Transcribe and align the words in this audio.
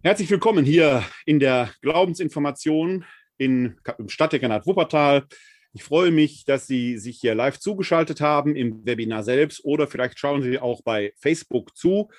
Herzlich 0.00 0.30
willkommen 0.30 0.64
hier 0.64 1.04
in 1.26 1.40
der 1.40 1.72
Glaubensinformation 1.82 3.04
in 3.36 3.80
Stadtdekernat 4.06 4.64
Wuppertal. 4.64 5.26
Ich 5.72 5.82
freue 5.82 6.12
mich, 6.12 6.44
dass 6.44 6.68
Sie 6.68 6.98
sich 6.98 7.18
hier 7.18 7.34
live 7.34 7.58
zugeschaltet 7.58 8.20
haben 8.20 8.54
im 8.54 8.86
Webinar 8.86 9.24
selbst 9.24 9.64
oder 9.64 9.88
vielleicht 9.88 10.20
schauen 10.20 10.40
Sie 10.40 10.60
auch 10.60 10.82
bei 10.82 11.12
Facebook 11.16 11.76
zu. 11.76 12.10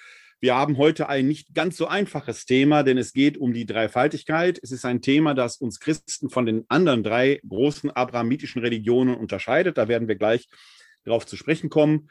Wir 0.41 0.55
haben 0.55 0.77
heute 0.77 1.07
ein 1.07 1.29
nicht 1.29 1.55
ganz 1.55 1.77
so 1.77 1.87
einfaches 1.87 2.45
Thema, 2.45 2.83
denn 2.83 2.97
es 2.97 3.13
geht 3.13 3.37
um 3.37 3.53
die 3.53 3.65
Dreifaltigkeit. 3.65 4.59
Es 4.61 4.71
ist 4.71 4.83
ein 4.83 5.01
Thema, 5.01 5.33
das 5.33 5.55
uns 5.55 5.79
Christen 5.79 6.29
von 6.29 6.45
den 6.45 6.65
anderen 6.67 7.01
drei 7.01 7.39
großen 7.47 7.91
abrahamitischen 7.91 8.61
Religionen 8.61 9.15
unterscheidet. 9.15 9.77
Da 9.77 9.87
werden 9.87 10.09
wir 10.09 10.15
gleich 10.15 10.49
darauf 11.05 11.25
zu 11.25 11.37
sprechen 11.37 11.69
kommen. 11.69 12.09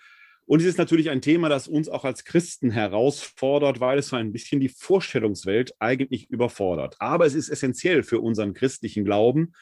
Und 0.48 0.60
es 0.60 0.66
ist 0.66 0.78
natürlich 0.78 1.10
ein 1.10 1.20
Thema, 1.20 1.50
das 1.50 1.68
uns 1.68 1.90
auch 1.90 2.06
als 2.06 2.24
Christen 2.24 2.70
herausfordert, 2.70 3.80
weil 3.80 3.98
es 3.98 4.08
so 4.08 4.16
ein 4.16 4.32
bisschen 4.32 4.60
die 4.60 4.70
Vorstellungswelt 4.70 5.74
eigentlich 5.78 6.30
überfordert. 6.30 6.96
Aber 7.00 7.26
es 7.26 7.34
ist 7.34 7.50
essentiell 7.50 8.02
für 8.02 8.20
unseren 8.20 8.54
christlichen 8.54 9.04
Glauben. 9.04 9.52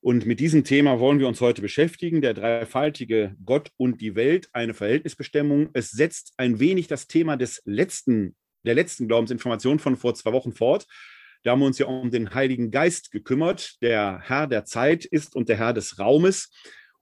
Und 0.00 0.26
mit 0.26 0.38
diesem 0.38 0.62
Thema 0.62 1.00
wollen 1.00 1.18
wir 1.18 1.26
uns 1.26 1.40
heute 1.40 1.62
beschäftigen. 1.62 2.22
Der 2.22 2.34
dreifaltige 2.34 3.34
Gott 3.44 3.72
und 3.76 4.00
die 4.00 4.14
Welt, 4.14 4.48
eine 4.52 4.72
Verhältnisbestimmung. 4.72 5.70
Es 5.72 5.90
setzt 5.90 6.34
ein 6.36 6.60
wenig 6.60 6.86
das 6.86 7.08
Thema 7.08 7.36
des 7.36 7.60
letzten, 7.64 8.36
der 8.64 8.76
letzten 8.76 9.08
Glaubensinformation 9.08 9.80
von 9.80 9.96
vor 9.96 10.14
zwei 10.14 10.30
Wochen 10.30 10.52
fort. 10.52 10.86
Da 11.42 11.50
haben 11.50 11.60
wir 11.60 11.66
uns 11.66 11.78
ja 11.78 11.86
um 11.86 12.08
den 12.12 12.32
Heiligen 12.32 12.70
Geist 12.70 13.10
gekümmert, 13.10 13.82
der 13.82 14.20
Herr 14.22 14.46
der 14.46 14.64
Zeit 14.64 15.04
ist 15.06 15.34
und 15.34 15.48
der 15.48 15.56
Herr 15.56 15.72
des 15.72 15.98
Raumes. 15.98 16.52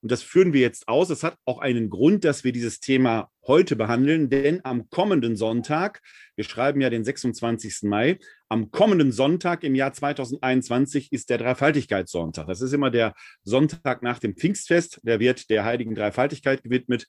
Und 0.01 0.12
das 0.12 0.23
führen 0.23 0.52
wir 0.52 0.61
jetzt 0.61 0.87
aus. 0.87 1.11
Es 1.11 1.25
hat 1.25 1.37
auch 1.45 1.59
einen 1.59 1.91
Grund, 1.91 2.25
dass 2.25 2.45
wir 2.45 2.52
dieses 2.52 2.80
Thema 2.80 3.30
heute 3.47 3.75
behandeln, 3.75 4.30
denn 4.30 4.65
am 4.65 4.89
kommenden 4.91 5.34
Sonntag, 5.34 6.01
wir 6.37 6.45
schreiben 6.45 6.80
ja 6.80 6.91
den 6.91 7.02
26. 7.02 7.83
Mai, 7.83 8.19
am 8.48 8.70
kommenden 8.70 9.11
Sonntag 9.11 9.65
im 9.65 9.75
Jahr 9.75 9.92
2021 9.92 11.12
ist 11.12 11.30
der 11.30 11.39
Dreifaltigkeitssonntag. 11.39 12.47
Das 12.47 12.61
ist 12.61 12.72
immer 12.72 12.91
der 12.91 13.14
Sonntag 13.42 14.03
nach 14.03 14.19
dem 14.19 14.37
Pfingstfest. 14.37 15.00
Der 15.03 15.19
wird 15.19 15.50
der 15.50 15.64
heiligen 15.64 15.95
Dreifaltigkeit 15.95 16.62
gewidmet. 16.62 17.06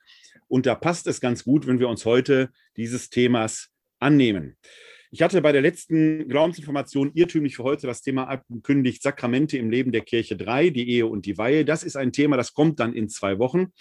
Und 0.47 0.65
da 0.65 0.75
passt 0.75 1.05
es 1.07 1.21
ganz 1.21 1.43
gut, 1.43 1.67
wenn 1.67 1.79
wir 1.79 1.89
uns 1.89 2.05
heute 2.05 2.49
dieses 2.75 3.09
Themas 3.09 3.69
annehmen. 3.99 4.57
Ich 5.11 5.23
hatte 5.23 5.41
bei 5.41 5.51
der 5.51 5.63
letzten 5.63 6.27
Glaubensinformation 6.29 7.11
irrtümlich 7.15 7.55
für 7.55 7.63
heute 7.63 7.87
das 7.87 8.03
Thema 8.03 8.25
abgekündigt, 8.25 9.01
Sakramente 9.01 9.57
im 9.57 9.71
Leben 9.71 9.91
der 9.91 10.01
Kirche 10.01 10.37
3, 10.37 10.69
die 10.69 10.87
Ehe 10.87 11.07
und 11.07 11.25
die 11.25 11.35
Weihe. 11.35 11.65
Das 11.65 11.83
ist 11.83 11.95
ein 11.95 12.11
Thema, 12.11 12.37
das 12.37 12.53
kommt 12.53 12.79
dann 12.79 12.93
in 12.93 13.09
zwei 13.09 13.39
Wochen. 13.39 13.73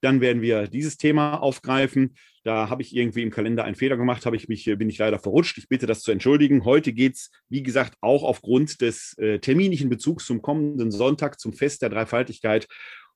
Dann 0.00 0.22
werden 0.22 0.40
wir 0.40 0.68
dieses 0.68 0.96
Thema 0.96 1.34
aufgreifen. 1.34 2.14
Da 2.44 2.70
habe 2.70 2.80
ich 2.80 2.96
irgendwie 2.96 3.20
im 3.20 3.30
Kalender 3.30 3.64
einen 3.64 3.74
Fehler 3.74 3.98
gemacht, 3.98 4.24
habe 4.24 4.36
ich 4.36 4.48
mich, 4.48 4.64
bin 4.64 4.88
ich 4.88 4.96
leider 4.96 5.18
verrutscht. 5.18 5.58
Ich 5.58 5.68
bitte 5.68 5.84
das 5.86 6.00
zu 6.00 6.12
entschuldigen. 6.12 6.64
Heute 6.64 6.94
geht 6.94 7.16
es, 7.16 7.30
wie 7.50 7.62
gesagt, 7.62 7.98
auch 8.00 8.22
aufgrund 8.22 8.80
des 8.80 9.18
äh, 9.18 9.38
terminlichen 9.38 9.90
Bezugs 9.90 10.24
zum 10.24 10.40
kommenden 10.40 10.90
Sonntag, 10.90 11.38
zum 11.38 11.52
Fest 11.52 11.82
der 11.82 11.90
Dreifaltigkeit, 11.90 12.66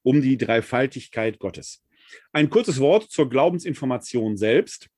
um 0.03 0.21
die 0.21 0.37
Dreifaltigkeit 0.37 1.39
Gottes. 1.39 1.83
Ein 2.31 2.51
kurzes 2.51 2.79
Wort 2.79 3.11
zur 3.11 3.31
Glaubensinformation 3.31 4.37
selbst. 4.37 4.91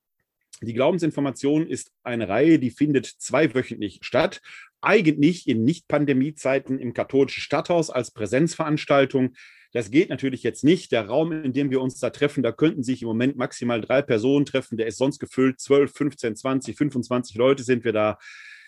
Die 0.63 0.75
Glaubensinformation 0.75 1.67
ist 1.67 1.93
eine 2.03 2.29
Reihe, 2.29 2.59
die 2.59 2.71
findet 2.71 3.07
zweiwöchentlich 3.07 3.99
statt. 4.03 4.41
Eigentlich 4.81 5.49
in 5.49 5.65
Nicht-Pandemie-Zeiten 5.65 6.79
im 6.79 6.95
katholischen 6.95 7.43
Stadthaus 7.43 7.91
als 7.91 8.11
Präsenzveranstaltung. 8.11 9.35
Das 9.73 9.91
geht 9.91 10.09
natürlich 10.09 10.43
jetzt 10.43 10.65
nicht. 10.65 10.93
Der 10.93 11.07
Raum, 11.07 11.33
in 11.33 11.53
dem 11.53 11.71
wir 11.71 11.83
uns 11.83 11.99
da 11.99 12.11
treffen, 12.11 12.43
da 12.43 12.53
könnten 12.53 12.83
sich 12.83 13.03
im 13.03 13.09
Moment 13.09 13.37
maximal 13.37 13.81
drei 13.81 14.01
Personen 14.01 14.47
treffen. 14.47 14.79
Der 14.79 14.87
ist 14.87 14.97
sonst 14.97 15.19
gefüllt. 15.19 15.61
12, 15.61 15.93
15, 15.93 16.37
20, 16.37 16.77
25 16.77 17.37
Leute 17.37 17.63
sind 17.63 17.85
wir 17.85 17.93
da. 17.93 18.19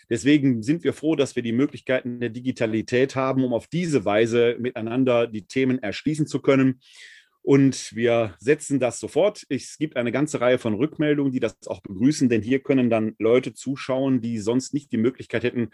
Deswegen 0.09 0.63
sind 0.63 0.83
wir 0.83 0.93
froh, 0.93 1.15
dass 1.15 1.35
wir 1.35 1.43
die 1.43 1.51
Möglichkeiten 1.51 2.19
der 2.19 2.29
Digitalität 2.29 3.15
haben, 3.15 3.43
um 3.43 3.53
auf 3.53 3.67
diese 3.67 4.05
Weise 4.05 4.57
miteinander 4.59 5.27
die 5.27 5.45
Themen 5.45 5.81
erschließen 5.81 6.27
zu 6.27 6.41
können. 6.41 6.79
Und 7.41 7.95
wir 7.95 8.35
setzen 8.39 8.79
das 8.79 8.99
sofort. 8.99 9.45
Es 9.49 9.77
gibt 9.77 9.95
eine 9.95 10.11
ganze 10.11 10.41
Reihe 10.41 10.59
von 10.59 10.73
Rückmeldungen, 10.73 11.31
die 11.31 11.39
das 11.39 11.55
auch 11.67 11.81
begrüßen, 11.81 12.29
denn 12.29 12.41
hier 12.41 12.59
können 12.59 12.89
dann 12.89 13.15
Leute 13.17 13.53
zuschauen, 13.53 14.21
die 14.21 14.39
sonst 14.39 14.73
nicht 14.73 14.91
die 14.91 14.97
Möglichkeit 14.97 15.43
hätten, 15.43 15.69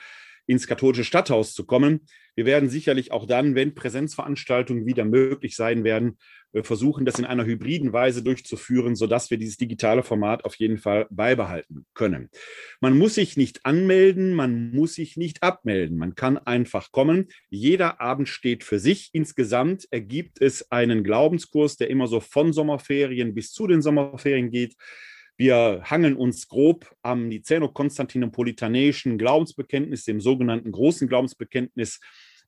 ins 0.48 0.68
katholische 0.68 1.04
Stadthaus 1.04 1.54
zu 1.54 1.66
kommen. 1.66 2.02
Wir 2.36 2.46
werden 2.46 2.70
sicherlich 2.70 3.12
auch 3.12 3.26
dann, 3.26 3.56
wenn 3.56 3.76
Präsenzveranstaltungen 3.76 4.86
wieder 4.86 5.06
möglich 5.06 5.56
sein 5.56 5.84
werden, 5.84 6.18
äh, 6.52 6.64
versuchen, 6.64 7.06
das 7.06 7.20
in 7.20 7.26
einer 7.26 7.46
hybriden 7.46 7.94
Weise 7.94 8.24
durchzuführen, 8.24 8.96
sodass 8.96 9.30
wir 9.32 9.38
dieses 9.38 9.58
digitale 9.58 10.04
Format 10.04 10.44
auf 10.46 10.56
jeden 10.56 10.78
Fall 10.78 11.08
beibehalten 11.10 11.86
können. 11.94 12.30
Man 12.82 12.98
muss 12.98 13.16
sich 13.16 13.38
nicht 13.38 13.66
anmelden, 13.66 14.34
man 14.34 14.72
muss 14.72 14.96
sich 14.96 15.18
nicht 15.18 15.44
abmelden. 15.44 15.98
Man 15.98 16.16
kann 16.16 16.38
einfach 16.38 16.92
kommen. 16.92 17.28
Jeder 17.50 18.02
Abend 18.02 18.28
steht 18.28 18.64
für 18.64 18.80
sich. 18.80 19.10
Insgesamt 19.14 19.88
ergibt 19.92 20.42
es 20.42 20.72
einen 20.72 21.04
Glaubenskurs, 21.04 21.78
der 21.78 21.90
immer 21.90 22.08
so 22.08 22.20
von 22.20 22.54
Sommerferien 22.54 23.34
bis 23.34 23.52
zu 23.52 23.68
den 23.68 23.82
Sommerferien 23.82 24.52
geht. 24.52 24.76
Wir 25.38 25.82
hangeln 25.84 26.16
uns 26.16 26.48
grob 26.48 26.96
am 27.02 27.28
Niceno-Konstantinopolitanischen 27.28 29.18
Glaubensbekenntnis, 29.18 30.06
dem 30.06 30.22
sogenannten 30.22 30.72
großen 30.72 31.08
Glaubensbekenntnis, 31.08 32.00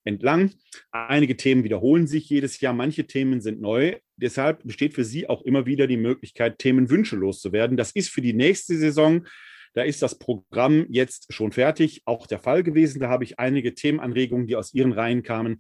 entlang. 0.07 0.51
Einige 0.91 1.37
Themen 1.37 1.63
wiederholen 1.63 2.07
sich 2.07 2.29
jedes 2.29 2.59
Jahr, 2.59 2.73
manche 2.73 3.05
Themen 3.05 3.41
sind 3.41 3.61
neu. 3.61 3.97
Deshalb 4.15 4.63
besteht 4.63 4.93
für 4.93 5.03
Sie 5.03 5.29
auch 5.29 5.43
immer 5.43 5.65
wieder 5.65 5.85
die 5.85 5.97
Möglichkeit, 5.97 6.57
Themenwünsche 6.59 7.15
loszuwerden. 7.15 7.77
Das 7.77 7.91
ist 7.91 8.09
für 8.09 8.21
die 8.21 8.33
nächste 8.33 8.77
Saison. 8.77 9.27
Da 9.73 9.83
ist 9.83 10.01
das 10.01 10.17
Programm 10.17 10.87
jetzt 10.89 11.31
schon 11.31 11.51
fertig, 11.51 12.01
auch 12.05 12.25
der 12.25 12.39
Fall 12.39 12.63
gewesen. 12.63 12.99
Da 12.99 13.09
habe 13.09 13.25
ich 13.25 13.37
einige 13.37 13.75
Themenanregungen, 13.75 14.47
die 14.47 14.55
aus 14.55 14.73
Ihren 14.73 14.93
Reihen 14.93 15.21
kamen, 15.21 15.57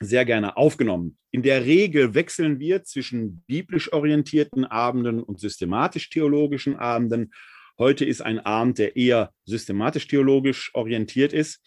sehr 0.00 0.24
gerne 0.24 0.56
aufgenommen. 0.56 1.16
In 1.30 1.42
der 1.42 1.64
Regel 1.64 2.14
wechseln 2.14 2.58
wir 2.58 2.84
zwischen 2.84 3.42
biblisch 3.46 3.92
orientierten 3.92 4.64
Abenden 4.64 5.22
und 5.22 5.40
systematisch-theologischen 5.40 6.76
Abenden. 6.76 7.32
Heute 7.76 8.04
ist 8.04 8.20
ein 8.20 8.38
Abend, 8.38 8.78
der 8.78 8.94
eher 8.94 9.32
systematisch-theologisch 9.46 10.70
orientiert 10.74 11.32
ist. 11.32 11.60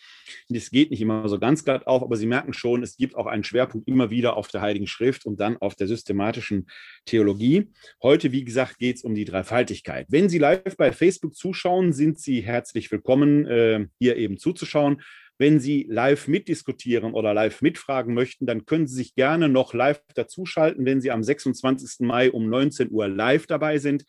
Es 0.50 0.72
geht 0.72 0.90
nicht 0.90 1.02
immer 1.02 1.28
so 1.28 1.38
ganz 1.38 1.66
glatt 1.66 1.86
auf, 1.86 2.02
aber 2.02 2.16
Sie 2.16 2.26
merken 2.26 2.54
schon, 2.54 2.82
es 2.82 2.96
gibt 2.96 3.16
auch 3.16 3.26
einen 3.26 3.44
Schwerpunkt 3.44 3.90
immer 3.90 4.10
wieder 4.10 4.38
auf 4.38 4.48
der 4.48 4.62
Heiligen 4.62 4.88
Schrift 4.88 5.26
und 5.26 5.42
dann 5.42 5.58
auf 5.58 5.76
der 5.76 5.88
systematischen 5.88 6.68
Theologie. 7.06 7.68
Heute, 8.02 8.32
wie 8.32 8.46
gesagt, 8.46 8.78
geht 8.78 8.96
es 8.96 9.04
um 9.04 9.16
die 9.16 9.26
Dreifaltigkeit. 9.26 10.08
Wenn 10.10 10.30
Sie 10.30 10.38
live 10.38 10.78
bei 10.78 10.94
Facebook 10.94 11.36
zuschauen, 11.36 11.92
sind 11.92 12.20
Sie 12.20 12.40
herzlich 12.40 12.90
willkommen, 12.90 13.46
äh, 13.46 13.88
hier 14.00 14.16
eben 14.16 14.38
zuzuschauen. 14.38 15.02
Wenn 15.38 15.60
Sie 15.60 15.86
live 15.90 16.28
mitdiskutieren 16.28 17.14
oder 17.14 17.34
live 17.34 17.62
mitfragen 17.62 18.14
möchten, 18.14 18.46
dann 18.46 18.66
können 18.66 18.88
Sie 18.88 18.96
sich 18.96 19.16
gerne 19.16 19.50
noch 19.50 19.74
live 19.74 20.02
dazuschalten, 20.16 20.86
wenn 20.86 21.02
Sie 21.02 21.12
am 21.12 21.24
26. 21.24 22.08
Mai 22.08 22.32
um 22.32 22.50
19 22.50 22.90
Uhr 22.92 23.08
live 23.08 23.46
dabei 23.46 23.78
sind. 23.78 24.06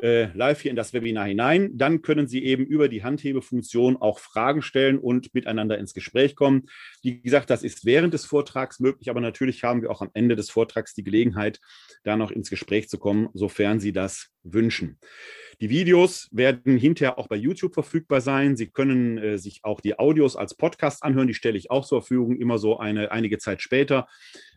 äh, 0.02 0.32
live 0.34 0.62
hier 0.62 0.72
in 0.72 0.76
das 0.76 0.94
Webinar 0.94 1.28
hinein. 1.28 1.72
Dann 1.78 2.02
können 2.02 2.28
Sie 2.28 2.44
eben 2.44 2.66
über 2.66 2.90
die 2.90 3.04
Handhebefunktion 3.04 3.98
auch 3.98 4.20
Fragen 4.20 4.62
stellen 4.62 5.00
und 5.00 5.34
miteinander 5.34 5.78
ins 5.78 5.94
Gespräch 5.94 6.36
kommen. 6.36 6.68
Wie 7.02 7.22
gesagt, 7.22 7.50
das 7.50 7.64
ist 7.64 7.86
während 7.86 8.14
des 8.14 8.26
Vortrags 8.26 8.80
möglich, 8.80 9.10
aber 9.10 9.22
natürlich 9.22 9.64
haben 9.64 9.82
wir 9.82 9.92
auch 9.92 10.02
am 10.02 10.12
Ende 10.14 10.36
des 10.36 10.50
Vortrags 10.50 10.94
die 10.94 11.04
Gelegenheit, 11.04 11.60
da 12.04 12.16
noch 12.16 12.32
ins 12.32 12.50
Gespräch 12.50 12.90
zu 12.90 12.98
kommen, 12.98 13.30
sofern 13.34 13.80
Sie 13.80 13.92
das 13.92 14.30
wünschen. 14.54 15.00
Die 15.60 15.72
Videos 15.72 16.30
werden 16.32 16.78
hinterher 16.78 17.18
auch 17.18 17.28
bei 17.28 17.36
YouTube 17.36 17.74
verfügbar 17.74 18.22
sein. 18.22 18.56
Sie 18.56 18.68
können 18.68 19.18
äh, 19.18 19.38
sich 19.40 19.62
auch 19.64 19.82
die 19.82 19.98
Audios 19.98 20.36
als 20.36 20.54
Podcast 20.54 21.02
anhören. 21.02 21.28
Die 21.28 21.34
stelle 21.34 21.58
ich 21.58 21.72
auch 21.72 21.84
zur 21.84 22.02
Verfügung, 22.02 22.38
immer 22.38 22.60
so 22.60 22.78
eine, 22.78 23.12
einige 23.12 23.40
Zeit 23.40 23.64
später. 23.64 24.08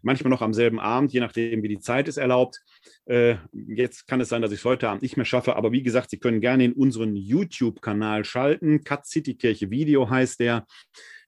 Manchmal 0.03 0.31
noch 0.31 0.43
am 0.43 0.53
selben 0.53 0.79
Abend, 0.79 1.11
je 1.13 1.21
nachdem, 1.21 1.63
wie 1.63 1.69
die 1.69 1.79
Zeit 1.79 2.07
es 2.07 2.19
erlaubt. 2.19 2.61
Äh, 3.07 3.37
jetzt 3.53 4.07
kann 4.09 4.21
es 4.21 4.29
sein, 4.29 4.43
dass 4.43 4.53
ich 4.53 4.59
es 4.59 4.65
heute 4.67 4.91
Abend 4.91 5.01
nicht 5.01 5.17
mehr 5.17 5.25
schaffe. 5.25 5.57
Aber 5.57 5.73
wie 5.73 5.83
gesagt, 5.83 6.11
Sie 6.11 6.19
können 6.19 6.43
gerne 6.43 6.67
in 6.67 6.75
unseren 6.75 7.17
YouTube-Kanal 7.17 8.25
schalten. 8.27 8.85
Cut 8.85 9.07
City 9.07 9.37
Kirche 9.37 9.71
Video 9.71 10.11
heißt 10.11 10.39
der. 10.41 10.67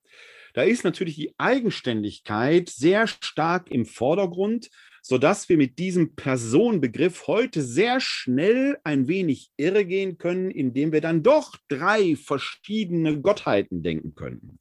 Da 0.55 0.63
ist 0.63 0.85
natürlich 0.85 1.17
die 1.17 1.33
Eigenständigkeit 1.39 2.69
sehr 2.69 3.07
stark 3.07 3.71
im 3.71 3.87
Vordergrund, 3.87 4.69
sodass 5.03 5.49
wir 5.49 5.57
mit 5.57 5.79
diesem 5.79 6.15
Personenbegriff 6.15 7.27
heute 7.27 7.61
sehr 7.61 8.01
schnell 8.01 8.79
ein 8.85 9.09
wenig 9.09 9.51
irregehen 9.57 10.17
können, 10.17 10.51
indem 10.51 10.93
wir 10.93 11.01
dann 11.01 11.25
doch 11.25 11.57
drei 11.69 12.17
verschiedene 12.17 13.21
Gottheiten 13.21 13.83
denken 13.83 14.15
können. 14.15 14.61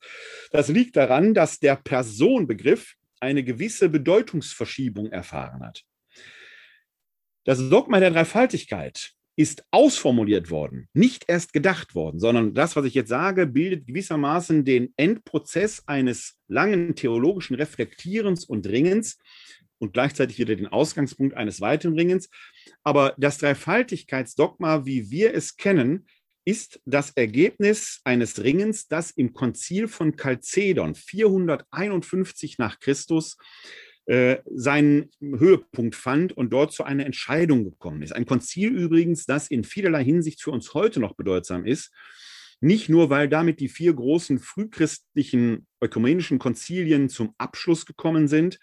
Das 0.52 0.68
liegt 0.68 0.98
daran, 0.98 1.36
dass 1.36 1.60
der 1.60 1.76
Personenbegriff 1.76 2.96
eine 3.20 3.44
gewisse 3.44 3.88
Bedeutungsverschiebung 3.88 5.12
erfahren 5.12 5.64
hat. 5.64 5.84
Das 7.46 7.58
Dogma 7.70 8.00
der 8.00 8.12
Dreifaltigkeit 8.12 9.14
ist 9.36 9.64
ausformuliert 9.72 10.50
worden, 10.50 10.90
nicht 10.94 11.26
erst 11.28 11.54
gedacht 11.54 11.96
worden, 11.96 12.20
sondern 12.20 12.54
das, 12.54 12.76
was 12.76 12.86
ich 12.86 12.94
jetzt 12.94 13.10
sage, 13.10 13.48
bildet 13.48 13.88
gewissermaßen 13.88 14.66
den 14.66 14.94
Endprozess 14.98 15.84
eines 15.88 16.38
langen 16.48 16.96
theologischen 16.96 17.56
Reflektierens 17.56 18.44
und 18.46 18.68
Ringens 18.68 19.18
und 19.82 19.94
gleichzeitig 19.94 20.38
wieder 20.38 20.56
den 20.56 20.68
Ausgangspunkt 20.68 21.36
eines 21.36 21.60
weiteren 21.60 21.98
Ringens. 21.98 22.30
Aber 22.84 23.16
das 23.18 23.40
Dreifaltigkeitsdogma, 23.40 24.86
wie 24.86 25.10
wir 25.10 25.34
es 25.34 25.58
kennen, 25.58 26.06
ist 26.46 26.82
das 26.86 27.12
Ergebnis 27.12 28.02
eines 28.04 28.44
Ringens, 28.44 28.88
das 28.88 29.12
im 29.12 29.34
Konzil 29.34 29.88
von 29.88 30.16
Chalcedon 30.16 30.96
451 30.96 32.58
nach 32.58 32.80
Christus 32.80 33.38
äh, 34.06 34.38
seinen 34.46 35.10
Höhepunkt 35.20 35.96
fand 35.96 36.36
und 36.36 36.52
dort 36.52 36.74
zu 36.74 36.84
einer 36.84 37.06
Entscheidung 37.06 37.64
gekommen 37.64 38.02
ist. 38.02 38.14
Ein 38.14 38.26
Konzil 38.26 38.72
übrigens, 38.72 39.26
das 39.26 39.48
in 39.48 39.64
vielerlei 39.64 40.04
Hinsicht 40.04 40.42
für 40.42 40.52
uns 40.52 40.74
heute 40.74 41.00
noch 41.00 41.16
bedeutsam 41.16 41.66
ist. 41.66 41.92
Nicht 42.60 42.90
nur, 42.90 43.10
weil 43.10 43.28
damit 43.28 43.60
die 43.60 43.70
vier 43.70 43.94
großen 43.94 44.40
frühchristlichen 44.40 45.66
ökumenischen 45.84 46.38
Konzilien 46.38 47.10
zum 47.10 47.34
Abschluss 47.40 47.86
gekommen 47.86 48.28
sind, 48.28 48.60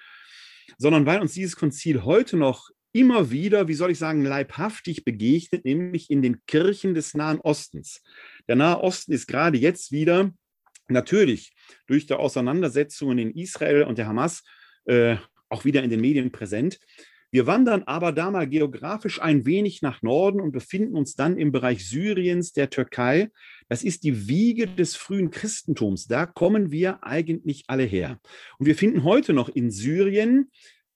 sondern 0.76 1.06
weil 1.06 1.20
uns 1.20 1.32
dieses 1.32 1.56
Konzil 1.56 2.05
heute 2.05 2.37
noch 2.37 2.70
immer 2.93 3.31
wieder, 3.31 3.69
wie 3.69 3.75
soll 3.75 3.91
ich 3.91 3.99
sagen, 3.99 4.25
leibhaftig 4.25 5.05
begegnet, 5.05 5.65
nämlich 5.65 6.11
in 6.11 6.23
den 6.23 6.44
Kirchen 6.47 6.94
des 6.94 7.15
Nahen 7.15 7.41
Ostens. 7.41 8.03
Der 8.49 8.56
Nahe 8.56 8.81
Osten 8.81 9.12
ist 9.12 9.26
gerade 9.26 9.59
jetzt 9.59 9.93
wieder 9.93 10.32
natürlich 10.88 11.55
durch 11.87 12.06
die 12.06 12.15
Auseinandersetzungen 12.15 13.19
in 13.19 13.31
Israel 13.32 13.85
und 13.85 13.99
der 13.99 14.06
Hamas 14.06 14.43
äh, 14.87 15.17
auch 15.49 15.65
wieder 15.65 15.82
in 15.82 15.91
den 15.91 16.00
Medien 16.00 16.32
präsent. 16.32 16.79
Wir 17.30 17.46
wandern 17.46 17.82
aber 17.82 18.12
da 18.12 18.30
mal 18.30 18.48
geografisch 18.48 19.20
ein 19.20 19.44
wenig 19.44 19.82
nach 19.82 20.00
Norden 20.00 20.40
und 20.40 20.52
befinden 20.52 20.96
uns 20.96 21.14
dann 21.14 21.36
im 21.36 21.52
Bereich 21.52 21.86
Syriens, 21.86 22.52
der 22.52 22.70
Türkei. 22.70 23.30
Das 23.69 23.84
ist 23.84 24.02
die 24.04 24.28
Wiege 24.28 24.66
des 24.66 24.96
frühen 24.96 25.30
Christentums. 25.30 26.06
Da 26.06 26.25
kommen 26.25 26.70
wir 26.70 27.04
eigentlich 27.04 27.64
alle 27.66 27.84
her. 27.84 28.19
Und 28.58 28.66
wir 28.66 28.75
finden 28.75 29.04
heute 29.04 29.34
noch 29.34 29.50
in 29.50 29.70
Syrien 29.70 30.50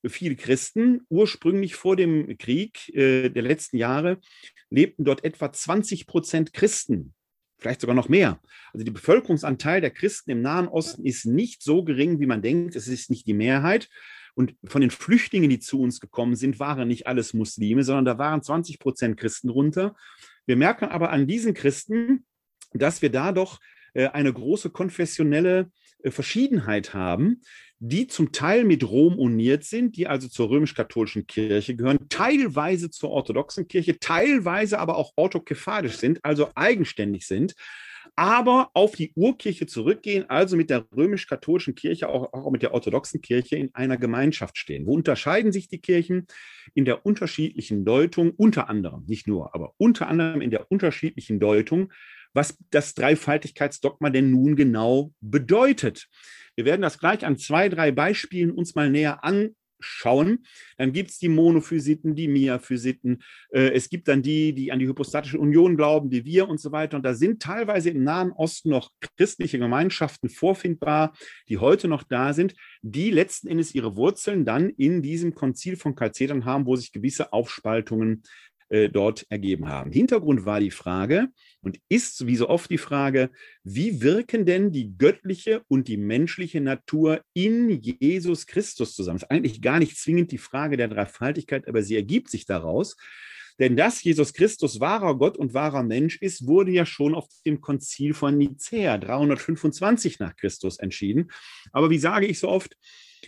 viele 0.07 0.37
Christen. 0.37 1.03
Ursprünglich 1.11 1.75
vor 1.75 1.97
dem 1.97 2.39
Krieg 2.39 2.89
äh, 2.95 3.29
der 3.29 3.43
letzten 3.43 3.77
Jahre 3.77 4.19
lebten 4.71 5.05
dort 5.05 5.25
etwa 5.25 5.53
20 5.53 6.07
Prozent 6.07 6.55
Christen 6.55 7.15
vielleicht 7.63 7.81
sogar 7.81 7.95
noch 7.95 8.09
mehr. 8.09 8.41
Also 8.73 8.85
der 8.85 8.93
Bevölkerungsanteil 8.93 9.81
der 9.81 9.93
Christen 9.93 10.33
im 10.33 10.43
Nahen 10.43 10.67
Osten 10.67 11.07
ist 11.07 11.25
nicht 11.25 11.63
so 11.63 11.85
gering, 11.85 12.19
wie 12.19 12.27
man 12.27 12.43
denkt. 12.43 12.75
Es 12.75 12.89
ist 12.89 13.09
nicht 13.09 13.27
die 13.27 13.35
Mehrheit. 13.35 13.89
Und 14.35 14.55
von 14.65 14.81
den 14.81 14.91
Flüchtlingen, 14.91 15.51
die 15.51 15.61
zu 15.61 15.81
uns 15.81 16.01
gekommen 16.01 16.37
sind, 16.37 16.59
waren 16.59 16.89
nicht 16.89 17.07
alles 17.07 17.35
Muslime, 17.35 17.85
sondern 17.85 18.05
da 18.05 18.19
waren 18.19 18.43
20 18.43 18.79
Prozent 18.79 19.17
Christen 19.19 19.51
runter. 19.51 19.95
Wir 20.47 20.57
merken 20.57 20.87
aber 20.87 21.11
an 21.11 21.27
diesen 21.27 21.55
Christen, 21.55 22.25
dass 22.73 23.03
wir 23.03 23.11
da 23.11 23.33
doch 23.33 23.61
äh, 23.95 24.09
eine 24.09 24.33
große 24.33 24.71
konfessionelle 24.71 25.71
äh, 26.03 26.11
Verschiedenheit 26.11 26.95
haben, 26.95 27.43
die 27.79 28.07
zum 28.07 28.33
Teil 28.33 28.65
mit 28.65 28.85
Rom 28.85 29.19
uniert 29.19 29.65
sind, 29.65 29.97
die 29.97 30.07
also 30.07 30.29
zur 30.29 30.51
römisch-katholischen 30.51 31.27
Kirche 31.27 31.75
gehören, 31.75 32.09
teilweise 32.09 32.91
zur 32.91 33.11
orthodoxen 33.11 33.67
Kirche, 33.67 33.99
teilweise 33.99 34.79
aber 34.79 34.97
auch 34.97 35.13
orthokephalisch 35.17 35.97
sind, 35.97 36.25
also 36.25 36.51
eigenständig 36.55 37.27
sind 37.27 37.55
aber 38.17 38.71
auf 38.75 38.95
die 38.95 39.13
Urkirche 39.15 39.67
zurückgehen, 39.67 40.29
also 40.29 40.57
mit 40.57 40.71
der 40.71 40.87
römisch-katholischen 40.95 41.75
Kirche, 41.75 42.09
auch, 42.09 42.33
auch 42.33 42.51
mit 42.51 42.63
der 42.63 42.75
orthodoxen 42.75 43.21
Kirche 43.21 43.57
in 43.57 43.75
einer 43.75 43.97
Gemeinschaft 43.97 44.59
stehen. 44.59 44.87
Wo 44.87 44.95
unterscheiden 44.95 45.53
sich 45.53 45.69
die 45.69 45.81
Kirchen? 45.81 46.27
In 46.75 46.85
der 46.85 47.07
unterschiedlichen 47.07 47.85
Deutung, 47.85 48.33
unter 48.33 48.69
anderem, 48.69 49.05
nicht 49.07 49.27
nur, 49.27 49.55
aber 49.55 49.73
unter 49.79 50.09
anderem 50.09 50.41
in 50.41 50.51
der 50.51 50.71
unterschiedlichen 50.71 51.41
Deutung, 51.41 51.93
was 52.35 52.59
das 52.71 52.95
Dreifaltigkeitsdogma 52.95 54.11
denn 54.11 54.31
nun 54.31 54.57
genau 54.57 55.13
bedeutet. 55.21 56.09
Wir 56.55 56.65
werden 56.65 56.83
das 56.83 56.99
gleich 56.99 57.25
an 57.25 57.39
zwei, 57.39 57.69
drei 57.69 57.93
Beispielen 57.93 58.51
uns 58.51 58.75
mal 58.75 58.91
näher 58.91 59.25
an, 59.25 59.55
schauen. 59.83 60.45
Dann 60.79 60.93
gibt 60.93 61.11
es 61.11 61.19
die 61.19 61.29
Monophysiten, 61.29 62.15
die 62.15 62.29
Miaphysiten. 62.29 63.23
Äh, 63.51 63.73
es 63.73 63.89
gibt 63.89 64.09
dann 64.09 64.23
die, 64.23 64.53
die 64.53 64.73
an 64.73 64.79
die 64.79 64.87
hypostatische 64.87 65.39
Union 65.39 65.77
glauben, 65.77 66.11
wie 66.11 66.25
wir 66.25 66.49
und 66.49 66.61
so 66.61 66.73
weiter. 66.73 66.97
Und 66.97 67.05
da 67.05 67.15
sind 67.15 67.43
teilweise 67.43 67.91
im 67.91 68.05
Nahen 68.05 68.33
Osten 68.33 68.71
noch 68.71 68.91
christliche 69.17 69.59
Gemeinschaften 69.59 70.29
vorfindbar, 70.29 71.15
die 71.49 71.59
heute 71.59 71.89
noch 71.89 72.03
da 72.03 72.33
sind, 72.33 72.55
die 72.83 73.11
letzten 73.11 73.49
Endes 73.49 73.75
ihre 73.75 73.97
Wurzeln 73.97 74.45
dann 74.45 74.71
in 74.71 75.03
diesem 75.03 75.35
Konzil 75.35 75.77
von 75.77 75.95
Chalcedon 75.95 76.45
haben, 76.45 76.67
wo 76.67 76.77
sich 76.77 76.93
gewisse 76.93 77.33
Aufspaltungen 77.33 78.23
äh, 78.73 78.89
dort 78.89 79.27
ergeben 79.29 79.69
haben. 79.69 79.93
Hintergrund 79.93 80.47
war 80.47 80.59
die 80.59 80.71
Frage 80.71 81.29
und 81.63 81.79
ist 81.89 82.27
wie 82.27 82.37
so 82.37 82.49
oft 82.49 82.71
die 82.71 82.79
Frage, 82.79 83.31
wie 83.63 84.03
wirken 84.03 84.45
denn 84.45 84.73
die 84.73 84.97
göttliche 84.99 85.63
und 85.69 85.89
die 85.89 85.97
menschliche 85.97 86.61
Natur 86.61 87.23
in 87.35 87.81
Jesus 87.81 88.47
Christus 88.47 88.95
zusammen? 88.95 89.19
Das 89.19 89.29
ist 89.29 89.31
eigentlich 89.31 89.63
gar 89.63 89.79
nicht 89.79 89.97
zwingend 89.97 90.33
die 90.33 90.39
Frage 90.39 90.77
der 90.77 90.89
Dreifaltigkeit, 90.89 91.69
aber 91.69 91.83
sie 91.83 91.97
ergibt 91.97 92.31
sich 92.31 92.47
daraus. 92.47 92.97
Denn 93.59 93.77
dass 93.77 94.03
Jesus 94.03 94.33
Christus 94.33 94.81
wahrer 94.81 95.17
Gott 95.17 95.37
und 95.37 95.55
wahrer 95.55 95.83
Mensch 95.83 96.17
ist, 96.21 96.47
wurde 96.47 96.73
ja 96.73 96.87
schon 96.87 97.15
auf 97.15 97.29
dem 97.47 97.61
Konzil 97.61 98.15
von 98.15 98.37
Nicäa 98.37 98.99
325 98.99 100.19
nach 100.19 100.35
Christus 100.37 100.79
entschieden. 100.79 101.31
Aber 101.71 101.91
wie 101.91 101.99
sage 101.99 102.27
ich 102.27 102.39
so 102.39 102.49
oft, 102.49 102.77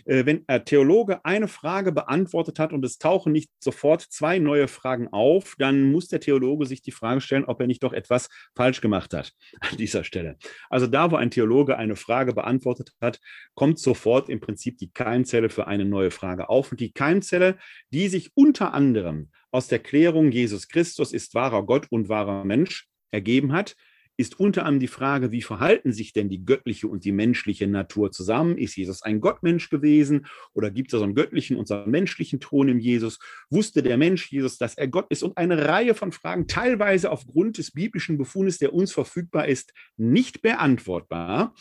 wenn 0.05 0.43
ein 0.47 0.65
Theologe 0.65 1.23
eine 1.23 1.47
Frage 1.47 1.91
beantwortet 1.91 2.59
hat 2.59 2.73
und 2.73 2.83
es 2.83 2.97
tauchen 2.97 3.31
nicht 3.31 3.49
sofort 3.59 4.01
zwei 4.01 4.39
neue 4.39 4.67
Fragen 4.67 5.07
auf, 5.09 5.55
dann 5.57 5.91
muss 5.91 6.07
der 6.07 6.19
Theologe 6.19 6.65
sich 6.65 6.81
die 6.81 6.91
Frage 6.91 7.21
stellen, 7.21 7.45
ob 7.45 7.61
er 7.61 7.67
nicht 7.67 7.83
doch 7.83 7.93
etwas 7.93 8.29
falsch 8.55 8.81
gemacht 8.81 9.13
hat 9.13 9.33
an 9.61 9.77
dieser 9.77 10.03
Stelle. 10.03 10.37
Also 10.69 10.87
da, 10.87 11.11
wo 11.11 11.15
ein 11.15 11.31
Theologe 11.31 11.77
eine 11.77 11.95
Frage 11.95 12.33
beantwortet 12.33 12.91
hat, 12.99 13.19
kommt 13.53 13.79
sofort 13.79 14.29
im 14.29 14.39
Prinzip 14.39 14.77
die 14.77 14.91
Keimzelle 14.91 15.49
für 15.49 15.67
eine 15.67 15.85
neue 15.85 16.11
Frage 16.11 16.49
auf. 16.49 16.71
Und 16.71 16.79
die 16.79 16.91
Keimzelle, 16.91 17.57
die 17.91 18.07
sich 18.07 18.31
unter 18.35 18.73
anderem 18.73 19.29
aus 19.51 19.67
der 19.67 19.79
Klärung 19.79 20.31
Jesus 20.31 20.67
Christus 20.67 21.13
ist 21.13 21.33
wahrer 21.33 21.65
Gott 21.65 21.87
und 21.89 22.09
wahrer 22.09 22.43
Mensch 22.43 22.87
ergeben 23.11 23.53
hat, 23.53 23.75
ist 24.17 24.39
unter 24.39 24.63
anderem 24.63 24.79
die 24.79 24.87
Frage, 24.87 25.31
wie 25.31 25.41
verhalten 25.41 25.91
sich 25.91 26.13
denn 26.13 26.29
die 26.29 26.45
göttliche 26.45 26.87
und 26.87 27.03
die 27.03 27.11
menschliche 27.11 27.67
Natur 27.67 28.11
zusammen? 28.11 28.57
Ist 28.57 28.75
Jesus 28.75 29.01
ein 29.01 29.19
Gottmensch 29.19 29.69
gewesen 29.69 30.25
oder 30.53 30.71
gibt 30.71 30.93
es 30.93 30.99
so 30.99 31.03
einen 31.03 31.15
göttlichen 31.15 31.57
und 31.57 31.67
so 31.67 31.75
einen 31.75 31.91
menschlichen 31.91 32.39
Thron 32.39 32.69
im 32.69 32.79
Jesus? 32.79 33.19
Wusste 33.49 33.83
der 33.83 33.97
Mensch 33.97 34.31
Jesus, 34.31 34.57
dass 34.57 34.75
er 34.75 34.87
Gott 34.87 35.07
ist? 35.09 35.23
Und 35.23 35.37
eine 35.37 35.67
Reihe 35.67 35.95
von 35.95 36.11
Fragen, 36.11 36.47
teilweise 36.47 37.11
aufgrund 37.11 37.57
des 37.57 37.71
biblischen 37.71 38.17
Befundes, 38.17 38.57
der 38.57 38.73
uns 38.73 38.93
verfügbar 38.93 39.47
ist, 39.47 39.73
nicht 39.97 40.41
beantwortbar. 40.41 41.53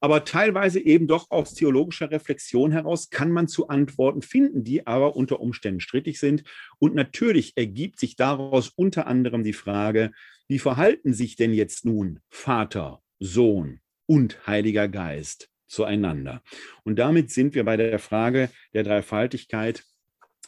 Aber 0.00 0.24
teilweise 0.24 0.78
eben 0.78 1.06
doch 1.06 1.30
aus 1.30 1.54
theologischer 1.54 2.10
Reflexion 2.10 2.70
heraus 2.70 3.08
kann 3.08 3.30
man 3.30 3.48
zu 3.48 3.68
Antworten 3.68 4.20
finden, 4.20 4.62
die 4.62 4.86
aber 4.86 5.16
unter 5.16 5.40
Umständen 5.40 5.80
strittig 5.80 6.20
sind. 6.20 6.44
Und 6.78 6.94
natürlich 6.94 7.56
ergibt 7.56 7.98
sich 7.98 8.14
daraus 8.14 8.68
unter 8.68 9.06
anderem 9.06 9.42
die 9.42 9.54
Frage, 9.54 10.12
wie 10.48 10.58
verhalten 10.58 11.12
sich 11.12 11.36
denn 11.36 11.52
jetzt 11.52 11.84
nun 11.84 12.20
Vater, 12.28 13.02
Sohn 13.18 13.80
und 14.06 14.46
Heiliger 14.46 14.88
Geist 14.88 15.48
zueinander. 15.66 16.42
Und 16.84 16.98
damit 16.98 17.30
sind 17.30 17.54
wir 17.54 17.64
bei 17.64 17.76
der 17.76 17.98
Frage 17.98 18.50
der 18.72 18.84
Dreifaltigkeit, 18.84 19.84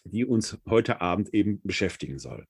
die 0.05 0.25
uns 0.25 0.59
heute 0.69 1.01
Abend 1.01 1.35
eben 1.35 1.61
beschäftigen 1.63 2.19
soll. 2.19 2.47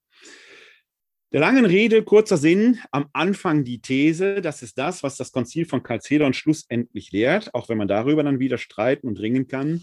Der 1.33 1.41
langen 1.41 1.67
Rede, 1.67 2.03
kurzer 2.05 2.39
Sinn, 2.39 2.79
am 2.91 3.11
Anfang 3.13 3.63
die 3.63 3.83
These, 3.83 4.41
das 4.41 4.63
ist 4.63 4.79
das, 4.79 5.03
was 5.03 5.17
das 5.17 5.31
Konzil 5.31 5.67
von 5.67 5.83
Chalcedon 5.83 6.33
schlussendlich 6.33 7.13
lehrt, 7.13 7.55
auch 7.55 7.69
wenn 7.69 7.77
man 7.77 7.89
darüber 7.89 8.23
dann 8.23 8.39
wieder 8.39 8.57
streiten 8.57 9.07
und 9.07 9.21
ringen 9.21 9.47
kann. 9.47 9.83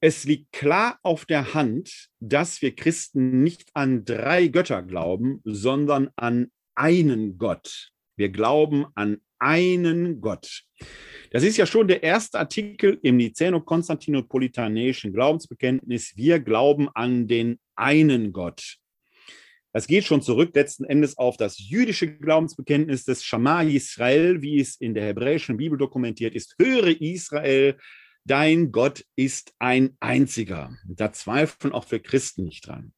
Es 0.00 0.24
liegt 0.24 0.50
klar 0.50 0.98
auf 1.04 1.24
der 1.24 1.54
Hand, 1.54 2.08
dass 2.18 2.62
wir 2.62 2.74
Christen 2.74 3.44
nicht 3.44 3.70
an 3.74 4.04
drei 4.04 4.48
Götter 4.48 4.82
glauben, 4.82 5.40
sondern 5.44 6.10
an 6.16 6.50
einen 6.74 7.38
Gott. 7.38 7.90
Wir 8.16 8.28
glauben 8.28 8.86
an 8.94 9.20
einen 9.38 10.20
Gott. 10.20 10.62
Das 11.30 11.42
ist 11.42 11.56
ja 11.56 11.66
schon 11.66 11.88
der 11.88 12.02
erste 12.02 12.38
Artikel 12.38 12.98
im 13.02 13.16
Niceno-Konstantinopolitanischen 13.16 15.12
Glaubensbekenntnis. 15.12 16.16
Wir 16.16 16.40
glauben 16.40 16.88
an 16.94 17.26
den 17.26 17.58
einen 17.74 18.32
Gott. 18.32 18.76
Das 19.72 19.86
geht 19.86 20.04
schon 20.04 20.20
zurück 20.20 20.54
letzten 20.54 20.84
Endes 20.84 21.16
auf 21.16 21.38
das 21.38 21.58
jüdische 21.58 22.06
Glaubensbekenntnis 22.06 23.04
des 23.04 23.24
Shama 23.24 23.62
Israel, 23.62 24.42
wie 24.42 24.60
es 24.60 24.76
in 24.76 24.92
der 24.92 25.06
hebräischen 25.06 25.56
Bibel 25.56 25.78
dokumentiert 25.78 26.34
ist. 26.34 26.54
Höre 26.60 27.00
Israel, 27.00 27.78
dein 28.24 28.70
Gott 28.70 29.04
ist 29.16 29.54
ein 29.58 29.96
einziger. 29.98 30.76
Da 30.84 31.12
zweifeln 31.12 31.72
auch 31.72 31.86
für 31.86 32.00
Christen 32.00 32.44
nicht 32.44 32.66
dran. 32.66 32.92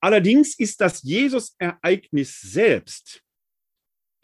Allerdings 0.00 0.58
ist 0.58 0.80
das 0.80 1.02
Jesus-Ereignis 1.02 2.40
selbst, 2.40 3.22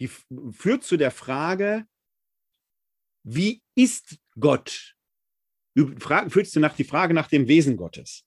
die 0.00 0.08
führt 0.08 0.84
zu 0.84 0.96
der 0.96 1.10
Frage, 1.10 1.86
wie 3.24 3.62
ist 3.74 4.18
Gott? 4.38 4.94
Führt 5.74 6.46
zu 6.46 6.60
nach 6.60 6.74
die 6.74 6.84
Frage 6.84 7.12
nach 7.12 7.28
dem 7.28 7.48
Wesen 7.48 7.76
Gottes. 7.76 8.24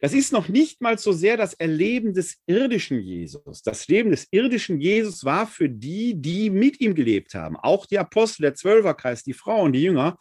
Das 0.00 0.12
ist 0.12 0.32
noch 0.32 0.48
nicht 0.48 0.80
mal 0.80 0.98
so 0.98 1.12
sehr 1.12 1.36
das 1.36 1.54
Erleben 1.54 2.12
des 2.12 2.36
irdischen 2.46 3.00
Jesus. 3.00 3.62
Das 3.62 3.88
Leben 3.88 4.10
des 4.10 4.28
irdischen 4.30 4.80
Jesus 4.80 5.24
war 5.24 5.46
für 5.46 5.68
die, 5.68 6.14
die 6.20 6.50
mit 6.50 6.80
ihm 6.80 6.94
gelebt 6.94 7.34
haben, 7.34 7.56
auch 7.56 7.86
die 7.86 7.98
Apostel, 7.98 8.42
der 8.42 8.54
Zwölferkreis, 8.54 9.24
die 9.24 9.32
Frauen, 9.32 9.72
die 9.72 9.82
Jünger, 9.82 10.18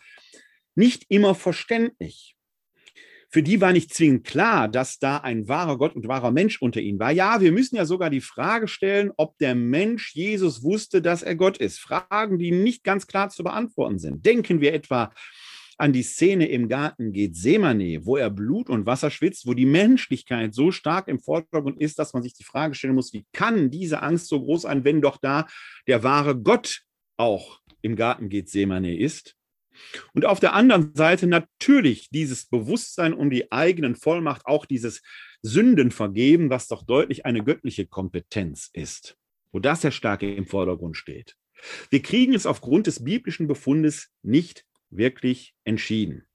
nicht 0.75 1.05
immer 1.09 1.35
verständlich. 1.35 2.35
Für 3.33 3.41
die 3.41 3.59
war 3.61 3.73
nicht 3.73 3.91
zwingend 3.91 4.27
klar, 4.27 4.67
dass 4.67 4.99
da 4.99 5.17
ein 5.17 5.47
wahrer 5.47 5.79
Gott 5.79 5.95
und 5.95 6.07
wahrer 6.07 6.29
Mensch 6.29 6.61
unter 6.61 6.79
ihnen 6.79 6.99
war. 6.99 7.09
Ja, 7.09 7.41
wir 7.41 7.51
müssen 7.51 7.75
ja 7.75 7.83
sogar 7.83 8.11
die 8.11 8.21
Frage 8.21 8.67
stellen, 8.67 9.11
ob 9.17 9.39
der 9.39 9.55
Mensch 9.55 10.13
Jesus 10.13 10.61
wusste, 10.61 11.01
dass 11.01 11.23
er 11.23 11.33
Gott 11.33 11.57
ist. 11.57 11.79
Fragen, 11.79 12.37
die 12.37 12.51
nicht 12.51 12.83
ganz 12.83 13.07
klar 13.07 13.29
zu 13.29 13.43
beantworten 13.43 13.97
sind. 13.97 14.23
Denken 14.23 14.61
wir 14.61 14.71
etwa 14.75 15.11
an 15.79 15.93
die 15.93 16.03
Szene 16.03 16.47
im 16.47 16.69
Garten 16.69 17.11
Gethsemane, 17.11 18.05
wo 18.05 18.17
er 18.17 18.29
Blut 18.29 18.69
und 18.69 18.85
Wasser 18.85 19.09
schwitzt, 19.09 19.47
wo 19.47 19.55
die 19.55 19.65
Menschlichkeit 19.65 20.53
so 20.53 20.69
stark 20.69 21.07
im 21.07 21.19
Vordergrund 21.19 21.81
ist, 21.81 21.97
dass 21.97 22.13
man 22.13 22.21
sich 22.21 22.35
die 22.35 22.43
Frage 22.43 22.75
stellen 22.75 22.93
muss, 22.93 23.13
wie 23.13 23.25
kann 23.33 23.71
diese 23.71 24.03
Angst 24.03 24.27
so 24.27 24.43
groß 24.43 24.61
sein, 24.61 24.83
wenn 24.83 25.01
doch 25.01 25.17
da 25.17 25.47
der 25.87 26.03
wahre 26.03 26.39
Gott 26.39 26.83
auch 27.17 27.61
im 27.81 27.95
Garten 27.95 28.29
Gethsemane 28.29 28.95
ist? 28.95 29.35
Und 30.13 30.25
auf 30.25 30.39
der 30.39 30.53
anderen 30.53 30.95
Seite 30.95 31.27
natürlich 31.27 32.09
dieses 32.09 32.45
Bewusstsein 32.45 33.13
um 33.13 33.29
die 33.29 33.51
eigenen 33.51 33.95
Vollmacht, 33.95 34.45
auch 34.45 34.65
dieses 34.65 35.01
Sündenvergeben, 35.41 36.49
was 36.49 36.67
doch 36.67 36.83
deutlich 36.83 37.25
eine 37.25 37.43
göttliche 37.43 37.85
Kompetenz 37.85 38.69
ist, 38.73 39.17
wo 39.51 39.59
das 39.59 39.81
sehr 39.81 39.91
stark 39.91 40.23
im 40.23 40.45
Vordergrund 40.45 40.97
steht. 40.97 41.35
Wir 41.89 42.01
kriegen 42.01 42.33
es 42.33 42.45
aufgrund 42.45 42.87
des 42.87 43.03
biblischen 43.03 43.47
Befundes 43.47 44.09
nicht 44.21 44.65
wirklich 44.89 45.53
entschieden. 45.63 46.25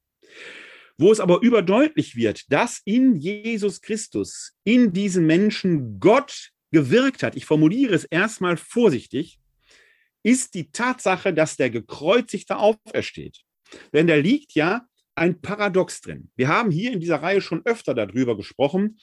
Wo 0.97 1.13
es 1.13 1.21
aber 1.21 1.41
überdeutlich 1.43 2.17
wird, 2.17 2.51
dass 2.53 2.81
in 2.85 3.15
Jesus 3.15 3.81
Christus, 3.81 4.55
in 4.65 4.93
diesem 4.93 5.27
Menschen 5.27 6.01
Gott 6.01 6.51
gewirkt 6.73 7.23
hat, 7.23 7.37
ich 7.37 7.47
formuliere 7.47 7.95
es 7.95 8.05
erstmal 8.05 8.57
vorsichtig, 8.57 9.39
ist 10.23 10.55
die 10.55 10.71
Tatsache, 10.71 11.33
dass 11.33 11.57
der 11.57 11.71
Gekreuzigte 11.71 12.57
aufersteht. 12.57 13.41
Denn 13.93 14.07
da 14.07 14.17
liegt 14.17 14.55
ja 14.55 14.87
ein 15.15 15.41
Paradox 15.41 16.01
drin. 16.01 16.31
Wir 16.37 16.49
haben 16.49 16.71
hier 16.71 16.93
in 16.93 17.01
dieser 17.01 17.23
Reihe 17.23 17.41
schon 17.41 17.63
öfter 17.65 17.95
darüber 17.95 18.37
gesprochen. 18.37 18.99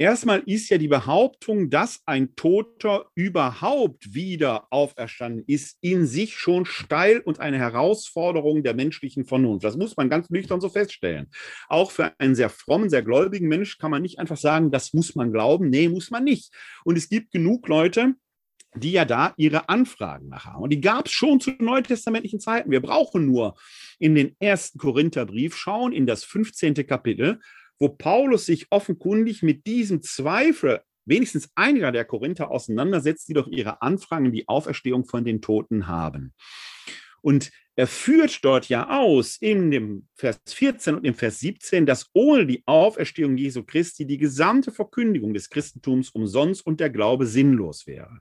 Erstmal 0.00 0.44
ist 0.46 0.68
ja 0.68 0.78
die 0.78 0.88
Behauptung, 0.88 1.70
dass 1.70 2.00
ein 2.06 2.36
Toter 2.36 3.06
überhaupt 3.16 4.14
wieder 4.14 4.68
auferstanden 4.70 5.44
ist, 5.46 5.76
in 5.80 6.06
sich 6.06 6.36
schon 6.36 6.66
steil 6.66 7.18
und 7.18 7.40
eine 7.40 7.58
Herausforderung 7.58 8.62
der 8.62 8.74
menschlichen 8.74 9.24
Vernunft. 9.24 9.64
Das 9.64 9.76
muss 9.76 9.96
man 9.96 10.08
ganz 10.08 10.30
nüchtern 10.30 10.60
so 10.60 10.68
feststellen. 10.68 11.28
Auch 11.68 11.90
für 11.90 12.12
einen 12.18 12.36
sehr 12.36 12.48
frommen, 12.48 12.90
sehr 12.90 13.02
gläubigen 13.02 13.48
Mensch 13.48 13.78
kann 13.78 13.90
man 13.90 14.02
nicht 14.02 14.20
einfach 14.20 14.36
sagen, 14.36 14.70
das 14.70 14.92
muss 14.94 15.16
man 15.16 15.32
glauben. 15.32 15.68
Nee, 15.68 15.88
muss 15.88 16.10
man 16.10 16.24
nicht. 16.24 16.52
Und 16.84 16.96
es 16.96 17.08
gibt 17.08 17.32
genug 17.32 17.66
Leute, 17.66 18.14
die 18.74 18.92
ja 18.92 19.04
da 19.04 19.34
ihre 19.36 19.68
Anfragen 19.68 20.28
nach 20.28 20.44
haben. 20.44 20.62
Und 20.62 20.70
die 20.70 20.80
gab 20.80 21.06
es 21.06 21.12
schon 21.12 21.40
zu 21.40 21.52
neutestamentlichen 21.58 22.40
Zeiten. 22.40 22.70
Wir 22.70 22.80
brauchen 22.80 23.26
nur 23.26 23.56
in 23.98 24.14
den 24.14 24.36
ersten 24.40 24.78
Korintherbrief 24.78 25.56
schauen, 25.56 25.92
in 25.92 26.06
das 26.06 26.24
15. 26.24 26.74
Kapitel, 26.86 27.40
wo 27.78 27.88
Paulus 27.88 28.46
sich 28.46 28.66
offenkundig 28.70 29.42
mit 29.42 29.66
diesem 29.66 30.02
Zweifel 30.02 30.80
wenigstens 31.04 31.50
einiger 31.54 31.90
der 31.90 32.04
Korinther 32.04 32.50
auseinandersetzt, 32.50 33.28
die 33.28 33.34
doch 33.34 33.48
ihre 33.48 33.80
Anfragen 33.80 34.26
in 34.26 34.32
die 34.32 34.48
Auferstehung 34.48 35.06
von 35.06 35.24
den 35.24 35.40
Toten 35.40 35.86
haben. 35.86 36.34
Und 37.22 37.50
er 37.74 37.86
führt 37.86 38.44
dort 38.44 38.68
ja 38.68 38.88
aus 38.90 39.36
in 39.36 39.70
dem 39.70 40.08
Vers 40.14 40.40
14 40.48 40.96
und 40.96 41.04
im 41.04 41.14
Vers 41.14 41.40
17, 41.40 41.86
dass 41.86 42.10
ohne 42.12 42.46
die 42.46 42.62
Auferstehung 42.66 43.36
Jesu 43.36 43.62
Christi 43.64 44.06
die 44.06 44.18
gesamte 44.18 44.72
Verkündigung 44.72 45.32
des 45.32 45.48
Christentums 45.48 46.10
umsonst 46.10 46.66
und 46.66 46.80
der 46.80 46.90
Glaube 46.90 47.26
sinnlos 47.26 47.86
wäre. 47.86 48.18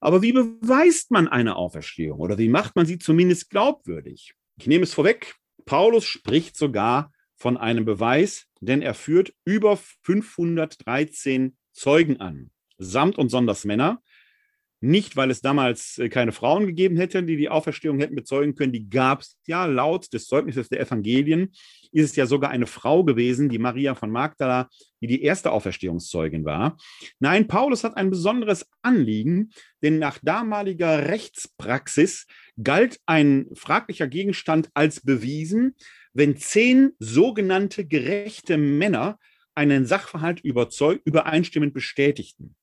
Aber 0.00 0.22
wie 0.22 0.32
beweist 0.32 1.10
man 1.10 1.28
eine 1.28 1.56
Auferstehung 1.56 2.20
oder 2.20 2.38
wie 2.38 2.48
macht 2.48 2.76
man 2.76 2.86
sie 2.86 2.98
zumindest 2.98 3.50
glaubwürdig? 3.50 4.34
Ich 4.58 4.66
nehme 4.66 4.84
es 4.84 4.94
vorweg, 4.94 5.36
Paulus 5.64 6.04
spricht 6.04 6.56
sogar 6.56 7.12
von 7.34 7.56
einem 7.56 7.84
Beweis, 7.84 8.46
denn 8.60 8.82
er 8.82 8.94
führt 8.94 9.32
über 9.44 9.78
513 10.02 11.56
Zeugen 11.72 12.20
an, 12.20 12.50
samt 12.78 13.18
und 13.18 13.28
sonders 13.28 13.64
Männer, 13.64 14.02
nicht, 14.80 15.16
weil 15.16 15.30
es 15.30 15.40
damals 15.40 15.98
äh, 15.98 16.08
keine 16.08 16.32
Frauen 16.32 16.66
gegeben 16.66 16.96
hätte, 16.96 17.22
die 17.22 17.36
die 17.36 17.48
Auferstehung 17.48 17.98
hätten 17.98 18.14
bezeugen 18.14 18.54
können. 18.54 18.72
Die 18.72 18.88
gab 18.88 19.22
es 19.22 19.38
ja 19.46 19.66
laut 19.66 20.12
des 20.12 20.26
Zeugnisses 20.26 20.68
der 20.68 20.80
Evangelien. 20.80 21.52
Ist 21.90 22.10
es 22.10 22.16
ja 22.16 22.26
sogar 22.26 22.50
eine 22.50 22.66
Frau 22.66 23.02
gewesen, 23.02 23.48
die 23.48 23.58
Maria 23.58 23.94
von 23.94 24.10
Magdala, 24.10 24.68
die 25.00 25.06
die 25.06 25.22
erste 25.22 25.50
Auferstehungszeugin 25.50 26.44
war. 26.44 26.76
Nein, 27.18 27.48
Paulus 27.48 27.82
hat 27.82 27.96
ein 27.96 28.10
besonderes 28.10 28.66
Anliegen, 28.82 29.50
denn 29.82 29.98
nach 29.98 30.18
damaliger 30.22 31.08
Rechtspraxis 31.08 32.26
galt 32.62 33.00
ein 33.06 33.46
fraglicher 33.54 34.06
Gegenstand 34.06 34.70
als 34.74 35.00
bewiesen, 35.00 35.74
wenn 36.12 36.36
zehn 36.36 36.92
sogenannte 36.98 37.86
gerechte 37.86 38.58
Männer 38.58 39.18
einen 39.54 39.86
Sachverhalt 39.86 40.40
übereinstimmend 40.40 41.74
bestätigten. 41.74 42.54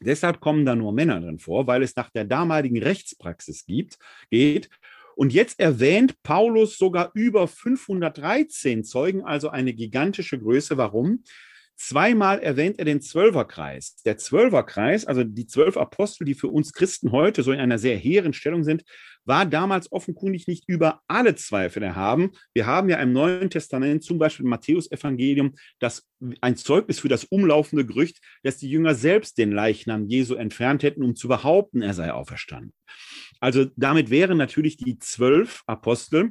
Deshalb 0.00 0.40
kommen 0.40 0.66
da 0.66 0.76
nur 0.76 0.92
Männer 0.92 1.20
drin 1.20 1.38
vor, 1.38 1.66
weil 1.66 1.82
es 1.82 1.96
nach 1.96 2.10
der 2.10 2.24
damaligen 2.24 2.82
Rechtspraxis 2.82 3.64
gibt, 3.64 3.98
geht. 4.30 4.68
Und 5.14 5.32
jetzt 5.32 5.58
erwähnt 5.58 6.22
Paulus 6.22 6.76
sogar 6.76 7.10
über 7.14 7.48
513 7.48 8.84
Zeugen, 8.84 9.24
also 9.24 9.48
eine 9.48 9.72
gigantische 9.72 10.38
Größe. 10.38 10.76
Warum? 10.76 11.22
Zweimal 11.76 12.40
erwähnt 12.40 12.78
er 12.78 12.86
den 12.86 13.02
Zwölferkreis. 13.02 13.96
Der 14.04 14.16
Zwölferkreis, 14.16 15.04
also 15.04 15.24
die 15.24 15.46
zwölf 15.46 15.76
Apostel, 15.76 16.24
die 16.24 16.34
für 16.34 16.48
uns 16.48 16.72
Christen 16.72 17.12
heute 17.12 17.42
so 17.42 17.52
in 17.52 17.60
einer 17.60 17.78
sehr 17.78 17.96
hehren 17.96 18.32
Stellung 18.32 18.64
sind, 18.64 18.82
war 19.26 19.44
damals 19.44 19.92
offenkundig 19.92 20.46
nicht 20.46 20.64
über 20.68 21.02
alle 21.06 21.34
Zweifel 21.34 21.82
erhaben. 21.82 22.30
Wir 22.54 22.66
haben 22.66 22.88
ja 22.88 22.96
im 22.98 23.12
Neuen 23.12 23.50
Testament 23.50 24.04
zum 24.04 24.18
Beispiel 24.18 24.44
im 24.44 24.50
Matthäus-Evangelium 24.50 25.54
das, 25.78 26.08
ein 26.40 26.56
Zeugnis 26.56 27.00
für 27.00 27.08
das 27.08 27.24
umlaufende 27.24 27.84
Gerücht, 27.84 28.20
dass 28.42 28.56
die 28.56 28.70
Jünger 28.70 28.94
selbst 28.94 29.36
den 29.36 29.52
Leichnam 29.52 30.08
Jesu 30.08 30.34
entfernt 30.34 30.82
hätten, 30.82 31.02
um 31.02 31.14
zu 31.14 31.28
behaupten, 31.28 31.82
er 31.82 31.92
sei 31.92 32.12
auferstanden. 32.12 32.72
Also 33.40 33.66
damit 33.76 34.10
wären 34.10 34.38
natürlich 34.38 34.76
die 34.76 34.98
zwölf 34.98 35.62
Apostel 35.66 36.30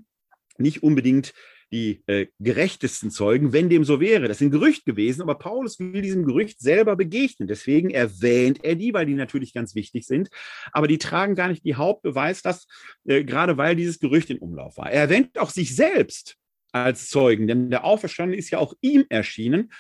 nicht 0.58 0.82
unbedingt 0.82 1.34
die 1.76 2.02
äh, 2.08 2.28
gerechtesten 2.40 3.12
Zeugen, 3.12 3.52
wenn 3.52 3.70
dem 3.70 3.84
so 3.84 4.00
wäre. 4.00 4.28
Das 4.28 4.38
ist 4.38 4.48
ein 4.48 4.52
Gerücht 4.52 4.86
gewesen, 4.86 5.22
aber 5.22 5.36
Paulus 5.36 5.78
will 5.78 6.02
diesem 6.02 6.26
Gerücht 6.26 6.62
selber 6.62 6.96
begegnen. 6.96 7.50
Deswegen 7.50 7.90
erwähnt 7.90 8.64
er 8.64 8.76
die, 8.76 8.94
weil 8.94 9.06
die 9.06 9.14
natürlich 9.14 9.54
ganz 9.54 9.76
wichtig 9.76 10.08
sind, 10.08 10.30
aber 10.72 10.88
die 10.88 10.98
tragen 10.98 11.36
gar 11.36 11.50
nicht 11.50 11.66
die 11.66 11.76
Hauptbeweislast, 11.76 12.72
äh, 13.06 13.26
gerade 13.26 13.58
weil 13.58 13.76
dieses 13.76 14.00
Gerücht 14.00 14.30
in 14.30 14.40
Umlauf 14.40 14.78
war. 14.78 14.90
Er 14.90 15.02
erwähnt 15.02 15.38
auch 15.38 15.50
sich 15.50 15.76
selbst 15.76 16.38
als 16.72 17.10
Zeugen, 17.10 17.46
denn 17.48 17.70
der 17.70 17.84
Auferstandene 17.84 18.38
ist 18.38 18.52
ja 18.52 18.60
auch 18.60 18.74
ihm 18.82 19.06
erschienen. 19.10 19.72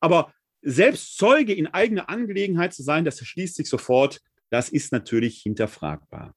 Aber 0.00 0.32
selbst 0.60 1.16
Zeuge 1.16 1.54
in 1.54 1.66
eigener 1.66 2.10
Angelegenheit 2.10 2.74
zu 2.74 2.82
sein, 2.82 3.04
das 3.04 3.20
erschließt 3.20 3.56
sich 3.56 3.68
sofort, 3.68 4.20
das 4.50 4.68
ist 4.68 4.92
natürlich 4.92 5.40
hinterfragbar. 5.42 6.34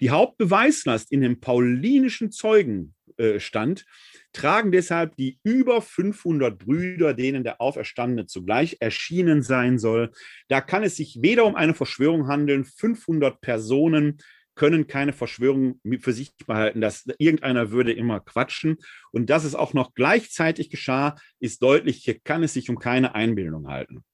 Die 0.00 0.10
Hauptbeweislast 0.10 1.10
in 1.10 1.22
dem 1.22 1.40
paulinischen 1.40 2.30
Zeugen 2.30 2.94
äh, 3.22 3.40
stand, 3.40 3.84
tragen 4.32 4.72
deshalb 4.72 5.16
die 5.16 5.38
über 5.44 5.80
500 5.80 6.58
Brüder, 6.58 7.14
denen 7.14 7.44
der 7.44 7.60
Auferstandene 7.60 8.26
zugleich 8.26 8.78
erschienen 8.80 9.42
sein 9.42 9.78
soll. 9.78 10.10
Da 10.48 10.60
kann 10.60 10.82
es 10.82 10.96
sich 10.96 11.18
weder 11.22 11.44
um 11.44 11.54
eine 11.54 11.74
Verschwörung 11.74 12.26
handeln, 12.26 12.64
500 12.64 13.40
Personen 13.40 14.18
können 14.54 14.86
keine 14.86 15.12
Verschwörung 15.12 15.80
für 16.00 16.12
sich 16.12 16.34
behalten, 16.46 16.80
dass 16.80 17.06
irgendeiner 17.18 17.70
würde 17.70 17.92
immer 17.92 18.20
quatschen. 18.20 18.76
Und 19.10 19.30
dass 19.30 19.44
es 19.44 19.54
auch 19.54 19.72
noch 19.72 19.94
gleichzeitig 19.94 20.68
geschah, 20.68 21.16
ist 21.40 21.62
deutlich, 21.62 22.04
hier 22.04 22.18
kann 22.20 22.42
es 22.42 22.52
sich 22.52 22.68
um 22.68 22.78
keine 22.78 23.14
Einbildung 23.14 23.68
halten. 23.68 24.04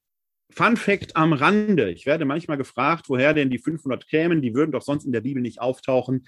Fun 0.51 0.77
Fact 0.77 1.15
am 1.15 1.33
Rande. 1.33 1.91
Ich 1.91 2.05
werde 2.05 2.25
manchmal 2.25 2.57
gefragt, 2.57 3.09
woher 3.09 3.33
denn 3.33 3.49
die 3.49 3.59
500 3.59 4.07
kämen. 4.07 4.41
Die 4.41 4.55
würden 4.55 4.71
doch 4.71 4.81
sonst 4.81 5.05
in 5.05 5.11
der 5.11 5.21
Bibel 5.21 5.41
nicht 5.41 5.61
auftauchen. 5.61 6.25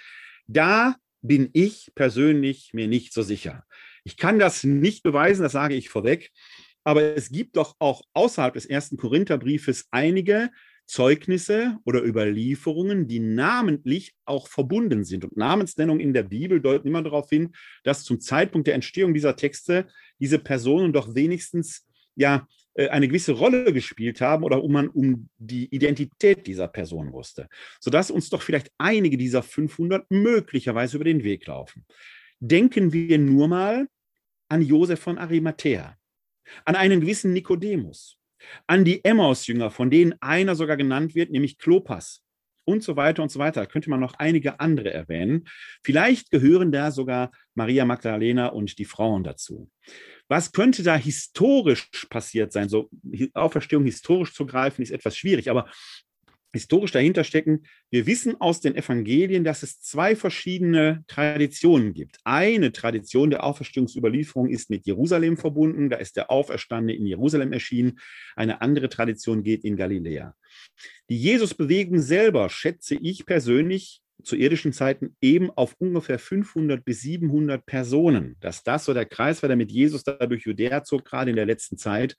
Da 0.48 0.96
bin 1.22 1.50
ich 1.54 1.92
persönlich 1.96 2.74
mir 2.74 2.88
nicht 2.88 3.14
so 3.14 3.22
sicher. 3.22 3.64
Ich 4.04 4.18
kann 4.18 4.40
das 4.40 4.64
nicht 4.64 5.04
beweisen, 5.04 5.44
das 5.44 5.52
sage 5.52 5.76
ich 5.76 5.90
vorweg. 5.90 6.32
Aber 6.84 7.16
es 7.16 7.30
gibt 7.30 7.58
doch 7.58 7.76
auch 7.80 8.02
außerhalb 8.14 8.56
des 8.56 8.66
ersten 8.66 8.98
Korintherbriefes 8.98 9.88
einige 9.92 10.50
Zeugnisse 10.88 11.78
oder 11.86 12.04
Überlieferungen, 12.04 13.08
die 13.08 13.20
namentlich 13.20 14.14
auch 14.26 14.48
verbunden 14.48 15.04
sind. 15.04 15.24
Und 15.24 15.38
Namensnennung 15.38 16.00
in 16.00 16.14
der 16.14 16.24
Bibel 16.24 16.60
deuten 16.60 16.88
immer 16.88 17.04
darauf 17.04 17.30
hin, 17.30 17.52
dass 17.84 18.04
zum 18.04 18.20
Zeitpunkt 18.20 18.68
der 18.68 18.76
Entstehung 18.76 19.14
dieser 19.14 19.36
Texte 19.36 19.88
diese 20.20 20.40
Personen 20.40 20.92
doch 20.92 21.16
wenigstens 21.16 21.88
ja 22.16 22.48
eine 22.76 23.08
gewisse 23.08 23.34
Rolle 23.34 23.74
gespielt 23.74 24.22
haben 24.22 24.44
oder 24.44 24.64
um 24.64 24.72
man 24.72 24.88
um 24.88 25.30
die 25.38 25.74
Identität 25.74 26.48
dieser 26.48 26.68
Person 26.68 27.12
wusste, 27.12 27.50
sodass 27.80 28.12
uns 28.12 28.30
doch 28.30 28.42
vielleicht 28.42 28.72
einige 28.78 29.18
dieser 29.18 29.44
500 29.44 30.10
möglicherweise 30.10 30.98
über 30.98 31.04
den 31.04 31.24
Weg 31.24 31.46
laufen. 31.48 31.86
Denken 32.40 32.94
wir 32.94 33.20
nur 33.20 33.48
mal 33.48 33.88
an 34.50 34.62
Josef 34.62 35.00
von 35.00 35.18
Arimathea, 35.18 35.98
an 36.66 36.76
einen 36.76 37.02
gewissen 37.02 37.34
Nikodemus, 37.34 38.18
an 38.68 38.86
die 38.86 39.04
Emmaus-Jünger, 39.04 39.70
von 39.70 39.90
denen 39.90 40.16
einer 40.22 40.56
sogar 40.56 40.78
genannt 40.78 41.14
wird, 41.14 41.32
nämlich 41.32 41.58
Klopas 41.58 42.24
und 42.64 42.84
so 42.84 42.96
weiter 42.96 43.24
und 43.24 43.32
so 43.32 43.40
weiter. 43.40 43.62
Da 43.62 43.66
könnte 43.66 43.90
man 43.90 44.00
noch 44.00 44.16
einige 44.16 44.60
andere 44.60 44.94
erwähnen. 44.94 45.48
Vielleicht 45.84 46.32
gehören 46.32 46.72
da 46.72 46.92
sogar 46.92 47.32
Maria 47.54 47.86
Magdalena 47.86 48.48
und 48.48 48.78
die 48.78 48.86
Frauen 48.86 49.24
dazu. 49.24 49.70
Was 50.32 50.54
könnte 50.54 50.82
da 50.82 50.96
historisch 50.96 51.90
passiert 52.10 52.54
sein? 52.54 52.70
So 52.70 52.90
Auferstehung 53.34 53.84
historisch 53.84 54.34
zu 54.34 54.46
greifen, 54.46 54.82
ist 54.82 54.92
etwas 54.92 55.18
schwierig, 55.18 55.50
aber 55.50 55.70
historisch 56.54 56.94
dahinter 56.94 57.26
stecken. 57.26 57.64
Wir 57.90 58.06
wissen 58.06 58.40
aus 58.40 58.62
den 58.62 58.78
Evangelien, 58.78 59.44
dass 59.44 59.62
es 59.62 59.82
zwei 59.82 60.16
verschiedene 60.16 61.04
Traditionen 61.08 61.94
gibt. 61.94 62.18
Eine 62.24 62.72
Tradition 62.72 63.30
der 63.30 63.44
Auferstehungsüberlieferung 63.44 64.48
ist 64.48 64.70
mit 64.70 64.86
Jerusalem 64.86 65.36
verbunden. 65.36 65.90
Da 65.90 65.98
ist 65.98 66.16
der 66.16 66.32
Auferstandene 66.32 66.98
in 66.98 67.08
Jerusalem 67.08 67.52
erschienen. 67.52 68.00
Eine 68.38 68.62
andere 68.62 68.88
Tradition 68.88 69.44
geht 69.44 69.66
in 69.66 69.76
Galiläa. 69.76 70.34
Die 71.10 71.18
Jesusbewegung 71.18 72.00
selber 72.00 72.50
schätze 72.50 72.96
ich 72.96 73.26
persönlich 73.26 74.01
zu 74.24 74.36
irdischen 74.36 74.74
Zeiten 74.74 75.16
eben 75.22 75.50
auf 75.52 75.76
ungefähr 75.80 76.20
500 76.20 76.84
bis 76.84 77.02
700 77.02 77.66
Personen. 77.66 78.38
Dass 78.40 78.64
das 78.64 78.86
so 78.86 78.94
der 78.94 79.06
Kreis 79.06 79.42
war, 79.42 79.48
der 79.48 79.58
mit 79.58 79.72
Jesus 79.72 80.04
da 80.04 80.14
durch 80.14 80.44
Judäa 80.44 80.84
zog, 80.84 81.06
gerade 81.06 81.30
in 81.30 81.36
der 81.36 81.46
letzten 81.46 81.78
Zeit. 81.78 82.16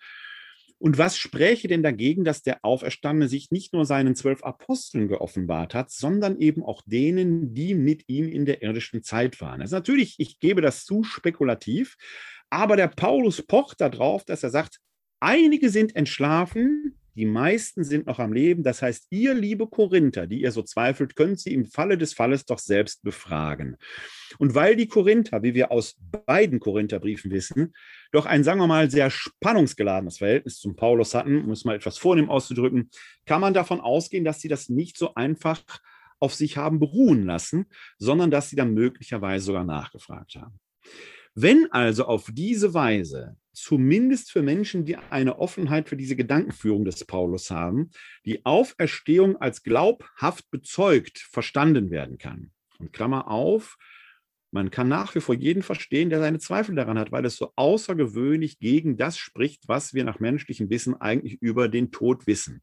Und 0.78 0.98
was 0.98 1.16
spräche 1.16 1.68
denn 1.68 1.84
dagegen, 1.84 2.24
dass 2.24 2.42
der 2.42 2.64
Auferstandene 2.64 3.28
sich 3.28 3.52
nicht 3.52 3.72
nur 3.72 3.84
seinen 3.84 4.16
zwölf 4.16 4.42
Aposteln 4.42 5.06
geoffenbart 5.06 5.74
hat, 5.74 5.92
sondern 5.92 6.38
eben 6.38 6.64
auch 6.64 6.82
denen, 6.84 7.54
die 7.54 7.76
mit 7.76 8.08
ihm 8.08 8.28
in 8.28 8.46
der 8.46 8.62
irdischen 8.62 9.04
Zeit 9.04 9.40
waren? 9.40 9.60
Also 9.60 9.76
natürlich, 9.76 10.16
ich 10.18 10.40
gebe 10.40 10.60
das 10.60 10.84
zu 10.84 11.04
spekulativ, 11.04 11.96
aber 12.50 12.76
der 12.76 12.88
Paulus 12.88 13.42
pocht 13.42 13.80
darauf, 13.80 14.24
dass 14.24 14.42
er 14.42 14.50
sagt, 14.50 14.80
einige 15.20 15.70
sind 15.70 15.94
entschlafen, 15.94 16.98
die 17.14 17.26
meisten 17.26 17.84
sind 17.84 18.06
noch 18.06 18.18
am 18.18 18.32
Leben. 18.32 18.62
Das 18.62 18.80
heißt, 18.80 19.08
ihr, 19.10 19.34
liebe 19.34 19.66
Korinther, 19.66 20.26
die 20.26 20.40
ihr 20.40 20.52
so 20.52 20.62
zweifelt, 20.62 21.14
könnt 21.14 21.40
sie 21.40 21.52
im 21.52 21.66
Falle 21.66 21.98
des 21.98 22.14
Falles 22.14 22.44
doch 22.46 22.58
selbst 22.58 23.02
befragen. 23.02 23.76
Und 24.38 24.54
weil 24.54 24.76
die 24.76 24.88
Korinther, 24.88 25.42
wie 25.42 25.54
wir 25.54 25.70
aus 25.70 25.96
beiden 26.26 26.58
Korintherbriefen 26.58 27.30
wissen, 27.30 27.74
doch 28.12 28.24
ein, 28.24 28.44
sagen 28.44 28.60
wir 28.60 28.66
mal, 28.66 28.90
sehr 28.90 29.10
spannungsgeladenes 29.10 30.18
Verhältnis 30.18 30.58
zum 30.58 30.74
Paulus 30.74 31.14
hatten, 31.14 31.44
um 31.44 31.50
es 31.50 31.64
mal 31.64 31.76
etwas 31.76 31.98
vornehm 31.98 32.30
auszudrücken, 32.30 32.90
kann 33.26 33.40
man 33.40 33.54
davon 33.54 33.80
ausgehen, 33.80 34.24
dass 34.24 34.40
sie 34.40 34.48
das 34.48 34.68
nicht 34.68 34.96
so 34.96 35.14
einfach 35.14 35.62
auf 36.18 36.34
sich 36.34 36.56
haben 36.56 36.78
beruhen 36.78 37.26
lassen, 37.26 37.66
sondern 37.98 38.30
dass 38.30 38.48
sie 38.48 38.56
dann 38.56 38.74
möglicherweise 38.74 39.46
sogar 39.46 39.64
nachgefragt 39.64 40.36
haben. 40.36 40.58
Wenn 41.34 41.70
also 41.72 42.04
auf 42.04 42.28
diese 42.32 42.74
Weise 42.74 43.36
zumindest 43.52 44.32
für 44.32 44.42
Menschen, 44.42 44.84
die 44.84 44.96
eine 44.96 45.38
Offenheit 45.38 45.88
für 45.88 45.96
diese 45.96 46.16
Gedankenführung 46.16 46.84
des 46.84 47.04
Paulus 47.04 47.50
haben, 47.50 47.90
die 48.24 48.44
Auferstehung 48.44 49.36
als 49.36 49.62
glaubhaft 49.62 50.50
bezeugt 50.50 51.18
verstanden 51.18 51.90
werden 51.90 52.18
kann. 52.18 52.50
Und 52.78 52.92
Klammer 52.92 53.28
auf, 53.28 53.76
man 54.50 54.70
kann 54.70 54.88
nach 54.88 55.14
wie 55.14 55.20
vor 55.20 55.34
jeden 55.34 55.62
verstehen, 55.62 56.10
der 56.10 56.20
seine 56.20 56.38
Zweifel 56.38 56.74
daran 56.74 56.98
hat, 56.98 57.10
weil 57.10 57.24
es 57.24 57.36
so 57.36 57.52
außergewöhnlich 57.56 58.58
gegen 58.58 58.98
das 58.98 59.16
spricht, 59.16 59.66
was 59.66 59.94
wir 59.94 60.04
nach 60.04 60.20
menschlichem 60.20 60.68
Wissen 60.68 61.00
eigentlich 61.00 61.40
über 61.40 61.68
den 61.68 61.90
Tod 61.90 62.26
wissen. 62.26 62.62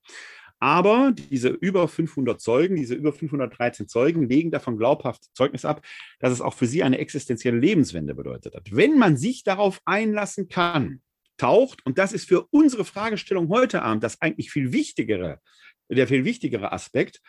Aber 0.60 1.13
diese 1.13 1.50
über 1.50 1.88
500 1.88 2.41
Zeugen, 2.41 2.76
diese 2.76 2.95
über 2.95 3.13
513 3.13 3.88
Zeugen 3.88 4.28
legen 4.28 4.52
davon 4.52 4.78
glaubhaft 4.78 5.24
Zeugnis 5.34 5.63
ab, 5.63 5.86
dass 6.19 6.34
es 6.34 6.41
auch 6.41 6.54
für 6.54 6.67
sie 6.67 6.84
eine 6.84 6.98
existenzielle 6.98 7.58
Lebenswende 7.58 8.13
bedeutet 8.13 8.56
hat. 8.56 8.76
Wenn 8.76 8.98
man 8.98 9.15
sich 9.15 9.43
darauf 9.43 9.82
einlassen 9.86 10.50
kann, 10.50 11.02
taucht, 11.38 11.86
und 11.86 11.98
das 11.98 12.12
ist 12.12 12.28
für 12.28 12.48
unsere 12.52 12.84
Fragestellung 12.84 13.48
heute 13.50 13.82
Abend 13.82 14.04
das 14.04 14.22
eigentlich 14.22 14.52
viel 14.52 14.74
wichtigere, 14.74 15.39
der 15.89 16.08
viel 16.08 16.26
wichtigere 16.26 16.74
Aspekt, 16.74 17.22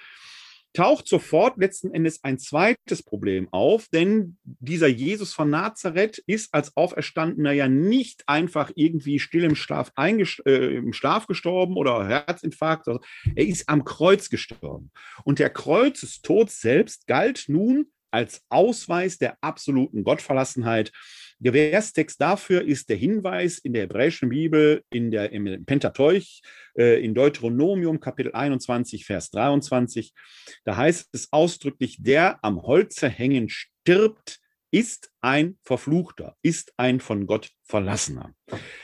taucht 0.72 1.09
sofort 1.09 1.56
letzten 1.56 1.92
Endes 1.92 2.22
ein 2.22 2.38
zweites 2.38 3.02
Problem 3.02 3.48
auf, 3.50 3.88
denn 3.88 4.37
dieser 4.44 4.88
Jesus 4.88 5.33
von 5.33 5.50
Nazareth 5.50 6.18
ist 6.26 6.54
als 6.54 6.76
Auferstandener 6.76 7.52
ja 7.52 7.68
nicht 7.68 8.22
einfach 8.26 8.70
irgendwie 8.74 9.18
still 9.18 9.44
im 9.44 9.56
Schlaf, 9.56 9.92
äh, 9.96 10.76
im 10.76 10.92
Schlaf 10.92 11.26
gestorben 11.26 11.76
oder 11.76 12.06
Herzinfarkt. 12.06 12.87
Er 12.87 13.46
ist 13.46 13.68
am 13.68 13.85
Kreuz 13.85 14.30
gestorben. 14.30 14.90
Und 15.24 15.38
der 15.38 15.50
Kreuzestod 15.50 16.50
selbst 16.50 17.06
galt 17.06 17.44
nun 17.48 17.87
als 18.11 18.42
Ausweis 18.48 19.18
der 19.18 19.38
absoluten 19.40 20.04
Gottverlassenheit 20.04 20.92
Gewährstext 21.40 22.20
dafür 22.20 22.62
ist 22.62 22.90
der 22.90 22.96
Hinweis 22.96 23.59
in 23.59 23.72
der 23.72 23.83
hebräischen 23.83 24.29
Bibel, 24.29 24.83
in 24.90 25.11
der, 25.11 25.33
im 25.33 25.64
Pentateuch, 25.64 26.42
äh, 26.76 27.03
in 27.03 27.14
Deuteronomium 27.14 27.98
Kapitel 27.98 28.33
21, 28.33 29.07
Vers 29.07 29.31
23. 29.31 30.12
Da 30.64 30.76
heißt 30.76 31.09
es 31.12 31.33
ausdrücklich, 31.33 31.96
der 32.00 32.44
am 32.44 32.62
Holze 32.62 33.09
hängen 33.09 33.48
stirbt, 33.48 34.38
ist 34.70 35.11
ein 35.20 35.59
Verfluchter, 35.62 36.37
ist 36.42 36.72
ein 36.76 37.00
von 37.00 37.26
Gott 37.26 37.50
Verlassener. 37.64 38.35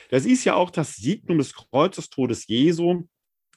Das 0.09 0.25
ist 0.25 0.43
ja 0.43 0.55
auch 0.55 0.69
das 0.69 0.95
Signum 0.95 1.37
des 1.37 1.53
Kreuzestodes 1.53 2.47
Jesu, 2.47 3.07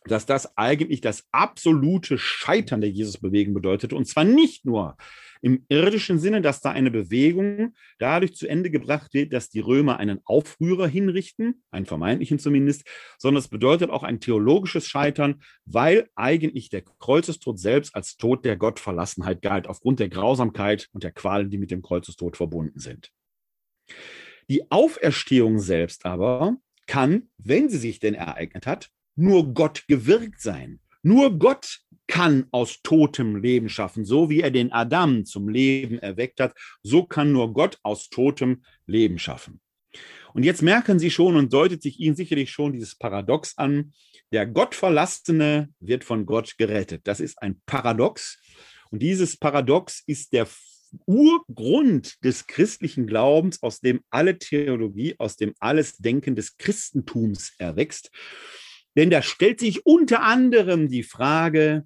dass 0.05 0.27
das 0.27 0.57
eigentlich 0.57 1.01
das 1.01 1.25
absolute 1.31 2.17
Scheitern 2.19 2.81
der 2.81 2.91
Jesusbewegung 2.91 3.55
bedeutet. 3.55 3.93
Und 3.93 4.07
zwar 4.07 4.25
nicht 4.25 4.65
nur 4.65 4.97
im 5.43 5.65
irdischen 5.69 6.19
Sinne, 6.19 6.43
dass 6.43 6.61
da 6.61 6.71
eine 6.71 6.91
Bewegung 6.91 7.75
dadurch 7.99 8.35
zu 8.35 8.47
Ende 8.47 8.71
gebracht 8.71 9.15
wird, 9.15 9.33
dass 9.33 9.49
die 9.49 9.61
Römer 9.61 9.99
einen 9.99 10.21
Aufrührer 10.25 10.87
hinrichten, 10.87 11.63
einen 11.71 11.87
vermeintlichen 11.87 12.39
zumindest, 12.39 12.87
sondern 13.19 13.41
es 13.41 13.49
bedeutet 13.49 13.91
auch 13.91 14.03
ein 14.03 14.21
theologisches 14.21 14.87
Scheitern, 14.87 15.43
weil 15.65 16.09
eigentlich 16.15 16.69
der 16.69 16.83
Kreuzestod 16.83 17.59
selbst 17.59 17.95
als 17.95 18.17
Tod 18.17 18.45
der 18.45 18.57
Gottverlassenheit 18.57 19.43
galt, 19.43 19.67
aufgrund 19.67 20.01
der 20.01 20.09
Grausamkeit 20.09 20.89
und 20.93 21.05
der 21.05 21.13
Qualen, 21.13 21.51
die 21.51 21.59
mit 21.59 21.71
dem 21.71 21.83
Kreuzestod 21.83 22.37
verbunden 22.37 22.81
sind. 22.81 23.11
Die 24.49 24.71
Auferstehung 24.71 25.59
selbst 25.59 26.05
aber 26.05 26.57
kann, 26.87 27.31
wenn 27.39 27.69
sie 27.69 27.79
sich 27.79 28.01
denn 28.01 28.15
ereignet 28.15 28.67
hat, 28.67 28.91
nur 29.21 29.53
Gott 29.55 29.85
gewirkt 29.87 30.41
sein. 30.41 30.81
Nur 31.03 31.39
Gott 31.39 31.81
kann 32.07 32.47
aus 32.51 32.81
totem 32.83 33.37
Leben 33.37 33.69
schaffen. 33.69 34.05
So 34.05 34.31
wie 34.31 34.41
er 34.41 34.51
den 34.51 34.73
Adam 34.73 35.25
zum 35.25 35.49
Leben 35.49 35.99
erweckt 35.99 36.41
hat, 36.41 36.55
so 36.83 37.05
kann 37.05 37.33
nur 37.33 37.53
Gott 37.55 37.79
aus 37.83 38.09
totem 38.09 38.65
Leben 38.87 39.19
schaffen. 39.19 39.61
Und 40.35 40.45
jetzt 40.45 40.63
merken 40.63 40.99
Sie 40.99 41.11
schon 41.11 41.37
und 41.37 41.53
deutet 41.53 41.83
sich 41.83 42.01
Ihnen 42.01 42.17
sicherlich 42.17 42.51
schon 42.51 42.73
dieses 42.73 42.97
Paradox 42.97 43.57
an. 43.59 43.93
Der 44.33 44.47
Gottverlassene 44.47 45.69
wird 45.81 46.05
von 46.05 46.27
Gott 46.27 46.57
gerettet. 46.57 47.03
Das 47.05 47.21
ist 47.21 47.41
ein 47.43 47.61
Paradox. 47.67 48.39
Und 48.91 49.03
dieses 49.03 49.37
Paradox 49.37 50.03
ist 50.07 50.33
der 50.33 50.49
Urgrund 51.07 52.23
des 52.25 52.47
christlichen 52.47 53.07
Glaubens, 53.07 53.63
aus 53.63 53.81
dem 53.81 54.01
alle 54.11 54.39
Theologie, 54.39 55.15
aus 55.19 55.37
dem 55.37 55.55
alles 55.59 55.97
Denken 55.99 56.35
des 56.35 56.57
Christentums 56.57 57.53
erwächst. 57.59 58.11
Denn 58.97 59.11
da 59.11 59.23
stellt 59.23 59.61
sich 59.61 59.87
unter 59.87 60.23
anderem 60.23 60.89
die 60.89 61.03
Frage, 61.03 61.85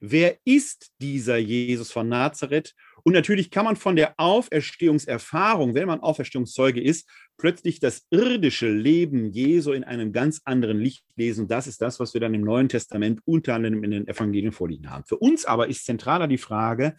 wer 0.00 0.38
ist 0.44 0.92
dieser 1.00 1.36
Jesus 1.36 1.90
von 1.90 2.08
Nazareth 2.08 2.74
Und 3.04 3.14
natürlich 3.14 3.50
kann 3.50 3.64
man 3.64 3.76
von 3.76 3.96
der 3.96 4.14
Auferstehungserfahrung, 4.18 5.74
wenn 5.74 5.86
man 5.86 6.00
Auferstehungszeuge 6.00 6.82
ist, 6.82 7.08
plötzlich 7.38 7.80
das 7.80 8.06
irdische 8.10 8.70
Leben 8.70 9.30
Jesu 9.32 9.72
in 9.72 9.84
einem 9.84 10.12
ganz 10.12 10.42
anderen 10.44 10.78
Licht 10.78 11.04
lesen. 11.16 11.48
Das 11.48 11.66
ist 11.66 11.80
das, 11.80 12.00
was 12.00 12.12
wir 12.12 12.20
dann 12.20 12.34
im 12.34 12.42
Neuen 12.42 12.68
Testament 12.68 13.20
unter 13.24 13.54
anderem 13.54 13.82
in 13.84 13.92
den 13.92 14.08
Evangelien 14.08 14.52
vorliegen 14.52 14.90
haben. 14.90 15.04
Für 15.06 15.16
uns 15.16 15.46
aber 15.46 15.68
ist 15.68 15.86
zentraler 15.86 16.26
die 16.26 16.38
Frage, 16.38 16.96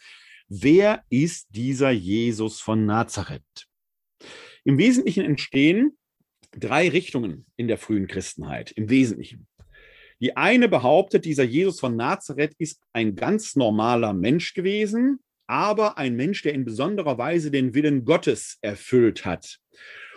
wer 0.47 1.03
ist 1.09 1.47
dieser 1.51 1.91
Jesus 1.91 2.59
von 2.59 2.85
Nazareth? 2.85 3.67
Im 4.63 4.77
Wesentlichen 4.77 5.23
entstehen 5.23 5.98
drei 6.57 6.89
Richtungen 6.89 7.45
in 7.55 7.67
der 7.67 7.77
frühen 7.77 8.07
Christenheit, 8.07 8.71
im 8.71 8.89
Wesentlichen. 8.89 9.47
Die 10.21 10.35
eine 10.35 10.67
behauptet, 10.67 11.25
dieser 11.25 11.43
Jesus 11.43 11.79
von 11.79 11.95
Nazareth 11.95 12.53
ist 12.57 12.81
ein 12.91 13.15
ganz 13.15 13.55
normaler 13.55 14.13
Mensch 14.13 14.53
gewesen, 14.53 15.19
aber 15.47 15.97
ein 15.97 16.15
Mensch, 16.15 16.41
der 16.41 16.53
in 16.53 16.65
besonderer 16.65 17.17
Weise 17.17 17.51
den 17.51 17.73
Willen 17.73 18.05
Gottes 18.05 18.57
erfüllt 18.61 19.25
hat. 19.25 19.59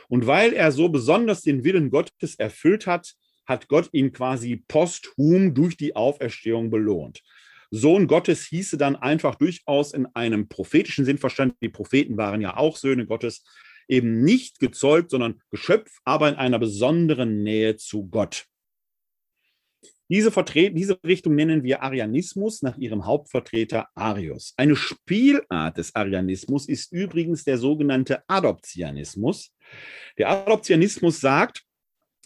Und 0.08 0.26
weil 0.26 0.52
er 0.52 0.72
so 0.72 0.88
besonders 0.88 1.42
den 1.42 1.64
Willen 1.64 1.90
Gottes 1.90 2.34
erfüllt 2.36 2.86
hat, 2.86 3.14
hat 3.46 3.68
Gott 3.68 3.88
ihn 3.92 4.12
quasi 4.12 4.62
posthum 4.68 5.54
durch 5.54 5.76
die 5.76 5.96
Auferstehung 5.96 6.70
belohnt. 6.70 7.22
Sohn 7.70 8.06
Gottes 8.06 8.44
hieße 8.44 8.76
dann 8.76 8.96
einfach 8.96 9.36
durchaus 9.36 9.94
in 9.94 10.06
einem 10.14 10.48
prophetischen 10.48 11.06
Sinn 11.06 11.16
verstanden. 11.16 11.56
Die 11.62 11.70
Propheten 11.70 12.18
waren 12.18 12.42
ja 12.42 12.56
auch 12.56 12.76
Söhne 12.76 13.06
Gottes, 13.06 13.44
eben 13.88 14.22
nicht 14.22 14.58
gezeugt, 14.58 15.10
sondern 15.10 15.40
Geschöpf, 15.50 15.98
aber 16.04 16.28
in 16.28 16.34
einer 16.36 16.58
besonderen 16.58 17.42
Nähe 17.42 17.76
zu 17.76 18.08
Gott. 18.08 18.46
Diese, 20.08 20.30
diese 20.30 21.02
Richtung 21.04 21.34
nennen 21.34 21.64
wir 21.64 21.82
Arianismus 21.82 22.60
nach 22.60 22.76
ihrem 22.76 23.06
Hauptvertreter 23.06 23.88
Arius. 23.94 24.52
Eine 24.58 24.76
Spielart 24.76 25.78
des 25.78 25.94
Arianismus 25.94 26.68
ist 26.68 26.92
übrigens 26.92 27.44
der 27.44 27.56
sogenannte 27.56 28.22
Adoptianismus. 28.28 29.54
Der 30.18 30.28
Adoptianismus 30.28 31.18
sagt, 31.18 31.62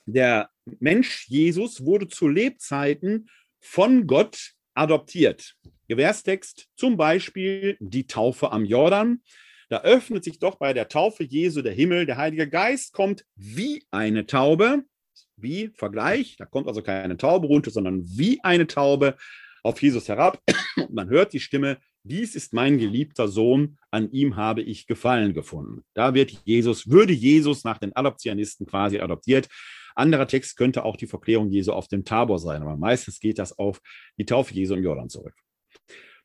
der 0.05 0.51
Mensch 0.81 1.29
Jesus 1.29 1.85
wurde 1.85 2.09
zu 2.09 2.27
Lebzeiten 2.27 3.29
von 3.61 4.09
Gott 4.09 4.55
adoptiert. 4.75 5.55
Gewährstext 5.89 6.69
zum 6.77 6.97
Beispiel 6.97 7.77
die 7.79 8.09
Taufe 8.09 8.51
am 8.51 8.65
Jordan. 8.65 9.23
Da 9.69 9.83
öffnet 9.83 10.23
sich 10.23 10.39
doch 10.39 10.57
bei 10.57 10.73
der 10.73 10.89
Taufe 10.89 11.25
Jesu 11.25 11.61
der 11.61 11.73
Himmel, 11.73 12.07
der 12.07 12.17
Heilige 12.19 12.49
Geist 12.49 12.93
kommt 12.93 13.25
wie 13.35 13.85
eine 13.91 14.27
Taube, 14.27 14.85
wie 15.37 15.69
Vergleich, 15.75 16.37
da 16.37 16.47
kommt 16.47 16.69
also 16.69 16.83
keine 16.83 17.17
Taube 17.17 17.49
runter, 17.49 17.71
sondern 17.71 18.03
wie 18.07 18.39
eine 18.43 18.67
Taube 18.67 19.17
auf 19.63 19.83
Jesus 19.83 20.09
herab. 20.09 20.41
Und 20.77 20.95
man 20.95 21.09
hört 21.09 21.33
die 21.33 21.41
Stimme, 21.41 21.79
dies 22.05 22.37
ist 22.37 22.53
mein 22.53 22.79
geliebter 22.79 23.27
Sohn, 23.27 23.79
an 23.91 24.13
ihm 24.13 24.37
habe 24.37 24.63
ich 24.63 24.87
Gefallen 24.87 25.35
gefunden. 25.35 25.83
Da 25.95 26.15
wird 26.15 26.31
Jesus, 26.45 26.89
würde 26.89 27.13
Jesus 27.13 27.65
nach 27.65 27.79
den 27.79 27.95
Adoptionisten 27.97 28.67
quasi 28.67 29.01
adoptiert. 29.01 29.49
Anderer 29.97 30.29
Text 30.29 30.57
könnte 30.57 30.85
auch 30.85 30.97
die 30.97 31.09
Verklärung 31.09 31.51
Jesu 31.51 31.73
auf 31.73 31.89
dem 31.89 32.05
Tabor 32.05 32.39
sein, 32.39 32.63
aber 32.63 32.77
meistens 32.77 33.19
geht 33.19 33.39
das 33.41 33.59
auf 33.59 33.81
die 34.19 34.27
Taufe 34.27 34.55
Jesu 34.55 34.75
im 34.75 34.85
Jordan 34.85 35.09
zurück. 35.09 35.35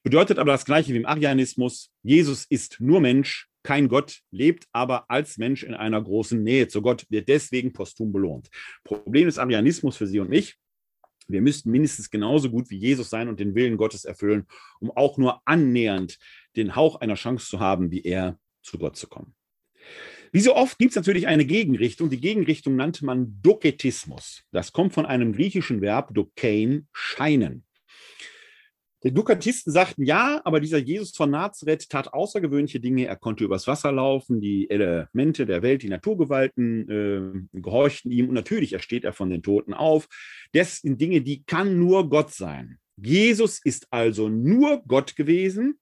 Bedeutet 0.04 0.40
aber 0.40 0.52
das 0.52 0.66
Gleiche 0.66 0.94
wie 0.94 0.98
im 0.98 1.06
Arianismus. 1.06 1.92
Jesus 2.02 2.46
ist 2.46 2.78
nur 2.80 3.02
Mensch, 3.02 3.48
kein 3.64 3.88
Gott, 3.88 4.22
lebt 4.32 4.68
aber 4.72 5.10
als 5.10 5.38
Mensch 5.38 5.64
in 5.64 5.76
einer 5.76 6.02
großen 6.02 6.42
Nähe 6.42 6.68
zu 6.68 6.82
Gott, 6.82 7.06
wird 7.10 7.30
deswegen 7.30 7.74
posthum 7.74 8.12
belohnt. 8.12 8.50
Problem 8.84 9.28
des 9.28 9.38
Arianismus 9.38 9.98
für 9.98 10.08
Sie 10.08 10.20
und 10.20 10.30
mich, 10.30 10.58
wir 11.28 11.42
müssten 11.42 11.72
mindestens 11.72 12.10
genauso 12.10 12.50
gut 12.50 12.70
wie 12.70 12.78
Jesus 12.78 13.10
sein 13.10 13.30
und 13.30 13.40
den 13.40 13.56
Willen 13.56 13.78
Gottes 13.78 14.06
erfüllen, 14.06 14.48
um 14.80 14.92
auch 14.92 15.18
nur 15.18 15.42
annähernd 15.46 16.18
den 16.56 16.76
Hauch 16.76 16.96
einer 17.00 17.16
Chance 17.16 17.48
zu 17.48 17.60
haben, 17.60 17.92
wie 17.92 18.02
er 18.02 18.40
zu 18.64 18.78
Gott 18.78 18.98
zu 18.98 19.08
kommen. 19.08 19.36
Wie 20.32 20.40
so 20.40 20.56
oft 20.56 20.80
gibt 20.80 20.92
es 20.92 20.96
natürlich 20.96 21.28
eine 21.28 21.46
Gegenrichtung. 21.46 22.10
Die 22.10 22.20
Gegenrichtung 22.20 22.76
nannte 22.76 23.06
man 23.06 23.40
Doketismus. 23.42 24.44
Das 24.52 24.72
kommt 24.72 24.94
von 24.94 25.06
einem 25.06 25.34
griechischen 25.34 25.82
Verb 25.82 26.14
dokein, 26.14 26.88
scheinen. 26.94 27.66
Die 29.04 29.12
Dukatisten 29.12 29.74
sagten 29.74 30.04
ja, 30.04 30.42
aber 30.44 30.60
dieser 30.60 30.78
Jesus 30.78 31.16
von 31.16 31.32
Nazareth 31.32 31.90
tat 31.90 32.14
außergewöhnliche 32.14 32.80
Dinge. 32.80 33.08
Er 33.08 33.16
konnte 33.16 33.44
übers 33.44 33.66
Wasser 33.66 33.92
laufen, 33.92 34.42
die 34.42 34.70
Elemente 34.70 35.48
der 35.48 35.64
Welt, 35.64 35.82
die 35.82 35.90
Naturgewalten 35.90 37.48
äh, 37.54 37.60
gehorchten 37.60 38.12
ihm 38.12 38.28
und 38.30 38.36
natürlich 38.36 38.74
ersteht 38.74 39.04
er 39.04 39.14
von 39.14 39.32
den 39.32 39.42
Toten 39.42 39.74
auf. 39.74 40.08
Das 40.54 40.78
sind 40.78 41.02
Dinge, 41.02 41.22
die 41.22 41.44
kann 41.44 41.80
nur 41.80 42.10
Gott 42.10 42.32
sein. 42.32 42.78
Jesus 42.96 43.60
ist 43.64 43.88
also 43.90 44.30
nur 44.30 44.84
Gott 44.88 45.16
gewesen. 45.16 45.80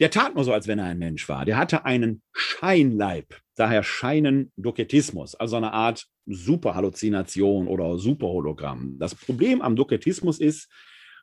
Der 0.00 0.10
tat 0.10 0.34
nur 0.34 0.44
so, 0.44 0.52
als 0.52 0.66
wenn 0.66 0.80
er 0.80 0.86
ein 0.86 0.98
Mensch 0.98 1.28
war. 1.28 1.44
Der 1.44 1.56
hatte 1.56 1.84
einen 1.84 2.20
Scheinleib, 2.32 3.38
daher 3.54 3.84
Scheinen 3.84 4.52
Duketismus, 4.56 5.36
also 5.36 5.56
eine 5.56 5.72
Art 5.72 6.06
Superhalluzination 6.26 7.68
oder 7.68 7.96
Superhologramm. 7.96 8.98
Das 8.98 9.14
Problem 9.14 9.62
am 9.62 9.76
Duketismus 9.76 10.40
ist, 10.40 10.68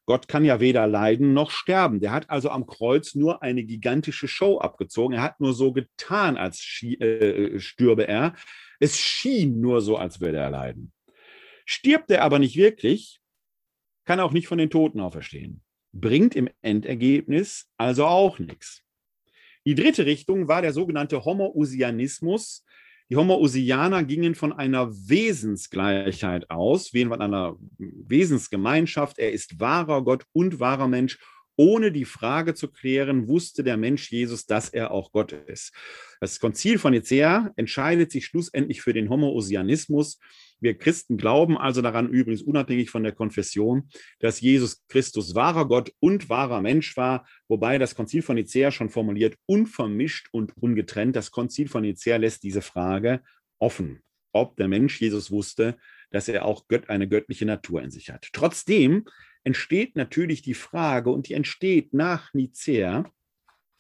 Gott 0.05 0.27
kann 0.27 0.43
ja 0.43 0.59
weder 0.59 0.85
leiden 0.85 1.33
noch 1.33 1.51
sterben. 1.51 2.01
Der 2.01 2.11
hat 2.11 2.29
also 2.29 2.49
am 2.49 2.65
Kreuz 2.65 3.15
nur 3.15 3.41
eine 3.41 3.63
gigantische 3.63 4.27
Show 4.27 4.59
abgezogen. 4.59 5.15
Er 5.15 5.21
hat 5.21 5.39
nur 5.39 5.53
so 5.53 5.71
getan, 5.71 6.35
als 6.35 6.59
äh, 6.83 7.57
stürbe 7.59 8.07
er. 8.07 8.35
Es 8.79 8.99
schien 8.99 9.61
nur 9.61 9.81
so, 9.81 9.97
als 9.97 10.19
würde 10.19 10.39
er 10.39 10.49
leiden. 10.49 10.91
Stirbt 11.65 12.11
er 12.11 12.23
aber 12.23 12.39
nicht 12.39 12.57
wirklich, 12.57 13.21
kann 14.03 14.19
er 14.19 14.25
auch 14.25 14.33
nicht 14.33 14.47
von 14.47 14.57
den 14.57 14.69
Toten 14.69 14.99
auferstehen. 14.99 15.61
Bringt 15.93 16.35
im 16.35 16.49
Endergebnis 16.61 17.69
also 17.77 18.05
auch 18.05 18.39
nichts. 18.39 18.83
Die 19.65 19.75
dritte 19.75 20.05
Richtung 20.05 20.49
war 20.49 20.61
der 20.61 20.73
sogenannte 20.73 21.23
Homoousianismus, 21.23 22.65
die 23.09 23.15
Homoousianer 23.15 24.03
gingen 24.03 24.35
von 24.35 24.53
einer 24.53 24.89
Wesensgleichheit 24.91 26.49
aus, 26.49 26.93
wie 26.93 27.05
von 27.05 27.21
einer 27.21 27.55
Wesensgemeinschaft. 27.77 29.19
Er 29.19 29.31
ist 29.31 29.59
wahrer 29.59 30.03
Gott 30.03 30.25
und 30.31 30.59
wahrer 30.59 30.87
Mensch. 30.87 31.19
Ohne 31.55 31.91
die 31.91 32.05
Frage 32.05 32.55
zu 32.55 32.67
klären, 32.67 33.27
wusste 33.27 33.63
der 33.63 33.77
Mensch 33.77 34.11
Jesus, 34.11 34.45
dass 34.45 34.69
er 34.69 34.91
auch 34.91 35.11
Gott 35.11 35.31
ist. 35.31 35.73
Das 36.19 36.39
Konzil 36.39 36.79
von 36.79 36.93
Nicea 36.93 37.51
entscheidet 37.55 38.11
sich 38.11 38.25
schlussendlich 38.25 38.81
für 38.81 38.93
den 38.93 39.09
Homoousianismus. 39.09 40.19
Wir 40.59 40.77
Christen 40.77 41.17
glauben 41.17 41.57
also 41.57 41.81
daran, 41.81 42.09
übrigens 42.09 42.41
unabhängig 42.41 42.89
von 42.89 43.03
der 43.03 43.11
Konfession, 43.11 43.89
dass 44.19 44.41
Jesus 44.41 44.83
Christus 44.87 45.35
wahrer 45.35 45.67
Gott 45.67 45.91
und 45.99 46.29
wahrer 46.29 46.61
Mensch 46.61 46.95
war, 46.97 47.27
wobei 47.47 47.77
das 47.77 47.95
Konzil 47.95 48.21
von 48.21 48.35
Nicea 48.35 48.71
schon 48.71 48.89
formuliert, 48.89 49.35
unvermischt 49.45 50.29
und 50.31 50.55
ungetrennt. 50.57 51.15
Das 51.15 51.31
Konzil 51.31 51.67
von 51.67 51.83
Nicea 51.83 52.17
lässt 52.17 52.43
diese 52.43 52.61
Frage 52.61 53.21
offen, 53.59 54.01
ob 54.31 54.55
der 54.55 54.69
Mensch 54.69 55.01
Jesus 55.01 55.29
wusste, 55.29 55.77
dass 56.09 56.29
er 56.29 56.45
auch 56.45 56.63
eine 56.87 57.09
göttliche 57.09 57.45
Natur 57.45 57.81
in 57.81 57.91
sich 57.91 58.09
hat. 58.09 58.29
Trotzdem 58.31 59.05
entsteht 59.43 59.95
natürlich 59.95 60.41
die 60.41 60.53
Frage, 60.53 61.09
und 61.11 61.27
die 61.27 61.33
entsteht 61.33 61.93
nach 61.93 62.33
Nicea, 62.33 63.05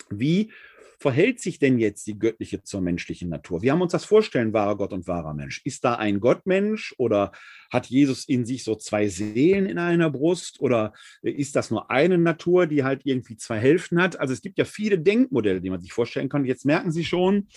wie 0.09 0.51
verhält 0.99 1.41
sich 1.41 1.59
denn 1.59 1.79
jetzt 1.79 2.07
die 2.07 2.17
göttliche 2.17 2.63
zur 2.63 2.79
menschlichen 2.79 3.27
Natur? 3.27 3.61
Wir 3.61 3.73
haben 3.73 3.81
uns 3.81 3.91
das 3.91 4.05
vorstellen, 4.05 4.53
wahrer 4.53 4.77
Gott 4.77 4.93
und 4.93 5.05
wahrer 5.05 5.33
Mensch. 5.33 5.61
Ist 5.65 5.83
da 5.83 5.95
ein 5.95 6.21
Gottmensch 6.21 6.95
oder 6.97 7.33
hat 7.69 7.87
Jesus 7.87 8.23
in 8.23 8.45
sich 8.45 8.63
so 8.63 8.75
zwei 8.75 9.09
Seelen 9.09 9.65
in 9.65 9.77
einer 9.79 10.09
Brust 10.09 10.61
oder 10.61 10.93
ist 11.21 11.57
das 11.57 11.71
nur 11.71 11.91
eine 11.91 12.17
Natur, 12.17 12.67
die 12.67 12.85
halt 12.85 13.01
irgendwie 13.03 13.35
zwei 13.35 13.59
Hälften 13.59 14.01
hat? 14.01 14.17
Also 14.17 14.33
es 14.33 14.41
gibt 14.41 14.57
ja 14.57 14.63
viele 14.63 14.97
Denkmodelle, 14.97 15.59
die 15.59 15.69
man 15.69 15.81
sich 15.81 15.91
vorstellen 15.91 16.29
kann. 16.29 16.45
Jetzt 16.45 16.65
merken 16.65 16.91
Sie 16.91 17.03
schon, 17.03 17.49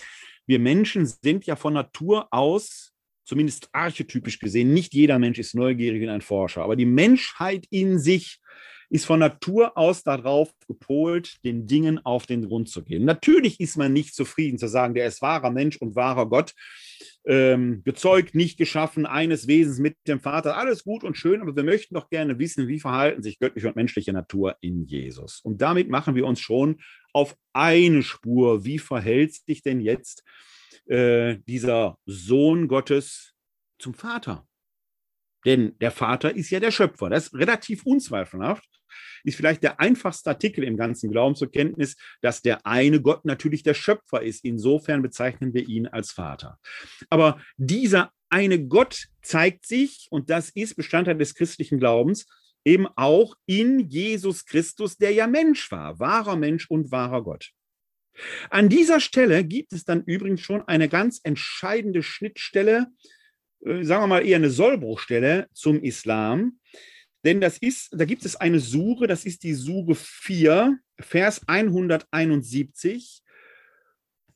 wir 0.45 0.59
Menschen 0.59 1.05
sind 1.05 1.45
ja 1.45 1.55
von 1.55 1.73
Natur 1.73 2.27
aus 2.31 2.96
zumindest 3.27 3.69
archetypisch 3.73 4.39
gesehen, 4.39 4.73
nicht 4.73 4.93
jeder 4.93 5.19
Mensch 5.19 5.37
ist 5.37 5.53
neugierig 5.53 6.01
und 6.01 6.09
ein 6.09 6.21
Forscher, 6.21 6.63
aber 6.63 6.75
die 6.75 6.85
Menschheit 6.85 7.65
in 7.69 7.99
sich 7.99 8.39
ist 8.89 9.05
von 9.05 9.19
Natur 9.19 9.77
aus 9.77 10.03
darauf 10.03 10.49
gepolt, 10.65 11.43
den 11.43 11.67
Dingen 11.67 11.99
auf 12.05 12.25
den 12.25 12.47
Grund 12.47 12.69
zu 12.69 12.85
gehen. 12.85 13.03
Natürlich 13.03 13.59
ist 13.59 13.75
man 13.75 13.91
nicht 13.91 14.15
zufrieden 14.15 14.57
zu 14.57 14.69
sagen, 14.69 14.93
der 14.93 15.07
ist 15.07 15.21
wahrer 15.21 15.51
Mensch 15.51 15.75
und 15.75 15.97
wahrer 15.97 16.29
Gott, 16.29 16.53
ähm, 17.25 17.81
gezeugt, 17.83 18.33
nicht 18.33 18.57
geschaffen, 18.57 19.05
eines 19.05 19.49
Wesens 19.49 19.79
mit 19.79 19.97
dem 20.07 20.21
Vater. 20.21 20.55
Alles 20.55 20.85
gut 20.85 21.03
und 21.03 21.17
schön, 21.17 21.41
aber 21.41 21.53
wir 21.53 21.65
möchten 21.65 21.95
doch 21.95 22.09
gerne 22.09 22.39
wissen, 22.39 22.69
wie 22.69 22.79
verhalten 22.79 23.21
sich 23.21 23.39
göttliche 23.39 23.67
und 23.67 23.75
menschliche 23.75 24.13
Natur 24.13 24.55
in 24.61 24.85
Jesus. 24.85 25.41
Und 25.41 25.61
damit 25.61 25.89
machen 25.89 26.15
wir 26.15 26.25
uns 26.25 26.39
schon 26.39 26.79
auf 27.11 27.35
eine 27.51 28.03
Spur. 28.03 28.63
Wie 28.63 28.79
verhält 28.79 29.33
sich 29.33 29.61
denn 29.61 29.81
jetzt 29.81 30.21
äh, 30.21 30.56
dieser 30.89 31.97
Sohn 32.05 32.67
Gottes 32.67 33.33
zum 33.79 33.93
Vater? 33.93 34.47
Denn 35.45 35.77
der 35.79 35.91
Vater 35.91 36.35
ist 36.35 36.49
ja 36.49 36.59
der 36.59 36.71
Schöpfer. 36.71 37.09
Das 37.09 37.27
ist 37.27 37.33
relativ 37.33 37.85
unzweifelhaft. 37.85 38.67
Ist 39.23 39.35
vielleicht 39.35 39.63
der 39.63 39.79
einfachste 39.79 40.29
Artikel 40.29 40.63
im 40.63 40.77
ganzen 40.77 41.11
Glauben 41.11 41.35
zur 41.35 41.51
Kenntnis, 41.51 41.95
dass 42.21 42.41
der 42.41 42.65
eine 42.65 43.01
Gott 43.01 43.25
natürlich 43.25 43.63
der 43.63 43.73
Schöpfer 43.73 44.21
ist. 44.21 44.43
Insofern 44.43 45.01
bezeichnen 45.01 45.53
wir 45.53 45.67
ihn 45.67 45.87
als 45.87 46.11
Vater. 46.11 46.57
Aber 47.09 47.41
dieser 47.57 48.11
eine 48.29 48.65
Gott 48.65 49.07
zeigt 49.21 49.65
sich, 49.65 50.07
und 50.09 50.29
das 50.29 50.49
ist 50.49 50.75
Bestandteil 50.75 51.17
des 51.17 51.35
christlichen 51.35 51.79
Glaubens, 51.79 52.25
eben 52.65 52.87
auch 52.95 53.35
in 53.45 53.87
Jesus 53.87 54.45
Christus, 54.45 54.97
der 54.97 55.11
ja 55.11 55.27
Mensch 55.27 55.71
war, 55.71 55.99
wahrer 55.99 56.35
Mensch 56.35 56.69
und 56.69 56.91
wahrer 56.91 57.23
Gott. 57.23 57.51
An 58.49 58.69
dieser 58.69 58.99
Stelle 58.99 59.43
gibt 59.43 59.73
es 59.73 59.85
dann 59.85 60.03
übrigens 60.03 60.41
schon 60.41 60.67
eine 60.67 60.89
ganz 60.89 61.19
entscheidende 61.23 62.03
Schnittstelle, 62.03 62.87
äh, 63.65 63.83
sagen 63.83 64.03
wir 64.03 64.07
mal 64.07 64.25
eher 64.25 64.37
eine 64.37 64.49
Sollbruchstelle 64.49 65.47
zum 65.53 65.83
Islam. 65.83 66.59
Denn 67.23 67.41
das 67.41 67.57
ist, 67.57 67.89
da 67.91 68.05
gibt 68.05 68.25
es 68.25 68.35
eine 68.35 68.59
Sure, 68.59 69.07
das 69.07 69.25
ist 69.25 69.43
die 69.43 69.53
Sure 69.53 69.95
4, 69.95 70.77
Vers 70.99 71.41
171, 71.47 73.21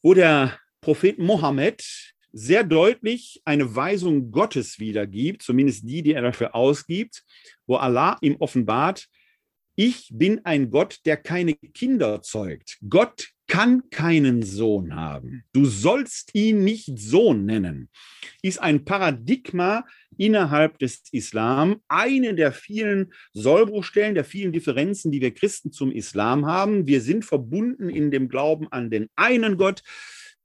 wo 0.01 0.13
der 0.13 0.59
Prophet 0.81 1.17
Mohammed 1.19 1.83
sehr 2.33 2.63
deutlich 2.63 3.41
eine 3.45 3.75
Weisung 3.75 4.31
Gottes 4.31 4.79
wiedergibt, 4.79 5.41
zumindest 5.41 5.87
die, 5.87 6.01
die 6.01 6.13
er 6.13 6.21
dafür 6.21 6.55
ausgibt, 6.55 7.23
wo 7.67 7.75
Allah 7.75 8.17
ihm 8.21 8.37
offenbart, 8.39 9.07
ich 9.75 10.09
bin 10.11 10.45
ein 10.45 10.69
Gott, 10.69 10.99
der 11.05 11.17
keine 11.17 11.55
Kinder 11.55 12.21
zeugt. 12.21 12.77
Gott 12.87 13.29
kann 13.51 13.89
keinen 13.89 14.43
Sohn 14.43 14.95
haben. 14.95 15.43
Du 15.51 15.65
sollst 15.65 16.33
ihn 16.33 16.63
nicht 16.63 16.97
Sohn 16.97 17.43
nennen. 17.43 17.89
Ist 18.41 18.61
ein 18.61 18.85
Paradigma 18.85 19.85
innerhalb 20.17 20.79
des 20.79 21.03
Islam, 21.11 21.81
eine 21.89 22.33
der 22.33 22.53
vielen 22.53 23.11
Sollbruchstellen, 23.33 24.15
der 24.15 24.23
vielen 24.23 24.53
Differenzen, 24.53 25.11
die 25.11 25.19
wir 25.19 25.33
Christen 25.33 25.73
zum 25.73 25.91
Islam 25.91 26.45
haben. 26.45 26.87
Wir 26.87 27.01
sind 27.01 27.25
verbunden 27.25 27.89
in 27.89 28.09
dem 28.09 28.29
Glauben 28.29 28.71
an 28.71 28.89
den 28.89 29.09
einen 29.17 29.57
Gott. 29.57 29.83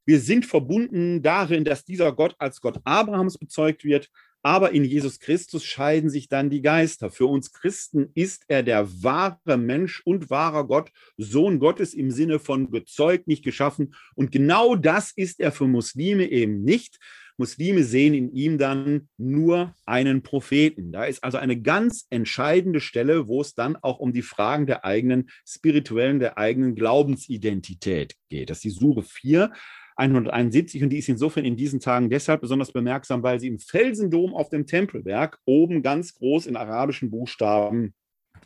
Wir 0.04 0.18
sind 0.18 0.44
verbunden 0.44 1.22
darin, 1.22 1.64
dass 1.64 1.84
dieser 1.84 2.10
Gott 2.12 2.34
als 2.40 2.60
Gott 2.60 2.80
Abrahams 2.82 3.38
bezeugt 3.38 3.84
wird 3.84 4.10
aber 4.46 4.70
in 4.70 4.84
Jesus 4.84 5.18
Christus 5.18 5.64
scheiden 5.64 6.08
sich 6.08 6.28
dann 6.28 6.50
die 6.50 6.62
Geister. 6.62 7.10
Für 7.10 7.26
uns 7.26 7.50
Christen 7.50 8.12
ist 8.14 8.44
er 8.46 8.62
der 8.62 9.02
wahre 9.02 9.56
Mensch 9.56 10.02
und 10.04 10.30
wahrer 10.30 10.68
Gott, 10.68 10.92
Sohn 11.16 11.58
Gottes 11.58 11.94
im 11.94 12.12
Sinne 12.12 12.38
von 12.38 12.70
gezeugt, 12.70 13.26
nicht 13.26 13.42
geschaffen. 13.42 13.92
Und 14.14 14.30
genau 14.30 14.76
das 14.76 15.10
ist 15.10 15.40
er 15.40 15.50
für 15.50 15.66
Muslime 15.66 16.30
eben 16.30 16.62
nicht. 16.62 17.00
Muslime 17.36 17.82
sehen 17.82 18.14
in 18.14 18.32
ihm 18.32 18.56
dann 18.56 19.08
nur 19.16 19.74
einen 19.84 20.22
Propheten. 20.22 20.92
Da 20.92 21.06
ist 21.06 21.24
also 21.24 21.38
eine 21.38 21.60
ganz 21.60 22.06
entscheidende 22.10 22.78
Stelle, 22.78 23.26
wo 23.26 23.40
es 23.40 23.54
dann 23.56 23.74
auch 23.74 23.98
um 23.98 24.12
die 24.12 24.22
Fragen 24.22 24.68
der 24.68 24.84
eigenen 24.84 25.28
spirituellen, 25.44 26.20
der 26.20 26.38
eigenen 26.38 26.76
Glaubensidentität 26.76 28.14
geht. 28.28 28.50
Das 28.50 28.58
ist 28.58 28.64
die 28.64 28.70
Suche 28.70 29.02
4. 29.02 29.50
171 29.96 30.82
und 30.82 30.90
die 30.90 30.98
ist 30.98 31.08
insofern 31.08 31.44
in 31.44 31.56
diesen 31.56 31.80
Tagen 31.80 32.10
deshalb 32.10 32.42
besonders 32.42 32.72
bemerksam, 32.72 33.22
weil 33.22 33.40
sie 33.40 33.48
im 33.48 33.58
Felsendom 33.58 34.34
auf 34.34 34.50
dem 34.50 34.66
Tempelberg 34.66 35.38
oben 35.44 35.82
ganz 35.82 36.14
groß 36.14 36.46
in 36.46 36.56
arabischen 36.56 37.10
Buchstaben 37.10 37.94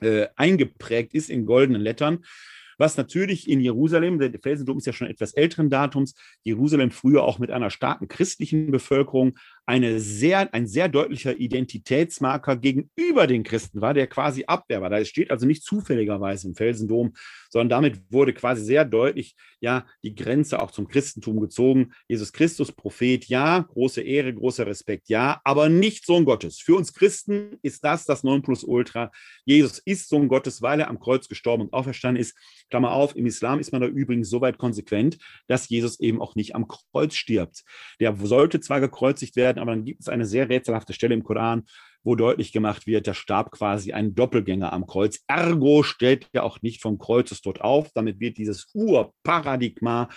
äh, 0.01 0.29
eingeprägt 0.37 1.13
ist 1.13 1.29
in 1.29 1.47
goldenen 1.47 1.83
Lettern. 1.83 2.25
Was 2.79 2.97
natürlich 2.97 3.47
in 3.47 3.61
Jerusalem, 3.61 4.19
der 4.19 4.33
Felsendom 4.41 4.79
ist 4.79 4.87
ja 4.87 4.95
schon 4.95 5.09
etwas 5.09 5.35
älteren 5.35 5.69
Datums, 5.69 6.15
Jerusalem 6.43 6.91
früher 6.91 7.25
auch 7.25 7.39
mit 7.39 7.51
einer 7.51 7.69
starken 7.69 8.09
christlichen 8.09 8.71
Bevölkerung 8.71 9.37
eine 9.67 10.01
sehr, 10.01 10.53
ein 10.53 10.67
sehr 10.67 10.89
deutlicher 10.89 11.37
Identitätsmarker 11.39 12.57
gegenüber 12.57 13.27
den 13.27 13.43
Christen 13.43 13.81
war, 13.81 13.95
der 13.95 14.07
quasi 14.07 14.45
Abwehr 14.47 14.83
war. 14.83 14.91
Da 14.91 15.05
steht 15.05 15.31
also 15.31 15.47
nicht 15.47 15.63
zufälligerweise 15.63 16.49
im 16.49 16.55
Felsendom, 16.55 17.13
sondern 17.51 17.69
damit 17.69 18.01
wurde 18.11 18.33
quasi 18.33 18.65
sehr 18.65 18.85
deutlich 18.85 19.37
ja 19.61 19.87
die 20.03 20.15
Grenze 20.15 20.61
auch 20.61 20.71
zum 20.71 20.89
Christentum 20.89 21.41
gezogen. 21.41 21.93
Jesus 22.09 22.33
Christus, 22.33 22.73
Prophet, 22.73 23.27
ja, 23.27 23.61
große 23.61 24.01
Ehre, 24.01 24.33
großer 24.35 24.67
Respekt, 24.67 25.09
ja, 25.09 25.41
aber 25.45 25.69
nicht 25.69 26.07
Sohn 26.07 26.25
Gottes. 26.25 26.59
Für 26.59 26.77
uns 26.77 26.93
Christen 26.93 27.59
ist 27.63 27.85
das 27.85 28.07
das 28.07 28.25
Nonplusultra. 28.25 29.11
Jesus 29.45 29.79
ist 29.79 30.09
Sohn 30.09 30.29
Gottes, 30.29 30.63
weil 30.63 30.81
er 30.81 30.89
am 30.89 30.99
Kreuz 30.99 31.29
gestorben 31.29 31.65
und 31.65 31.73
auferstanden 31.73 32.21
ist. 32.21 32.37
Klammer 32.71 32.93
auf, 32.93 33.17
im 33.17 33.27
Islam 33.27 33.59
ist 33.59 33.73
man 33.73 33.81
da 33.81 33.89
übrigens 33.89 34.31
so 34.31 34.41
weit 34.41 34.59
konsequent, 34.59 35.19
dass 35.47 35.69
Jesus 35.69 36.01
eben 36.01 36.21
auch 36.21 36.35
nicht 36.35 36.55
am 36.55 36.69
Kreuz 36.69 37.15
stirbt. 37.15 37.65
Der 37.99 38.17
sollte 38.17 38.61
zwar 38.61 38.81
gekreuzigt 38.81 39.37
werden, 39.37 39.50
aber 39.59 39.73
dann 39.73 39.85
gibt 39.85 40.01
es 40.01 40.09
eine 40.09 40.27
sehr 40.27 40.49
rätselhafte 40.49 40.93
Stelle 40.93 41.15
im 41.15 41.23
Koran, 41.23 41.65
wo 42.03 42.15
deutlich 42.15 42.53
gemacht 42.53 42.87
wird, 42.87 43.07
da 43.07 43.15
starb 43.15 43.51
quasi 43.51 43.93
ein 43.93 44.15
Doppelgänger 44.15 44.73
am 44.73 44.87
Kreuz. 44.87 45.23
Ergo 45.27 45.83
stellt 45.83 46.29
er 46.33 46.45
auch 46.45 46.63
nicht 46.63 46.81
vom 46.81 46.99
Kreuzestod 46.99 47.61
auf. 47.61 47.91
Damit 47.95 48.21
wird 48.21 48.39
dieses 48.39 48.71
Urparadigma 48.75 50.09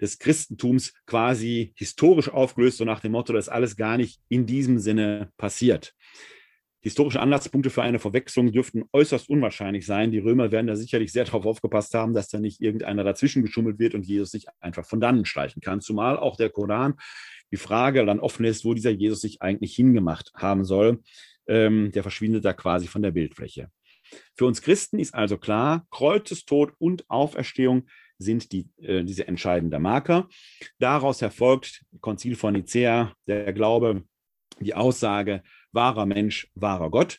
des 0.00 0.18
Christentums 0.18 0.92
quasi 1.06 1.72
historisch 1.76 2.28
aufgelöst, 2.28 2.78
so 2.78 2.84
nach 2.84 3.00
dem 3.00 3.12
Motto, 3.12 3.32
dass 3.32 3.48
alles 3.48 3.76
gar 3.76 3.96
nicht 3.96 4.20
in 4.28 4.46
diesem 4.46 4.78
Sinne 4.78 5.30
passiert. 5.36 5.94
Historische 6.84 7.20
Anlasspunkte 7.20 7.70
für 7.70 7.82
eine 7.82 8.00
Verwechslung 8.00 8.50
dürften 8.50 8.82
äußerst 8.92 9.28
unwahrscheinlich 9.28 9.86
sein. 9.86 10.10
Die 10.10 10.18
Römer 10.18 10.50
werden 10.50 10.66
da 10.66 10.74
sicherlich 10.74 11.12
sehr 11.12 11.24
darauf 11.24 11.46
aufgepasst 11.46 11.94
haben, 11.94 12.12
dass 12.12 12.26
da 12.26 12.40
nicht 12.40 12.60
irgendeiner 12.60 13.04
dazwischen 13.04 13.42
geschummelt 13.42 13.78
wird 13.78 13.94
und 13.94 14.04
Jesus 14.04 14.32
sich 14.32 14.46
einfach 14.58 14.84
von 14.84 15.00
dannen 15.00 15.24
schleichen 15.24 15.62
kann. 15.62 15.80
Zumal 15.80 16.16
auch 16.16 16.36
der 16.36 16.50
Koran 16.50 16.94
die 17.52 17.56
Frage 17.58 18.04
dann 18.04 18.18
offen 18.18 18.44
ist, 18.44 18.64
wo 18.64 18.74
dieser 18.74 18.90
Jesus 18.90 19.20
sich 19.20 19.42
eigentlich 19.42 19.76
hingemacht 19.76 20.32
haben 20.34 20.64
soll. 20.64 21.02
Ähm, 21.46 21.92
der 21.92 22.02
verschwindet 22.02 22.44
da 22.44 22.52
quasi 22.52 22.86
von 22.86 23.02
der 23.02 23.10
Bildfläche. 23.10 23.70
Für 24.34 24.46
uns 24.46 24.62
Christen 24.62 24.98
ist 24.98 25.14
also 25.14 25.38
klar, 25.38 25.86
Kreuzestod 25.90 26.72
und 26.78 27.08
Auferstehung 27.08 27.86
sind 28.18 28.52
die, 28.52 28.68
äh, 28.78 29.04
diese 29.04 29.26
entscheidenden 29.26 29.82
Marker. 29.82 30.28
Daraus 30.78 31.20
herfolgt 31.20 31.84
Konzil 32.00 32.36
von 32.36 32.54
Nicea, 32.54 33.14
der 33.26 33.52
Glaube, 33.52 34.04
die 34.60 34.74
Aussage, 34.74 35.42
wahrer 35.72 36.06
Mensch, 36.06 36.48
wahrer 36.54 36.90
Gott. 36.90 37.18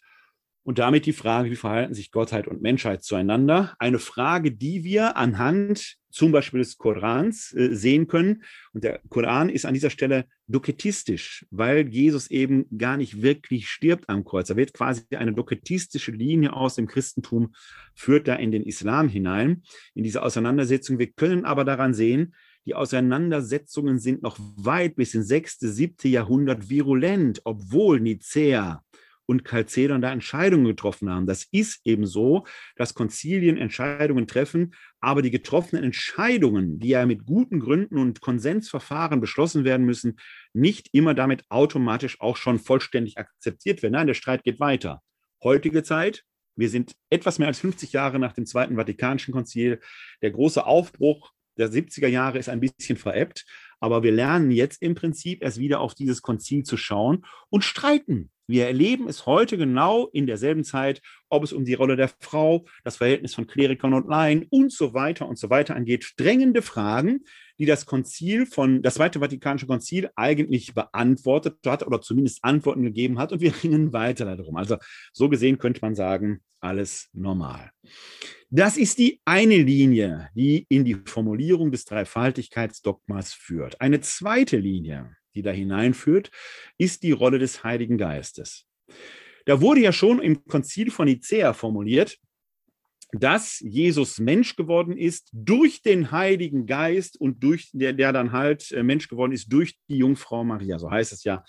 Und 0.63 0.79
damit 0.79 1.05
die 1.05 1.13
Frage, 1.13 1.51
wie 1.51 1.57
verhalten 1.57 1.93
sich 1.93 2.11
Gottheit 2.11 2.47
und 2.47 2.61
Menschheit 2.61 3.03
zueinander? 3.03 3.75
Eine 3.79 3.99
Frage, 3.99 4.51
die 4.51 4.83
wir 4.83 5.17
anhand 5.17 5.97
zum 6.13 6.32
Beispiel 6.32 6.60
des 6.60 6.78
Korans 6.78 7.54
äh, 7.54 7.73
sehen 7.73 8.08
können. 8.08 8.43
Und 8.71 8.84
der 8.84 9.02
Koran 9.10 9.49
ist 9.49 9.65
an 9.65 9.73
dieser 9.73 9.89
Stelle 9.89 10.26
doketistisch, 10.47 11.45
weil 11.49 11.89
Jesus 11.89 12.30
eben 12.30 12.65
gar 12.78 12.97
nicht 12.97 13.23
wirklich 13.23 13.67
stirbt 13.67 14.08
am 14.10 14.23
Kreuz. 14.23 14.47
Da 14.47 14.56
wird 14.56 14.73
quasi 14.73 15.02
eine 15.12 15.34
doketistische 15.34 16.12
Linie 16.12 16.54
aus 16.54 16.76
dem 16.76 16.88
Christentum, 16.88 17.56
führt 17.95 18.28
da 18.28 18.36
in 18.36 18.52
den 18.52 18.63
Islam 18.63 19.10
hinein, 19.10 19.63
in 19.95 20.04
diese 20.04 20.21
Auseinandersetzung. 20.21 20.99
Wir 20.99 21.12
können 21.12 21.45
aber 21.45 21.65
daran 21.65 21.95
sehen, 21.95 22.36
die 22.65 22.76
Auseinandersetzungen 22.76 23.97
sind 23.97 24.21
noch 24.21 24.38
weit 24.39 24.95
bis 24.95 25.15
ins 25.15 25.28
sechste, 25.28 25.67
siebte 25.67 26.08
Jahrhundert 26.08 26.69
virulent, 26.69 27.41
obwohl 27.43 27.99
Nicäa 27.99 28.82
und 29.25 29.45
Chalcedon 29.45 30.01
da 30.01 30.12
Entscheidungen 30.12 30.65
getroffen 30.65 31.09
haben. 31.09 31.25
Das 31.25 31.47
ist 31.51 31.81
eben 31.86 32.05
so, 32.05 32.45
dass 32.75 32.93
Konzilien 32.93 33.57
Entscheidungen 33.57 34.27
treffen, 34.27 34.73
aber 34.99 35.21
die 35.21 35.31
getroffenen 35.31 35.83
Entscheidungen, 35.83 36.79
die 36.79 36.89
ja 36.89 37.05
mit 37.05 37.25
guten 37.25 37.59
Gründen 37.59 37.97
und 37.97 38.21
Konsensverfahren 38.21 39.21
beschlossen 39.21 39.63
werden 39.63 39.86
müssen, 39.86 40.19
nicht 40.53 40.89
immer 40.91 41.13
damit 41.13 41.43
automatisch 41.49 42.19
auch 42.21 42.38
schon 42.38 42.59
vollständig 42.59 43.17
akzeptiert 43.17 43.81
werden. 43.81 43.93
Nein, 43.93 44.07
der 44.07 44.13
Streit 44.13 44.43
geht 44.43 44.59
weiter. 44.59 45.01
Heutige 45.43 45.83
Zeit, 45.83 46.23
wir 46.55 46.69
sind 46.69 46.93
etwas 47.09 47.39
mehr 47.39 47.47
als 47.47 47.59
50 47.59 47.93
Jahre 47.93 48.19
nach 48.19 48.33
dem 48.33 48.45
Zweiten 48.45 48.75
Vatikanischen 48.75 49.33
Konzil. 49.33 49.79
Der 50.21 50.31
große 50.31 50.65
Aufbruch 50.65 51.31
der 51.57 51.69
70er 51.69 52.07
Jahre 52.07 52.39
ist 52.39 52.49
ein 52.49 52.59
bisschen 52.59 52.97
verebbt, 52.97 53.45
aber 53.79 54.03
wir 54.03 54.12
lernen 54.12 54.51
jetzt 54.51 54.81
im 54.81 54.95
Prinzip 54.95 55.43
erst 55.43 55.57
wieder 55.57 55.79
auf 55.81 55.93
dieses 55.93 56.21
Konzil 56.21 56.63
zu 56.63 56.77
schauen 56.77 57.25
und 57.49 57.63
streiten. 57.63 58.31
Wir 58.47 58.67
erleben 58.67 59.08
es 59.08 59.25
heute 59.25 59.58
genau 59.58 60.08
in 60.08 60.27
derselben 60.27 60.63
Zeit, 60.63 61.01
ob 61.29 61.43
es 61.43 61.53
um 61.53 61.65
die 61.65 61.73
Rolle 61.73 61.95
der 61.95 62.10
Frau, 62.19 62.65
das 62.84 62.97
Verhältnis 62.97 63.34
von 63.34 63.47
Klerikern 63.47 63.93
und 63.93 64.08
Laien 64.08 64.45
und 64.49 64.71
so 64.71 64.93
weiter 64.93 65.27
und 65.27 65.38
so 65.38 65.49
weiter 65.49 65.75
angeht. 65.75 66.13
Drängende 66.17 66.62
Fragen, 66.62 67.23
die 67.58 67.65
das 67.65 67.86
Konzil 67.86 68.45
von, 68.45 68.82
das 68.82 68.95
Zweite 68.95 69.19
Vatikanische 69.19 69.67
Konzil 69.67 70.10
eigentlich 70.15 70.73
beantwortet 70.73 71.58
hat 71.65 71.86
oder 71.86 72.01
zumindest 72.01 72.43
Antworten 72.43 72.84
gegeben 72.84 73.19
hat 73.19 73.32
und 73.32 73.41
wir 73.41 73.53
ringen 73.63 73.93
weiter 73.93 74.25
darum. 74.25 74.58
Also 74.58 74.77
so 75.13 75.29
gesehen 75.29 75.58
könnte 75.58 75.82
man 75.82 75.95
sagen, 75.95 76.41
alles 76.60 77.10
normal. 77.13 77.71
Das 78.49 78.77
ist 78.77 78.97
die 78.99 79.19
eine 79.25 79.58
Linie, 79.58 80.29
die 80.36 80.65
in 80.69 80.86
die 80.86 80.95
Formulierung 81.06 81.71
des 81.71 81.86
Dreifaltigkeitsdogmas 81.86 83.34
führt. 83.34 83.82
Eine 83.82 83.99
zweite 83.99 84.58
Linie, 84.58 85.15
die 85.35 85.41
da 85.41 85.51
hineinführt, 85.51 86.31
ist 86.77 87.03
die 87.03 87.11
Rolle 87.11 87.39
des 87.39 87.63
Heiligen 87.63 87.97
Geistes. 87.97 88.65
Da 89.45 89.61
wurde 89.61 89.81
ja 89.81 89.91
schon 89.91 90.21
im 90.21 90.45
Konzil 90.45 90.91
von 90.91 91.05
Nicea 91.05 91.53
formuliert, 91.53 92.17
dass 93.13 93.59
Jesus 93.59 94.19
Mensch 94.19 94.55
geworden 94.55 94.97
ist 94.97 95.29
durch 95.31 95.81
den 95.81 96.11
Heiligen 96.11 96.65
Geist 96.65 97.19
und 97.19 97.43
durch 97.43 97.69
der, 97.71 97.93
der 97.93 98.11
dann 98.11 98.31
halt 98.31 98.71
äh, 98.71 98.81
Mensch 98.81 99.07
geworden 99.07 99.31
ist 99.31 99.53
durch 99.53 99.77
die 99.87 99.97
Jungfrau 99.97 100.43
Maria. 100.43 100.79
So 100.79 100.89
heißt 100.89 101.13
es 101.13 101.23
ja 101.23 101.43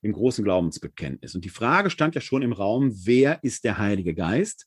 im 0.00 0.12
großen 0.12 0.42
Glaubensbekenntnis. 0.42 1.34
Und 1.34 1.44
die 1.44 1.50
Frage 1.50 1.90
stand 1.90 2.14
ja 2.14 2.22
schon 2.22 2.42
im 2.42 2.52
Raum, 2.52 2.92
wer 3.04 3.44
ist 3.44 3.64
der 3.64 3.76
Heilige 3.76 4.14
Geist? 4.14 4.66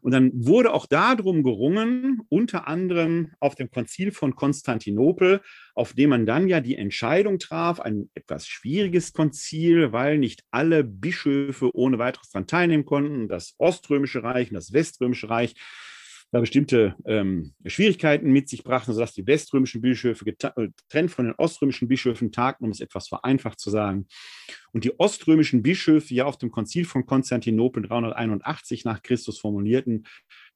Und 0.00 0.12
dann 0.12 0.30
wurde 0.34 0.72
auch 0.72 0.86
darum 0.86 1.42
gerungen, 1.42 2.22
unter 2.28 2.66
anderem 2.68 3.32
auf 3.40 3.54
dem 3.54 3.70
Konzil 3.70 4.12
von 4.12 4.34
Konstantinopel, 4.34 5.40
auf 5.74 5.92
dem 5.92 6.10
man 6.10 6.26
dann 6.26 6.48
ja 6.48 6.60
die 6.60 6.76
Entscheidung 6.76 7.38
traf, 7.38 7.80
ein 7.80 8.10
etwas 8.14 8.46
schwieriges 8.46 9.12
Konzil, 9.12 9.92
weil 9.92 10.18
nicht 10.18 10.44
alle 10.50 10.84
Bischöfe 10.84 11.74
ohne 11.74 11.98
weiteres 11.98 12.30
daran 12.30 12.46
teilnehmen 12.46 12.84
konnten, 12.84 13.28
das 13.28 13.54
Oströmische 13.58 14.22
Reich 14.22 14.50
und 14.50 14.54
das 14.54 14.72
Weströmische 14.72 15.28
Reich 15.28 15.54
da 16.32 16.40
bestimmte 16.40 16.96
ähm, 17.06 17.54
Schwierigkeiten 17.64 18.30
mit 18.30 18.48
sich 18.48 18.64
brachten, 18.64 18.92
sodass 18.92 19.14
die 19.14 19.26
weströmischen 19.26 19.80
Bischöfe 19.80 20.24
getrennt 20.24 21.10
von 21.10 21.26
den 21.26 21.34
oströmischen 21.38 21.88
Bischöfen 21.88 22.32
tagten, 22.32 22.64
um 22.64 22.70
es 22.70 22.80
etwas 22.80 23.08
vereinfacht 23.08 23.60
zu 23.60 23.70
sagen. 23.70 24.06
Und 24.72 24.84
die 24.84 24.98
oströmischen 24.98 25.62
Bischöfe 25.62 26.12
ja 26.14 26.24
auf 26.24 26.36
dem 26.36 26.50
Konzil 26.50 26.84
von 26.84 27.06
Konstantinopel 27.06 27.84
381 27.84 28.84
nach 28.84 29.02
Christus 29.02 29.38
formulierten, 29.38 30.06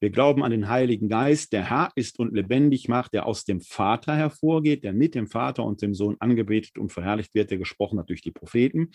wir 0.01 0.09
glauben 0.09 0.43
an 0.43 0.51
den 0.51 0.67
Heiligen 0.67 1.09
Geist, 1.09 1.53
der 1.53 1.69
Herr 1.69 1.91
ist 1.95 2.17
und 2.17 2.33
lebendig 2.33 2.87
macht, 2.87 3.13
der 3.13 3.27
aus 3.27 3.45
dem 3.45 3.61
Vater 3.61 4.15
hervorgeht, 4.15 4.83
der 4.83 4.93
mit 4.93 5.13
dem 5.13 5.27
Vater 5.27 5.63
und 5.63 5.81
dem 5.81 5.93
Sohn 5.93 6.17
angebetet 6.19 6.79
und 6.79 6.91
verherrlicht 6.91 7.35
wird, 7.35 7.51
der 7.51 7.59
gesprochen 7.59 7.99
hat 7.99 8.09
durch 8.09 8.21
die 8.21 8.31
Propheten. 8.31 8.89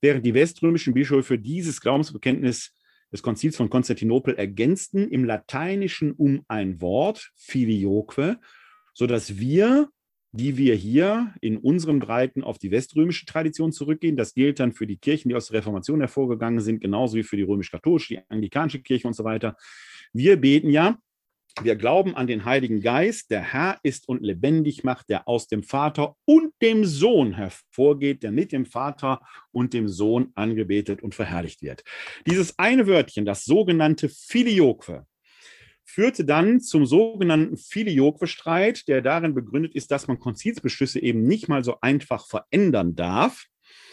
Während 0.00 0.24
die 0.24 0.34
weströmischen 0.34 0.94
Bischöfe 0.94 1.38
dieses 1.38 1.80
Glaubensbekenntnis 1.80 2.72
des 3.12 3.22
Konzils 3.22 3.56
von 3.56 3.70
Konstantinopel 3.70 4.34
ergänzten 4.34 5.08
im 5.08 5.24
Lateinischen 5.24 6.12
um 6.12 6.44
ein 6.48 6.80
Wort, 6.80 7.30
filioque, 7.36 8.38
sodass 8.94 9.38
wir, 9.38 9.88
die 10.32 10.56
wir 10.56 10.74
hier 10.74 11.34
in 11.40 11.56
unseren 11.56 12.00
Breiten 12.00 12.42
auf 12.42 12.58
die 12.58 12.70
weströmische 12.70 13.26
Tradition 13.26 13.72
zurückgehen, 13.72 14.16
das 14.16 14.34
gilt 14.34 14.60
dann 14.60 14.72
für 14.72 14.86
die 14.86 14.98
Kirchen, 14.98 15.30
die 15.30 15.34
aus 15.34 15.48
der 15.48 15.58
Reformation 15.58 16.00
hervorgegangen 16.00 16.60
sind, 16.60 16.80
genauso 16.80 17.16
wie 17.16 17.22
für 17.22 17.36
die 17.36 17.44
römisch-katholische, 17.44 18.14
die 18.14 18.20
anglikanische 18.28 18.82
Kirche 18.82 19.08
und 19.08 19.14
so 19.14 19.24
weiter. 19.24 19.56
Wir 20.12 20.36
beten 20.36 20.70
ja 20.70 20.98
wir 21.62 21.76
glauben 21.76 22.14
an 22.14 22.26
den 22.26 22.44
Heiligen 22.44 22.80
Geist, 22.80 23.30
der 23.30 23.40
Herr 23.40 23.78
ist 23.82 24.08
und 24.08 24.22
lebendig 24.22 24.84
macht, 24.84 25.08
der 25.08 25.26
aus 25.26 25.48
dem 25.48 25.62
Vater 25.62 26.14
und 26.24 26.52
dem 26.62 26.84
Sohn 26.84 27.34
hervorgeht, 27.34 28.22
der 28.22 28.30
mit 28.30 28.52
dem 28.52 28.64
Vater 28.64 29.20
und 29.50 29.72
dem 29.72 29.88
Sohn 29.88 30.30
angebetet 30.34 31.02
und 31.02 31.14
verherrlicht 31.14 31.62
wird. 31.62 31.82
Dieses 32.26 32.58
eine 32.58 32.86
Wörtchen, 32.86 33.24
das 33.24 33.44
sogenannte 33.44 34.08
Filioque, 34.08 35.04
führte 35.84 36.24
dann 36.24 36.60
zum 36.60 36.84
sogenannten 36.86 37.56
Filioque-Streit, 37.56 38.86
der 38.88 39.00
darin 39.00 39.34
begründet 39.34 39.74
ist, 39.74 39.90
dass 39.90 40.06
man 40.06 40.18
Konzilsbeschlüsse 40.18 41.00
eben 41.00 41.22
nicht 41.22 41.48
mal 41.48 41.64
so 41.64 41.78
einfach 41.80 42.26
verändern 42.26 42.94
darf 42.94 43.46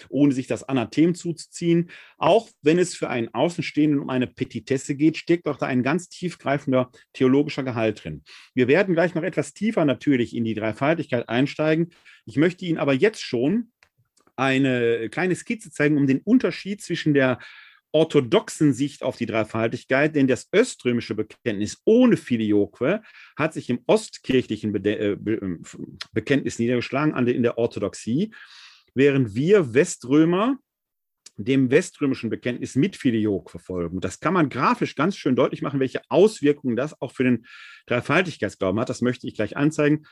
ohne 0.09 0.33
sich 0.33 0.47
das 0.47 0.63
Anathem 0.63 1.15
zuzuziehen. 1.15 1.89
Auch 2.17 2.49
wenn 2.61 2.79
es 2.79 2.95
für 2.95 3.09
einen 3.09 3.33
Außenstehenden 3.33 3.99
um 3.99 4.09
eine 4.09 4.27
Petitesse 4.27 4.95
geht, 4.95 5.17
steckt 5.17 5.47
auch 5.47 5.57
da 5.57 5.65
ein 5.65 5.83
ganz 5.83 6.09
tiefgreifender 6.09 6.91
theologischer 7.13 7.63
Gehalt 7.63 8.03
drin. 8.03 8.23
Wir 8.53 8.67
werden 8.67 8.93
gleich 8.93 9.15
noch 9.15 9.23
etwas 9.23 9.53
tiefer 9.53 9.85
natürlich 9.85 10.35
in 10.35 10.43
die 10.43 10.53
Dreifaltigkeit 10.53 11.29
einsteigen. 11.29 11.91
Ich 12.25 12.37
möchte 12.37 12.65
Ihnen 12.65 12.77
aber 12.77 12.93
jetzt 12.93 13.21
schon 13.21 13.71
eine 14.35 15.09
kleine 15.09 15.35
Skizze 15.35 15.71
zeigen, 15.71 15.97
um 15.97 16.07
den 16.07 16.19
Unterschied 16.19 16.81
zwischen 16.81 17.13
der 17.13 17.39
orthodoxen 17.95 18.73
Sicht 18.73 19.03
auf 19.03 19.15
die 19.15 19.25
Dreifaltigkeit, 19.25 20.13
denn 20.15 20.27
das 20.27 20.49
öströmische 20.53 21.15
Bekenntnis 21.15 21.81
ohne 21.85 22.17
Filioque 22.17 23.01
hat 23.37 23.53
sich 23.53 23.69
im 23.69 23.79
ostkirchlichen 23.87 24.75
äh, 24.85 25.15
Be 25.17 25.35
äh, 25.35 25.57
Bekenntnis 26.11 26.59
niedergeschlagen, 26.59 27.15
in 27.27 27.43
der 27.43 27.57
Orthodoxie 27.57 28.33
während 28.95 29.35
wir 29.35 29.75
Weströmer 29.75 30.57
dem 31.37 31.69
weströmischen 31.69 32.29
Bekenntnis 32.29 32.75
mit 32.75 32.95
Filioque 32.95 33.49
verfolgen. 33.49 33.99
Das 33.99 34.19
kann 34.19 34.33
man 34.33 34.49
grafisch 34.49 34.95
ganz 34.95 35.17
schön 35.17 35.35
deutlich 35.35 35.61
machen, 35.61 35.79
welche 35.79 36.01
Auswirkungen 36.09 36.75
das 36.75 36.99
auch 37.01 37.11
für 37.11 37.25
den 37.25 37.45
Dreifaltigkeitsglauben 37.87 38.79
hat. 38.79 38.89
Das 38.89 39.01
möchte 39.01 39.27
ich 39.27 39.35
gleich 39.35 39.57
anzeigen. 39.57 40.05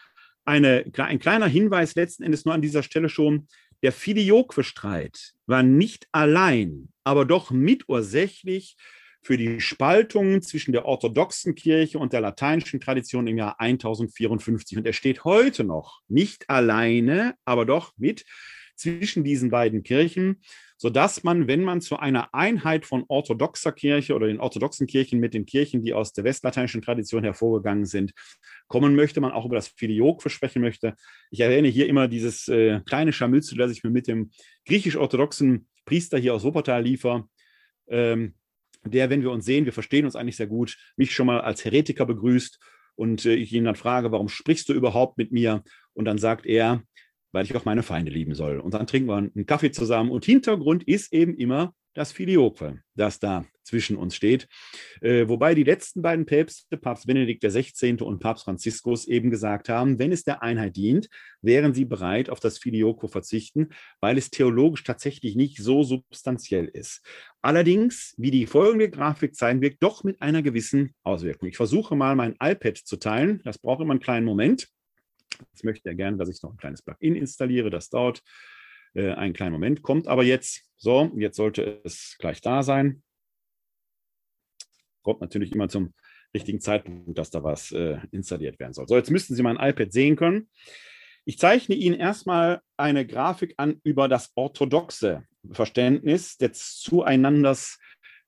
Eine, 0.46 0.86
ein 0.98 1.19
kleiner 1.19 1.48
Hinweis 1.48 1.96
letzten 1.96 2.24
Endes 2.24 2.43
nur 2.43 2.54
an 2.54 2.62
dieser 2.62 2.84
Stelle 2.84 3.08
schon. 3.08 3.48
Der 3.84 3.93
Filioque-Streit 3.93 5.34
war 5.46 5.63
nicht 5.63 6.08
allein, 6.12 6.89
aber 7.06 7.26
doch 7.26 7.52
mitursächlich 7.52 8.76
für 9.22 9.38
die 9.38 9.62
Spaltungen 9.62 10.41
zwischen 10.41 10.74
der 10.74 10.84
orthodoxen 10.84 11.56
Kirche 11.56 11.98
und 11.98 12.12
der 12.12 12.19
lateinischen 12.19 12.82
Tradition 12.82 13.28
im 13.28 13.38
Jahr 13.38 13.58
1054. 13.62 14.78
Und 14.78 14.86
er 14.86 14.91
steht 14.91 15.24
heute 15.24 15.63
noch 15.63 16.02
nicht 16.10 16.50
alleine, 16.50 17.36
aber 17.46 17.65
doch 17.65 17.93
mit 17.96 18.26
zwischen 18.84 19.24
diesen 19.24 19.50
beiden 19.50 19.84
Kirchen, 19.84 20.41
sodass 20.78 21.24
man, 21.24 21.48
wenn 21.48 21.63
man 21.63 21.80
zu 21.80 21.98
einer 21.98 22.34
Einheit 22.34 22.86
von 22.86 23.06
orthodoxer 23.08 23.72
Kirche 23.72 24.15
oder 24.15 24.28
den 24.28 24.39
orthodoxen 24.39 24.86
Kirchen 24.86 25.19
mit 25.19 25.34
den 25.34 25.46
Kirchen, 25.46 25.82
die 25.82 25.93
aus 25.93 26.12
der 26.12 26.26
westlateinischen 26.26 26.82
Tradition 26.82 27.24
hervorgegangen 27.24 27.86
sind, 27.86 28.13
kommen 28.67 28.96
möchte, 28.96 29.22
man 29.22 29.32
auch 29.32 29.46
über 29.46 29.56
das 29.56 29.69
Filioque 29.69 30.30
sprechen 30.30 30.62
möchte. 30.62 30.96
Ich 31.32 31.39
erwähne 31.39 31.69
hier 31.69 31.88
immer 31.88 32.08
dieses 32.10 32.48
äh, 32.50 32.82
kleine 32.86 33.13
Scharmützel, 33.13 33.58
das 33.58 33.72
ich 33.72 33.84
mir 33.84 33.91
mit 33.91 34.08
dem 34.08 34.32
griechisch-orthodoxen 34.67 35.67
Priester 35.86 36.17
hier 36.17 36.34
aus 36.34 36.43
Wuppertal 36.43 36.84
liefer. 36.84 37.30
Ähm, 37.88 38.34
der, 38.86 39.10
wenn 39.10 39.22
wir 39.22 39.32
uns 39.32 39.46
sehen, 39.46 39.65
wir 39.65 39.74
verstehen 39.74 40.06
uns 40.06 40.17
eigentlich 40.17 40.36
sehr 40.36 40.48
gut, 40.48 40.78
mich 40.98 41.13
schon 41.13 41.28
mal 41.28 41.39
als 41.39 41.63
Heretiker 41.63 42.06
begrüßt 42.06 42.60
und 42.96 43.26
äh, 43.26 43.36
ich 43.36 43.54
ihn 43.54 43.63
dann 43.63 43.76
frage, 43.76 44.12
warum 44.12 44.28
sprichst 44.28 44.67
du 44.67 44.74
überhaupt 44.74 45.17
mit 45.17 45.32
mir? 45.32 45.63
Und 45.93 46.06
dann 46.06 46.17
sagt 46.17 46.46
er, 46.46 46.84
weil 47.34 47.43
ich 47.43 47.56
auch 47.56 47.65
meine 47.65 47.84
Feinde 47.84 48.12
lieben 48.12 48.36
soll. 48.36 48.60
Und 48.60 48.74
dann 48.74 48.88
trinken 48.88 49.10
wir 49.10 49.17
einen 49.17 49.46
Kaffee 49.46 49.72
zusammen. 49.72 50.12
Und 50.12 50.24
Hintergrund 50.24 50.84
ist 50.84 51.12
eben 51.12 51.36
immer 51.36 51.74
das 51.93 52.12
Filioque, 52.12 52.80
das 52.96 53.19
da 53.19 53.46
zwischen 53.63 53.98
uns 53.98 54.15
steht. 54.15 54.48
Äh, 55.02 55.28
wobei 55.28 55.56
die 55.56 55.63
letzten 55.63 56.02
beiden 56.02 56.26
Päpste, 56.26 56.78
Papst 56.78 57.08
Benedikt 57.08 57.43
XVI. 57.43 58.02
und 58.02 58.19
Papst 58.19 58.46
Franziskus, 58.46 59.08
eben 59.08 59.30
gesagt 59.30 59.69
haben, 59.69 60.00
wenn 60.00 60.12
es 60.12 60.24
der 60.24 60.43
Einheit 60.43 60.76
dient, 60.76 61.08
wären 61.41 61.74
sie 61.74 61.86
bereit, 61.86 62.30
auf 62.30 62.39
das 62.39 62.58
Filioque 62.58 63.08
verzichten, 63.08 63.69
weil 64.02 64.17
es 64.17 64.30
theologisch 64.32 64.84
tatsächlich 64.84 65.36
nicht 65.36 65.58
so 65.58 65.84
substanziell 65.84 66.65
ist. 66.65 67.06
Allerdings, 67.41 68.15
wie 68.17 68.32
die 68.32 68.48
folgende 68.48 68.89
Grafik 68.89 69.36
zeigen 69.36 69.62
wird, 69.62 69.78
doch 69.80 70.04
mit 70.04 70.22
einer 70.22 70.41
gewissen 70.41 70.93
Auswirkung. 71.04 71.48
Ich 71.48 71.58
versuche 71.58 71.96
mal 71.96 72.15
mein 72.15 72.36
iPad 72.41 72.78
zu 72.78 72.98
teilen. 72.98 73.41
Das 73.43 73.58
braucht 73.58 73.82
immer 73.82 73.91
einen 73.91 74.00
kleinen 74.00 74.26
Moment. 74.26 74.67
Jetzt 75.51 75.63
möchte 75.63 75.89
er 75.89 75.95
gerne, 75.95 76.17
dass 76.17 76.29
ich 76.29 76.41
noch 76.41 76.51
ein 76.51 76.58
kleines 76.58 76.82
Plugin 76.82 77.15
installiere. 77.15 77.69
Das 77.69 77.89
dauert 77.89 78.21
äh, 78.93 79.12
einen 79.12 79.34
kleinen 79.34 79.53
Moment, 79.53 79.82
kommt 79.82 80.08
aber 80.08 80.23
jetzt. 80.23 80.63
So, 80.77 81.12
jetzt 81.15 81.38
sollte 81.38 81.82
es 81.84 82.15
gleich 82.19 82.41
da 82.41 82.63
sein. 82.63 83.03
Kommt 85.01 85.21
natürlich 85.21 85.51
immer 85.51 85.69
zum 85.69 85.93
richtigen 86.34 86.62
Zeitpunkt, 86.62 87.17
dass 87.17 87.29
da 87.29 87.43
was 87.43 87.71
äh, 87.71 87.97
installiert 88.12 88.60
werden 88.60 88.73
soll. 88.73 88.88
So, 88.88 88.95
jetzt 88.95 89.12
müssten 89.12 89.36
Sie 89.36 89.43
mein 89.43 89.58
iPad 89.58 89.91
sehen 89.91 90.15
können. 90.15 90.49
Ich 91.25 91.38
zeichne 91.39 91.75
Ihnen 91.75 91.97
erstmal 91.97 92.62
eine 92.75 93.06
Grafik 93.06 93.53
an 93.58 93.79
über 93.84 94.10
das 94.10 94.32
orthodoxe 94.36 95.23
Verständnis 95.51 96.38
des 96.38 96.79
Zueinanders 96.79 97.79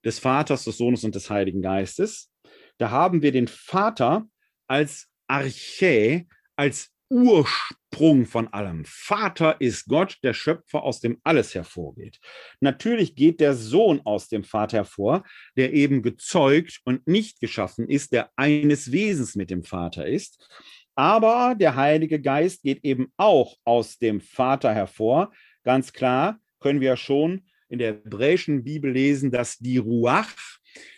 des 0.05 0.19
Vaters, 0.19 0.63
des 0.63 0.77
Sohnes 0.77 1.03
und 1.03 1.15
des 1.15 1.29
Heiligen 1.29 1.61
Geistes. 1.61 2.31
Da 2.77 2.91
haben 2.91 3.21
wir 3.21 3.31
den 3.31 3.47
Vater 3.47 4.27
als 4.67 5.09
Archä, 5.27 6.27
als 6.55 6.91
Ursprung 7.09 8.25
von 8.25 8.47
allem. 8.49 8.83
Vater 8.85 9.59
ist 9.59 9.87
Gott, 9.87 10.17
der 10.23 10.33
Schöpfer, 10.33 10.83
aus 10.83 10.99
dem 10.99 11.19
alles 11.23 11.53
hervorgeht. 11.53 12.19
Natürlich 12.59 13.15
geht 13.15 13.39
der 13.39 13.53
Sohn 13.53 14.01
aus 14.05 14.27
dem 14.27 14.43
Vater 14.43 14.77
hervor, 14.77 15.23
der 15.55 15.73
eben 15.73 16.01
gezeugt 16.01 16.81
und 16.83 17.07
nicht 17.07 17.39
geschaffen 17.39 17.87
ist, 17.87 18.11
der 18.11 18.31
eines 18.35 18.91
Wesens 18.91 19.35
mit 19.35 19.49
dem 19.49 19.63
Vater 19.63 20.07
ist. 20.07 20.47
Aber 20.95 21.55
der 21.55 21.75
Heilige 21.75 22.21
Geist 22.21 22.63
geht 22.63 22.83
eben 22.83 23.11
auch 23.17 23.57
aus 23.65 23.97
dem 23.97 24.21
Vater 24.21 24.73
hervor. 24.73 25.31
Ganz 25.63 25.91
klar 25.93 26.39
können 26.59 26.81
wir 26.81 26.95
schon 26.95 27.45
in 27.69 27.79
der 27.79 27.93
hebräischen 27.93 28.63
Bibel 28.63 28.91
lesen, 28.91 29.31
dass 29.31 29.57
die 29.57 29.77
Ruach, 29.77 30.33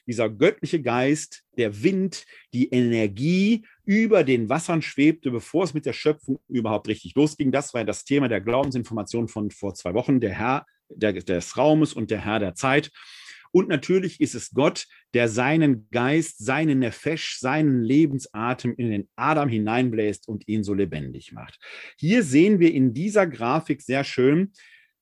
dieser 0.05 0.29
göttliche 0.29 0.81
Geist, 0.81 1.43
der 1.57 1.83
Wind, 1.83 2.25
die 2.53 2.69
Energie 2.69 3.65
über 3.85 4.23
den 4.23 4.49
Wassern 4.49 4.81
schwebte, 4.81 5.31
bevor 5.31 5.63
es 5.63 5.73
mit 5.73 5.85
der 5.85 5.93
Schöpfung 5.93 6.39
überhaupt 6.47 6.87
richtig 6.87 7.15
losging. 7.15 7.51
Das 7.51 7.73
war 7.73 7.83
das 7.83 8.03
Thema 8.03 8.27
der 8.27 8.41
Glaubensinformation 8.41 9.27
von 9.27 9.51
vor 9.51 9.73
zwei 9.73 9.93
Wochen, 9.93 10.19
der 10.19 10.33
Herr 10.33 10.65
der, 10.89 11.13
des 11.13 11.57
Raumes 11.57 11.93
und 11.93 12.11
der 12.11 12.23
Herr 12.23 12.39
der 12.39 12.55
Zeit. 12.55 12.91
Und 13.51 13.69
natürlich 13.69 14.19
ist 14.19 14.35
es 14.35 14.51
Gott, 14.51 14.85
der 15.13 15.29
seinen 15.29 15.89
Geist, 15.89 16.45
seinen 16.45 16.79
Nefesh, 16.79 17.39
seinen 17.39 17.81
Lebensatem 17.81 18.75
in 18.75 18.91
den 18.91 19.09
Adam 19.15 19.49
hineinbläst 19.49 20.27
und 20.27 20.47
ihn 20.47 20.63
so 20.63 20.73
lebendig 20.73 21.31
macht. 21.31 21.57
Hier 21.97 22.23
sehen 22.23 22.59
wir 22.59 22.73
in 22.73 22.93
dieser 22.93 23.25
Grafik 23.25 23.81
sehr 23.81 24.03
schön, 24.03 24.51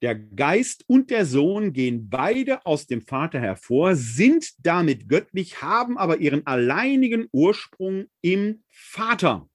der 0.02 0.16
Geist 0.16 0.84
und 0.88 1.10
der 1.10 1.26
Sohn 1.26 1.74
gehen 1.74 2.10
beide 2.10 2.66
aus 2.66 2.88
dem 2.88 3.02
Vater 3.02 3.40
hervor, 3.40 3.96
sind 3.96 4.54
damit 4.60 5.08
göttlich, 5.08 5.62
haben 5.62 5.98
aber 5.98 6.18
ihren 6.18 6.46
alleinigen 6.46 7.28
Ursprung 7.32 8.06
im 8.22 8.64
Vater. 8.70 9.50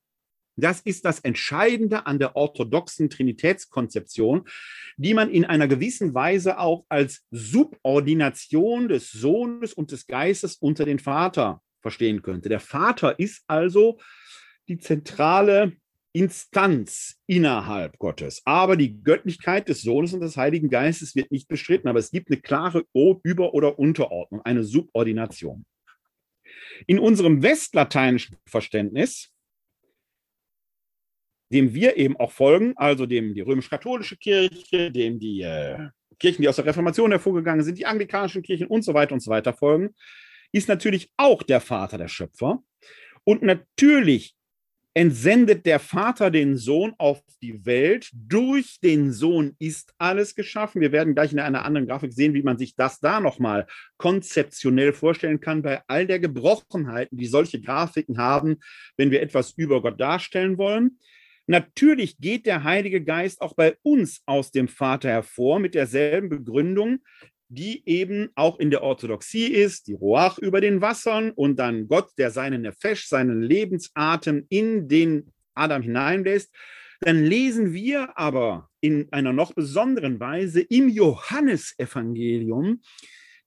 Das 0.56 0.80
ist 0.80 1.04
das 1.04 1.20
Entscheidende 1.20 2.06
an 2.06 2.18
der 2.18 2.36
orthodoxen 2.36 3.08
Trinitätskonzeption, 3.08 4.46
die 4.96 5.14
man 5.14 5.30
in 5.30 5.44
einer 5.44 5.68
gewissen 5.68 6.12
Weise 6.14 6.58
auch 6.58 6.84
als 6.88 7.24
Subordination 7.30 8.88
des 8.88 9.10
Sohnes 9.10 9.72
und 9.72 9.90
des 9.90 10.06
Geistes 10.06 10.56
unter 10.56 10.84
den 10.84 10.98
Vater 10.98 11.62
verstehen 11.80 12.22
könnte. 12.22 12.48
Der 12.48 12.60
Vater 12.60 13.18
ist 13.18 13.44
also 13.46 13.98
die 14.68 14.78
zentrale 14.78 15.76
Instanz 16.12 17.16
innerhalb 17.26 17.98
Gottes. 17.98 18.42
Aber 18.44 18.76
die 18.76 19.02
Göttlichkeit 19.02 19.68
des 19.68 19.82
Sohnes 19.82 20.12
und 20.12 20.20
des 20.20 20.36
Heiligen 20.36 20.68
Geistes 20.68 21.14
wird 21.14 21.30
nicht 21.30 21.48
bestritten. 21.48 21.88
Aber 21.88 21.98
es 21.98 22.10
gibt 22.10 22.30
eine 22.30 22.40
klare 22.40 22.84
Über- 22.92 23.54
oder 23.54 23.78
Unterordnung, 23.78 24.42
eine 24.42 24.64
Subordination. 24.64 25.64
In 26.86 26.98
unserem 26.98 27.42
westlateinischen 27.42 28.36
Verständnis, 28.46 29.32
dem 31.52 31.74
wir 31.74 31.96
eben 31.96 32.16
auch 32.16 32.32
folgen, 32.32 32.74
also 32.76 33.06
dem 33.06 33.34
die 33.34 33.40
römisch-katholische 33.40 34.16
Kirche, 34.16 34.90
dem 34.90 35.18
die 35.18 35.42
äh, 35.42 35.88
Kirchen, 36.18 36.42
die 36.42 36.48
aus 36.48 36.56
der 36.56 36.66
Reformation 36.66 37.10
hervorgegangen 37.10 37.64
sind, 37.64 37.78
die 37.78 37.86
anglikanischen 37.86 38.42
Kirchen 38.42 38.66
und 38.66 38.82
so 38.82 38.94
weiter 38.94 39.14
und 39.14 39.20
so 39.20 39.30
weiter 39.30 39.52
folgen, 39.52 39.94
ist 40.52 40.68
natürlich 40.68 41.10
auch 41.16 41.42
der 41.42 41.60
Vater 41.60 41.98
der 41.98 42.08
Schöpfer. 42.08 42.62
Und 43.24 43.42
natürlich 43.42 44.34
entsendet 44.94 45.66
der 45.66 45.78
Vater 45.78 46.30
den 46.30 46.56
Sohn 46.56 46.94
auf 46.98 47.22
die 47.42 47.64
Welt. 47.64 48.10
Durch 48.12 48.80
den 48.80 49.12
Sohn 49.12 49.54
ist 49.58 49.94
alles 49.98 50.34
geschaffen. 50.34 50.80
Wir 50.80 50.90
werden 50.90 51.14
gleich 51.14 51.32
in 51.32 51.38
einer 51.38 51.64
anderen 51.64 51.86
Grafik 51.86 52.12
sehen, 52.12 52.34
wie 52.34 52.42
man 52.42 52.58
sich 52.58 52.74
das 52.74 52.98
da 52.98 53.20
nochmal 53.20 53.66
konzeptionell 53.98 54.92
vorstellen 54.92 55.40
kann, 55.40 55.62
bei 55.62 55.82
all 55.86 56.06
der 56.06 56.18
Gebrochenheiten, 56.18 57.16
die 57.16 57.26
solche 57.26 57.60
Grafiken 57.60 58.18
haben, 58.18 58.58
wenn 58.96 59.10
wir 59.10 59.22
etwas 59.22 59.52
über 59.56 59.80
Gott 59.80 60.00
darstellen 60.00 60.58
wollen. 60.58 60.98
Natürlich 61.46 62.18
geht 62.18 62.46
der 62.46 62.64
Heilige 62.64 63.02
Geist 63.02 63.40
auch 63.40 63.54
bei 63.54 63.76
uns 63.82 64.22
aus 64.26 64.50
dem 64.50 64.68
Vater 64.68 65.08
hervor 65.08 65.58
mit 65.58 65.74
derselben 65.74 66.28
Begründung, 66.28 67.00
die 67.50 67.82
eben 67.84 68.30
auch 68.36 68.60
in 68.60 68.70
der 68.70 68.82
Orthodoxie 68.82 69.46
ist, 69.46 69.88
die 69.88 69.94
Roach 69.94 70.38
über 70.38 70.60
den 70.60 70.80
Wassern 70.80 71.32
und 71.32 71.58
dann 71.58 71.88
Gott, 71.88 72.10
der 72.16 72.30
seinen 72.30 72.62
Nefesh, 72.62 73.08
seinen 73.08 73.42
Lebensatem 73.42 74.46
in 74.48 74.88
den 74.88 75.32
Adam 75.54 75.82
hineinlässt, 75.82 76.54
dann 77.00 77.24
lesen 77.24 77.72
wir 77.72 78.16
aber 78.16 78.68
in 78.80 79.08
einer 79.10 79.32
noch 79.32 79.52
besonderen 79.52 80.20
Weise 80.20 80.60
im 80.60 80.88
Johannesevangelium, 80.88 82.82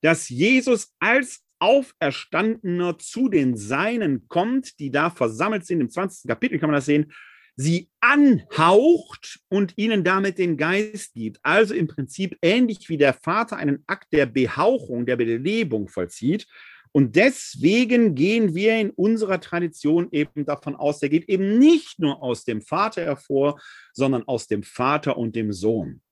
dass 0.02 0.28
Jesus 0.28 0.92
als 0.98 1.42
Auferstandener 1.58 2.98
zu 2.98 3.30
den 3.30 3.56
Seinen 3.56 4.28
kommt, 4.28 4.78
die 4.80 4.90
da 4.90 5.08
versammelt 5.08 5.64
sind. 5.64 5.80
Im 5.80 5.88
20. 5.88 6.28
Kapitel 6.28 6.58
kann 6.58 6.68
man 6.68 6.76
das 6.76 6.84
sehen 6.84 7.10
sie 7.56 7.88
anhaucht 8.00 9.40
und 9.48 9.74
ihnen 9.76 10.04
damit 10.04 10.38
den 10.38 10.56
Geist 10.56 11.14
gibt. 11.14 11.38
Also 11.42 11.74
im 11.74 11.86
Prinzip 11.86 12.36
ähnlich 12.42 12.88
wie 12.88 12.98
der 12.98 13.14
Vater 13.14 13.56
einen 13.56 13.84
Akt 13.86 14.12
der 14.12 14.26
Behauchung, 14.26 15.06
der 15.06 15.16
Belebung 15.16 15.88
vollzieht. 15.88 16.46
Und 16.92 17.16
deswegen 17.16 18.14
gehen 18.14 18.54
wir 18.54 18.78
in 18.78 18.90
unserer 18.90 19.40
Tradition 19.40 20.08
eben 20.12 20.44
davon 20.44 20.76
aus, 20.76 21.00
der 21.00 21.08
geht 21.08 21.28
eben 21.28 21.58
nicht 21.58 21.98
nur 21.98 22.22
aus 22.22 22.44
dem 22.44 22.62
Vater 22.62 23.02
hervor, 23.02 23.60
sondern 23.92 24.22
aus 24.28 24.46
dem 24.46 24.62
Vater 24.62 25.16
und 25.16 25.34
dem 25.34 25.52
Sohn. 25.52 26.02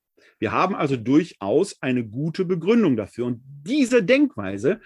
Wir 0.40 0.50
haben 0.50 0.74
also 0.74 0.96
durchaus 0.96 1.80
eine 1.82 2.04
gute 2.04 2.44
Begründung 2.44 2.96
dafür. 2.96 3.26
Und 3.26 3.42
diese 3.64 4.02
Denkweise 4.02 4.80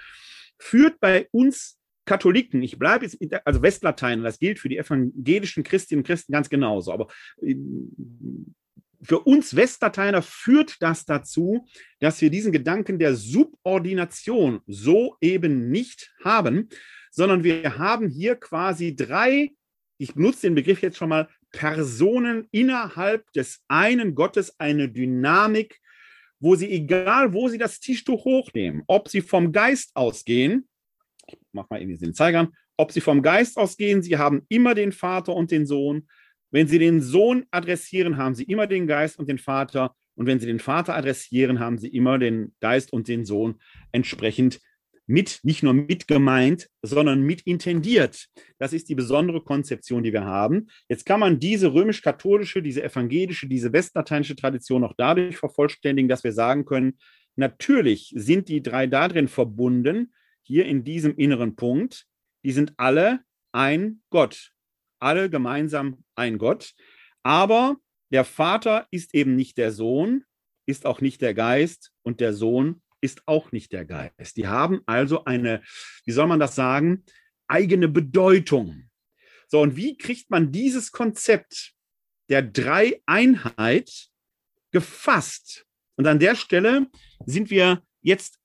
führt 0.59 1.00
bei 1.00 1.28
uns 1.32 1.78
Katholiken, 2.07 2.62
ich 2.62 2.78
bleibe 2.78 3.04
jetzt, 3.04 3.18
also 3.44 3.62
Westlatein, 3.62 4.22
das 4.22 4.38
gilt 4.38 4.59
für 4.59 4.68
die 4.68 4.78
evangelischen 4.78 5.64
Christinnen 5.64 6.00
und 6.00 6.07
Christen 6.07 6.32
ganz 6.32 6.48
genauso, 6.48 6.92
aber 6.92 7.09
ähm, 7.42 8.54
für 9.02 9.20
uns 9.20 9.54
Westlateiner 9.54 10.22
führt 10.22 10.76
das 10.80 11.04
dazu, 11.04 11.66
dass 12.00 12.20
wir 12.20 12.30
diesen 12.30 12.52
Gedanken 12.52 12.98
der 12.98 13.14
Subordination 13.14 14.61
so 14.66 15.16
eben 15.20 15.70
nicht 15.70 16.12
haben, 16.24 16.68
sondern 17.11 17.44
wir 17.44 17.78
haben 17.78 18.09
hier 18.09 18.36
quasi 18.36 18.96
drei, 18.96 19.52
ich 19.98 20.14
benutze 20.14 20.42
den 20.42 20.54
Begriff 20.54 20.82
jetzt 20.82 20.96
schon 20.96 21.11
mal, 21.11 21.28
Personen 21.52 22.48
innerhalb 22.50 23.30
des 23.32 23.62
einen 23.68 24.14
Gottes, 24.14 24.59
eine 24.59 24.88
Dynamik, 24.88 25.80
wo 26.38 26.54
sie, 26.54 26.70
egal 26.70 27.32
wo 27.32 27.48
sie 27.48 27.59
das 27.59 27.80
Tischtuch 27.80 28.24
hochnehmen, 28.24 28.82
ob 28.86 29.09
sie 29.09 29.22
vom 29.22 29.52
Geist 29.52 29.92
ausgehen, 29.94 30.68
ich 31.27 31.39
mache 31.53 31.66
mal 31.70 31.81
irgendwie 31.81 31.99
den 31.99 32.14
Zeigern, 32.14 32.53
ob 32.77 32.93
sie 32.93 33.01
vom 33.01 33.22
Geist 33.22 33.57
ausgehen, 33.57 34.03
sie 34.03 34.18
haben 34.18 34.43
immer 34.49 34.74
den 34.74 34.93
Vater 34.93 35.35
und 35.35 35.51
den 35.51 35.66
Sohn. 35.66 36.09
Wenn 36.51 36.68
sie 36.68 36.79
den 36.79 37.01
Sohn 37.01 37.45
adressieren, 37.51 38.16
haben 38.16 38.35
sie 38.35 38.45
immer 38.45 38.66
den 38.66 38.87
Geist 38.87 39.18
und 39.18 39.29
den 39.29 39.39
Vater. 39.39 39.95
Und 40.14 40.27
wenn 40.27 40.41
sie 40.41 40.47
den 40.47 40.61
Vater 40.61 40.95
adressieren, 40.95 41.61
haben 41.61 41.79
sie 41.79 41.89
immer 41.89 42.18
den 42.18 42.55
Geist 42.61 42.93
und 42.93 43.09
den 43.09 43.24
Sohn 43.24 43.57
entsprechend 43.93 44.61
mit, 45.07 45.41
nicht 45.43 45.62
nur 45.62 45.72
mit 45.72 46.09
gemeint, 46.09 46.68
sondern 46.83 47.22
mit 47.22 47.43
intendiert. 47.43 48.27
Das 48.59 48.72
ist 48.72 48.89
die 48.89 48.95
besondere 48.95 49.41
Konzeption, 49.41 50.03
die 50.03 50.12
wir 50.12 50.24
haben. 50.24 50.66
Jetzt 50.89 51.07
kann 51.07 51.20
man 51.20 51.39
diese 51.39 51.72
römisch-katholische, 51.72 52.62
diese 52.62 52.83
evangelische, 52.83 53.47
diese 53.47 53.72
westlateinische 53.72 54.37
Tradition 54.37 54.85
auch 54.85 54.95
dadurch 54.97 55.37
vervollständigen, 55.37 56.09
dass 56.09 56.24
wir 56.24 56.33
sagen 56.33 56.64
können, 56.64 56.99
natürlich 57.37 58.12
sind 58.16 58.49
die 58.49 58.62
drei 58.62 58.87
darin 58.87 59.29
verbunden, 59.29 60.12
hier 60.47 60.66
in 60.66 60.84
diesem 60.84 61.16
inneren 61.16 61.57
Punkt, 61.57 62.07
die 62.44 62.53
sind 62.53 62.74
alle 62.76 63.20
ein 63.53 64.03
Gott. 64.11 64.53
Alle 65.01 65.28
gemeinsam 65.28 66.05
ein 66.14 66.38
Gott. 66.38 66.72
Aber 67.24 67.76
der 68.12 68.24
Vater 68.24 68.86
ist 68.92 69.12
eben 69.14 69.34
nicht 69.34 69.59
der 69.59 69.72
Sohn, 69.72 70.24
ist 70.64 70.86
auch 70.86 71.01
nicht 71.01 71.20
der 71.20 71.34
Geist 71.34 71.90
und 72.03 72.20
der 72.20 72.32
Sohn 72.32 72.80
ist 73.01 73.22
auch 73.26 73.51
nicht 73.51 73.72
der 73.72 73.84
Geist. 73.84 74.36
Die 74.36 74.47
haben 74.47 74.82
also 74.86 75.24
eine, 75.24 75.62
wie 76.05 76.12
soll 76.12 76.28
man 76.28 76.40
das 76.40 76.55
sagen, 76.55 77.05
eigene 77.49 77.88
Bedeutung. 77.88 78.88
So, 79.49 79.61
und 79.61 79.76
wie 79.76 79.97
kriegt 79.97 80.30
man 80.30 80.53
dieses 80.53 80.92
Konzept 80.92 81.74
der 82.28 82.42
Dreieinheit 82.42 84.11
gefasst? 84.70 85.66
Und 85.97 86.07
an 86.07 86.20
der 86.20 86.36
Stelle 86.36 86.86
sind 87.24 87.51
wir 87.51 87.82
jetzt 88.01 88.38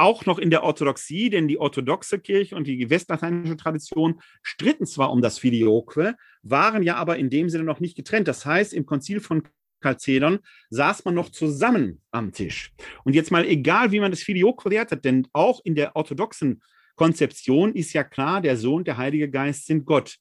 auch 0.00 0.26
noch 0.26 0.38
in 0.38 0.50
der 0.50 0.62
Orthodoxie, 0.62 1.30
denn 1.30 1.46
die 1.46 1.58
orthodoxe 1.58 2.18
Kirche 2.18 2.56
und 2.56 2.66
die 2.66 2.90
westlateinische 2.90 3.56
Tradition 3.56 4.20
stritten 4.42 4.86
zwar 4.86 5.12
um 5.12 5.20
das 5.20 5.38
Filioque, 5.38 6.14
waren 6.42 6.82
ja 6.82 6.96
aber 6.96 7.18
in 7.18 7.30
dem 7.30 7.48
Sinne 7.48 7.64
noch 7.64 7.80
nicht 7.80 7.96
getrennt. 7.96 8.26
Das 8.26 8.46
heißt, 8.46 8.72
im 8.72 8.86
Konzil 8.86 9.20
von 9.20 9.42
Chalcedon 9.82 10.40
saß 10.70 11.04
man 11.04 11.14
noch 11.14 11.30
zusammen 11.30 12.00
am 12.10 12.32
Tisch. 12.32 12.72
Und 13.04 13.14
jetzt 13.14 13.30
mal 13.30 13.44
egal, 13.44 13.92
wie 13.92 14.00
man 14.00 14.10
das 14.10 14.22
Filioque 14.22 14.70
wertet, 14.70 15.04
denn 15.04 15.28
auch 15.32 15.60
in 15.64 15.74
der 15.74 15.96
orthodoxen 15.96 16.62
Konzeption 16.96 17.74
ist 17.74 17.92
ja 17.92 18.04
klar, 18.04 18.40
der 18.40 18.56
Sohn, 18.56 18.84
der 18.84 18.96
Heilige 18.96 19.30
Geist 19.30 19.66
sind 19.66 19.84
Gott. 19.86 20.16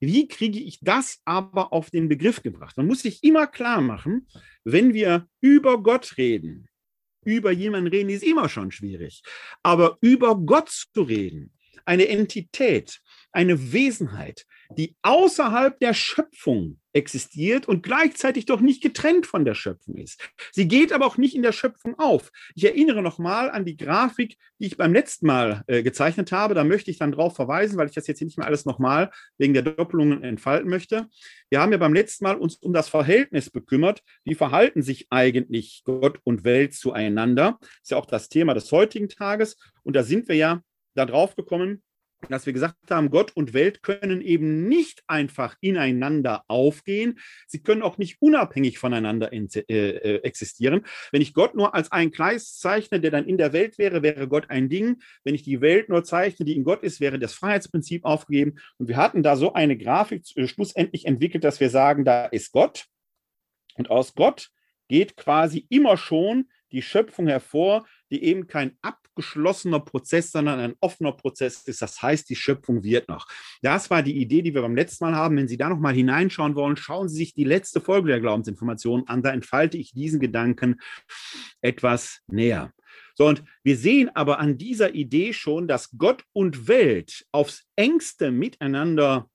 Wie 0.00 0.28
kriege 0.28 0.58
ich 0.58 0.80
das 0.80 1.20
aber 1.24 1.72
auf 1.72 1.90
den 1.90 2.08
Begriff 2.08 2.42
gebracht? 2.42 2.76
Man 2.76 2.86
muss 2.86 3.02
sich 3.02 3.22
immer 3.24 3.46
klar 3.46 3.80
machen, 3.80 4.26
wenn 4.64 4.92
wir 4.92 5.28
über 5.40 5.82
Gott 5.82 6.16
reden, 6.18 6.66
über 7.24 7.50
jemanden 7.52 7.88
reden 7.88 8.10
ist 8.10 8.22
immer 8.22 8.48
schon 8.48 8.70
schwierig. 8.70 9.22
Aber 9.62 9.98
über 10.00 10.36
Gott 10.36 10.70
zu 10.70 11.02
reden, 11.02 11.52
eine 11.84 12.08
Entität, 12.08 13.00
eine 13.34 13.72
Wesenheit, 13.72 14.46
die 14.76 14.96
außerhalb 15.02 15.78
der 15.80 15.94
Schöpfung 15.94 16.78
existiert 16.94 17.66
und 17.66 17.82
gleichzeitig 17.82 18.46
doch 18.46 18.60
nicht 18.60 18.80
getrennt 18.80 19.26
von 19.26 19.44
der 19.44 19.54
Schöpfung 19.54 19.96
ist. 19.96 20.20
Sie 20.52 20.68
geht 20.68 20.92
aber 20.92 21.06
auch 21.06 21.16
nicht 21.16 21.34
in 21.34 21.42
der 21.42 21.52
Schöpfung 21.52 21.98
auf. 21.98 22.30
Ich 22.54 22.64
erinnere 22.64 23.02
nochmal 23.02 23.50
an 23.50 23.64
die 23.64 23.76
Grafik, 23.76 24.38
die 24.60 24.66
ich 24.66 24.76
beim 24.76 24.92
letzten 24.92 25.26
Mal 25.26 25.64
äh, 25.66 25.82
gezeichnet 25.82 26.30
habe. 26.30 26.54
Da 26.54 26.62
möchte 26.62 26.92
ich 26.92 26.98
dann 26.98 27.10
darauf 27.10 27.34
verweisen, 27.34 27.76
weil 27.76 27.88
ich 27.88 27.94
das 27.94 28.06
jetzt 28.06 28.18
hier 28.18 28.26
nicht 28.26 28.38
mehr 28.38 28.46
alles 28.46 28.64
nochmal 28.64 29.10
wegen 29.38 29.54
der 29.54 29.64
Doppelungen 29.64 30.22
entfalten 30.22 30.70
möchte. 30.70 31.08
Wir 31.50 31.60
haben 31.60 31.72
ja 31.72 31.78
beim 31.78 31.94
letzten 31.94 32.24
Mal 32.24 32.36
uns 32.36 32.56
um 32.56 32.72
das 32.72 32.88
Verhältnis 32.88 33.50
bekümmert. 33.50 34.02
Wie 34.24 34.36
verhalten 34.36 34.82
sich 34.82 35.08
eigentlich 35.10 35.82
Gott 35.84 36.20
und 36.22 36.44
Welt 36.44 36.74
zueinander? 36.74 37.58
Das 37.60 37.68
ist 37.82 37.90
ja 37.90 37.96
auch 37.96 38.06
das 38.06 38.28
Thema 38.28 38.54
des 38.54 38.70
heutigen 38.70 39.08
Tages. 39.08 39.56
Und 39.82 39.96
da 39.96 40.04
sind 40.04 40.28
wir 40.28 40.36
ja 40.36 40.62
darauf 40.94 41.34
gekommen, 41.34 41.82
dass 42.28 42.46
wir 42.46 42.52
gesagt 42.52 42.90
haben, 42.90 43.10
Gott 43.10 43.32
und 43.34 43.54
Welt 43.54 43.82
können 43.82 44.20
eben 44.20 44.68
nicht 44.68 45.02
einfach 45.06 45.56
ineinander 45.60 46.44
aufgehen. 46.48 47.18
Sie 47.46 47.62
können 47.62 47.82
auch 47.82 47.98
nicht 47.98 48.20
unabhängig 48.20 48.78
voneinander 48.78 49.32
äh, 49.32 49.38
äh, 49.68 50.22
existieren. 50.22 50.84
Wenn 51.12 51.22
ich 51.22 51.34
Gott 51.34 51.54
nur 51.54 51.74
als 51.74 51.92
einen 51.92 52.10
Kreis 52.10 52.58
zeichne, 52.58 53.00
der 53.00 53.10
dann 53.10 53.26
in 53.26 53.38
der 53.38 53.52
Welt 53.52 53.78
wäre, 53.78 54.02
wäre 54.02 54.28
Gott 54.28 54.50
ein 54.50 54.68
Ding. 54.68 55.02
Wenn 55.24 55.34
ich 55.34 55.42
die 55.42 55.60
Welt 55.60 55.88
nur 55.88 56.04
zeichne, 56.04 56.44
die 56.44 56.56
in 56.56 56.64
Gott 56.64 56.82
ist, 56.82 57.00
wäre 57.00 57.18
das 57.18 57.34
Freiheitsprinzip 57.34 58.04
aufgegeben. 58.04 58.56
Und 58.78 58.88
wir 58.88 58.96
hatten 58.96 59.22
da 59.22 59.36
so 59.36 59.52
eine 59.52 59.76
Grafik 59.76 60.24
äh, 60.36 60.46
schlussendlich 60.46 61.06
entwickelt, 61.06 61.44
dass 61.44 61.60
wir 61.60 61.70
sagen, 61.70 62.04
da 62.04 62.26
ist 62.26 62.52
Gott. 62.52 62.86
Und 63.76 63.90
aus 63.90 64.14
Gott 64.14 64.50
geht 64.88 65.16
quasi 65.16 65.66
immer 65.68 65.96
schon 65.96 66.48
die 66.72 66.82
Schöpfung 66.82 67.28
hervor, 67.28 67.86
die 68.10 68.22
eben 68.22 68.46
kein 68.46 68.76
abgeschlossener 68.82 69.80
Prozess, 69.80 70.32
sondern 70.32 70.60
ein 70.60 70.74
offener 70.80 71.12
Prozess 71.12 71.62
ist. 71.66 71.82
Das 71.82 72.02
heißt, 72.02 72.28
die 72.28 72.36
Schöpfung 72.36 72.82
wird 72.84 73.08
noch. 73.08 73.26
Das 73.62 73.90
war 73.90 74.02
die 74.02 74.16
Idee, 74.16 74.42
die 74.42 74.54
wir 74.54 74.62
beim 74.62 74.76
letzten 74.76 75.04
Mal 75.04 75.14
haben. 75.14 75.36
Wenn 75.36 75.48
Sie 75.48 75.56
da 75.56 75.68
noch 75.68 75.78
mal 75.78 75.94
hineinschauen 75.94 76.54
wollen, 76.54 76.76
schauen 76.76 77.08
Sie 77.08 77.16
sich 77.16 77.34
die 77.34 77.44
letzte 77.44 77.80
Folge 77.80 78.08
der 78.08 78.20
Glaubensinformation 78.20 79.06
an. 79.06 79.22
Da 79.22 79.30
entfalte 79.30 79.78
ich 79.78 79.92
diesen 79.92 80.20
Gedanken 80.20 80.80
etwas 81.60 82.20
näher. 82.26 82.72
So, 83.16 83.26
und 83.26 83.44
wir 83.62 83.76
sehen 83.76 84.10
aber 84.14 84.40
an 84.40 84.58
dieser 84.58 84.94
Idee 84.94 85.32
schon, 85.32 85.68
dass 85.68 85.90
Gott 85.96 86.24
und 86.32 86.66
Welt 86.66 87.24
aufs 87.30 87.64
engste 87.76 88.32
miteinander 88.32 89.28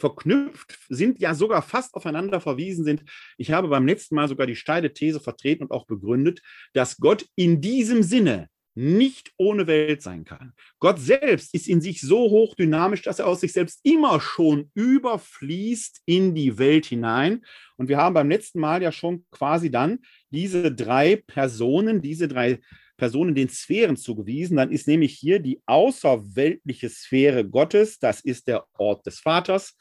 verknüpft 0.00 0.78
sind, 0.88 1.20
ja 1.20 1.34
sogar 1.34 1.62
fast 1.62 1.94
aufeinander 1.94 2.40
verwiesen 2.40 2.84
sind. 2.84 3.04
Ich 3.36 3.52
habe 3.52 3.68
beim 3.68 3.86
letzten 3.86 4.14
Mal 4.14 4.28
sogar 4.28 4.46
die 4.46 4.56
steile 4.56 4.92
These 4.92 5.20
vertreten 5.20 5.64
und 5.64 5.70
auch 5.70 5.86
begründet, 5.86 6.40
dass 6.72 6.96
Gott 6.96 7.26
in 7.36 7.60
diesem 7.60 8.02
Sinne 8.02 8.48
nicht 8.74 9.32
ohne 9.36 9.66
Welt 9.66 10.00
sein 10.00 10.24
kann. 10.24 10.54
Gott 10.78 10.98
selbst 10.98 11.54
ist 11.54 11.68
in 11.68 11.80
sich 11.80 12.00
so 12.00 12.30
hoch 12.30 12.54
dynamisch, 12.54 13.02
dass 13.02 13.18
er 13.18 13.26
aus 13.26 13.40
sich 13.40 13.52
selbst 13.52 13.80
immer 13.82 14.20
schon 14.20 14.70
überfließt 14.74 16.02
in 16.06 16.34
die 16.34 16.56
Welt 16.56 16.86
hinein. 16.86 17.42
Und 17.76 17.88
wir 17.88 17.98
haben 17.98 18.14
beim 18.14 18.30
letzten 18.30 18.60
Mal 18.60 18.82
ja 18.82 18.92
schon 18.92 19.26
quasi 19.30 19.70
dann 19.70 19.98
diese 20.30 20.72
drei 20.72 21.16
Personen, 21.16 22.00
diese 22.00 22.28
drei 22.28 22.60
Personen 23.00 23.34
den 23.34 23.48
Sphären 23.48 23.96
zugewiesen. 23.96 24.58
Dann 24.58 24.70
ist 24.70 24.86
nämlich 24.86 25.14
hier 25.14 25.40
die 25.40 25.62
außerweltliche 25.64 26.90
Sphäre 26.90 27.48
Gottes, 27.48 27.98
das 27.98 28.20
ist 28.20 28.46
der 28.46 28.66
Ort 28.76 29.06
des 29.06 29.20
Vaters. 29.20 29.74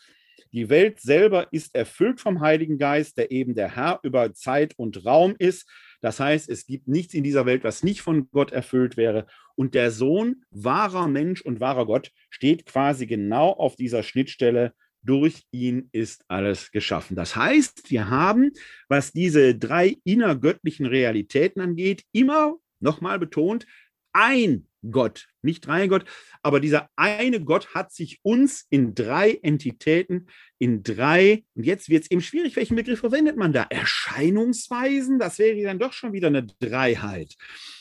Die 0.54 0.70
Welt 0.70 1.02
selber 1.02 1.50
ist 1.52 1.76
erfüllt 1.76 2.22
vom 2.22 2.40
Heiligen 2.40 2.78
Geist, 2.78 3.18
der 3.18 3.30
eben 3.30 3.56
der 3.56 3.76
Herr 3.76 4.00
über 4.04 4.34
Zeit 4.34 4.74
und 4.78 5.06
Raum 5.06 5.36
ist. 5.38 5.70
Das 6.00 6.22
heißt, 6.22 6.50
es 6.50 6.66
gibt 6.66 6.88
nichts 6.88 7.14
in 7.14 7.26
dieser 7.26 7.46
Welt, 7.46 7.66
was 7.66 7.84
nicht 7.84 8.02
von 8.02 8.30
Gott 8.32 8.54
erfüllt 8.54 8.96
wäre. 8.96 9.28
Und 9.56 9.76
der 9.76 9.92
Sohn, 9.92 10.46
wahrer 10.50 11.10
Mensch 11.10 11.42
und 11.42 11.60
wahrer 11.60 11.86
Gott, 11.86 12.12
steht 12.30 12.66
quasi 12.66 13.06
genau 13.06 13.50
auf 13.50 13.76
dieser 13.76 14.02
Schnittstelle. 14.02 14.74
Durch 15.04 15.44
ihn 15.52 15.90
ist 15.92 16.24
alles 16.30 16.72
geschaffen. 16.72 17.18
Das 17.18 17.36
heißt, 17.36 17.92
wir 17.92 18.10
haben, 18.10 18.52
was 18.88 19.12
diese 19.12 19.56
drei 19.56 19.98
innergöttlichen 20.06 20.86
Realitäten 20.86 21.60
angeht, 21.60 22.04
immer 22.14 22.56
nochmal 22.80 23.20
betont, 23.20 23.66
ein 24.14 24.68
Gott, 24.90 25.28
nicht 25.42 25.68
drei 25.68 25.88
Gott, 25.88 26.06
aber 26.42 26.62
dieser 26.62 26.90
eine 26.96 27.44
Gott 27.44 27.74
hat 27.76 27.92
sich 27.92 28.20
uns 28.24 28.66
in 28.70 28.96
drei 28.96 29.38
Entitäten, 29.42 30.28
in 30.58 30.84
drei, 30.84 31.44
und 31.56 31.66
jetzt 31.66 31.90
wird 31.90 32.04
es 32.04 32.12
eben 32.12 32.22
schwierig, 32.22 32.56
welchen 32.56 32.76
Begriff 32.76 33.00
verwendet 33.00 33.36
man 33.36 33.52
da? 33.52 33.64
Erscheinungsweisen, 33.70 35.20
das 35.20 35.38
wäre 35.38 35.62
dann 35.64 35.80
doch 35.80 35.92
schon 35.92 36.14
wieder 36.14 36.28
eine 36.28 36.48
Dreiheit. 36.60 37.36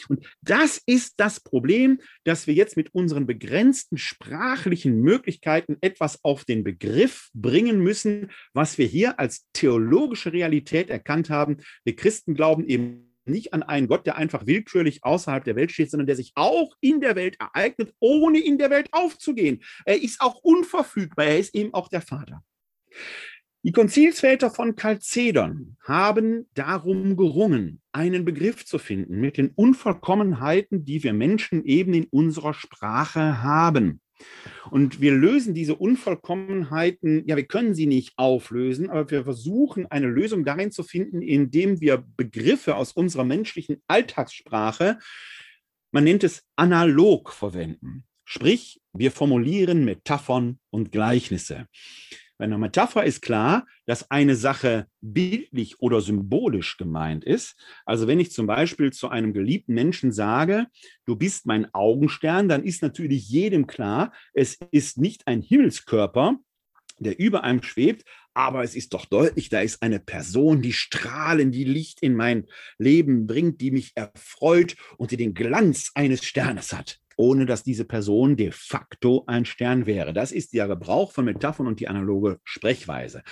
Und 0.08 0.26
das 0.42 0.80
ist 0.86 1.14
das 1.18 1.40
Problem, 1.40 2.00
dass 2.24 2.48
wir 2.48 2.54
jetzt 2.54 2.76
mit 2.76 2.94
unseren 2.94 3.26
begrenzten 3.26 3.96
sprachlichen 3.96 5.00
Möglichkeiten 5.00 5.76
etwas 5.80 6.24
auf 6.24 6.44
den 6.44 6.64
Begriff 6.64 7.30
bringen 7.32 7.80
müssen, 7.80 8.30
was 8.54 8.76
wir 8.76 8.86
hier 8.86 9.20
als 9.20 9.46
theologische 9.52 10.32
Realität 10.32 10.90
erkannt 10.90 11.30
haben. 11.30 11.58
Wir 11.84 11.94
Christen 11.94 12.34
glauben 12.34 12.66
eben 12.66 13.07
nicht 13.28 13.54
an 13.54 13.62
einen 13.62 13.88
Gott, 13.88 14.06
der 14.06 14.16
einfach 14.16 14.46
willkürlich 14.46 15.04
außerhalb 15.04 15.44
der 15.44 15.56
Welt 15.56 15.72
steht, 15.72 15.90
sondern 15.90 16.06
der 16.06 16.16
sich 16.16 16.32
auch 16.34 16.74
in 16.80 17.00
der 17.00 17.16
Welt 17.16 17.36
ereignet, 17.40 17.94
ohne 18.00 18.40
in 18.40 18.58
der 18.58 18.70
Welt 18.70 18.88
aufzugehen. 18.92 19.62
Er 19.84 20.02
ist 20.02 20.20
auch 20.20 20.36
unverfügbar, 20.42 21.26
er 21.26 21.38
ist 21.38 21.54
eben 21.54 21.74
auch 21.74 21.88
der 21.88 22.02
Vater. 22.02 22.42
Die 23.64 23.72
Konzilsväter 23.72 24.50
von 24.50 24.76
Chalcedon 24.76 25.76
haben 25.82 26.48
darum 26.54 27.16
gerungen, 27.16 27.82
einen 27.92 28.24
Begriff 28.24 28.64
zu 28.64 28.78
finden 28.78 29.20
mit 29.20 29.36
den 29.36 29.50
Unvollkommenheiten, 29.50 30.84
die 30.84 31.02
wir 31.02 31.12
Menschen 31.12 31.64
eben 31.64 31.92
in 31.92 32.04
unserer 32.04 32.54
Sprache 32.54 33.42
haben. 33.42 34.00
Und 34.70 35.00
wir 35.00 35.12
lösen 35.12 35.54
diese 35.54 35.76
Unvollkommenheiten, 35.76 37.26
ja, 37.26 37.36
wir 37.36 37.46
können 37.46 37.74
sie 37.74 37.86
nicht 37.86 38.12
auflösen, 38.16 38.90
aber 38.90 39.10
wir 39.10 39.24
versuchen 39.24 39.86
eine 39.86 40.06
Lösung 40.06 40.44
darin 40.44 40.70
zu 40.70 40.82
finden, 40.82 41.22
indem 41.22 41.80
wir 41.80 42.04
Begriffe 42.16 42.76
aus 42.76 42.92
unserer 42.92 43.24
menschlichen 43.24 43.82
Alltagssprache, 43.86 44.98
man 45.90 46.04
nennt 46.04 46.24
es 46.24 46.42
analog 46.56 47.32
verwenden. 47.32 48.04
Sprich, 48.24 48.80
wir 48.92 49.10
formulieren 49.10 49.86
Metaphern 49.86 50.58
und 50.70 50.92
Gleichnisse. 50.92 51.66
Bei 52.38 52.44
einer 52.44 52.56
Metapher 52.56 53.04
ist 53.04 53.20
klar, 53.20 53.66
dass 53.84 54.12
eine 54.12 54.36
Sache 54.36 54.86
bildlich 55.00 55.80
oder 55.80 56.00
symbolisch 56.00 56.76
gemeint 56.76 57.24
ist. 57.24 57.56
Also 57.84 58.06
wenn 58.06 58.20
ich 58.20 58.30
zum 58.30 58.46
Beispiel 58.46 58.92
zu 58.92 59.08
einem 59.08 59.32
geliebten 59.32 59.74
Menschen 59.74 60.12
sage, 60.12 60.66
du 61.04 61.16
bist 61.16 61.46
mein 61.46 61.74
Augenstern, 61.74 62.48
dann 62.48 62.62
ist 62.62 62.80
natürlich 62.80 63.28
jedem 63.28 63.66
klar, 63.66 64.12
es 64.34 64.56
ist 64.70 64.98
nicht 64.98 65.26
ein 65.26 65.42
Himmelskörper, 65.42 66.38
der 67.00 67.18
über 67.18 67.42
einem 67.42 67.62
schwebt, 67.62 68.04
aber 68.34 68.62
es 68.62 68.76
ist 68.76 68.94
doch 68.94 69.04
deutlich, 69.04 69.48
da 69.48 69.60
ist 69.60 69.82
eine 69.82 69.98
Person, 69.98 70.62
die 70.62 70.72
strahlen, 70.72 71.50
die 71.50 71.64
Licht 71.64 72.00
in 72.02 72.14
mein 72.14 72.46
Leben 72.78 73.26
bringt, 73.26 73.60
die 73.60 73.72
mich 73.72 73.92
erfreut 73.96 74.76
und 74.96 75.10
die 75.10 75.16
den 75.16 75.34
Glanz 75.34 75.90
eines 75.96 76.24
Sternes 76.24 76.72
hat 76.72 77.00
ohne 77.18 77.46
dass 77.46 77.64
diese 77.64 77.84
Person 77.84 78.36
de 78.36 78.50
facto 78.52 79.24
ein 79.26 79.44
Stern 79.44 79.86
wäre. 79.86 80.12
Das 80.12 80.32
ist 80.32 80.54
der 80.54 80.68
Gebrauch 80.68 81.12
von 81.12 81.24
Metaphern 81.24 81.66
und 81.66 81.80
die 81.80 81.88
analoge 81.88 82.38
Sprechweise. 82.44 83.22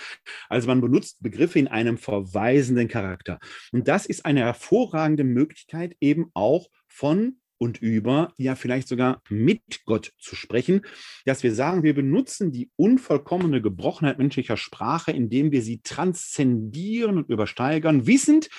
Also 0.48 0.66
man 0.66 0.80
benutzt 0.80 1.22
Begriffe 1.22 1.58
in 1.58 1.68
einem 1.68 1.96
verweisenden 1.96 2.88
Charakter. 2.88 3.38
Und 3.72 3.88
das 3.88 4.04
ist 4.04 4.26
eine 4.26 4.40
hervorragende 4.40 5.24
Möglichkeit 5.24 5.96
eben 6.00 6.30
auch 6.34 6.68
von 6.88 7.36
und 7.58 7.80
über, 7.80 8.34
ja 8.36 8.54
vielleicht 8.54 8.88
sogar 8.88 9.22
mit 9.30 9.84
Gott 9.86 10.12
zu 10.18 10.36
sprechen, 10.36 10.82
dass 11.24 11.42
wir 11.42 11.54
sagen, 11.54 11.82
wir 11.82 11.94
benutzen 11.94 12.52
die 12.52 12.70
unvollkommene 12.76 13.62
Gebrochenheit 13.62 14.18
menschlicher 14.18 14.56
Sprache, 14.56 15.12
indem 15.12 15.52
wir 15.52 15.62
sie 15.62 15.80
transzendieren 15.80 17.16
und 17.16 17.30
übersteigern, 17.30 18.06
wissend, 18.06 18.50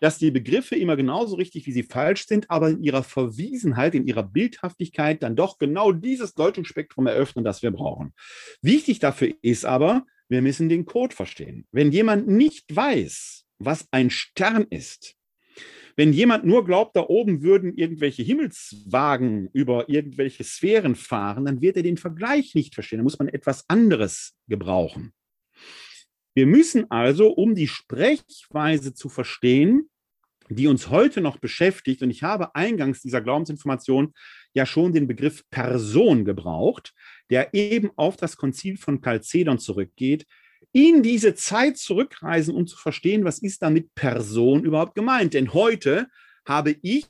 dass 0.00 0.18
die 0.18 0.30
Begriffe 0.30 0.76
immer 0.76 0.96
genauso 0.96 1.36
richtig, 1.36 1.66
wie 1.66 1.72
sie 1.72 1.82
falsch 1.82 2.26
sind, 2.26 2.50
aber 2.50 2.70
in 2.70 2.82
ihrer 2.82 3.02
Verwiesenheit, 3.02 3.94
in 3.94 4.06
ihrer 4.06 4.22
Bildhaftigkeit 4.22 5.22
dann 5.22 5.36
doch 5.36 5.58
genau 5.58 5.92
dieses 5.92 6.34
Deutungsspektrum 6.34 7.06
eröffnen, 7.06 7.44
das 7.44 7.62
wir 7.62 7.70
brauchen. 7.70 8.12
Wichtig 8.62 8.98
dafür 8.98 9.34
ist 9.42 9.64
aber, 9.64 10.04
wir 10.28 10.42
müssen 10.42 10.68
den 10.68 10.84
Code 10.84 11.14
verstehen. 11.14 11.66
Wenn 11.72 11.90
jemand 11.90 12.28
nicht 12.28 12.74
weiß, 12.74 13.44
was 13.58 13.86
ein 13.90 14.10
Stern 14.10 14.66
ist, 14.70 15.16
wenn 15.98 16.12
jemand 16.12 16.44
nur 16.44 16.64
glaubt, 16.64 16.94
da 16.94 17.06
oben 17.08 17.42
würden 17.42 17.76
irgendwelche 17.76 18.22
Himmelswagen 18.22 19.50
über 19.52 19.88
irgendwelche 19.88 20.44
Sphären 20.44 20.94
fahren, 20.94 21.44
dann 21.44 21.60
wird 21.60 21.76
er 21.76 21.82
den 21.82 21.96
Vergleich 21.96 22.54
nicht 22.54 22.74
verstehen. 22.74 22.98
Da 22.98 23.02
muss 23.02 23.18
man 23.18 23.26
etwas 23.26 23.68
anderes 23.68 24.36
gebrauchen. 24.46 25.12
Wir 26.34 26.46
müssen 26.46 26.90
also, 26.90 27.30
um 27.30 27.54
die 27.54 27.68
Sprechweise 27.68 28.94
zu 28.94 29.08
verstehen, 29.08 29.88
die 30.50 30.66
uns 30.66 30.88
heute 30.88 31.20
noch 31.20 31.38
beschäftigt, 31.38 32.02
und 32.02 32.10
ich 32.10 32.22
habe 32.22 32.54
eingangs 32.54 33.02
dieser 33.02 33.20
Glaubensinformation 33.20 34.14
ja 34.54 34.64
schon 34.66 34.92
den 34.92 35.06
Begriff 35.06 35.42
Person 35.50 36.24
gebraucht, 36.24 36.94
der 37.30 37.52
eben 37.54 37.90
auf 37.96 38.16
das 38.16 38.36
Konzil 38.36 38.78
von 38.78 39.02
Chalcedon 39.02 39.58
zurückgeht, 39.58 40.26
in 40.72 41.02
diese 41.02 41.34
Zeit 41.34 41.76
zurückreisen, 41.76 42.54
um 42.54 42.66
zu 42.66 42.76
verstehen, 42.76 43.24
was 43.24 43.40
ist 43.40 43.62
damit 43.62 43.94
Person 43.94 44.64
überhaupt 44.64 44.94
gemeint. 44.94 45.34
Denn 45.34 45.52
heute 45.52 46.08
habe 46.46 46.76
ich, 46.82 47.06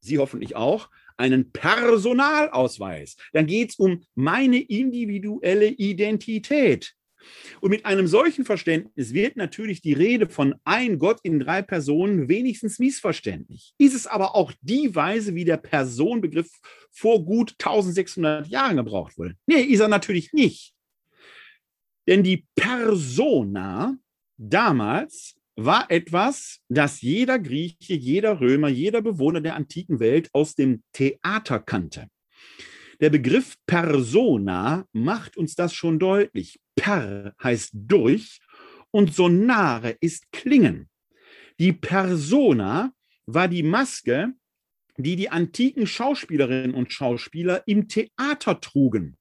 Sie 0.00 0.18
hoffentlich 0.18 0.56
auch, 0.56 0.88
einen 1.16 1.52
Personalausweis. 1.52 3.16
Dann 3.32 3.46
geht 3.46 3.70
es 3.70 3.76
um 3.76 4.02
meine 4.14 4.58
individuelle 4.58 5.66
Identität. 5.66 6.94
Und 7.60 7.70
mit 7.70 7.84
einem 7.86 8.06
solchen 8.06 8.44
Verständnis 8.44 9.12
wird 9.12 9.36
natürlich 9.36 9.80
die 9.80 9.92
Rede 9.92 10.28
von 10.28 10.54
ein 10.64 10.98
Gott 10.98 11.20
in 11.22 11.40
drei 11.40 11.62
Personen 11.62 12.28
wenigstens 12.28 12.78
missverständlich. 12.78 13.74
Ist 13.78 13.94
es 13.94 14.06
aber 14.06 14.34
auch 14.34 14.52
die 14.62 14.94
Weise, 14.94 15.34
wie 15.34 15.44
der 15.44 15.56
Personenbegriff 15.56 16.50
vor 16.90 17.24
gut 17.24 17.52
1600 17.58 18.48
Jahren 18.48 18.76
gebraucht 18.76 19.18
wurde? 19.18 19.34
Nee, 19.46 19.62
ist 19.62 19.80
er 19.80 19.88
natürlich 19.88 20.32
nicht. 20.32 20.72
Denn 22.06 22.22
die 22.22 22.46
Persona 22.54 23.96
damals 24.36 25.36
war 25.56 25.90
etwas, 25.90 26.60
das 26.68 27.02
jeder 27.02 27.38
Grieche, 27.38 27.94
jeder 27.94 28.40
Römer, 28.40 28.68
jeder 28.68 29.02
Bewohner 29.02 29.40
der 29.40 29.56
antiken 29.56 30.00
Welt 30.00 30.30
aus 30.32 30.54
dem 30.54 30.82
Theater 30.92 31.60
kannte. 31.60 32.08
Der 33.00 33.10
Begriff 33.10 33.56
Persona 33.66 34.86
macht 34.92 35.36
uns 35.36 35.54
das 35.54 35.72
schon 35.72 35.98
deutlich. 35.98 36.60
Per 36.80 37.34
heißt 37.42 37.72
durch 37.74 38.40
und 38.90 39.14
sonare 39.14 39.98
ist 40.00 40.32
klingen. 40.32 40.88
Die 41.58 41.74
Persona 41.74 42.94
war 43.26 43.48
die 43.48 43.62
Maske, 43.62 44.32
die 44.96 45.14
die 45.14 45.28
antiken 45.28 45.86
Schauspielerinnen 45.86 46.72
und 46.72 46.90
Schauspieler 46.90 47.62
im 47.66 47.86
Theater 47.86 48.62
trugen. 48.62 49.18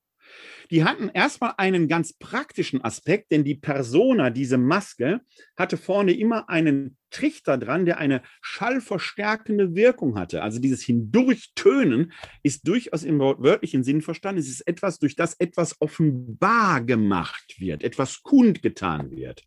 Die 0.72 0.84
hatten 0.84 1.10
erstmal 1.10 1.54
einen 1.58 1.88
ganz 1.88 2.14
praktischen 2.14 2.84
Aspekt, 2.84 3.32
denn 3.32 3.44
die 3.44 3.56
Persona, 3.56 4.30
diese 4.30 4.58
Maske, 4.58 5.22
hatte 5.58 5.78
vorne 5.78 6.14
immer 6.14 6.48
einen 6.48 6.98
Trichter 7.10 7.58
dran, 7.58 7.86
der 7.86 7.98
eine 7.98 8.22
schallverstärkende 8.42 9.74
Wirkung 9.76 10.18
hatte. 10.18 10.44
Also 10.44 10.60
dieses 10.60 10.84
Hindurchtönen 10.84 12.12
ist 12.44 12.68
durchaus 12.68 13.04
im 13.04 13.20
wörtlichen 13.20 13.84
Sinn 13.84 14.02
verstanden. 14.02 14.42
Es 14.42 14.50
ist 14.50 14.68
etwas, 14.68 15.00
durch 15.00 15.16
das 15.16 15.34
etwas 15.40 15.76
offenbar 15.80 16.82
gemacht 16.82 17.56
wird, 17.58 17.84
etwas 17.84 18.22
kundgetan 18.22 19.12
wird. 19.12 19.44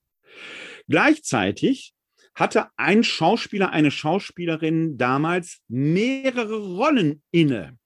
Gleichzeitig 0.88 1.94
hatte 2.34 2.68
ein 2.76 3.04
Schauspieler, 3.04 3.70
eine 3.70 3.90
Schauspielerin 3.90 4.96
damals 4.96 5.60
mehrere 5.68 6.56
Rollen 6.56 7.22
inne. 7.30 7.78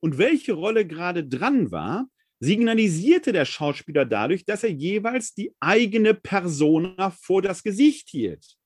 Und 0.00 0.18
welche 0.18 0.52
Rolle 0.52 0.86
gerade 0.86 1.26
dran 1.26 1.70
war, 1.70 2.06
signalisierte 2.40 3.32
der 3.32 3.44
Schauspieler 3.44 4.04
dadurch, 4.04 4.44
dass 4.44 4.64
er 4.64 4.70
jeweils 4.70 5.34
die 5.34 5.54
eigene 5.60 6.14
Persona 6.14 7.10
vor 7.10 7.42
das 7.42 7.62
Gesicht 7.62 8.08
hielt. 8.10 8.56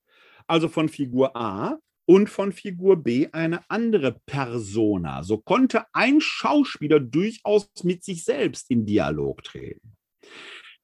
Also 0.47 0.67
von 0.67 0.89
Figur 0.89 1.35
A 1.35 1.77
und 2.05 2.29
von 2.29 2.51
Figur 2.51 2.97
B 2.97 3.27
eine 3.31 3.61
andere 3.69 4.19
Persona. 4.25 5.21
So 5.23 5.37
konnte 5.37 5.85
ein 5.93 6.19
Schauspieler 6.21 6.99
durchaus 6.99 7.69
mit 7.83 8.03
sich 8.03 8.23
selbst 8.23 8.71
in 8.71 8.85
Dialog 8.85 9.43
treten. 9.43 9.95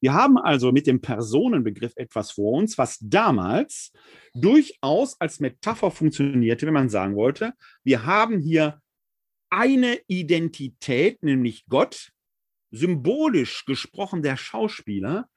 Wir 0.00 0.12
haben 0.12 0.38
also 0.38 0.72
mit 0.72 0.86
dem 0.86 1.00
Personenbegriff 1.00 1.92
etwas 1.96 2.30
vor 2.30 2.52
uns, 2.52 2.78
was 2.78 2.98
damals 3.00 3.92
durchaus 4.34 5.20
als 5.20 5.40
Metapher 5.40 5.90
funktionierte, 5.90 6.66
wenn 6.66 6.74
man 6.74 6.88
sagen 6.88 7.16
wollte, 7.16 7.54
wir 7.82 8.04
haben 8.04 8.38
hier 8.38 8.80
eine 9.50 9.98
Identität, 10.06 11.22
nämlich 11.22 11.64
Gott, 11.68 12.10
symbolisch 12.76 13.64
gesprochen 13.64 14.22
der 14.22 14.36
Schauspieler, 14.36 15.28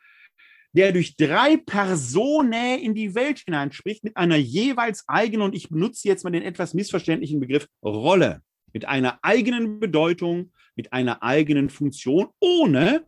der 0.73 0.91
durch 0.91 1.15
drei 1.15 1.57
Personen 1.57 2.79
in 2.79 2.93
die 2.93 3.15
Welt 3.15 3.39
hineinspricht, 3.39 4.03
mit 4.03 4.15
einer 4.17 4.35
jeweils 4.35 5.03
eigenen, 5.07 5.45
und 5.47 5.55
ich 5.55 5.69
benutze 5.69 6.07
jetzt 6.07 6.23
mal 6.23 6.29
den 6.29 6.43
etwas 6.43 6.73
missverständlichen 6.73 7.39
Begriff 7.39 7.67
Rolle, 7.83 8.41
mit 8.71 8.85
einer 8.85 9.19
eigenen 9.23 9.79
Bedeutung, 9.79 10.51
mit 10.75 10.93
einer 10.93 11.23
eigenen 11.23 11.69
Funktion, 11.69 12.27
ohne 12.39 13.05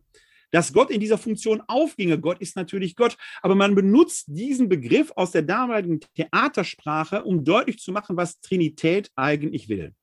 dass 0.50 0.72
Gott 0.72 0.90
in 0.90 1.00
dieser 1.00 1.18
Funktion 1.18 1.62
aufginge. 1.66 2.20
Gott 2.20 2.40
ist 2.40 2.56
natürlich 2.56 2.94
Gott, 2.94 3.16
aber 3.40 3.54
man 3.54 3.74
benutzt 3.74 4.26
diesen 4.28 4.68
Begriff 4.68 5.12
aus 5.16 5.30
der 5.30 5.42
damaligen 5.42 6.00
Theatersprache, 6.14 7.24
um 7.24 7.44
deutlich 7.44 7.78
zu 7.78 7.90
machen, 7.90 8.16
was 8.16 8.40
Trinität 8.40 9.10
eigentlich 9.16 9.68
will. 9.68 9.94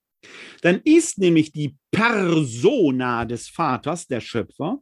Dann 0.62 0.82
ist 0.84 1.18
nämlich 1.18 1.52
die 1.52 1.76
Persona 1.92 3.26
des 3.26 3.48
Vaters, 3.48 4.08
der 4.08 4.22
Schöpfer, 4.22 4.80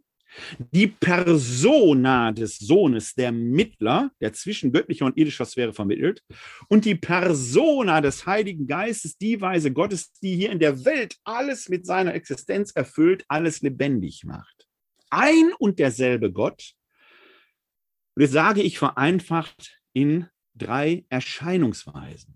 die 0.59 0.87
Persona 0.87 2.31
des 2.31 2.57
Sohnes, 2.57 3.13
der 3.15 3.31
Mittler, 3.31 4.11
der 4.21 4.33
zwischen 4.33 4.71
göttlicher 4.71 5.05
und 5.05 5.17
irdischer 5.17 5.45
Sphäre 5.45 5.73
vermittelt, 5.73 6.21
und 6.67 6.85
die 6.85 6.95
Persona 6.95 8.01
des 8.01 8.25
Heiligen 8.25 8.67
Geistes, 8.67 9.17
die 9.17 9.39
Weise 9.41 9.71
Gottes, 9.71 10.11
die 10.13 10.35
hier 10.35 10.51
in 10.51 10.59
der 10.59 10.85
Welt 10.85 11.15
alles 11.23 11.69
mit 11.69 11.85
seiner 11.85 12.13
Existenz 12.13 12.71
erfüllt, 12.71 13.25
alles 13.27 13.61
lebendig 13.61 14.23
macht. 14.25 14.67
Ein 15.09 15.53
und 15.59 15.79
derselbe 15.79 16.31
Gott, 16.31 16.73
das 18.15 18.31
sage 18.31 18.61
ich 18.61 18.77
vereinfacht 18.77 19.79
in 19.93 20.27
drei 20.55 21.05
Erscheinungsweisen. 21.09 22.35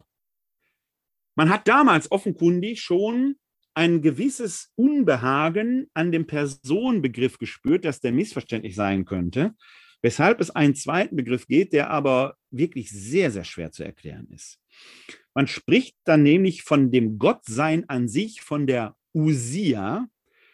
Man 1.35 1.49
hat 1.49 1.67
damals 1.67 2.11
offenkundig 2.11 2.81
schon 2.81 3.35
ein 3.73 4.01
gewisses 4.01 4.71
Unbehagen 4.75 5.89
an 5.93 6.11
dem 6.11 6.27
Personenbegriff 6.27 7.37
gespürt, 7.37 7.85
dass 7.85 8.01
der 8.01 8.11
missverständlich 8.11 8.75
sein 8.75 9.05
könnte, 9.05 9.55
weshalb 10.01 10.41
es 10.41 10.51
einen 10.51 10.75
zweiten 10.75 11.15
Begriff 11.15 11.47
geht, 11.47 11.73
der 11.73 11.89
aber 11.89 12.35
wirklich 12.49 12.89
sehr, 12.89 13.31
sehr 13.31 13.45
schwer 13.45 13.71
zu 13.71 13.83
erklären 13.83 14.27
ist. 14.29 14.59
Man 15.33 15.47
spricht 15.47 15.95
dann 16.03 16.23
nämlich 16.23 16.63
von 16.63 16.91
dem 16.91 17.17
Gottsein 17.17 17.87
an 17.87 18.07
sich, 18.09 18.41
von 18.41 18.67
der 18.67 18.95
Usia. 19.13 20.07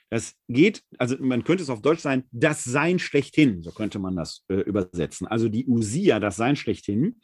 Das 0.10 0.36
geht, 0.48 0.84
also 1.00 1.18
man 1.20 1.44
könnte 1.44 1.64
es 1.64 1.70
auf 1.70 1.82
Deutsch 1.82 2.02
sein, 2.02 2.24
das 2.32 2.64
Sein 2.64 3.00
schlechthin, 3.00 3.62
so 3.64 3.72
könnte 3.72 4.00
man 4.00 4.16
das 4.16 4.46
äh, 4.48 4.56
übersetzen. 4.56 5.28
Also 5.28 5.50
die 5.50 5.66
Usia, 5.66 6.20
das 6.20 6.36
Sein 6.36 6.56
schlechthin. 6.56 7.20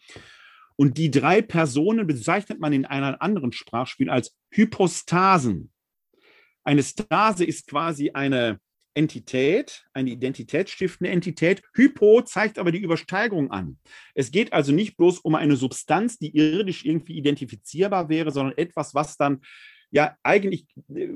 Und 0.75 0.97
die 0.97 1.11
drei 1.11 1.41
Personen 1.41 2.07
bezeichnet 2.07 2.59
man 2.59 2.73
in 2.73 2.85
einer 2.85 3.21
anderen 3.21 3.51
Sprachspiel 3.51 4.09
als 4.09 4.35
Hypostasen. 4.51 5.71
Eine 6.63 6.83
Stase 6.83 7.45
ist 7.45 7.67
quasi 7.67 8.11
eine 8.11 8.59
Entität, 8.95 9.85
eine 9.93 10.11
identitätsstiftende 10.11 11.11
Entität. 11.11 11.61
Hypo 11.73 12.21
zeigt 12.21 12.59
aber 12.59 12.71
die 12.71 12.81
Übersteigerung 12.81 13.51
an. 13.51 13.79
Es 14.13 14.31
geht 14.31 14.53
also 14.53 14.71
nicht 14.71 14.97
bloß 14.97 15.19
um 15.19 15.35
eine 15.35 15.55
Substanz, 15.55 16.19
die 16.19 16.35
irdisch 16.35 16.85
irgendwie 16.85 17.17
identifizierbar 17.17 18.09
wäre, 18.09 18.31
sondern 18.31 18.57
etwas, 18.57 18.93
was 18.93 19.17
dann 19.17 19.41
ja 19.89 20.15
eigentlich 20.23 20.67
äh, 20.93 21.09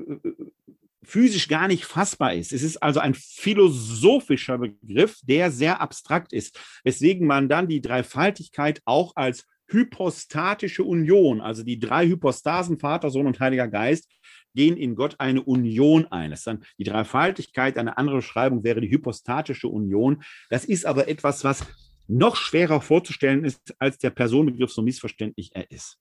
physisch 1.02 1.48
gar 1.48 1.68
nicht 1.68 1.84
fassbar 1.84 2.34
ist. 2.34 2.52
Es 2.52 2.62
ist 2.62 2.82
also 2.82 3.00
ein 3.00 3.14
philosophischer 3.14 4.58
Begriff, 4.58 5.18
der 5.22 5.50
sehr 5.50 5.80
abstrakt 5.80 6.32
ist, 6.32 6.58
weswegen 6.84 7.26
man 7.26 7.48
dann 7.48 7.68
die 7.68 7.80
Dreifaltigkeit 7.80 8.82
auch 8.84 9.14
als 9.16 9.46
hypostatische 9.70 10.82
Union, 10.82 11.40
also 11.40 11.62
die 11.62 11.78
drei 11.78 12.06
Hypostasen, 12.06 12.78
Vater, 12.78 13.10
Sohn 13.10 13.26
und 13.26 13.38
Heiliger 13.38 13.68
Geist, 13.68 14.10
gehen 14.54 14.76
in 14.76 14.96
Gott 14.96 15.16
eine 15.18 15.42
Union 15.42 16.06
ein. 16.06 16.30
Das 16.30 16.40
ist 16.40 16.46
dann 16.46 16.64
die 16.78 16.84
Dreifaltigkeit, 16.84 17.76
eine 17.76 17.98
andere 17.98 18.16
Beschreibung 18.16 18.64
wäre 18.64 18.80
die 18.80 18.90
hypostatische 18.90 19.68
Union. 19.68 20.22
Das 20.48 20.64
ist 20.64 20.86
aber 20.86 21.08
etwas, 21.08 21.44
was 21.44 21.66
noch 22.08 22.36
schwerer 22.36 22.80
vorzustellen 22.80 23.44
ist, 23.44 23.74
als 23.78 23.98
der 23.98 24.10
Personenbegriff 24.10 24.72
so 24.72 24.82
missverständlich 24.82 25.50
er 25.54 25.70
ist. 25.70 25.98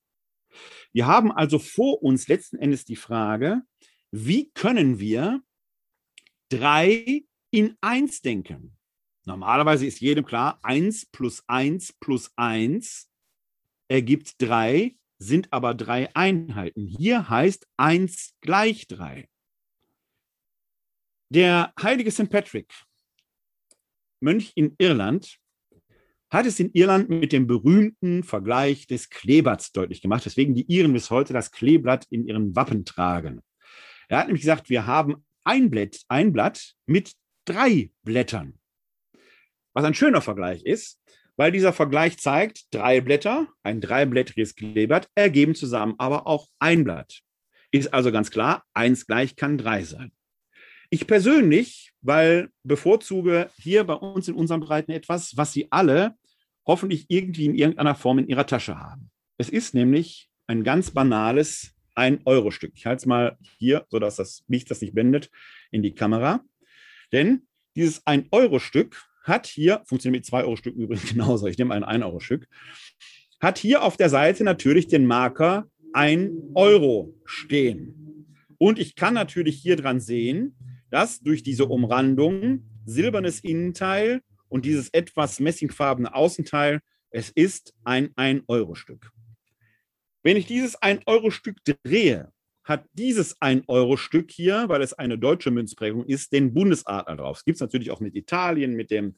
Wir 0.94 1.06
haben 1.06 1.32
also 1.32 1.60
vor 1.60 2.02
uns 2.02 2.28
letzten 2.30 2.58
Endes 2.58 2.86
die 2.86 2.96
Frage, 2.96 3.62
wie 4.12 4.52
können 4.52 5.00
wir 5.00 5.44
drei 6.50 7.24
in 7.52 7.78
eins 7.82 8.22
denken? 8.22 8.78
Normalerweise 9.26 9.86
ist 9.86 10.00
jedem 10.00 10.26
klar, 10.26 10.60
eins 10.64 11.06
plus 11.06 11.44
eins 11.48 11.94
plus 11.94 12.32
eins 12.38 13.12
ergibt 13.90 14.42
drei, 14.42 14.96
sind 15.20 15.52
aber 15.52 15.74
drei 15.74 16.14
Einheiten. 16.16 16.86
Hier 16.86 17.30
heißt 17.30 17.68
eins 17.78 18.36
gleich 18.42 18.88
drei. 18.88 19.28
Der 21.30 21.74
heilige 21.82 22.12
St. 22.12 22.30
Patrick, 22.30 22.74
Mönch 24.22 24.54
in 24.56 24.76
Irland, 24.78 25.40
hat 26.30 26.46
es 26.46 26.60
in 26.60 26.72
Irland 26.72 27.10
mit 27.10 27.32
dem 27.32 27.48
berühmten 27.48 28.24
Vergleich 28.24 28.88
des 28.88 29.10
Kleeblatts 29.10 29.72
deutlich 29.72 30.02
gemacht, 30.02 30.26
weswegen 30.26 30.56
die 30.56 30.70
Iren 30.72 30.94
bis 30.94 31.10
heute 31.10 31.34
das 31.34 31.52
Kleeblatt 31.52 32.06
in 32.10 32.28
ihren 32.28 32.56
Wappen 32.56 32.86
tragen. 32.86 33.42
Er 34.08 34.20
hat 34.20 34.28
nämlich 34.28 34.42
gesagt, 34.42 34.70
wir 34.70 34.86
haben 34.86 35.26
ein 35.44 35.70
Blatt, 35.70 36.02
ein 36.08 36.34
Blatt 36.34 36.74
mit 36.86 37.14
drei 37.46 37.92
Blättern. 38.04 38.60
Was 39.74 39.86
ein 39.86 39.94
schöner 39.94 40.22
Vergleich 40.22 40.64
ist, 40.64 41.00
weil 41.36 41.52
dieser 41.52 41.72
Vergleich 41.72 42.18
zeigt, 42.18 42.74
drei 42.74 43.00
Blätter, 43.00 43.48
ein 43.64 43.80
dreiblättriges 43.80 44.56
Kleeblatt, 44.56 45.08
ergeben 45.16 45.56
zusammen 45.56 45.96
aber 45.98 46.28
auch 46.28 46.48
ein 46.60 46.84
Blatt. 46.84 47.22
Ist 47.72 47.94
also 47.94 48.12
ganz 48.12 48.32
klar, 48.32 48.64
eins 48.74 49.06
gleich 49.06 49.36
kann 49.36 49.58
drei 49.58 49.84
sein. 49.84 50.12
Ich 50.90 51.06
persönlich, 51.06 51.92
weil 52.02 52.50
bevorzuge 52.64 53.50
hier 53.58 53.84
bei 53.84 53.94
uns 53.94 54.28
in 54.28 54.36
unseren 54.36 54.62
Breiten 54.62 54.92
etwas, 54.92 55.36
was 55.36 55.54
Sie 55.54 55.68
alle 55.72 56.16
hoffentlich 56.66 57.06
irgendwie 57.10 57.46
in 57.46 57.56
irgendeiner 57.56 57.96
Form 57.96 58.20
in 58.20 58.28
Ihrer 58.28 58.48
Tasche 58.48 58.80
haben. 58.80 59.12
Es 59.38 59.50
ist 59.50 59.74
nämlich 59.74 60.30
ein 60.48 60.64
ganz 60.64 60.92
banales 60.92 61.77
ein 61.98 62.22
Euro 62.26 62.52
Stück. 62.52 62.74
Ich 62.76 62.86
halte 62.86 63.02
es 63.02 63.06
mal 63.06 63.38
hier, 63.58 63.86
sodass 63.90 64.18
das 64.18 64.44
Licht 64.48 64.70
das 64.70 64.82
nicht 64.82 64.94
blendet, 64.94 65.32
in 65.72 65.82
die 65.82 65.96
Kamera. 65.96 66.42
Denn 67.12 67.48
dieses 67.76 68.06
ein 68.06 68.28
Euro 68.32 68.60
Stück 68.60 69.04
hat 69.24 69.48
hier, 69.48 69.82
funktioniert 69.86 70.22
mit 70.22 70.26
zwei 70.26 70.44
Euro 70.44 70.56
Stück 70.56 70.76
übrigens 70.76 71.10
genauso, 71.14 71.48
ich 71.48 71.58
nehme 71.58 71.74
ein 71.74 71.84
ein 71.84 72.04
Euro 72.04 72.20
Stück, 72.20 72.48
hat 73.40 73.58
hier 73.58 73.84
auf 73.84 73.98
der 73.98 74.10
Seite 74.10 74.44
natürlich 74.44 74.88
den 74.88 75.06
Marker 75.06 75.70
ein 75.94 76.32
Euro 76.54 77.14
stehen. 77.26 78.36
Und 78.60 78.80
ich 78.80 78.96
kann 78.96 79.14
natürlich 79.14 79.58
hier 79.60 79.76
dran 79.76 80.00
sehen, 80.00 80.56
dass 80.90 81.20
durch 81.22 81.44
diese 81.44 81.66
Umrandung 81.66 82.64
silbernes 82.86 83.40
Innenteil 83.42 84.22
und 84.50 84.66
dieses 84.66 84.90
etwas 84.90 85.40
messingfarbene 85.40 86.14
Außenteil, 86.14 86.80
es 87.10 87.30
ist 87.30 87.74
ein 87.84 88.10
1-Euro-Stück. 88.14 89.12
Wenn 90.28 90.36
ich 90.36 90.46
dieses 90.46 90.78
1-Euro-Stück 90.82 91.64
drehe, 91.64 92.34
hat 92.66 92.84
dieses 92.92 93.40
1-Euro-Stück 93.40 94.30
hier, 94.30 94.68
weil 94.68 94.82
es 94.82 94.92
eine 94.92 95.18
deutsche 95.18 95.52
Münzprägung 95.52 96.04
ist, 96.04 96.34
den 96.34 96.54
Bundesadler 96.54 97.16
drauf. 97.16 97.38
Es 97.38 97.46
gibt 97.46 97.56
es 97.56 97.62
natürlich 97.62 97.92
auch 97.92 98.02
mit 98.02 98.14
Italien, 98.14 98.74
mit 98.74 98.92
dem 98.92 99.16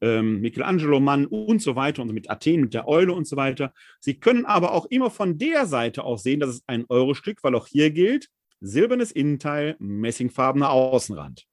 ähm, 0.00 0.40
Michelangelo-Mann 0.40 1.26
und 1.26 1.60
so 1.60 1.76
weiter 1.76 2.00
und 2.00 2.14
mit 2.14 2.30
Athen, 2.30 2.62
mit 2.62 2.72
der 2.72 2.88
Eule 2.88 3.12
und 3.12 3.26
so 3.26 3.36
weiter. 3.36 3.74
Sie 4.00 4.18
können 4.18 4.46
aber 4.46 4.72
auch 4.72 4.86
immer 4.86 5.10
von 5.10 5.36
der 5.36 5.66
Seite 5.66 6.02
aus 6.02 6.22
sehen, 6.22 6.40
dass 6.40 6.48
es 6.48 6.62
ein 6.66 6.86
Euro-Stück, 6.88 7.44
weil 7.44 7.54
auch 7.54 7.66
hier 7.66 7.90
gilt, 7.90 8.30
silbernes 8.62 9.12
Innenteil, 9.12 9.76
messingfarbener 9.80 10.70
Außenrand. 10.70 11.46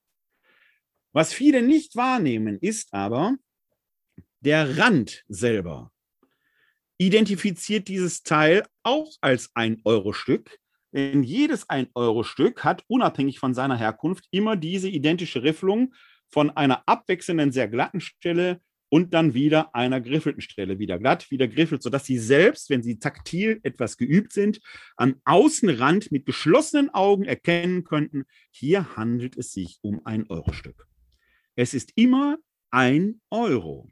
Was 1.12 1.34
viele 1.34 1.62
nicht 1.62 1.98
wahrnehmen, 1.98 2.58
ist 2.62 2.94
aber, 2.94 3.36
der 4.40 4.78
Rand 4.78 5.26
selber 5.28 5.92
identifiziert 6.98 7.88
dieses 7.88 8.24
Teil 8.24 8.64
auch 8.84 9.12
als 9.22 9.50
ein 9.54 9.82
Euro-Stück, 9.84 10.60
denn 10.94 11.24
jedes 11.24 11.70
1-Euro-Stück 11.70 12.64
hat 12.64 12.84
unabhängig 12.88 13.40
von 13.40 13.54
seiner 13.54 13.78
Herkunft 13.78 14.26
immer 14.32 14.56
diese 14.56 14.88
identische 14.88 15.44
Riffelung 15.44 15.94
von 16.30 16.52
einer 16.52 16.84
abwechselnden, 16.88 17.52
sehr 17.52 17.68
glatten 17.68 18.00
Stelle 18.00 18.62
und 18.90 19.14
dann 19.14 19.34
wieder 19.34 19.76
einer 19.76 20.00
griffelten 20.00 20.42
Stelle, 20.42 20.80
wieder 20.80 20.98
glatt, 20.98 21.30
wieder 21.32 21.50
griffelt, 21.50 21.84
sodass 21.84 22.06
Sie 22.06 22.18
selbst, 22.18 22.70
wenn 22.70 22.82
Sie 22.82 22.98
taktil 22.98 23.60
etwas 23.64 23.98
geübt 23.98 24.32
sind, 24.32 24.62
am 24.96 25.16
Außenrand 25.26 26.14
mit 26.14 26.26
geschlossenen 26.26 26.94
Augen 26.94 27.26
erkennen 27.26 27.84
könnten, 27.84 28.24
hier 28.52 28.96
handelt 28.96 29.38
es 29.38 29.52
sich 29.52 29.80
um 29.82 30.06
ein 30.06 30.26
Euro-Stück. 30.30 30.88
Es 31.56 31.74
ist 31.74 31.92
immer 31.96 32.38
ein 32.72 33.20
Euro. 33.30 33.92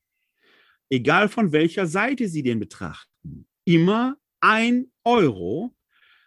Egal 0.90 1.30
von 1.30 1.52
welcher 1.52 1.88
Seite 1.88 2.28
Sie 2.28 2.44
den 2.44 2.60
betrachten. 2.60 3.48
Immer 3.66 4.18
ein 4.40 4.92
Euro. 5.04 5.76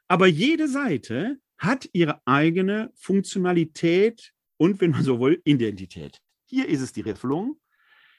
Aber 0.08 0.26
jede 0.26 0.68
Seite 0.68 1.38
hat 1.58 1.88
ihre 1.92 2.20
eigene 2.26 2.90
Funktionalität 2.94 4.32
und, 4.56 4.80
wenn 4.80 4.92
man 4.92 5.02
so 5.02 5.20
will, 5.20 5.40
Identität. 5.44 6.20
Hier 6.46 6.68
ist 6.68 6.80
es 6.80 6.92
die 6.92 7.00
Riffelung. 7.00 7.58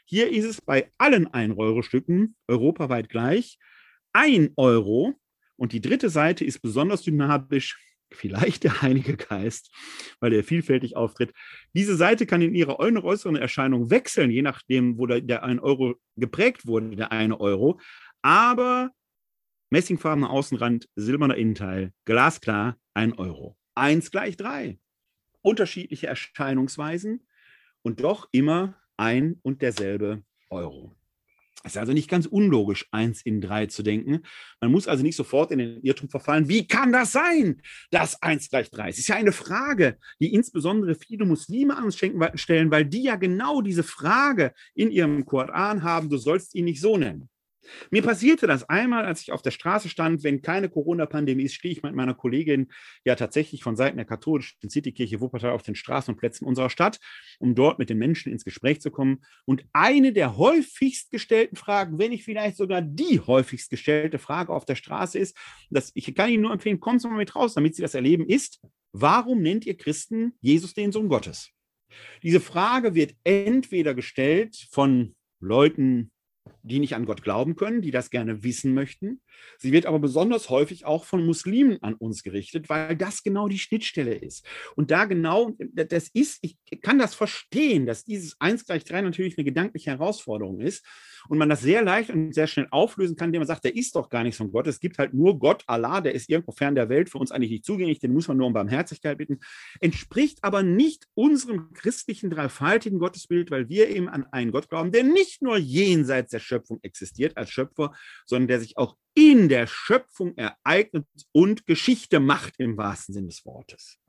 Hier 0.05 0.31
ist 0.31 0.45
es 0.45 0.61
bei 0.61 0.91
allen 0.97 1.27
1-Euro-Stücken 1.27 2.35
europaweit 2.47 3.09
gleich. 3.09 3.57
Ein 4.13 4.51
Euro. 4.55 5.15
Und 5.55 5.73
die 5.73 5.81
dritte 5.81 6.09
Seite 6.09 6.45
ist 6.45 6.59
besonders 6.59 7.01
dynamisch, 7.01 7.77
vielleicht 8.12 8.64
der 8.64 8.82
Heilige 8.82 9.18
Geist, 9.18 9.74
weil 10.20 10.34
er 10.34 10.43
vielfältig 10.43 10.95
auftritt. 10.95 11.34
Diese 11.74 11.95
Seite 11.95 12.26
kann 12.26 12.41
in 12.41 12.55
ihrer 12.55 12.80
äußeren 12.80 13.36
Erscheinung 13.36 13.89
wechseln, 13.89 14.32
je 14.32 14.41
nachdem, 14.41 14.97
wo 14.97 15.05
der, 15.05 15.22
der 15.22 15.43
1 15.43 15.62
Euro 15.62 15.95
geprägt 16.16 16.66
wurde, 16.68 16.95
der 16.95 17.12
eine 17.12 17.39
Euro. 17.39 17.80
Aber 18.22 18.91
messingfarbener 19.70 20.30
Außenrand, 20.30 20.88
silberner 20.95 21.36
Innenteil, 21.36 21.93
glasklar, 22.05 22.78
ein 22.93 23.14
Euro. 23.14 23.58
Eins 23.76 24.12
gleich 24.12 24.38
drei. 24.38 24.80
Unterschiedliche 25.41 26.08
Erscheinungsweisen 26.08 27.28
und 27.84 28.01
doch 28.01 28.28
immer 28.32 28.76
ein 28.97 29.39
und 29.43 29.62
derselbe 29.62 30.24
Euro. 30.49 30.95
Es 31.68 31.74
ist 31.74 31.80
also 31.80 31.93
nicht 31.93 32.09
ganz 32.09 32.26
unlogisch, 32.26 32.88
eins 32.91 33.22
in 33.22 33.41
drei 33.41 33.68
zu 33.68 33.84
denken. 33.84 34.22
Man 34.59 34.72
muss 34.72 34.88
also 34.88 35.03
nicht 35.03 35.15
sofort 35.15 35.51
in 35.51 35.59
den 35.59 35.82
Irrtum 35.84 36.09
verfallen. 36.09 36.49
Wie 36.49 36.68
kann 36.68 36.91
das 36.91 37.11
sein, 37.11 37.61
dass 37.91 38.22
eins 38.22 38.49
gleich 38.49 38.72
drei 38.72 38.89
ist? 38.89 38.99
Ist 38.99 39.09
ja 39.09 39.15
eine 39.15 39.32
Frage, 39.32 39.97
die 40.20 40.34
insbesondere 40.34 40.95
viele 40.95 41.26
Muslime 41.26 41.78
an 41.78 41.84
uns 41.84 41.97
stellen, 41.97 42.72
weil 42.72 42.86
die 42.86 43.03
ja 43.03 43.15
genau 43.15 43.61
diese 43.61 43.84
Frage 43.84 44.53
in 44.74 44.91
ihrem 44.91 45.26
Koran 45.26 45.84
haben, 45.84 46.09
du 46.09 46.18
sollst 46.18 46.55
ihn 46.55 46.65
nicht 46.65 46.82
so 46.82 46.97
nennen. 46.97 47.30
Mir 47.91 48.01
passierte 48.01 48.47
das 48.47 48.68
einmal, 48.70 49.05
als 49.05 49.22
ich 49.22 49.32
auf 49.32 49.41
der 49.41 49.51
Straße 49.51 49.89
stand, 49.89 50.24
wenn 50.24 50.41
keine 50.41 50.70
Corona-Pandemie 50.70 51.43
ist, 51.43 51.55
stehe 51.55 51.72
ich 51.72 51.84
mit 51.84 51.95
meiner 51.95 52.13
Kollegin 52.13 52.68
ja 53.05 53.15
tatsächlich 53.15 53.63
von 53.63 53.76
Seiten 53.76 53.97
der 53.97 54.05
katholischen 54.05 54.70
Citykirche 54.70 55.22
Wuppertal 55.22 55.51
auf 55.51 55.63
den 55.63 55.76
Straßen 55.76 56.13
und 56.13 56.20
Plätzen 56.20 56.45
unserer 56.45 56.70
Stadt, 56.70 56.99
um 57.39 57.55
dort 57.55 57.80
mit 57.80 57.89
den 57.89 57.97
Menschen 57.97 58.32
ins 58.32 58.45
Gespräch 58.45 58.82
zu 58.82 58.91
kommen. 58.91 59.24
Und 59.45 59.65
eine 59.74 60.13
der 60.13 60.38
häufigst 60.38 61.11
gestellten 61.11 61.55
Fragen, 61.55 61.99
wenn 61.99 62.11
nicht 62.11 62.24
vielleicht 62.24 62.57
sogar 62.57 62.82
die 62.82 63.20
häufigst 63.20 63.70
gestellte 63.70 64.20
Frage 64.20 64.53
auf 64.53 64.65
der 64.65 64.76
Straße 64.76 65.20
ist, 65.20 65.38
dass 65.70 65.91
ich 65.93 66.13
kann 66.15 66.30
Ihnen 66.30 66.43
nur 66.43 66.53
empfehlen, 66.53 66.80
kommen 66.80 66.99
Sie 66.99 67.07
mal 67.07 67.18
mit 67.18 67.36
raus, 67.36 67.53
damit 67.53 67.76
Sie 67.76 67.82
das 67.82 67.93
erleben, 67.93 68.26
ist, 68.28 68.59
warum 68.91 69.41
nennt 69.41 69.65
ihr 69.65 69.78
Christen 69.78 70.34
Jesus 70.41 70.74
den 70.74 70.91
Sohn 70.91 71.09
Gottes? 71.09 71.51
Diese 72.24 72.39
Frage 72.39 72.95
wird 72.95 73.15
entweder 73.24 73.93
gestellt 73.93 74.68
von 74.72 75.15
Leuten, 75.39 76.11
die 76.68 76.80
nicht 76.80 76.95
an 76.95 77.05
Gott 77.05 77.24
glauben 77.24 77.55
können, 77.55 77.82
die 77.82 77.91
das 77.91 78.09
gerne 78.09 78.43
wissen 78.43 78.74
möchten. 78.74 79.22
Sie 79.57 79.71
wird 79.71 79.85
aber 79.85 79.99
besonders 79.99 80.49
häufig 80.49 80.85
auch 80.85 81.05
von 81.05 81.25
Muslimen 81.25 81.81
an 81.81 81.93
uns 81.95 82.23
gerichtet, 82.23 82.69
weil 82.69 82.95
das 82.95 83.23
genau 83.23 83.47
die 83.47 83.59
Schnittstelle 83.59 84.15
ist. 84.15 84.45
Und 84.75 84.91
da 84.91 85.05
genau, 85.05 85.51
das 85.73 86.09
ist, 86.09 86.39
ich 86.41 86.57
kann 86.81 86.99
das 86.99 87.15
verstehen, 87.15 87.85
dass 87.85 88.03
dieses 88.03 88.35
1 88.39 88.65
gleich 88.65 88.83
3 88.83 89.01
natürlich 89.01 89.38
eine 89.38 89.45
gedankliche 89.45 89.91
Herausforderung 89.91 90.59
ist 90.59 90.85
und 91.29 91.38
man 91.38 91.49
das 91.49 91.61
sehr 91.61 91.81
leicht 91.81 92.09
und 92.09 92.33
sehr 92.33 92.47
schnell 92.47 92.67
auflösen 92.71 93.15
kann, 93.15 93.29
indem 93.29 93.41
man 93.41 93.47
sagt, 93.47 93.65
der 93.65 93.75
ist 93.75 93.95
doch 93.95 94.09
gar 94.09 94.23
nicht 94.23 94.35
so 94.35 94.43
ein 94.43 94.51
Gott. 94.51 94.67
Es 94.67 94.79
gibt 94.79 94.97
halt 94.97 95.13
nur 95.13 95.39
Gott, 95.39 95.63
Allah, 95.67 96.01
der 96.01 96.13
ist 96.13 96.29
irgendwo 96.29 96.51
fern 96.51 96.75
der 96.75 96.89
Welt, 96.89 97.09
für 97.09 97.17
uns 97.17 97.31
eigentlich 97.31 97.51
nicht 97.51 97.65
zugänglich, 97.65 97.99
den 97.99 98.13
muss 98.13 98.27
man 98.27 98.38
nur 98.38 98.47
um 98.47 98.53
Barmherzigkeit 98.53 99.17
bitten, 99.17 99.39
entspricht 99.79 100.39
aber 100.43 100.63
nicht 100.63 101.07
unserem 101.13 101.73
christlichen 101.73 102.29
dreifaltigen 102.29 102.99
Gottesbild, 102.99 103.51
weil 103.51 103.69
wir 103.69 103.89
eben 103.89 104.09
an 104.09 104.25
einen 104.31 104.51
Gott 104.51 104.69
glauben, 104.69 104.91
der 104.91 105.03
nicht 105.03 105.41
nur 105.41 105.57
jenseits 105.57 106.31
der 106.31 106.39
Schöpfung 106.39 106.79
existiert 106.81 107.38
als 107.38 107.49
Schöpfer, 107.49 107.93
sondern 108.25 108.47
der 108.47 108.59
sich 108.59 108.77
auch 108.77 108.95
in 109.13 109.26
der 109.49 109.67
Schöpfung 109.67 110.36
ereignet 110.38 111.05
und 111.32 111.65
Geschichte 111.65 112.19
macht 112.19 112.53
im 112.57 112.78
wahrsten 112.78 113.13
Sinne 113.13 113.28
des 113.28 113.45
Wortes. 113.45 113.99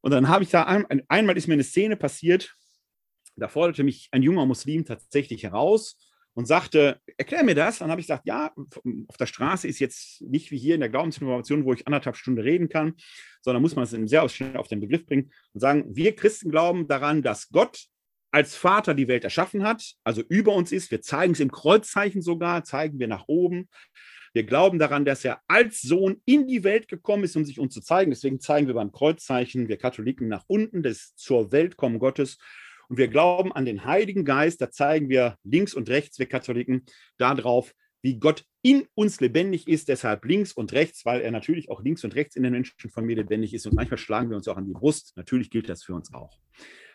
Und 0.00 0.10
dann 0.10 0.28
habe 0.28 0.44
ich 0.44 0.50
da 0.50 0.64
ein, 0.64 1.02
einmal 1.08 1.36
ist 1.36 1.48
mir 1.48 1.54
eine 1.54 1.64
Szene 1.64 1.96
passiert, 1.96 2.54
da 3.36 3.48
forderte 3.48 3.82
mich 3.82 4.08
ein 4.12 4.22
junger 4.22 4.46
Muslim 4.46 4.84
tatsächlich 4.84 5.42
heraus 5.42 5.96
und 6.34 6.46
sagte, 6.46 7.00
erklär 7.16 7.44
mir 7.44 7.54
das. 7.54 7.78
Dann 7.78 7.90
habe 7.90 8.00
ich 8.00 8.06
gesagt, 8.06 8.26
ja, 8.26 8.52
auf 9.08 9.16
der 9.16 9.26
Straße 9.26 9.68
ist 9.68 9.78
jetzt 9.78 10.20
nicht 10.22 10.50
wie 10.50 10.58
hier 10.58 10.74
in 10.74 10.80
der 10.80 10.88
Glaubensinformation, 10.88 11.64
wo 11.64 11.72
ich 11.72 11.86
anderthalb 11.86 12.16
Stunden 12.16 12.40
reden 12.40 12.68
kann, 12.68 12.94
sondern 13.40 13.62
muss 13.62 13.76
man 13.76 13.84
es 13.84 13.90
sehr 13.90 14.28
schnell 14.28 14.56
auf 14.56 14.68
den 14.68 14.80
Begriff 14.80 15.06
bringen 15.06 15.32
und 15.52 15.60
sagen, 15.60 15.84
wir 15.94 16.14
Christen 16.14 16.50
glauben 16.50 16.88
daran, 16.88 17.22
dass 17.22 17.48
Gott 17.48 17.86
als 18.32 18.56
Vater 18.56 18.94
die 18.94 19.08
Welt 19.08 19.24
erschaffen 19.24 19.62
hat, 19.62 19.94
also 20.04 20.22
über 20.28 20.54
uns 20.54 20.72
ist. 20.72 20.90
Wir 20.90 21.02
zeigen 21.02 21.34
es 21.34 21.40
im 21.40 21.52
Kreuzzeichen 21.52 22.22
sogar, 22.22 22.64
zeigen 22.64 22.98
wir 22.98 23.06
nach 23.06 23.28
oben. 23.28 23.68
Wir 24.32 24.44
glauben 24.44 24.78
daran, 24.78 25.04
dass 25.04 25.24
er 25.24 25.40
als 25.46 25.82
Sohn 25.82 26.22
in 26.24 26.46
die 26.46 26.64
Welt 26.64 26.88
gekommen 26.88 27.24
ist, 27.24 27.36
um 27.36 27.44
sich 27.44 27.60
uns 27.60 27.74
zu 27.74 27.82
zeigen. 27.82 28.10
Deswegen 28.10 28.40
zeigen 28.40 28.66
wir 28.66 28.74
beim 28.74 28.90
Kreuzzeichen, 28.90 29.68
wir 29.68 29.76
Katholiken, 29.76 30.28
nach 30.28 30.44
unten, 30.46 30.82
das 30.82 31.14
zur 31.16 31.52
Weltkommen 31.52 31.98
Gottes. 31.98 32.38
Und 32.88 32.96
wir 32.96 33.08
glauben 33.08 33.52
an 33.52 33.66
den 33.66 33.84
Heiligen 33.84 34.24
Geist, 34.24 34.62
da 34.62 34.70
zeigen 34.70 35.10
wir 35.10 35.36
links 35.44 35.74
und 35.74 35.90
rechts, 35.90 36.18
wir 36.18 36.26
Katholiken, 36.26 36.86
darauf, 37.18 37.74
wie 38.00 38.18
Gott 38.18 38.44
in 38.62 38.86
uns 38.94 39.20
lebendig 39.20 39.68
ist, 39.68 39.88
deshalb 39.88 40.24
links 40.24 40.52
und 40.52 40.72
rechts, 40.72 41.04
weil 41.04 41.20
er 41.20 41.30
natürlich 41.30 41.70
auch 41.70 41.82
links 41.82 42.02
und 42.02 42.14
rechts 42.14 42.34
in 42.34 42.42
den 42.42 42.52
Menschen 42.52 42.90
von 42.90 43.04
mir 43.04 43.16
lebendig 43.16 43.52
ist. 43.52 43.66
Und 43.66 43.74
manchmal 43.74 43.98
schlagen 43.98 44.30
wir 44.30 44.36
uns 44.36 44.48
auch 44.48 44.56
an 44.56 44.66
die 44.66 44.72
Brust. 44.72 45.12
Natürlich 45.16 45.50
gilt 45.50 45.68
das 45.68 45.84
für 45.84 45.94
uns 45.94 46.12
auch. 46.12 46.38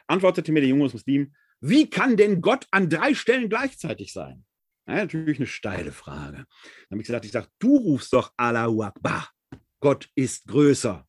Antwortete 0.07 0.51
mir 0.51 0.61
der 0.61 0.69
junge 0.69 0.89
Muslim, 0.91 1.33
wie 1.59 1.89
kann 1.89 2.17
denn 2.17 2.41
Gott 2.41 2.67
an 2.71 2.89
drei 2.89 3.13
Stellen 3.13 3.49
gleichzeitig 3.49 4.13
sein? 4.13 4.45
Ja, 4.87 4.95
natürlich 4.95 5.39
eine 5.39 5.47
steile 5.47 5.91
Frage. 5.91 6.37
Dann 6.37 6.45
habe 6.91 7.01
ich 7.01 7.07
gesagt, 7.07 7.25
ich 7.25 7.31
sage, 7.31 7.47
du 7.59 7.77
rufst 7.77 8.13
doch 8.13 8.33
Allahu 8.37 8.83
Akbar. 8.83 9.29
Gott 9.79 10.09
ist 10.15 10.47
größer. 10.47 11.05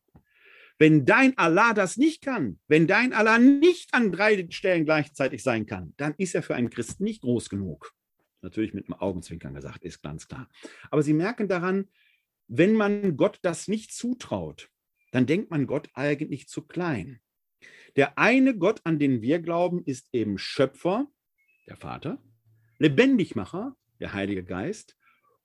Wenn 0.77 1.05
dein 1.05 1.37
Allah 1.37 1.73
das 1.73 1.97
nicht 1.97 2.21
kann, 2.21 2.59
wenn 2.67 2.87
dein 2.87 3.13
Allah 3.13 3.37
nicht 3.37 3.93
an 3.93 4.11
drei 4.11 4.47
Stellen 4.49 4.85
gleichzeitig 4.85 5.43
sein 5.43 5.65
kann, 5.65 5.93
dann 5.97 6.13
ist 6.17 6.35
er 6.35 6.43
für 6.43 6.55
einen 6.55 6.69
Christen 6.69 7.03
nicht 7.03 7.21
groß 7.21 7.49
genug. 7.49 7.93
Natürlich 8.41 8.73
mit 8.73 8.85
einem 8.85 8.99
Augenzwinkern 8.99 9.53
gesagt, 9.53 9.83
ist 9.83 10.01
ganz 10.01 10.27
klar. 10.27 10.49
Aber 10.89 11.03
Sie 11.03 11.13
merken 11.13 11.47
daran, 11.47 11.89
wenn 12.47 12.73
man 12.75 13.17
Gott 13.17 13.39
das 13.41 13.67
nicht 13.67 13.93
zutraut, 13.93 14.69
dann 15.11 15.25
denkt 15.25 15.51
man 15.51 15.67
Gott 15.67 15.89
eigentlich 15.93 16.47
zu 16.47 16.61
klein. 16.61 17.19
Der 17.95 18.17
eine 18.17 18.57
Gott, 18.57 18.81
an 18.83 18.99
den 18.99 19.21
wir 19.21 19.39
glauben, 19.39 19.83
ist 19.85 20.09
eben 20.13 20.37
Schöpfer, 20.37 21.07
der 21.67 21.77
Vater, 21.77 22.21
Lebendigmacher, 22.77 23.75
der 23.99 24.13
Heilige 24.13 24.43
Geist 24.43 24.95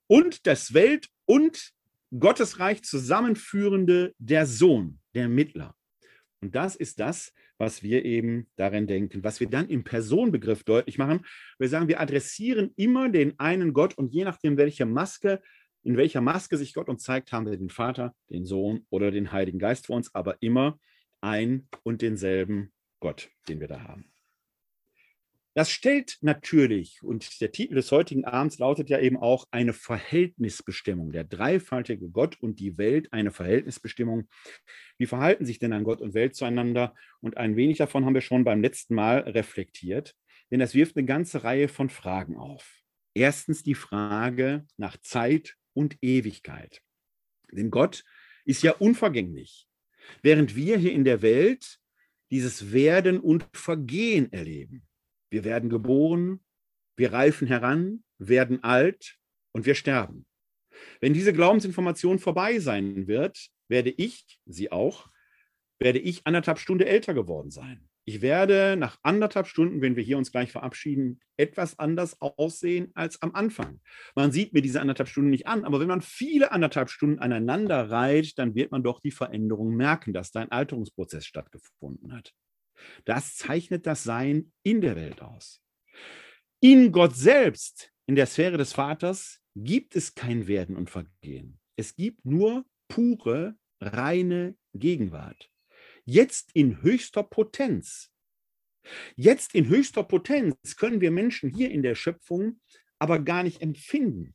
und 0.06 0.46
das 0.46 0.74
Welt- 0.74 1.08
und 1.26 1.72
Gottesreich 2.18 2.82
zusammenführende 2.82 4.14
der 4.18 4.46
Sohn, 4.46 5.00
der 5.14 5.28
Mittler. 5.28 5.74
Und 6.40 6.54
das 6.54 6.76
ist 6.76 7.00
das, 7.00 7.32
was 7.58 7.82
wir 7.82 8.04
eben 8.04 8.46
darin 8.56 8.86
denken, 8.86 9.24
was 9.24 9.40
wir 9.40 9.48
dann 9.48 9.68
im 9.68 9.84
Personenbegriff 9.84 10.64
deutlich 10.64 10.98
machen. 10.98 11.24
Wir 11.58 11.68
sagen, 11.68 11.88
wir 11.88 12.00
adressieren 12.00 12.72
immer 12.76 13.08
den 13.08 13.38
einen 13.38 13.72
Gott 13.72 13.96
und 13.96 14.12
je 14.12 14.24
nachdem, 14.24 14.56
welche 14.56 14.86
Maske, 14.86 15.40
in 15.82 15.96
welcher 15.96 16.20
Maske 16.20 16.56
sich 16.56 16.74
Gott 16.74 16.88
uns 16.88 17.02
zeigt, 17.02 17.32
haben 17.32 17.46
wir 17.46 17.56
den 17.56 17.70
Vater, 17.70 18.14
den 18.30 18.44
Sohn 18.44 18.86
oder 18.90 19.10
den 19.10 19.32
Heiligen 19.32 19.58
Geist 19.58 19.86
vor 19.86 19.96
uns, 19.96 20.14
aber 20.14 20.36
immer 20.40 20.78
ein 21.24 21.68
und 21.82 22.02
denselben 22.02 22.72
Gott, 23.00 23.30
den 23.48 23.60
wir 23.60 23.68
da 23.68 23.82
haben. 23.82 24.14
Das 25.56 25.70
stellt 25.70 26.18
natürlich, 26.20 27.00
und 27.04 27.40
der 27.40 27.52
Titel 27.52 27.76
des 27.76 27.92
heutigen 27.92 28.24
Abends 28.24 28.58
lautet 28.58 28.90
ja 28.90 28.98
eben 28.98 29.16
auch 29.16 29.46
eine 29.52 29.72
Verhältnisbestimmung, 29.72 31.12
der 31.12 31.22
dreifaltige 31.22 32.08
Gott 32.08 32.40
und 32.40 32.58
die 32.58 32.76
Welt, 32.76 33.12
eine 33.12 33.30
Verhältnisbestimmung. 33.30 34.28
Wie 34.98 35.06
verhalten 35.06 35.46
sich 35.46 35.60
denn 35.60 35.70
dann 35.70 35.84
Gott 35.84 36.00
und 36.00 36.12
Welt 36.12 36.34
zueinander? 36.34 36.92
Und 37.20 37.36
ein 37.36 37.54
wenig 37.54 37.78
davon 37.78 38.04
haben 38.04 38.14
wir 38.14 38.20
schon 38.20 38.42
beim 38.42 38.62
letzten 38.62 38.96
Mal 38.96 39.20
reflektiert, 39.20 40.16
denn 40.50 40.58
das 40.58 40.74
wirft 40.74 40.96
eine 40.96 41.06
ganze 41.06 41.44
Reihe 41.44 41.68
von 41.68 41.88
Fragen 41.88 42.36
auf. 42.36 42.80
Erstens 43.14 43.62
die 43.62 43.76
Frage 43.76 44.66
nach 44.76 44.96
Zeit 44.96 45.54
und 45.72 45.98
Ewigkeit. 46.02 46.82
Denn 47.52 47.70
Gott 47.70 48.04
ist 48.44 48.64
ja 48.64 48.72
unvergänglich. 48.72 49.68
Während 50.22 50.56
wir 50.56 50.76
hier 50.76 50.92
in 50.92 51.04
der 51.04 51.22
Welt 51.22 51.78
dieses 52.30 52.72
Werden 52.72 53.20
und 53.20 53.46
Vergehen 53.52 54.32
erleben. 54.32 54.86
Wir 55.30 55.44
werden 55.44 55.68
geboren, 55.70 56.40
wir 56.96 57.12
reifen 57.12 57.46
heran, 57.46 58.04
werden 58.18 58.62
alt 58.62 59.16
und 59.52 59.66
wir 59.66 59.74
sterben. 59.74 60.26
Wenn 61.00 61.12
diese 61.12 61.32
Glaubensinformation 61.32 62.18
vorbei 62.18 62.58
sein 62.58 63.06
wird, 63.06 63.48
werde 63.68 63.90
ich, 63.90 64.24
sie 64.46 64.72
auch, 64.72 65.08
werde 65.78 65.98
ich 65.98 66.26
anderthalb 66.26 66.58
Stunden 66.58 66.86
älter 66.86 67.14
geworden 67.14 67.50
sein. 67.50 67.88
Ich 68.06 68.20
werde 68.20 68.76
nach 68.78 68.98
anderthalb 69.02 69.46
Stunden, 69.46 69.80
wenn 69.80 69.96
wir 69.96 70.02
hier 70.02 70.18
uns 70.18 70.30
gleich 70.30 70.52
verabschieden, 70.52 71.20
etwas 71.38 71.78
anders 71.78 72.20
aussehen 72.20 72.90
als 72.94 73.22
am 73.22 73.34
Anfang. 73.34 73.80
Man 74.14 74.30
sieht 74.30 74.52
mir 74.52 74.60
diese 74.60 74.82
anderthalb 74.82 75.08
Stunden 75.08 75.30
nicht 75.30 75.46
an, 75.46 75.64
aber 75.64 75.80
wenn 75.80 75.88
man 75.88 76.02
viele 76.02 76.52
anderthalb 76.52 76.90
Stunden 76.90 77.18
aneinander 77.18 77.90
reiht, 77.90 78.38
dann 78.38 78.54
wird 78.54 78.72
man 78.72 78.82
doch 78.82 79.00
die 79.00 79.10
Veränderung 79.10 79.74
merken, 79.74 80.12
dass 80.12 80.32
da 80.32 80.40
ein 80.40 80.50
Alterungsprozess 80.50 81.24
stattgefunden 81.24 82.12
hat. 82.12 82.34
Das 83.06 83.36
zeichnet 83.36 83.86
das 83.86 84.04
Sein 84.04 84.52
in 84.62 84.82
der 84.82 84.96
Welt 84.96 85.22
aus. 85.22 85.62
In 86.60 86.92
Gott 86.92 87.16
selbst, 87.16 87.90
in 88.06 88.16
der 88.16 88.26
Sphäre 88.26 88.58
des 88.58 88.74
Vaters, 88.74 89.40
gibt 89.56 89.96
es 89.96 90.14
kein 90.14 90.46
Werden 90.46 90.76
und 90.76 90.90
Vergehen. 90.90 91.58
Es 91.76 91.96
gibt 91.96 92.24
nur 92.26 92.66
pure, 92.88 93.56
reine 93.80 94.56
Gegenwart. 94.74 95.50
Jetzt 96.04 96.50
in 96.54 96.82
höchster 96.82 97.22
Potenz. 97.22 98.10
Jetzt 99.16 99.54
in 99.54 99.68
höchster 99.68 100.02
Potenz 100.02 100.76
können 100.76 101.00
wir 101.00 101.10
Menschen 101.10 101.50
hier 101.50 101.70
in 101.70 101.82
der 101.82 101.94
Schöpfung 101.94 102.60
aber 102.98 103.18
gar 103.18 103.42
nicht 103.42 103.60
empfinden. 103.60 104.34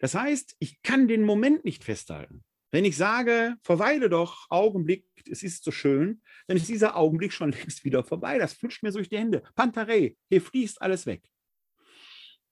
Das 0.00 0.14
heißt, 0.14 0.56
ich 0.58 0.82
kann 0.82 1.08
den 1.08 1.22
Moment 1.22 1.64
nicht 1.64 1.84
festhalten. 1.84 2.44
Wenn 2.70 2.84
ich 2.84 2.96
sage, 2.96 3.56
verweile 3.62 4.08
doch, 4.08 4.46
Augenblick, 4.48 5.06
es 5.30 5.42
ist 5.42 5.62
so 5.62 5.70
schön, 5.70 6.22
dann 6.46 6.56
ist 6.56 6.68
dieser 6.68 6.96
Augenblick 6.96 7.32
schon 7.32 7.52
längst 7.52 7.84
wieder 7.84 8.02
vorbei. 8.02 8.38
Das 8.38 8.54
flutscht 8.54 8.82
mir 8.82 8.92
durch 8.92 9.08
die 9.08 9.18
Hände. 9.18 9.42
Pantarei, 9.54 10.16
hier 10.28 10.42
fließt 10.42 10.80
alles 10.80 11.06
weg. 11.06 11.22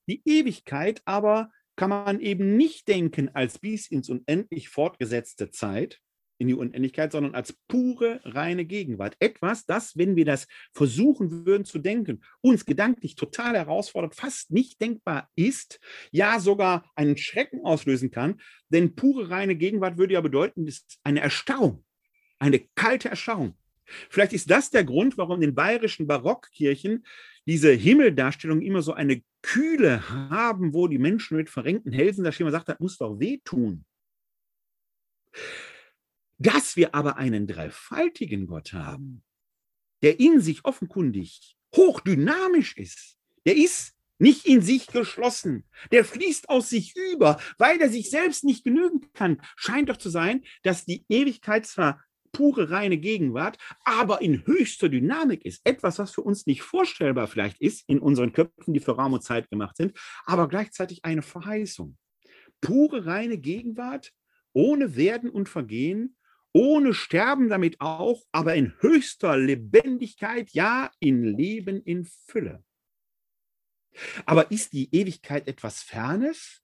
Die 0.09 0.23
Ewigkeit 0.25 1.03
aber 1.05 1.51
kann 1.77 1.91
man 1.91 2.21
eben 2.21 2.57
nicht 2.57 2.89
denken 2.89 3.31
als 3.35 3.59
bis 3.59 3.87
ins 3.91 4.11
unendlich 4.11 4.69
fortgesetzte 4.69 5.51
Zeit, 5.51 6.01
in 6.41 6.49
die 6.49 6.55
Unendlichkeit, 6.55 7.13
sondern 7.13 7.35
als 7.35 7.53
pure, 7.69 8.21
reine 8.25 8.65
Gegenwart. 8.65 9.15
Etwas, 9.21 9.67
das, 9.67 9.97
wenn 9.99 10.17
wir 10.17 10.25
das 10.25 10.47
versuchen 10.73 11.45
würden 11.45 11.67
zu 11.67 11.79
denken, 11.79 12.23
uns 12.41 12.65
gedanklich 12.65 13.15
total 13.15 13.55
herausfordert, 13.55 14.15
fast 14.15 14.51
nicht 14.51 14.81
denkbar 14.81 15.29
ist, 15.37 15.81
ja 16.11 16.41
sogar 16.41 16.91
einen 16.95 17.19
Schrecken 17.19 17.65
auslösen 17.65 18.11
kann. 18.11 18.41
Denn 18.71 18.95
pure, 18.95 19.29
reine 19.29 19.55
Gegenwart 19.55 19.99
würde 19.99 20.15
ja 20.15 20.23
bedeuten, 20.23 20.67
ist 20.67 20.99
eine 21.05 21.21
Erstarrung, 21.21 21.85
eine 22.39 22.61
kalte 22.75 23.11
Erstarrung. 23.11 23.55
Vielleicht 24.09 24.33
ist 24.33 24.51
das 24.51 24.71
der 24.71 24.85
Grund, 24.85 25.19
warum 25.19 25.37
in 25.37 25.43
den 25.43 25.55
bayerischen 25.55 26.07
Barockkirchen 26.07 27.05
diese 27.47 27.73
Himmeldarstellung 27.73 28.63
immer 28.63 28.81
so 28.81 28.95
eine 28.95 29.23
Kühle 29.43 30.09
haben, 30.09 30.73
wo 30.73 30.89
die 30.89 30.99
Menschen 30.99 31.37
mit 31.37 31.51
verrenkten 31.51 31.93
Hälsen 31.93 32.25
da 32.25 32.33
Schema 32.33 32.51
sagt, 32.51 32.71
das 32.71 32.81
muss 32.81 32.97
doch 32.97 33.19
wehtun. 33.19 33.85
Dass 36.41 36.75
wir 36.75 36.95
aber 36.95 37.19
einen 37.19 37.47
dreifaltigen 37.47 38.47
Gott 38.47 38.73
haben, 38.73 39.23
der 40.03 40.19
in 40.21 40.41
sich 40.41 40.65
offenkundig 40.65 41.55
hochdynamisch 41.77 42.79
ist, 42.79 43.19
der 43.45 43.57
ist 43.57 43.95
nicht 44.19 44.47
in 44.47 44.63
sich 44.63 44.87
geschlossen, 44.87 45.65
der 45.93 46.03
fließt 46.03 46.49
aus 46.49 46.71
sich 46.71 46.95
über, 46.97 47.39
weil 47.59 47.79
er 47.79 47.91
sich 47.91 48.09
selbst 48.09 48.45
nicht 48.45 48.65
genügen 48.65 49.13
kann, 49.13 49.43
scheint 49.55 49.91
doch 49.91 49.99
zu 49.99 50.09
sein, 50.09 50.43
dass 50.63 50.87
die 50.87 51.05
Ewigkeit 51.11 51.67
zwar 51.67 52.03
pure 52.33 52.71
reine 52.71 52.97
Gegenwart, 52.97 53.59
aber 53.85 54.23
in 54.23 54.47
höchster 54.47 54.89
Dynamik 54.89 55.45
ist. 55.45 55.61
Etwas, 55.65 55.99
was 55.99 56.13
für 56.13 56.23
uns 56.23 56.47
nicht 56.47 56.63
vorstellbar 56.63 57.27
vielleicht 57.27 57.61
ist 57.61 57.87
in 57.87 57.99
unseren 57.99 58.33
Köpfen, 58.33 58.73
die 58.73 58.81
für 58.81 58.93
Raum 58.93 59.13
und 59.13 59.23
Zeit 59.23 59.51
gemacht 59.51 59.77
sind, 59.77 59.99
aber 60.25 60.49
gleichzeitig 60.49 61.05
eine 61.05 61.23
Verheißung. 61.23 61.99
Pure 62.63 63.05
reine 63.05 63.37
Gegenwart, 63.37 64.13
ohne 64.55 64.97
Werden 64.97 65.29
und 65.29 65.51
Vergehen, 65.51 66.17
ohne 66.53 66.95
Sterben 66.95 67.49
damit 67.49 67.81
auch, 67.81 68.25
aber 68.33 68.55
in 68.55 68.75
höchster 68.81 69.37
Lebendigkeit, 69.37 70.51
ja, 70.51 70.91
in 70.99 71.23
Leben 71.23 71.83
in 71.83 72.05
Fülle. 72.05 72.65
Aber 74.27 74.51
ist 74.51 74.73
die 74.73 74.95
Ewigkeit 74.95 75.49
etwas 75.49 75.83
Fernes? 75.83 76.63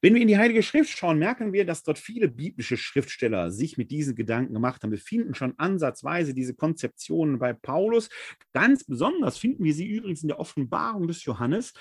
Wenn 0.00 0.14
wir 0.14 0.22
in 0.22 0.28
die 0.28 0.38
Heilige 0.38 0.62
Schrift 0.62 0.96
schauen, 0.96 1.18
merken 1.18 1.52
wir, 1.52 1.66
dass 1.66 1.82
dort 1.82 1.98
viele 1.98 2.28
biblische 2.28 2.78
Schriftsteller 2.78 3.50
sich 3.50 3.76
mit 3.76 3.90
diesen 3.90 4.14
Gedanken 4.14 4.54
gemacht 4.54 4.82
haben. 4.82 4.90
Wir 4.90 4.98
finden 4.98 5.34
schon 5.34 5.58
ansatzweise 5.58 6.32
diese 6.32 6.54
Konzeptionen 6.54 7.38
bei 7.38 7.52
Paulus. 7.52 8.08
Ganz 8.54 8.84
besonders 8.84 9.36
finden 9.36 9.64
wir 9.64 9.74
sie 9.74 9.86
übrigens 9.86 10.22
in 10.22 10.28
der 10.28 10.40
Offenbarung 10.40 11.06
des 11.06 11.24
Johannes 11.24 11.74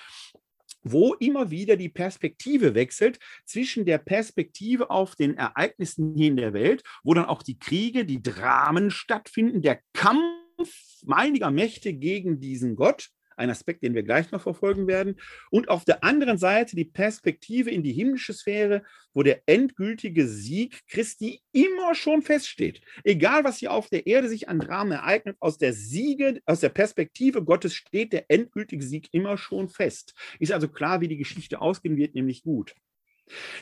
wo 0.83 1.13
immer 1.15 1.51
wieder 1.51 1.75
die 1.75 1.89
Perspektive 1.89 2.75
wechselt 2.75 3.19
zwischen 3.45 3.85
der 3.85 3.97
Perspektive 3.97 4.89
auf 4.89 5.15
den 5.15 5.35
Ereignissen 5.35 6.13
hier 6.15 6.27
in 6.27 6.37
der 6.37 6.53
Welt, 6.53 6.83
wo 7.03 7.13
dann 7.13 7.25
auch 7.25 7.43
die 7.43 7.59
Kriege, 7.59 8.05
die 8.05 8.21
Dramen 8.21 8.91
stattfinden, 8.91 9.61
der 9.61 9.79
Kampf 9.93 11.03
meiniger 11.03 11.51
Mächte 11.51 11.93
gegen 11.93 12.39
diesen 12.39 12.75
Gott, 12.75 13.09
ein 13.39 13.49
Aspekt, 13.49 13.83
den 13.83 13.95
wir 13.95 14.03
gleich 14.03 14.31
noch 14.31 14.41
verfolgen 14.41 14.87
werden. 14.87 15.15
Und 15.49 15.69
auf 15.69 15.85
der 15.85 16.03
anderen 16.03 16.37
Seite 16.37 16.75
die 16.75 16.85
Perspektive 16.85 17.71
in 17.71 17.83
die 17.83 17.93
himmlische 17.93 18.33
Sphäre, 18.33 18.83
wo 19.13 19.23
der 19.23 19.41
endgültige 19.45 20.27
Sieg 20.27 20.81
Christi 20.87 21.41
immer 21.51 21.95
schon 21.95 22.21
feststeht. 22.21 22.81
Egal, 23.03 23.43
was 23.43 23.57
hier 23.57 23.71
auf 23.71 23.89
der 23.89 24.07
Erde 24.07 24.29
sich 24.29 24.49
an 24.49 24.59
Dramen 24.59 24.91
ereignet, 24.91 25.37
aus 25.39 25.57
der 25.57 25.73
Siege, 25.73 26.41
aus 26.45 26.59
der 26.59 26.69
Perspektive 26.69 27.43
Gottes 27.43 27.73
steht 27.73 28.13
der 28.13 28.25
endgültige 28.29 28.83
Sieg 28.83 29.09
immer 29.11 29.37
schon 29.37 29.69
fest. 29.69 30.13
Ist 30.39 30.51
also 30.51 30.67
klar, 30.67 31.01
wie 31.01 31.07
die 31.07 31.17
Geschichte 31.17 31.61
ausgehen 31.61 31.97
wird, 31.97 32.15
nämlich 32.15 32.43
gut. 32.43 32.75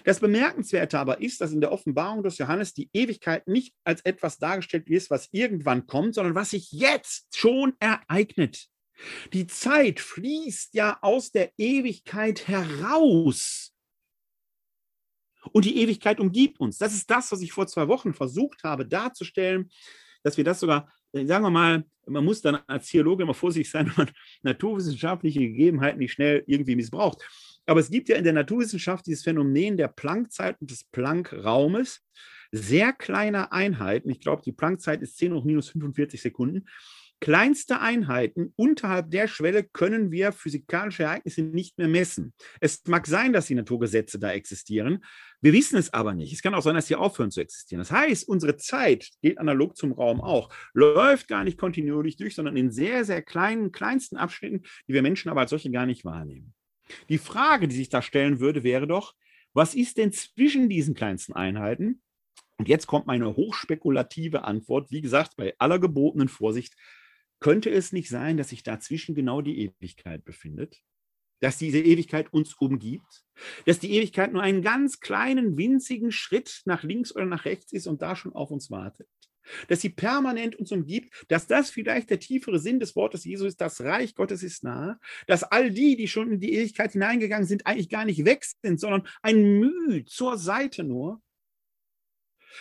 Das 0.04 0.20
Bemerkenswerte 0.20 0.98
aber 1.00 1.22
ist, 1.22 1.42
dass 1.42 1.52
in 1.52 1.62
der 1.62 1.72
Offenbarung 1.72 2.24
des 2.24 2.38
Johannes 2.38 2.74
die 2.74 2.90
Ewigkeit 2.94 3.48
nicht 3.48 3.74
als 3.84 4.02
etwas 4.02 4.38
dargestellt 4.38 4.90
ist, 4.90 5.10
was 5.10 5.30
irgendwann 5.32 5.88
kommt, 5.88 6.16
sondern 6.16 6.36
was 6.36 6.52
sich 6.52 6.72
jetzt 6.72 7.36
schon 7.36 7.74
ereignet. 7.80 8.70
Die 9.34 9.48
Zeit 9.48 10.00
fließt 10.00 10.74
ja 10.74 10.98
aus 11.02 11.32
der 11.32 11.52
Ewigkeit 11.58 12.48
heraus. 12.48 13.74
Und 15.52 15.66
die 15.66 15.78
Ewigkeit 15.82 16.20
umgibt 16.20 16.60
uns. 16.60 16.78
Das 16.78 16.94
ist 16.94 17.10
das, 17.10 17.32
was 17.32 17.42
ich 17.42 17.52
vor 17.52 17.68
zwei 17.68 17.88
Wochen 17.88 18.14
versucht 18.14 18.64
habe 18.64 18.86
darzustellen, 18.86 19.70
dass 20.24 20.38
wir 20.38 20.44
das 20.44 20.60
sogar, 20.60 20.92
äh, 21.14 21.26
sagen 21.26 21.44
wir 21.44 21.50
mal, 21.50 21.86
man 22.06 22.26
muss 22.26 22.42
dann 22.42 22.60
als 22.68 22.88
Theologe 22.88 23.24
immer 23.24 23.34
vorsichtig 23.34 23.72
sein, 23.72 23.88
wenn 23.96 24.06
man 24.06 24.14
naturwissenschaftliche 24.42 25.40
Gegebenheiten 25.40 26.00
nicht 26.00 26.14
schnell 26.14 26.44
irgendwie 26.48 26.76
missbraucht. 26.76 27.24
Aber 27.66 27.80
es 27.80 27.90
gibt 27.90 28.10
ja 28.10 28.16
in 28.16 28.24
der 28.24 28.34
Naturwissenschaft 28.34 29.06
dieses 29.06 29.24
Phänomen 29.24 29.78
der 29.78 29.90
Planckzeit 29.90 30.60
und 30.62 30.72
des 30.72 30.86
Planckraumes, 30.86 32.02
sehr 32.52 32.94
kleiner 32.94 33.52
Einheiten. 33.52 34.10
Ich 34.10 34.22
glaube, 34.22 34.42
die 34.42 34.54
Planckzeit 34.54 35.02
ist 35.02 35.18
10 35.18 35.34
hoch 35.34 35.44
minus 35.44 35.70
45 35.70 36.22
Sekunden. 36.22 36.66
Kleinste 37.20 37.82
Einheiten 37.82 38.54
unterhalb 38.56 39.10
der 39.10 39.28
Schwelle 39.28 39.64
können 39.64 40.12
wir 40.12 40.32
physikalische 40.32 41.04
Ereignisse 41.04 41.42
nicht 41.42 41.78
mehr 41.80 41.88
messen. 41.88 42.34
Es 42.62 42.86
mag 42.86 43.08
sein, 43.08 43.34
dass 43.34 43.48
die 43.48 43.56
Naturgesetze 43.56 44.20
da 44.20 44.32
existieren. 44.32 45.04
Wir 45.42 45.52
wissen 45.52 45.78
es 45.78 45.92
aber 45.94 46.14
nicht. 46.14 46.32
Es 46.32 46.44
kann 46.44 46.54
auch 46.54 46.62
sein, 46.62 46.76
dass 46.76 46.88
sie 46.88 46.96
aufhören 46.96 47.32
zu 47.32 47.42
existieren. 47.42 47.80
Das 47.80 47.92
heißt, 47.92 48.28
unsere 48.28 48.58
Zeit, 48.58 49.10
geht 49.22 49.40
analog 49.40 49.76
zum 49.76 49.94
Raum 49.94 50.22
auch, 50.22 50.54
läuft 50.74 51.28
gar 51.28 51.44
nicht 51.44 51.58
kontinuierlich 51.58 52.18
durch, 52.18 52.36
sondern 52.36 52.56
in 52.56 52.72
sehr, 52.72 53.04
sehr 53.04 53.24
kleinen, 53.24 53.72
kleinsten 53.72 54.18
Abschnitten, 54.18 54.62
die 54.88 54.94
wir 54.94 55.02
Menschen 55.02 55.30
aber 55.30 55.42
als 55.42 55.50
solche 55.50 55.72
gar 55.72 55.88
nicht 55.88 56.06
wahrnehmen. 56.06 56.54
Die 57.10 57.18
Frage, 57.18 57.68
die 57.68 57.76
sich 57.76 57.90
da 57.90 58.04
stellen 58.04 58.40
würde, 58.40 58.64
wäre 58.64 58.86
doch, 58.86 59.16
was 59.54 59.74
ist 59.74 59.98
denn 59.98 60.12
zwischen 60.12 60.70
diesen 60.70 60.94
kleinsten 60.94 61.34
Einheiten? 61.34 62.02
Und 62.58 62.68
jetzt 62.68 62.88
kommt 62.88 63.08
meine 63.08 63.36
hochspekulative 63.36 64.44
Antwort. 64.44 64.92
Wie 64.92 65.02
gesagt, 65.02 65.36
bei 65.36 65.56
aller 65.60 65.80
gebotenen 65.80 66.28
Vorsicht, 66.28 66.76
könnte 67.40 67.70
es 67.70 67.92
nicht 67.92 68.10
sein, 68.10 68.38
dass 68.38 68.50
sich 68.50 68.64
dazwischen 68.64 69.16
genau 69.16 69.42
die 69.42 69.60
Ewigkeit 69.60 70.26
befindet? 70.26 70.82
Dass 71.40 71.58
diese 71.58 71.80
Ewigkeit 71.80 72.34
uns 72.34 72.56
umgibt? 72.56 73.24
Dass 73.66 73.80
die 73.80 73.92
Ewigkeit 73.92 74.34
nur 74.34 74.42
einen 74.42 74.64
ganz 74.64 75.00
kleinen, 75.00 75.56
winzigen 75.58 76.12
Schritt 76.12 76.62
nach 76.66 76.84
links 76.84 77.16
oder 77.16 77.26
nach 77.26 77.46
rechts 77.46 77.72
ist 77.74 77.86
und 77.88 78.02
da 78.02 78.16
schon 78.16 78.34
auf 78.34 78.50
uns 78.50 78.72
wartet? 78.72 79.08
Dass 79.68 79.82
sie 79.82 79.90
permanent 79.90 80.56
uns 80.56 80.72
umgibt, 80.72 81.26
dass 81.30 81.48
das 81.48 81.70
vielleicht 81.70 82.10
der 82.10 82.20
tiefere 82.20 82.60
Sinn 82.60 82.80
des 82.80 82.96
Wortes 82.96 83.24
Jesu 83.24 83.46
ist, 83.46 83.62
das 83.62 83.82
Reich 83.82 84.16
Gottes 84.16 84.44
ist 84.44 84.64
nahe, 84.64 85.00
dass 85.26 85.44
all 85.44 85.72
die, 85.72 85.96
die 85.96 86.08
schon 86.08 86.32
in 86.34 86.40
die 86.40 86.54
Ewigkeit 86.54 86.92
hineingegangen 86.94 87.48
sind, 87.48 87.66
eigentlich 87.66 87.90
gar 87.90 88.04
nicht 88.04 88.26
weg 88.26 88.44
sind, 88.62 88.80
sondern 88.80 89.08
ein 89.22 89.60
Mühe 89.60 90.04
zur 90.06 90.38
Seite 90.38 90.84
nur. 90.84 91.22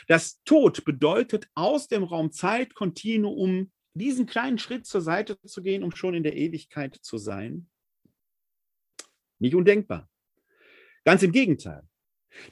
Das 0.07 0.43
Tod 0.45 0.85
bedeutet 0.85 1.49
aus 1.55 1.89
dem 1.89 2.05
Raum 2.05 2.31
Zeit-Kontinuum 2.31 3.73
diesen 3.99 4.27
kleinen 4.27 4.59
Schritt 4.59 4.87
zur 4.87 5.01
Seite 5.01 5.41
zu 5.43 5.63
gehen, 5.63 5.83
um 5.83 5.95
schon 5.95 6.15
in 6.15 6.23
der 6.23 6.37
Ewigkeit 6.37 6.95
zu 6.95 7.19
sein? 7.19 7.69
Nicht 9.39 9.55
undenkbar. 9.55 10.09
Ganz 11.05 11.23
im 11.23 11.33
Gegenteil. 11.33 11.83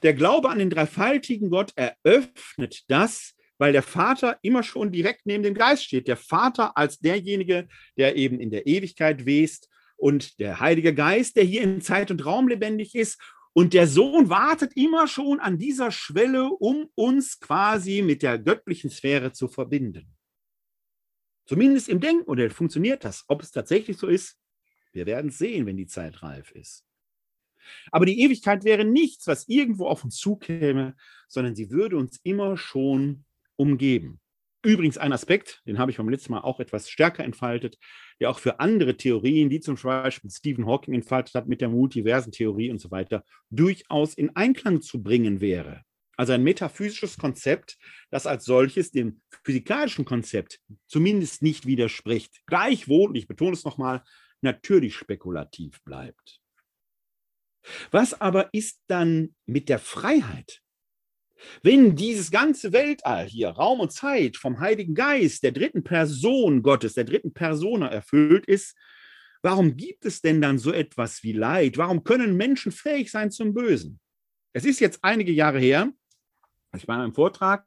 Der 0.03 0.13
Glaube 0.13 0.49
an 0.49 0.59
den 0.59 0.69
dreifaltigen 0.69 1.49
Gott 1.49 1.71
eröffnet 1.75 2.83
das, 2.87 3.35
weil 3.57 3.71
der 3.71 3.83
Vater 3.83 4.37
immer 4.41 4.63
schon 4.63 4.91
direkt 4.91 5.25
neben 5.25 5.43
dem 5.43 5.53
Geist 5.53 5.85
steht. 5.85 6.07
Der 6.07 6.17
Vater 6.17 6.77
als 6.77 6.99
derjenige, 6.99 7.67
der 7.97 8.15
eben 8.15 8.39
in 8.39 8.49
der 8.49 8.67
Ewigkeit 8.67 9.25
west 9.25 9.69
und 9.97 10.39
der 10.39 10.59
Heilige 10.59 10.93
Geist, 10.93 11.35
der 11.35 11.43
hier 11.43 11.61
in 11.61 11.81
Zeit 11.81 12.11
und 12.11 12.25
Raum 12.25 12.47
lebendig 12.47 12.95
ist. 12.95 13.19
Und 13.53 13.73
der 13.73 13.87
Sohn 13.87 14.29
wartet 14.29 14.75
immer 14.75 15.07
schon 15.07 15.39
an 15.39 15.57
dieser 15.57 15.91
Schwelle, 15.91 16.49
um 16.49 16.89
uns 16.95 17.39
quasi 17.39 18.01
mit 18.01 18.21
der 18.21 18.37
göttlichen 18.37 18.89
Sphäre 18.89 19.31
zu 19.31 19.47
verbinden. 19.47 20.13
Zumindest 21.45 21.89
im 21.89 21.99
Denkmodell 21.99 22.49
funktioniert 22.49 23.03
das. 23.03 23.23
Ob 23.27 23.41
es 23.41 23.51
tatsächlich 23.51 23.97
so 23.97 24.07
ist, 24.07 24.37
wir 24.91 25.05
werden 25.05 25.29
es 25.29 25.37
sehen, 25.37 25.65
wenn 25.65 25.77
die 25.77 25.87
Zeit 25.87 26.23
reif 26.23 26.51
ist. 26.51 26.83
Aber 27.91 28.05
die 28.05 28.21
Ewigkeit 28.21 28.63
wäre 28.63 28.85
nichts, 28.85 29.27
was 29.27 29.47
irgendwo 29.47 29.87
auf 29.87 30.03
uns 30.03 30.17
zukäme, 30.17 30.95
sondern 31.27 31.55
sie 31.55 31.71
würde 31.71 31.97
uns 31.97 32.19
immer 32.23 32.57
schon 32.57 33.25
umgeben. 33.55 34.19
Übrigens 34.63 34.97
ein 34.97 35.13
Aspekt, 35.13 35.61
den 35.67 35.77
habe 35.77 35.91
ich 35.91 35.97
beim 35.97 36.09
letzten 36.09 36.31
Mal 36.31 36.41
auch 36.41 36.59
etwas 36.59 36.89
stärker 36.89 37.23
entfaltet, 37.23 37.77
der 38.19 38.31
auch 38.31 38.39
für 38.39 38.59
andere 38.59 38.97
Theorien, 38.97 39.47
die 39.47 39.59
zum 39.59 39.75
Beispiel 39.75 40.31
Stephen 40.31 40.65
Hawking 40.65 40.95
entfaltet 40.95 41.35
hat 41.35 41.47
mit 41.47 41.61
der 41.61 41.69
multiversen 41.69 42.31
Theorie 42.31 42.71
und 42.71 42.81
so 42.81 42.89
weiter, 42.89 43.23
durchaus 43.51 44.15
in 44.15 44.35
Einklang 44.35 44.81
zu 44.81 45.03
bringen 45.03 45.39
wäre. 45.39 45.84
Also 46.17 46.33
ein 46.33 46.43
metaphysisches 46.43 47.17
Konzept, 47.17 47.77
das 48.09 48.25
als 48.25 48.45
solches 48.45 48.91
dem 48.91 49.21
physikalischen 49.43 50.05
Konzept 50.05 50.59
zumindest 50.87 51.41
nicht 51.41 51.65
widerspricht. 51.65 52.41
Gleichwohl, 52.45 53.17
ich 53.17 53.27
betone 53.27 53.53
es 53.53 53.65
nochmal, 53.65 54.03
natürlich 54.41 54.95
spekulativ 54.95 55.81
bleibt. 55.83 56.39
Was 57.91 58.19
aber 58.21 58.49
ist 58.53 58.79
dann 58.87 59.35
mit 59.45 59.69
der 59.69 59.79
Freiheit? 59.79 60.61
Wenn 61.63 61.95
dieses 61.95 62.31
ganze 62.31 62.71
Weltall 62.71 63.25
hier, 63.25 63.49
Raum 63.49 63.81
und 63.81 63.91
Zeit 63.91 64.37
vom 64.37 64.59
Heiligen 64.59 64.95
Geist, 64.95 65.43
der 65.43 65.51
dritten 65.51 65.83
Person 65.83 66.61
Gottes, 66.61 66.93
der 66.93 67.03
dritten 67.03 67.33
Persona 67.33 67.87
erfüllt 67.87 68.45
ist, 68.45 68.75
warum 69.41 69.75
gibt 69.75 70.05
es 70.05 70.21
denn 70.21 70.41
dann 70.41 70.57
so 70.57 70.71
etwas 70.71 71.23
wie 71.23 71.33
Leid? 71.33 71.77
Warum 71.77 72.03
können 72.03 72.37
Menschen 72.37 72.71
fähig 72.71 73.11
sein 73.11 73.31
zum 73.31 73.53
Bösen? 73.53 73.99
Es 74.53 74.63
ist 74.63 74.79
jetzt 74.79 74.99
einige 75.01 75.31
Jahre 75.31 75.59
her, 75.59 75.91
ich 76.77 76.87
war 76.87 76.95
in 76.95 77.01
einem 77.01 77.13
Vortrag 77.13 77.65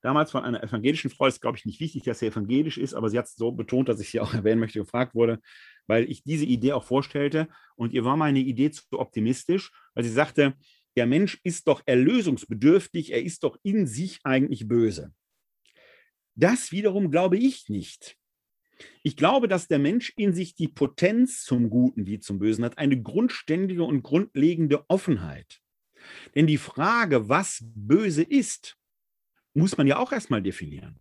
damals 0.00 0.30
von 0.30 0.44
einer 0.44 0.62
evangelischen 0.62 1.10
Frau, 1.10 1.26
ist 1.26 1.40
glaube 1.40 1.56
ich 1.56 1.64
nicht 1.64 1.80
wichtig, 1.80 2.02
dass 2.02 2.18
sie 2.18 2.26
evangelisch 2.26 2.76
ist, 2.76 2.94
aber 2.94 3.08
sie 3.08 3.18
hat 3.18 3.26
es 3.26 3.34
so 3.34 3.52
betont, 3.52 3.88
dass 3.88 4.00
ich 4.00 4.10
sie 4.10 4.20
auch 4.20 4.34
erwähnen 4.34 4.60
möchte, 4.60 4.80
gefragt 4.80 5.14
wurde, 5.14 5.40
weil 5.86 6.10
ich 6.10 6.22
diese 6.24 6.44
Idee 6.44 6.72
auch 6.72 6.84
vorstellte 6.84 7.48
und 7.76 7.92
ihr 7.92 8.04
war 8.04 8.16
meine 8.16 8.40
Idee 8.40 8.70
zu 8.70 8.84
optimistisch, 8.98 9.72
weil 9.94 10.04
sie 10.04 10.10
sagte, 10.10 10.54
der 10.96 11.06
Mensch 11.06 11.40
ist 11.42 11.68
doch 11.68 11.82
erlösungsbedürftig, 11.86 13.12
er 13.12 13.22
ist 13.22 13.44
doch 13.44 13.58
in 13.62 13.86
sich 13.86 14.20
eigentlich 14.24 14.68
böse. 14.68 15.12
Das 16.34 16.72
wiederum 16.72 17.10
glaube 17.10 17.38
ich 17.38 17.68
nicht. 17.68 18.18
Ich 19.02 19.16
glaube, 19.16 19.48
dass 19.48 19.68
der 19.68 19.78
Mensch 19.78 20.12
in 20.16 20.32
sich 20.32 20.54
die 20.54 20.68
Potenz 20.68 21.44
zum 21.44 21.70
Guten 21.70 22.06
wie 22.06 22.18
zum 22.18 22.38
Bösen 22.38 22.64
hat, 22.64 22.78
eine 22.78 23.00
grundständige 23.00 23.84
und 23.84 24.02
grundlegende 24.02 24.88
Offenheit. 24.88 25.61
Denn 26.34 26.46
die 26.46 26.58
Frage, 26.58 27.28
was 27.28 27.62
böse 27.74 28.22
ist, 28.22 28.76
muss 29.54 29.76
man 29.76 29.86
ja 29.86 29.98
auch 29.98 30.12
erstmal 30.12 30.42
definieren. 30.42 30.98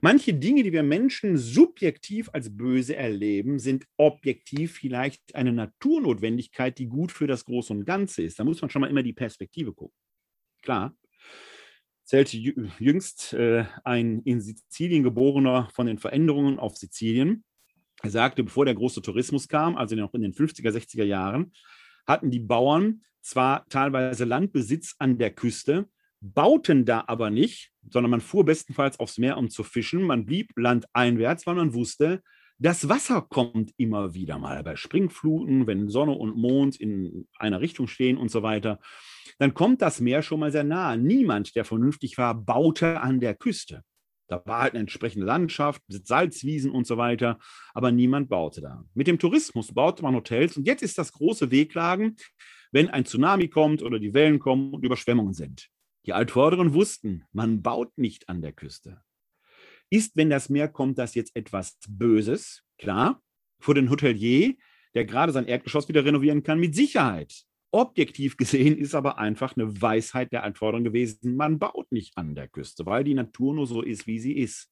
Manche 0.00 0.34
Dinge, 0.34 0.62
die 0.62 0.72
wir 0.72 0.82
Menschen 0.82 1.36
subjektiv 1.36 2.28
als 2.32 2.54
böse 2.54 2.96
erleben, 2.96 3.58
sind 3.58 3.86
objektiv 3.96 4.72
vielleicht 4.74 5.34
eine 5.34 5.52
Naturnotwendigkeit, 5.52 6.78
die 6.78 6.86
gut 6.86 7.12
für 7.12 7.26
das 7.26 7.44
Große 7.44 7.72
und 7.72 7.84
Ganze 7.84 8.22
ist. 8.22 8.38
Da 8.38 8.44
muss 8.44 8.60
man 8.60 8.70
schon 8.70 8.80
mal 8.80 8.90
immer 8.90 9.02
die 9.02 9.12
Perspektive 9.12 9.72
gucken. 9.72 9.96
Klar, 10.62 10.94
zählte 12.04 12.36
jüngst 12.36 13.32
äh, 13.32 13.64
ein 13.84 14.22
in 14.22 14.40
Sizilien 14.40 15.02
geborener 15.02 15.68
von 15.74 15.86
den 15.86 15.98
Veränderungen 15.98 16.58
auf 16.58 16.76
Sizilien. 16.76 17.44
Er 18.02 18.10
sagte, 18.10 18.42
bevor 18.42 18.64
der 18.64 18.74
große 18.74 19.02
Tourismus 19.02 19.48
kam, 19.48 19.76
also 19.76 19.94
noch 19.94 20.14
in 20.14 20.22
den 20.22 20.34
50er, 20.34 20.70
60er 20.70 21.04
Jahren, 21.04 21.52
hatten 22.06 22.30
die 22.30 22.40
Bauern 22.40 23.02
zwar 23.22 23.66
teilweise 23.68 24.24
Landbesitz 24.24 24.94
an 24.98 25.18
der 25.18 25.30
Küste, 25.30 25.88
bauten 26.20 26.84
da 26.84 27.04
aber 27.06 27.30
nicht, 27.30 27.72
sondern 27.90 28.10
man 28.10 28.20
fuhr 28.20 28.44
bestenfalls 28.44 29.00
aufs 29.00 29.18
Meer, 29.18 29.36
um 29.38 29.50
zu 29.50 29.64
fischen. 29.64 30.02
Man 30.02 30.24
blieb 30.24 30.52
landeinwärts, 30.56 31.46
weil 31.46 31.56
man 31.56 31.74
wusste, 31.74 32.22
das 32.58 32.88
Wasser 32.88 33.22
kommt 33.22 33.72
immer 33.76 34.14
wieder 34.14 34.38
mal 34.38 34.62
bei 34.62 34.76
Springfluten, 34.76 35.66
wenn 35.66 35.88
Sonne 35.88 36.12
und 36.12 36.36
Mond 36.36 36.76
in 36.76 37.26
einer 37.36 37.60
Richtung 37.60 37.88
stehen 37.88 38.16
und 38.16 38.30
so 38.30 38.44
weiter. 38.44 38.78
Dann 39.38 39.52
kommt 39.52 39.82
das 39.82 40.00
Meer 40.00 40.22
schon 40.22 40.38
mal 40.38 40.52
sehr 40.52 40.62
nahe. 40.62 40.96
Niemand, 40.96 41.56
der 41.56 41.64
vernünftig 41.64 42.18
war, 42.18 42.34
baute 42.34 43.00
an 43.00 43.18
der 43.18 43.34
Küste. 43.34 43.82
Da 44.28 44.40
war 44.46 44.62
halt 44.62 44.74
eine 44.74 44.80
entsprechende 44.80 45.26
Landschaft, 45.26 45.82
Salzwiesen 45.88 46.70
und 46.70 46.86
so 46.86 46.96
weiter, 46.96 47.38
aber 47.74 47.90
niemand 47.90 48.28
baute 48.28 48.60
da. 48.60 48.84
Mit 48.94 49.08
dem 49.08 49.18
Tourismus 49.18 49.74
baute 49.74 50.02
man 50.02 50.14
Hotels 50.14 50.56
und 50.56 50.66
jetzt 50.66 50.82
ist 50.82 50.96
das 50.98 51.12
große 51.12 51.50
Wehklagen, 51.50 52.16
wenn 52.72 52.88
ein 52.88 53.04
Tsunami 53.04 53.48
kommt 53.48 53.82
oder 53.82 53.98
die 53.98 54.14
Wellen 54.14 54.38
kommen 54.38 54.72
und 54.74 54.84
Überschwemmungen 54.84 55.34
sind. 55.34 55.68
Die 56.06 56.12
Altvorderen 56.12 56.74
wussten, 56.74 57.24
man 57.32 57.62
baut 57.62 57.96
nicht 57.96 58.28
an 58.28 58.42
der 58.42 58.52
Küste. 58.52 59.02
Ist, 59.90 60.16
wenn 60.16 60.30
das 60.30 60.48
Meer 60.48 60.68
kommt, 60.68 60.98
das 60.98 61.14
jetzt 61.14 61.36
etwas 61.36 61.78
Böses? 61.86 62.62
Klar, 62.78 63.22
für 63.60 63.74
den 63.74 63.90
Hotelier, 63.90 64.54
der 64.94 65.04
gerade 65.04 65.32
sein 65.32 65.46
Erdgeschoss 65.46 65.88
wieder 65.88 66.04
renovieren 66.04 66.42
kann, 66.42 66.58
mit 66.58 66.74
Sicherheit. 66.74 67.44
Objektiv 67.70 68.36
gesehen 68.36 68.76
ist 68.76 68.94
aber 68.94 69.18
einfach 69.18 69.56
eine 69.56 69.80
Weisheit 69.80 70.32
der 70.32 70.42
Altvorderen 70.42 70.84
gewesen, 70.84 71.36
man 71.36 71.58
baut 71.58 71.92
nicht 71.92 72.16
an 72.16 72.34
der 72.34 72.48
Küste, 72.48 72.84
weil 72.86 73.04
die 73.04 73.14
Natur 73.14 73.54
nur 73.54 73.66
so 73.66 73.82
ist, 73.82 74.06
wie 74.06 74.18
sie 74.18 74.32
ist. 74.32 74.70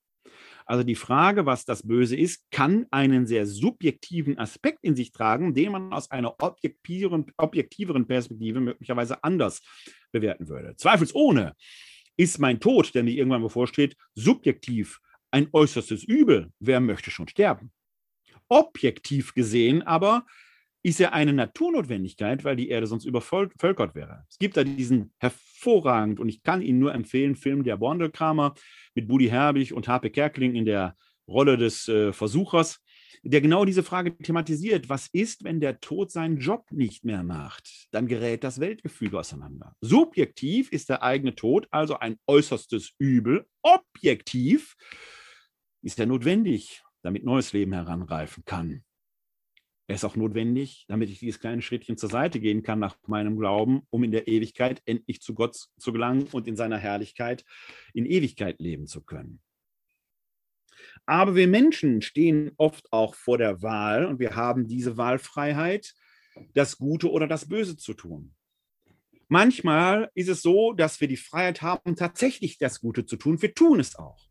Also 0.67 0.85
die 0.85 0.95
Frage, 0.95 1.47
was 1.47 1.65
das 1.65 1.87
Böse 1.87 2.17
ist, 2.17 2.51
kann 2.51 2.87
einen 2.91 3.27
sehr 3.27 3.47
subjektiven 3.47 4.39
Aspekt 4.39 4.79
in 4.83 4.95
sich 4.95 5.13
tragen, 5.13 5.55
den 5.55 5.73
man 5.73 5.93
aus 5.93 6.11
einer 6.11 6.35
objektiveren, 6.39 7.27
Perspektive 8.07 8.61
möglicherweise 8.61 9.23
anders 9.25 9.63
bewerten 10.13 10.49
würde. 10.49 10.77
Zweifelsohne 10.77 11.55
ist 12.17 12.39
mein 12.39 12.61
Tod, 12.61 12.95
der 12.95 13.03
mir 13.03 13.15
irgendwann 13.15 13.43
bevorsteht, 13.43 13.97
subjektiv 14.15 15.01
ein 15.31 15.49
äußerstes 15.53 16.05
Übel. 16.05 16.53
Wer 16.59 16.81
möchte 16.81 17.11
schon 17.11 17.29
sterben? 17.29 17.73
Objektiv 18.49 19.35
gesehen 19.35 19.83
aber 19.83 20.27
ist 20.83 21.01
er 21.01 21.13
eine 21.13 21.33
Naturnotwendigkeit, 21.33 22.45
weil 22.45 22.57
die 22.57 22.69
Erde 22.69 22.87
sonst 22.87 23.05
übervölkert 23.05 23.95
wäre. 23.95 24.25
Es 24.29 24.39
gibt 24.39 24.57
da 24.57 24.65
diesen 24.65 25.13
hervorragend, 25.19 26.21
und 26.21 26.29
ich 26.29 26.43
kann 26.43 26.63
Ihnen 26.63 26.79
nur 26.79 26.95
empfehlen, 26.95 27.37
Film 27.37 27.65
Der 27.65 27.77
Borndelkramer 27.77 28.55
mit 28.95 29.09
Buddy 29.09 29.29
Herbig 29.29 29.75
und 29.75 29.89
Harpe 29.89 30.11
Kerkeling 30.11 30.55
in 30.55 30.65
der 30.65 30.97
Rolle 31.29 31.57
des 31.57 31.87
äh, 31.89 32.13
Versuchers, 32.13 32.81
der 33.23 33.43
genau 33.43 33.65
diese 33.67 33.83
Frage 33.83 34.17
thematisiert. 34.17 34.89
Was 34.89 35.09
ist, 35.09 35.45
wenn 35.45 35.61
der 35.61 35.81
Tod 35.81 36.11
seinen 36.11 36.39
Job 36.39 36.67
nicht 36.71 37.05
mehr 37.05 37.23
macht? 37.23 37.89
Dann 37.91 38.07
gerät 38.07 38.43
das 38.43 38.61
Weltgefüge 38.61 39.19
auseinander. 39.19 39.75
Subjektiv 39.81 40.73
ist 40.73 40.89
der 40.89 41.03
eigene 41.03 41.35
Tod 41.35 41.69
also 41.71 41.99
ein 41.99 42.17
äußerstes 42.27 42.95
Übel. 42.99 43.47
Objektiv 43.63 44.77
ist 45.83 45.99
er 45.99 46.07
notwendig, 46.07 46.83
damit 47.03 47.25
neues 47.25 47.53
Leben 47.53 47.75
heranreifen 47.75 48.45
kann. 48.47 48.83
Er 49.91 49.97
ist 49.97 50.05
auch 50.05 50.15
notwendig, 50.15 50.85
damit 50.87 51.11
ich 51.11 51.19
dieses 51.19 51.41
kleine 51.41 51.63
Schrittchen 51.63 51.97
zur 51.97 52.11
Seite 52.11 52.39
gehen 52.39 52.63
kann 52.63 52.79
nach 52.79 52.97
meinem 53.09 53.37
Glauben, 53.37 53.83
um 53.91 54.05
in 54.05 54.13
der 54.13 54.29
Ewigkeit 54.29 54.81
endlich 54.85 55.21
zu 55.21 55.35
Gott 55.35 55.57
zu 55.81 55.93
gelangen 55.93 56.29
und 56.31 56.47
in 56.47 56.55
seiner 56.55 56.79
Herrlichkeit 56.79 57.45
in 57.93 58.07
Ewigkeit 58.07 58.61
leben 58.61 58.87
zu 58.87 59.03
können. 59.03 59.41
Aber 61.07 61.35
wir 61.35 61.49
Menschen 61.49 62.03
stehen 62.03 62.53
oft 62.57 62.93
auch 62.93 63.17
vor 63.17 63.37
der 63.37 63.63
Wahl 63.63 64.07
und 64.07 64.21
wir 64.21 64.37
haben 64.37 64.69
diese 64.69 64.97
Wahlfreiheit, 64.97 65.93
das 66.55 66.79
Gute 66.79 67.11
oder 67.11 67.27
das 67.27 67.49
Böse 67.49 67.77
zu 67.77 67.93
tun. 67.93 68.37
Manchmal 69.27 70.09
ist 70.15 70.29
es 70.29 70.41
so, 70.41 70.73
dass 70.73 71.01
wir 71.01 71.09
die 71.09 71.17
Freiheit 71.17 71.63
haben, 71.63 71.97
tatsächlich 71.97 72.59
das 72.59 72.79
Gute 72.79 73.07
zu 73.07 73.17
tun. 73.17 73.43
Wir 73.43 73.55
tun 73.55 73.81
es 73.81 73.97
auch. 73.97 74.29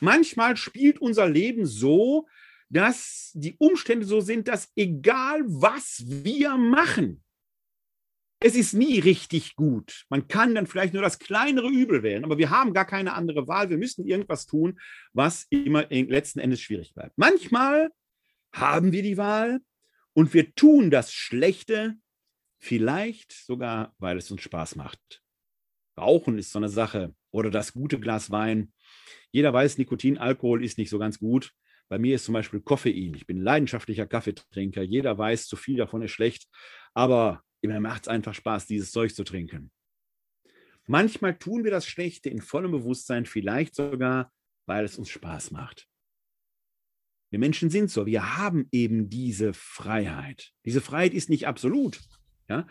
Manchmal 0.00 0.58
spielt 0.58 0.98
unser 1.00 1.26
Leben 1.26 1.64
so, 1.64 2.26
dass 2.74 3.30
die 3.34 3.56
Umstände 3.58 4.04
so 4.04 4.20
sind, 4.20 4.48
dass 4.48 4.72
egal 4.74 5.42
was 5.46 6.02
wir 6.06 6.56
machen, 6.56 7.22
es 8.40 8.56
ist 8.56 8.74
nie 8.74 8.98
richtig 8.98 9.54
gut. 9.54 10.04
Man 10.10 10.28
kann 10.28 10.54
dann 10.54 10.66
vielleicht 10.66 10.92
nur 10.92 11.02
das 11.02 11.18
kleinere 11.18 11.68
Übel 11.68 12.02
wählen, 12.02 12.24
aber 12.24 12.36
wir 12.36 12.50
haben 12.50 12.74
gar 12.74 12.84
keine 12.84 13.14
andere 13.14 13.46
Wahl. 13.46 13.70
Wir 13.70 13.78
müssen 13.78 14.06
irgendwas 14.06 14.46
tun, 14.46 14.78
was 15.12 15.46
immer 15.50 15.86
letzten 15.88 16.40
Endes 16.40 16.60
schwierig 16.60 16.92
bleibt. 16.94 17.16
Manchmal 17.16 17.90
haben 18.52 18.92
wir 18.92 19.02
die 19.02 19.16
Wahl 19.16 19.60
und 20.12 20.34
wir 20.34 20.54
tun 20.54 20.90
das 20.90 21.12
Schlechte, 21.12 21.94
vielleicht 22.58 23.32
sogar, 23.32 23.94
weil 23.98 24.18
es 24.18 24.30
uns 24.30 24.42
Spaß 24.42 24.74
macht. 24.76 25.22
Rauchen 25.96 26.38
ist 26.38 26.50
so 26.50 26.58
eine 26.58 26.68
Sache 26.68 27.14
oder 27.30 27.50
das 27.50 27.72
gute 27.72 28.00
Glas 28.00 28.30
Wein. 28.30 28.72
Jeder 29.30 29.52
weiß, 29.52 29.78
Nikotin, 29.78 30.18
Alkohol 30.18 30.64
ist 30.64 30.76
nicht 30.76 30.90
so 30.90 30.98
ganz 30.98 31.20
gut. 31.20 31.54
Bei 31.88 31.98
mir 31.98 32.14
ist 32.14 32.24
zum 32.24 32.32
Beispiel 32.32 32.60
Koffein. 32.60 33.14
Ich 33.14 33.26
bin 33.26 33.40
leidenschaftlicher 33.40 34.06
Kaffeetrinker. 34.06 34.82
Jeder 34.82 35.16
weiß, 35.16 35.46
zu 35.46 35.56
viel 35.56 35.76
davon 35.76 36.02
ist 36.02 36.12
schlecht. 36.12 36.48
Aber 36.94 37.42
mir 37.62 37.80
macht 37.80 38.02
es 38.02 38.08
einfach 38.08 38.34
Spaß, 38.34 38.66
dieses 38.66 38.90
Zeug 38.90 39.14
zu 39.14 39.24
trinken. 39.24 39.70
Manchmal 40.86 41.38
tun 41.38 41.64
wir 41.64 41.70
das 41.70 41.86
Schlechte 41.86 42.28
in 42.28 42.42
vollem 42.42 42.72
Bewusstsein, 42.72 43.24
vielleicht 43.24 43.74
sogar, 43.74 44.32
weil 44.66 44.84
es 44.84 44.98
uns 44.98 45.08
Spaß 45.08 45.50
macht. 45.50 45.88
Wir 47.30 47.38
Menschen 47.38 47.70
sind 47.70 47.90
so, 47.90 48.06
wir 48.06 48.36
haben 48.36 48.68
eben 48.70 49.08
diese 49.08 49.54
Freiheit. 49.54 50.52
Diese 50.64 50.80
Freiheit 50.80 51.14
ist 51.14 51.30
nicht 51.30 51.46
absolut. 51.46 52.00
Ja? 52.48 52.66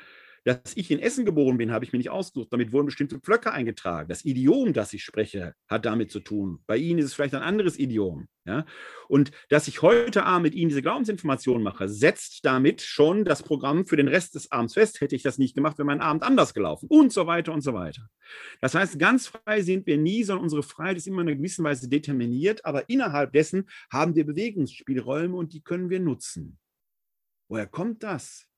Dass 0.46 0.76
ich 0.76 0.92
in 0.92 1.00
Essen 1.00 1.24
geboren 1.24 1.58
bin, 1.58 1.72
habe 1.72 1.86
ich 1.86 1.94
mir 1.94 2.00
nicht 2.00 2.10
ausgesucht. 2.10 2.52
Damit 2.52 2.74
wurden 2.74 2.88
bestimmte 2.88 3.20
Pflöcke 3.20 3.54
eingetragen. 3.54 4.10
Das 4.10 4.26
Idiom, 4.26 4.74
das 4.74 4.92
ich 4.94 5.04
spreche, 5.04 5.54
hat 5.70 5.86
damit 5.86 6.12
zu 6.12 6.20
tun. 6.20 6.60
Bei 6.68 6.76
Ihnen 6.76 7.00
ist 7.00 7.06
es 7.06 7.14
vielleicht 7.14 7.34
ein 7.34 7.42
anderes 7.42 7.80
Idiom. 7.80 8.28
Ja? 8.46 8.66
Und 9.08 9.32
dass 9.48 9.70
ich 9.70 9.82
heute 9.82 10.26
Abend 10.26 10.44
mit 10.44 10.56
Ihnen 10.56 10.68
diese 10.68 10.82
Glaubensinformation 10.82 11.64
mache, 11.64 11.88
setzt 11.88 12.44
damit 12.44 12.82
schon 12.82 13.24
das 13.24 13.42
Programm 13.42 13.86
für 13.86 13.96
den 13.96 14.10
Rest 14.10 14.36
des 14.36 14.52
Abends 14.52 14.74
fest. 14.74 15.00
Hätte 15.00 15.16
ich 15.16 15.24
das 15.24 15.38
nicht 15.38 15.56
gemacht, 15.56 15.78
wäre 15.78 15.86
mein 15.86 16.02
Abend 16.02 16.24
anders 16.24 16.54
gelaufen 16.54 16.88
und 16.90 17.14
so 17.14 17.26
weiter 17.26 17.54
und 17.54 17.62
so 17.62 17.74
weiter. 17.74 18.10
Das 18.60 18.76
heißt, 18.76 19.00
ganz 19.00 19.28
frei 19.28 19.62
sind 19.62 19.88
wir 19.88 19.98
nie, 19.98 20.24
sondern 20.24 20.44
unsere 20.44 20.64
Freiheit 20.64 20.98
ist 20.98 21.08
immer 21.08 21.22
in 21.22 21.30
einer 21.30 21.38
gewissen 21.38 21.64
Weise 21.64 21.88
determiniert, 21.88 22.66
aber 22.66 22.90
innerhalb 22.90 23.32
dessen 23.32 23.70
haben 23.90 24.14
wir 24.16 24.26
Bewegungsspielräume 24.26 25.38
und 25.38 25.54
die 25.54 25.62
können 25.62 25.90
wir 25.90 26.02
nutzen. 26.02 26.60
Woher 27.48 27.68
kommt 27.68 28.04
das? 28.04 28.50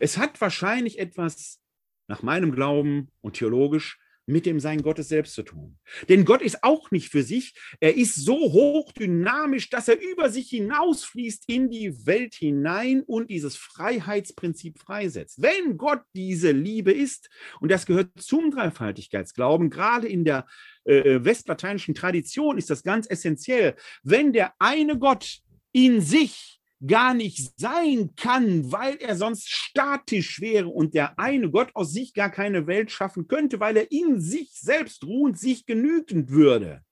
Es 0.00 0.18
hat 0.18 0.40
wahrscheinlich 0.40 0.98
etwas, 0.98 1.60
nach 2.08 2.22
meinem 2.22 2.52
Glauben 2.52 3.10
und 3.20 3.34
theologisch, 3.34 3.98
mit 4.26 4.44
dem 4.44 4.58
Sein 4.58 4.82
Gottes 4.82 5.08
selbst 5.08 5.34
zu 5.34 5.44
tun. 5.44 5.78
Denn 6.08 6.24
Gott 6.24 6.42
ist 6.42 6.64
auch 6.64 6.90
nicht 6.90 7.10
für 7.10 7.22
sich. 7.22 7.54
Er 7.78 7.96
ist 7.96 8.16
so 8.16 8.34
hochdynamisch, 8.34 9.70
dass 9.70 9.86
er 9.86 10.00
über 10.00 10.30
sich 10.30 10.48
hinausfließt 10.50 11.44
in 11.46 11.70
die 11.70 12.06
Welt 12.06 12.34
hinein 12.34 13.02
und 13.02 13.30
dieses 13.30 13.56
Freiheitsprinzip 13.56 14.80
freisetzt. 14.80 15.40
Wenn 15.40 15.76
Gott 15.76 16.02
diese 16.14 16.50
Liebe 16.50 16.92
ist, 16.92 17.30
und 17.60 17.70
das 17.70 17.86
gehört 17.86 18.10
zum 18.20 18.50
Dreifaltigkeitsglauben, 18.50 19.70
gerade 19.70 20.08
in 20.08 20.24
der 20.24 20.46
äh, 20.84 21.24
westlateinischen 21.24 21.94
Tradition 21.94 22.58
ist 22.58 22.68
das 22.68 22.82
ganz 22.82 23.06
essentiell. 23.08 23.76
Wenn 24.02 24.32
der 24.32 24.54
eine 24.58 24.98
Gott 24.98 25.38
in 25.72 26.00
sich 26.00 26.55
gar 26.86 27.14
nicht 27.14 27.58
sein 27.58 28.14
kann, 28.16 28.70
weil 28.70 28.96
er 28.96 29.16
sonst 29.16 29.48
statisch 29.48 30.40
wäre 30.40 30.68
und 30.68 30.94
der 30.94 31.18
eine 31.18 31.50
Gott 31.50 31.70
aus 31.74 31.92
sich 31.92 32.14
gar 32.14 32.30
keine 32.30 32.66
Welt 32.66 32.90
schaffen 32.90 33.28
könnte, 33.28 33.60
weil 33.60 33.76
er 33.76 33.90
in 33.90 34.20
sich 34.20 34.52
selbst 34.52 35.04
ruhend 35.04 35.38
sich 35.38 35.66
genügend 35.66 36.30
würde. 36.30 36.82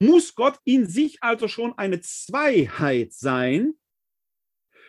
Muss 0.00 0.34
Gott 0.34 0.58
in 0.64 0.86
sich 0.86 1.22
also 1.22 1.48
schon 1.48 1.76
eine 1.78 2.00
Zweiheit 2.00 3.12
sein, 3.12 3.74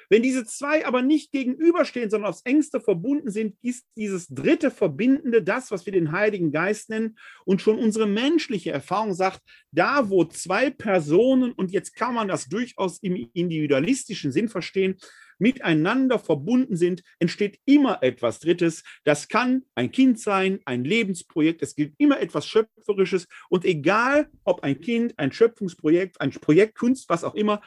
wenn 0.09 0.23
diese 0.23 0.45
zwei 0.45 0.85
aber 0.85 1.01
nicht 1.01 1.31
gegenüberstehen, 1.31 2.09
sondern 2.09 2.29
aufs 2.29 2.41
engste 2.43 2.79
verbunden 2.79 3.29
sind, 3.31 3.55
ist 3.61 3.85
dieses 3.97 4.27
dritte 4.27 4.71
Verbindende 4.71 5.43
das, 5.43 5.71
was 5.71 5.85
wir 5.85 5.93
den 5.93 6.11
Heiligen 6.11 6.51
Geist 6.51 6.89
nennen. 6.89 7.17
Und 7.45 7.61
schon 7.61 7.79
unsere 7.79 8.07
menschliche 8.07 8.71
Erfahrung 8.71 9.13
sagt, 9.13 9.41
da 9.71 10.09
wo 10.09 10.25
zwei 10.25 10.69
Personen, 10.69 11.51
und 11.51 11.71
jetzt 11.71 11.95
kann 11.95 12.13
man 12.13 12.27
das 12.27 12.47
durchaus 12.47 12.99
im 12.99 13.29
individualistischen 13.33 14.31
Sinn 14.31 14.49
verstehen, 14.49 14.97
miteinander 15.37 16.19
verbunden 16.19 16.75
sind, 16.75 17.03
entsteht 17.19 17.59
immer 17.65 18.01
etwas 18.01 18.39
Drittes. 18.39 18.83
Das 19.03 19.27
kann 19.27 19.63
ein 19.75 19.91
Kind 19.91 20.19
sein, 20.19 20.59
ein 20.65 20.83
Lebensprojekt. 20.83 21.61
Es 21.61 21.75
gilt 21.75 21.93
immer 21.97 22.19
etwas 22.19 22.47
Schöpferisches. 22.47 23.27
Und 23.49 23.65
egal, 23.65 24.29
ob 24.43 24.63
ein 24.63 24.79
Kind, 24.79 25.17
ein 25.17 25.31
Schöpfungsprojekt, 25.31 26.21
ein 26.21 26.31
Projekt 26.31 26.77
Kunst, 26.77 27.09
was 27.09 27.23
auch 27.23 27.35
immer, 27.35 27.61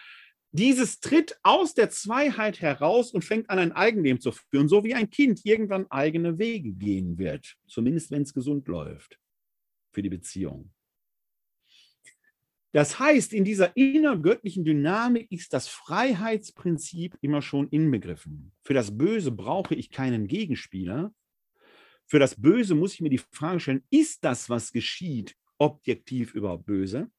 dieses 0.53 1.01
tritt 1.01 1.39
aus 1.43 1.75
der 1.75 1.91
Zweiheit 1.91 2.61
heraus 2.61 3.13
und 3.13 3.25
fängt 3.25 3.51
an, 3.51 3.59
ein 3.59 3.73
Eigenleben 3.73 4.21
zu 4.21 4.33
führen, 4.33 4.69
so 4.69 4.85
wie 4.85 4.95
ein 4.95 5.11
Kind 5.11 5.45
irgendwann 5.45 5.91
eigene 5.91 6.39
Wege 6.39 6.73
gehen 6.73 7.19
wird, 7.19 7.57
zumindest 7.67 8.11
wenn 8.11 8.23
es 8.23 8.33
gesund 8.33 8.67
läuft 8.69 9.19
für 9.93 10.03
die 10.03 10.09
Beziehung. 10.09 10.73
Das 12.73 12.99
heißt, 12.99 13.33
in 13.33 13.45
dieser 13.45 13.75
innergöttlichen 13.77 14.65
Dynamik 14.65 15.31
ist 15.33 15.55
das 15.55 15.69
Freiheitsprinzip 15.69 17.17
immer 17.23 17.41
schon 17.41 17.69
inbegriffen. 17.69 18.53
Für 18.63 18.75
das 18.75 18.97
Böse 18.97 19.33
brauche 19.33 19.75
ich 19.75 19.91
keinen 19.91 20.27
Gegenspieler. 20.27 21.15
Für 22.07 22.19
das 22.19 22.41
Böse 22.41 22.75
muss 22.75 22.95
ich 22.95 23.01
mir 23.01 23.11
die 23.11 23.19
Frage 23.33 23.61
stellen, 23.61 23.85
ist 23.91 24.23
das, 24.23 24.51
was 24.51 24.73
geschieht, 24.73 25.35
objektiv 25.59 26.35
überhaupt 26.35 26.67
böse? 26.67 27.11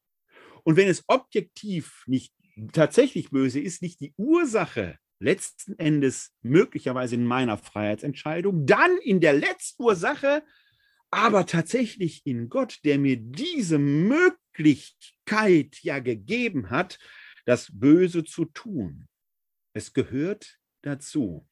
Und 0.64 0.78
wenn 0.78 0.88
es 0.88 1.04
objektiv 1.08 2.04
nicht 2.06 2.34
tatsächlich 2.72 3.30
böse 3.30 3.60
ist, 3.60 3.82
nicht 3.82 4.00
die 4.00 4.14
Ursache 4.18 4.98
letzten 5.20 5.78
Endes 5.78 6.34
möglicherweise 6.42 7.16
in 7.16 7.26
meiner 7.26 7.58
Freiheitsentscheidung, 7.58 8.66
dann 8.66 8.98
in 9.04 9.20
der 9.20 9.34
Letztursache, 9.34 10.44
aber 11.12 11.46
tatsächlich 11.46 12.26
in 12.26 12.50
Gott, 12.50 12.80
der 12.86 12.98
mir 13.00 13.18
diese 13.18 13.78
Möglichkeit 13.80 15.78
ja 15.82 16.00
gegeben 16.00 16.70
hat, 16.70 17.00
das 17.46 17.70
Böse 17.72 18.24
zu 18.24 18.46
tun. 18.46 19.08
Es 19.74 19.94
gehört 19.94 20.58
dazu. 20.82 21.48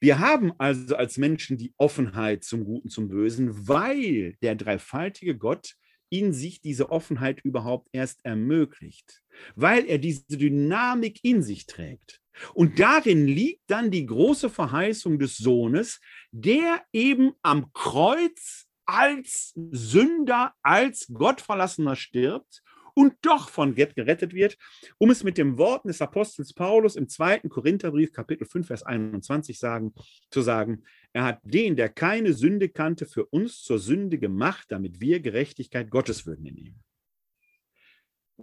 Wir 0.00 0.18
haben 0.18 0.52
also 0.58 0.96
als 0.96 1.16
Menschen 1.16 1.58
die 1.58 1.74
Offenheit 1.76 2.42
zum 2.42 2.64
Guten, 2.64 2.88
zum 2.88 3.08
Bösen, 3.08 3.68
weil 3.68 4.34
der 4.42 4.56
dreifaltige 4.56 5.36
Gott 5.36 5.76
in 6.12 6.34
sich 6.34 6.60
diese 6.60 6.90
Offenheit 6.90 7.40
überhaupt 7.42 7.88
erst 7.92 8.24
ermöglicht, 8.24 9.22
weil 9.56 9.86
er 9.86 9.96
diese 9.96 10.36
Dynamik 10.36 11.20
in 11.22 11.42
sich 11.42 11.66
trägt. 11.66 12.20
Und 12.52 12.78
darin 12.78 13.26
liegt 13.26 13.62
dann 13.70 13.90
die 13.90 14.04
große 14.04 14.50
Verheißung 14.50 15.18
des 15.18 15.38
Sohnes, 15.38 16.00
der 16.30 16.82
eben 16.92 17.32
am 17.42 17.72
Kreuz 17.72 18.66
als 18.84 19.54
Sünder, 19.70 20.54
als 20.62 21.06
Gottverlassener 21.12 21.96
stirbt 21.96 22.62
und 22.94 23.14
doch 23.22 23.48
von 23.48 23.74
Gott 23.74 23.94
gerettet 23.94 24.34
wird, 24.34 24.58
um 24.98 25.10
es 25.10 25.24
mit 25.24 25.38
den 25.38 25.58
Worten 25.58 25.88
des 25.88 26.00
Apostels 26.00 26.52
Paulus 26.52 26.96
im 26.96 27.08
zweiten 27.08 27.48
Korintherbrief, 27.48 28.12
Kapitel 28.12 28.46
5, 28.46 28.66
Vers 28.66 28.82
21 28.82 29.58
sagen, 29.58 29.94
zu 30.30 30.42
sagen, 30.42 30.82
er 31.12 31.24
hat 31.24 31.40
den, 31.42 31.76
der 31.76 31.88
keine 31.88 32.32
Sünde 32.32 32.68
kannte, 32.68 33.06
für 33.06 33.26
uns 33.26 33.62
zur 33.62 33.78
Sünde 33.78 34.18
gemacht, 34.18 34.66
damit 34.68 35.00
wir 35.00 35.20
Gerechtigkeit 35.20 35.90
Gottes 35.90 36.26
würden 36.26 36.46
in 36.46 36.56
ihm. 36.56 36.74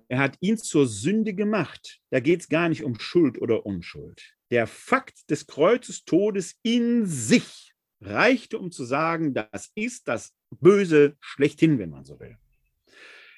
Er 0.07 0.19
hat 0.19 0.37
ihn 0.39 0.57
zur 0.57 0.87
Sünde 0.87 1.33
gemacht. 1.33 1.99
Da 2.09 2.19
geht 2.19 2.41
es 2.41 2.49
gar 2.49 2.69
nicht 2.69 2.83
um 2.83 2.99
Schuld 2.99 3.41
oder 3.41 3.65
Unschuld. 3.65 4.35
Der 4.51 4.67
Fakt 4.67 5.29
des 5.29 5.45
Kreuzes 5.47 6.05
Todes 6.05 6.57
in 6.63 7.05
sich 7.05 7.73
reichte, 8.01 8.57
um 8.57 8.71
zu 8.71 8.85
sagen, 8.85 9.33
das 9.33 9.71
ist 9.75 10.07
das 10.07 10.33
Böse 10.51 11.17
schlechthin, 11.19 11.79
wenn 11.79 11.89
man 11.89 12.05
so 12.05 12.19
will. 12.19 12.37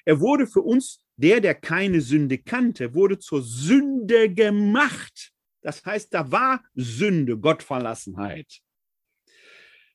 Er 0.04 0.20
wurde 0.20 0.46
für 0.46 0.62
uns, 0.62 1.00
der, 1.16 1.40
der 1.40 1.54
keine 1.54 2.00
Sünde 2.00 2.38
kannte, 2.38 2.94
wurde 2.94 3.18
zur 3.18 3.42
Sünde 3.42 4.32
gemacht. 4.32 5.32
Das 5.62 5.84
heißt, 5.84 6.12
da 6.12 6.30
war 6.30 6.64
Sünde, 6.74 7.38
Gottverlassenheit 7.38 8.62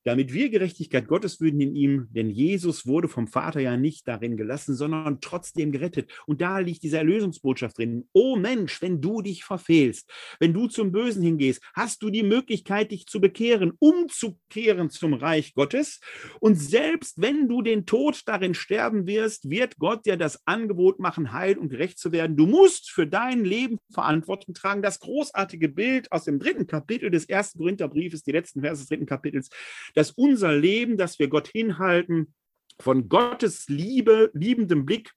damit 0.07 0.31
wir 0.31 0.47
Gerechtigkeit 0.49 1.05
Gottes 1.09 1.41
würden 1.41 1.59
in 1.59 1.75
ihm, 1.75 2.07
denn 2.11 2.29
Jesus 2.29 2.87
wurde 2.87 3.09
vom 3.09 3.27
Vater 3.27 3.59
ja 3.59 3.75
nicht 3.75 4.07
darin 4.07 4.37
gelassen, 4.37 4.73
sondern 4.73 5.19
trotzdem 5.19 5.73
gerettet. 5.73 6.09
Und 6.25 6.39
da 6.39 6.59
liegt 6.59 6.83
diese 6.83 6.97
Erlösungsbotschaft 6.97 7.77
drin. 7.77 8.07
O 8.13 8.37
Mensch, 8.37 8.81
wenn 8.81 9.01
du 9.01 9.21
dich 9.21 9.43
verfehlst, 9.43 10.09
wenn 10.39 10.53
du 10.53 10.67
zum 10.67 10.93
Bösen 10.93 11.23
hingehst, 11.23 11.61
hast 11.73 12.03
du 12.03 12.09
die 12.09 12.23
Möglichkeit, 12.23 12.91
dich 12.91 13.05
zu 13.05 13.19
bekehren, 13.19 13.73
umzukehren 13.79 14.89
zum 14.89 15.13
Reich 15.13 15.53
Gottes. 15.53 15.99
Und 16.39 16.55
selbst 16.55 17.21
wenn 17.21 17.49
du 17.49 17.61
den 17.61 17.85
Tod 17.85 18.21
darin 18.27 18.53
sterben 18.53 19.07
wirst, 19.07 19.49
wird 19.49 19.77
Gott 19.77 20.05
dir 20.05 20.15
das 20.15 20.47
Angebot 20.47 20.99
machen, 20.99 21.33
heil 21.33 21.57
und 21.57 21.67
gerecht 21.67 21.99
zu 21.99 22.13
werden. 22.13 22.37
Du 22.37 22.45
musst 22.45 22.91
für 22.91 23.07
dein 23.07 23.43
Leben 23.43 23.77
Verantwortung 23.91 24.53
tragen. 24.53 24.81
Das 24.81 25.01
großartige 25.01 25.67
Bild 25.67 26.09
aus 26.13 26.23
dem 26.23 26.39
dritten 26.39 26.65
Kapitel 26.65 27.11
des 27.11 27.25
ersten 27.25 27.59
Korintherbriefes, 27.59 28.23
die 28.23 28.31
letzten 28.31 28.61
Verse 28.61 28.81
des 28.81 28.87
dritten 28.87 29.05
Kapitels, 29.05 29.49
dass 29.97 30.11
unser 30.11 30.55
Leben, 30.55 30.95
dass 30.95 31.17
wir 31.17 31.27
Gott 31.27 31.47
hinhalten, 31.47 32.35
von 32.79 33.09
Gottes 33.09 33.67
Liebe, 33.67 34.29
liebendem 34.35 34.85
Blick 34.85 35.11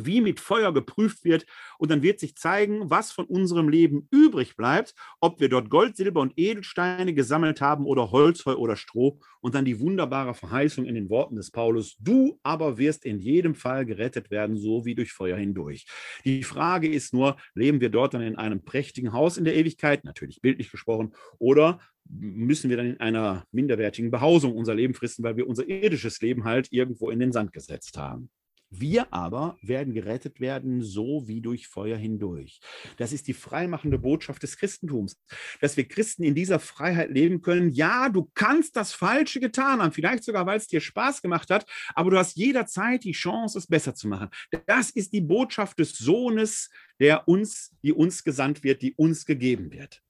wie 0.00 0.20
mit 0.20 0.40
Feuer 0.40 0.72
geprüft 0.72 1.24
wird. 1.24 1.46
Und 1.78 1.90
dann 1.90 2.02
wird 2.02 2.20
sich 2.20 2.36
zeigen, 2.36 2.90
was 2.90 3.12
von 3.12 3.26
unserem 3.26 3.68
Leben 3.68 4.08
übrig 4.10 4.56
bleibt, 4.56 4.94
ob 5.20 5.40
wir 5.40 5.48
dort 5.48 5.70
Gold, 5.70 5.96
Silber 5.96 6.20
und 6.20 6.32
Edelsteine 6.36 7.14
gesammelt 7.14 7.60
haben 7.60 7.86
oder 7.86 8.10
Holzheu 8.10 8.54
oder 8.54 8.76
Stroh. 8.76 9.18
Und 9.40 9.54
dann 9.54 9.64
die 9.64 9.80
wunderbare 9.80 10.34
Verheißung 10.34 10.84
in 10.84 10.94
den 10.94 11.10
Worten 11.10 11.36
des 11.36 11.50
Paulus, 11.50 11.96
du 11.98 12.38
aber 12.42 12.78
wirst 12.78 13.04
in 13.04 13.18
jedem 13.18 13.54
Fall 13.54 13.84
gerettet 13.84 14.30
werden, 14.30 14.56
so 14.56 14.84
wie 14.84 14.94
durch 14.94 15.12
Feuer 15.12 15.36
hindurch. 15.36 15.86
Die 16.24 16.44
Frage 16.44 16.88
ist 16.88 17.12
nur, 17.12 17.36
leben 17.54 17.80
wir 17.80 17.90
dort 17.90 18.14
dann 18.14 18.22
in 18.22 18.36
einem 18.36 18.64
prächtigen 18.64 19.12
Haus 19.12 19.36
in 19.36 19.44
der 19.44 19.56
Ewigkeit, 19.56 20.04
natürlich 20.04 20.40
bildlich 20.40 20.70
gesprochen, 20.70 21.12
oder 21.38 21.80
müssen 22.08 22.70
wir 22.70 22.76
dann 22.76 22.86
in 22.86 23.00
einer 23.00 23.44
minderwertigen 23.52 24.10
Behausung 24.10 24.56
unser 24.56 24.74
Leben 24.74 24.94
fristen, 24.94 25.22
weil 25.22 25.36
wir 25.36 25.46
unser 25.46 25.68
irdisches 25.68 26.20
Leben 26.20 26.44
halt 26.44 26.68
irgendwo 26.70 27.10
in 27.10 27.20
den 27.20 27.32
Sand 27.32 27.52
gesetzt 27.52 27.96
haben. 27.96 28.30
Wir 28.74 29.12
aber 29.12 29.58
werden 29.60 29.92
gerettet 29.92 30.40
werden, 30.40 30.82
so 30.82 31.28
wie 31.28 31.42
durch 31.42 31.68
Feuer 31.68 31.98
hindurch. 31.98 32.60
Das 32.96 33.12
ist 33.12 33.28
die 33.28 33.34
freimachende 33.34 33.98
Botschaft 33.98 34.42
des 34.42 34.56
Christentums, 34.56 35.20
dass 35.60 35.76
wir 35.76 35.86
Christen 35.86 36.24
in 36.24 36.34
dieser 36.34 36.58
Freiheit 36.58 37.10
leben 37.10 37.42
können. 37.42 37.68
Ja, 37.70 38.08
du 38.08 38.30
kannst 38.34 38.76
das 38.76 38.94
Falsche 38.94 39.40
getan 39.40 39.82
haben, 39.82 39.92
vielleicht 39.92 40.24
sogar, 40.24 40.46
weil 40.46 40.56
es 40.56 40.68
dir 40.68 40.80
Spaß 40.80 41.20
gemacht 41.20 41.50
hat, 41.50 41.66
aber 41.94 42.10
du 42.10 42.16
hast 42.16 42.36
jederzeit 42.36 43.04
die 43.04 43.12
Chance, 43.12 43.58
es 43.58 43.66
besser 43.66 43.94
zu 43.94 44.08
machen. 44.08 44.30
Das 44.66 44.88
ist 44.88 45.12
die 45.12 45.20
Botschaft 45.20 45.78
des 45.78 45.98
Sohnes, 45.98 46.70
der 46.98 47.28
uns, 47.28 47.76
die 47.82 47.92
uns 47.92 48.24
gesandt 48.24 48.64
wird, 48.64 48.80
die 48.80 48.94
uns 48.94 49.26
gegeben 49.26 49.70
wird. 49.70 50.02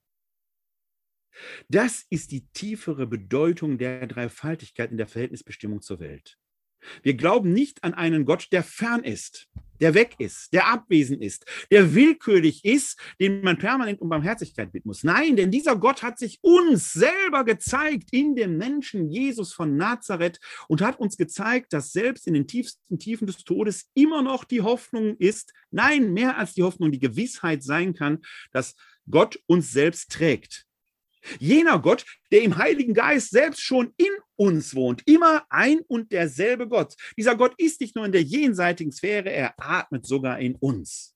Das 1.67 2.05
ist 2.09 2.31
die 2.31 2.47
tiefere 2.53 3.07
Bedeutung 3.07 3.77
der 3.77 4.07
Dreifaltigkeit 4.07 4.91
in 4.91 4.97
der 4.97 5.07
Verhältnisbestimmung 5.07 5.81
zur 5.81 5.99
Welt. 5.99 6.37
Wir 7.01 7.15
glauben 7.15 7.53
nicht 7.53 7.83
an 7.83 7.93
einen 7.93 8.25
Gott, 8.25 8.47
der 8.51 8.63
fern 8.63 9.03
ist, 9.03 9.47
der 9.79 9.93
weg 9.93 10.15
ist, 10.19 10.53
der 10.53 10.67
abwesend 10.67 11.21
ist, 11.21 11.45
der 11.71 11.93
willkürlich 11.93 12.63
ist, 12.63 12.97
den 13.19 13.41
man 13.41 13.57
permanent 13.57 14.01
um 14.01 14.09
Barmherzigkeit 14.09 14.71
bitten 14.71 14.87
muss. 14.87 15.03
Nein, 15.03 15.35
denn 15.35 15.51
dieser 15.51 15.75
Gott 15.75 16.03
hat 16.03 16.19
sich 16.19 16.39
uns 16.41 16.93
selber 16.93 17.43
gezeigt 17.43 18.09
in 18.11 18.35
dem 18.35 18.57
Menschen 18.57 19.09
Jesus 19.09 19.53
von 19.53 19.75
Nazareth 19.75 20.39
und 20.67 20.81
hat 20.81 20.99
uns 20.99 21.17
gezeigt, 21.17 21.73
dass 21.73 21.91
selbst 21.91 22.27
in 22.27 22.33
den 22.33 22.47
tiefsten 22.47 22.99
Tiefen 22.99 23.27
des 23.27 23.43
Todes 23.43 23.89
immer 23.93 24.21
noch 24.21 24.43
die 24.43 24.61
Hoffnung 24.61 25.17
ist, 25.17 25.53
nein, 25.71 26.13
mehr 26.13 26.37
als 26.37 26.53
die 26.53 26.63
Hoffnung, 26.63 26.91
die 26.91 26.99
Gewissheit 26.99 27.63
sein 27.63 27.93
kann, 27.93 28.19
dass 28.51 28.75
Gott 29.09 29.39
uns 29.47 29.71
selbst 29.71 30.11
trägt 30.11 30.65
Jener 31.39 31.79
Gott, 31.79 32.05
der 32.31 32.41
im 32.41 32.57
Heiligen 32.57 32.93
Geist 32.93 33.31
selbst 33.31 33.61
schon 33.61 33.93
in 33.97 34.11
uns 34.35 34.75
wohnt, 34.75 35.01
immer 35.05 35.45
ein 35.49 35.79
und 35.79 36.11
derselbe 36.11 36.67
Gott. 36.67 36.95
Dieser 37.17 37.35
Gott 37.35 37.53
ist 37.57 37.81
nicht 37.81 37.95
nur 37.95 38.05
in 38.05 38.11
der 38.11 38.23
jenseitigen 38.23 38.91
Sphäre, 38.91 39.31
er 39.31 39.53
atmet 39.57 40.05
sogar 40.05 40.39
in 40.39 40.55
uns. 40.55 41.15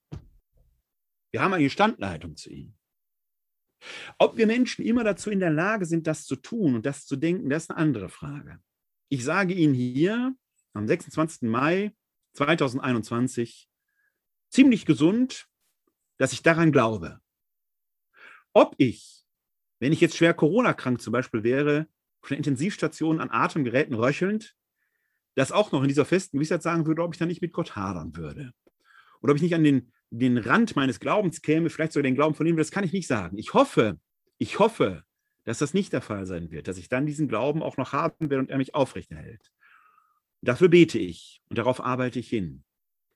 Wir 1.31 1.41
haben 1.41 1.53
eine 1.53 1.69
Standleitung 1.69 2.35
zu 2.35 2.49
ihm. 2.49 2.73
Ob 4.17 4.37
wir 4.37 4.47
Menschen 4.47 4.83
immer 4.83 5.03
dazu 5.03 5.29
in 5.29 5.39
der 5.39 5.51
Lage 5.51 5.85
sind, 5.85 6.07
das 6.07 6.25
zu 6.25 6.35
tun 6.35 6.75
und 6.75 6.85
das 6.85 7.05
zu 7.05 7.15
denken, 7.15 7.49
das 7.49 7.63
ist 7.63 7.69
eine 7.71 7.79
andere 7.79 8.09
Frage. 8.09 8.59
Ich 9.09 9.23
sage 9.23 9.53
Ihnen 9.53 9.73
hier 9.73 10.35
am 10.73 10.87
26. 10.87 11.43
Mai 11.43 11.93
2021 12.33 13.69
ziemlich 14.49 14.85
gesund, 14.85 15.47
dass 16.17 16.33
ich 16.33 16.41
daran 16.41 16.71
glaube. 16.71 17.19
Ob 18.53 18.75
ich 18.77 19.26
wenn 19.79 19.93
ich 19.93 20.01
jetzt 20.01 20.17
schwer 20.17 20.33
Corona-krank 20.33 21.01
zum 21.01 21.13
Beispiel 21.13 21.43
wäre, 21.43 21.87
auf 22.21 22.31
einer 22.31 22.37
Intensivstation 22.37 23.19
an 23.19 23.29
Atemgeräten 23.29 23.95
röchelnd, 23.95 24.55
das 25.35 25.51
auch 25.51 25.71
noch 25.71 25.83
in 25.83 25.87
dieser 25.87 26.05
festen 26.05 26.37
Gewissheit 26.37 26.63
sagen 26.63 26.87
würde, 26.87 27.03
ob 27.03 27.13
ich 27.13 27.19
dann 27.19 27.27
nicht 27.27 27.41
mit 27.41 27.53
Gott 27.53 27.75
hadern 27.75 28.15
würde. 28.15 28.53
Oder 29.21 29.31
ob 29.31 29.37
ich 29.37 29.43
nicht 29.43 29.55
an 29.55 29.63
den, 29.63 29.91
den 30.09 30.37
Rand 30.37 30.75
meines 30.75 30.99
Glaubens 30.99 31.41
käme, 31.41 31.69
vielleicht 31.69 31.93
sogar 31.93 32.03
den 32.03 32.15
Glauben 32.15 32.35
von 32.35 32.47
ihm, 32.47 32.57
das 32.57 32.71
kann 32.71 32.83
ich 32.83 32.93
nicht 32.93 33.07
sagen. 33.07 33.37
Ich 33.37 33.53
hoffe, 33.53 33.99
ich 34.39 34.59
hoffe, 34.59 35.03
dass 35.43 35.59
das 35.59 35.73
nicht 35.73 35.93
der 35.93 36.01
Fall 36.01 36.25
sein 36.25 36.51
wird, 36.51 36.67
dass 36.67 36.77
ich 36.77 36.89
dann 36.89 37.05
diesen 37.05 37.27
Glauben 37.27 37.61
auch 37.61 37.77
noch 37.77 37.93
haben 37.93 38.29
werde 38.29 38.39
und 38.39 38.49
er 38.49 38.57
mich 38.57 38.75
aufrechterhält. 38.75 39.51
Dafür 40.41 40.69
bete 40.69 40.99
ich 40.99 41.41
und 41.49 41.57
darauf 41.57 41.81
arbeite 41.83 42.19
ich 42.19 42.29
hin. 42.29 42.63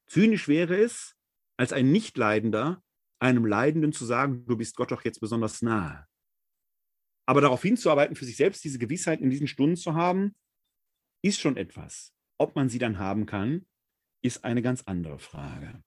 Zynisch 0.07 0.47
wäre 0.47 0.75
es, 0.75 1.15
als 1.57 1.73
ein 1.73 1.91
Nichtleidender 1.91 2.83
einem 3.19 3.45
Leidenden 3.45 3.93
zu 3.93 4.05
sagen, 4.05 4.45
du 4.45 4.57
bist 4.57 4.75
Gott 4.75 4.91
doch 4.91 5.03
jetzt 5.03 5.19
besonders 5.19 5.61
nahe. 5.61 6.07
Aber 7.31 7.39
darauf 7.39 7.61
hinzuarbeiten, 7.61 8.17
für 8.17 8.25
sich 8.25 8.35
selbst 8.35 8.61
diese 8.65 8.77
Gewissheit 8.77 9.21
in 9.21 9.29
diesen 9.29 9.47
Stunden 9.47 9.77
zu 9.77 9.93
haben, 9.93 10.35
ist 11.23 11.39
schon 11.39 11.55
etwas. 11.55 12.13
Ob 12.37 12.57
man 12.57 12.67
sie 12.67 12.77
dann 12.77 12.99
haben 12.99 13.25
kann, 13.25 13.65
ist 14.21 14.43
eine 14.43 14.61
ganz 14.61 14.81
andere 14.81 15.17
Frage. 15.17 15.81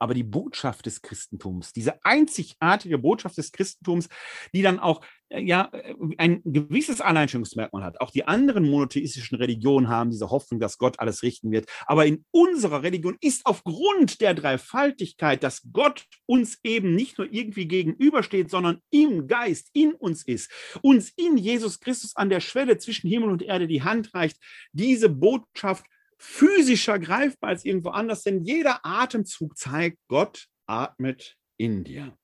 Aber 0.00 0.14
die 0.14 0.24
Botschaft 0.24 0.86
des 0.86 1.02
Christentums, 1.02 1.72
diese 1.72 2.04
einzigartige 2.04 2.98
Botschaft 2.98 3.38
des 3.38 3.52
Christentums, 3.52 4.08
die 4.52 4.62
dann 4.62 4.80
auch 4.80 5.02
äh, 5.30 5.42
ja, 5.42 5.70
äh, 5.72 5.94
ein 6.18 6.42
gewisses 6.44 7.00
Alleinstellungsmerkmal 7.00 7.84
hat. 7.84 8.00
Auch 8.00 8.10
die 8.10 8.26
anderen 8.26 8.68
monotheistischen 8.68 9.38
Religionen 9.38 9.88
haben 9.88 10.10
diese 10.10 10.30
Hoffnung, 10.30 10.60
dass 10.60 10.78
Gott 10.78 10.98
alles 10.98 11.22
richten 11.22 11.52
wird. 11.52 11.70
Aber 11.86 12.04
in 12.06 12.24
unserer 12.32 12.82
Religion 12.82 13.16
ist 13.20 13.46
aufgrund 13.46 14.20
der 14.20 14.34
Dreifaltigkeit, 14.34 15.42
dass 15.42 15.62
Gott 15.72 16.06
uns 16.26 16.58
eben 16.64 16.94
nicht 16.94 17.18
nur 17.18 17.32
irgendwie 17.32 17.66
gegenübersteht, 17.66 18.50
sondern 18.50 18.80
im 18.90 19.28
Geist 19.28 19.70
in 19.72 19.92
uns 19.92 20.26
ist, 20.26 20.50
uns 20.82 21.10
in 21.16 21.36
Jesus 21.36 21.80
Christus 21.80 22.16
an 22.16 22.28
der 22.28 22.40
Schwelle 22.40 22.78
zwischen 22.78 23.08
Himmel 23.08 23.30
und 23.30 23.42
Erde 23.42 23.68
die 23.68 23.82
Hand 23.82 24.12
reicht, 24.14 24.38
diese 24.72 25.08
Botschaft 25.08 25.84
physischer 26.20 26.98
greifbar 26.98 27.50
als 27.50 27.64
irgendwo 27.64 27.88
anders, 27.88 28.22
denn 28.22 28.44
jeder 28.44 28.84
Atemzug 28.84 29.56
zeigt, 29.56 29.98
Gott 30.06 30.48
atmet 30.66 31.38
in 31.56 31.82
dir. 31.82 32.16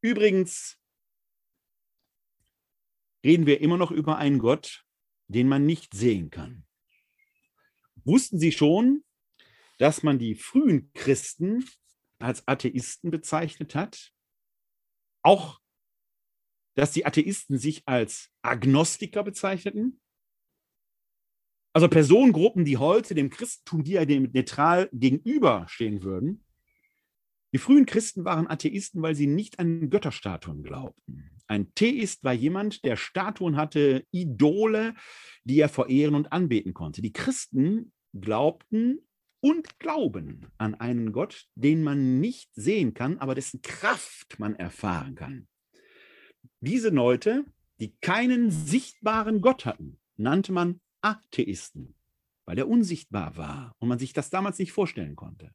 Übrigens 0.00 0.78
reden 3.24 3.46
wir 3.46 3.60
immer 3.60 3.76
noch 3.76 3.90
über 3.90 4.16
einen 4.16 4.38
Gott, 4.38 4.84
den 5.26 5.48
man 5.48 5.66
nicht 5.66 5.92
sehen 5.92 6.30
kann. 6.30 6.64
Wussten 8.04 8.38
Sie 8.38 8.52
schon, 8.52 9.04
dass 9.78 10.04
man 10.04 10.20
die 10.20 10.36
frühen 10.36 10.92
Christen 10.92 11.68
als 12.20 12.46
Atheisten 12.46 13.10
bezeichnet 13.10 13.74
hat? 13.74 14.12
Auch, 15.22 15.60
dass 16.76 16.92
die 16.92 17.04
Atheisten 17.04 17.58
sich 17.58 17.82
als 17.86 18.30
Agnostiker 18.42 19.24
bezeichneten? 19.24 20.00
Also 21.72 21.88
Personengruppen, 21.88 22.64
die 22.64 22.76
heute 22.76 23.14
dem 23.14 23.30
Christentum, 23.30 23.84
die 23.84 23.92
ja 23.92 24.04
dem 24.04 24.30
neutral 24.32 24.88
gegenüberstehen 24.92 26.02
würden. 26.02 26.44
Die 27.52 27.58
frühen 27.58 27.86
Christen 27.86 28.24
waren 28.24 28.48
Atheisten, 28.48 29.00
weil 29.00 29.14
sie 29.14 29.26
nicht 29.26 29.58
an 29.58 29.88
Götterstatuen 29.90 30.62
glaubten. 30.62 31.30
Ein 31.46 31.72
Theist 31.74 32.24
war 32.24 32.34
jemand, 32.34 32.84
der 32.84 32.96
Statuen 32.96 33.56
hatte, 33.56 34.04
Idole, 34.10 34.94
die 35.44 35.58
er 35.60 35.70
verehren 35.70 36.14
und 36.14 36.32
anbeten 36.32 36.74
konnte. 36.74 37.00
Die 37.00 37.12
Christen 37.12 37.92
glaubten 38.12 39.00
und 39.40 39.78
glauben 39.78 40.46
an 40.58 40.74
einen 40.74 41.12
Gott, 41.12 41.46
den 41.54 41.82
man 41.82 42.20
nicht 42.20 42.50
sehen 42.54 42.92
kann, 42.92 43.18
aber 43.18 43.34
dessen 43.34 43.62
Kraft 43.62 44.38
man 44.38 44.56
erfahren 44.56 45.14
kann. 45.14 45.48
Diese 46.60 46.90
Leute, 46.90 47.44
die 47.80 47.94
keinen 48.00 48.50
sichtbaren 48.50 49.40
Gott 49.40 49.64
hatten, 49.64 49.98
nannte 50.16 50.52
man 50.52 50.80
Atheisten, 51.00 51.94
weil 52.44 52.58
er 52.58 52.68
unsichtbar 52.68 53.36
war 53.36 53.74
und 53.78 53.88
man 53.88 53.98
sich 53.98 54.12
das 54.12 54.30
damals 54.30 54.58
nicht 54.58 54.72
vorstellen 54.72 55.16
konnte. 55.16 55.52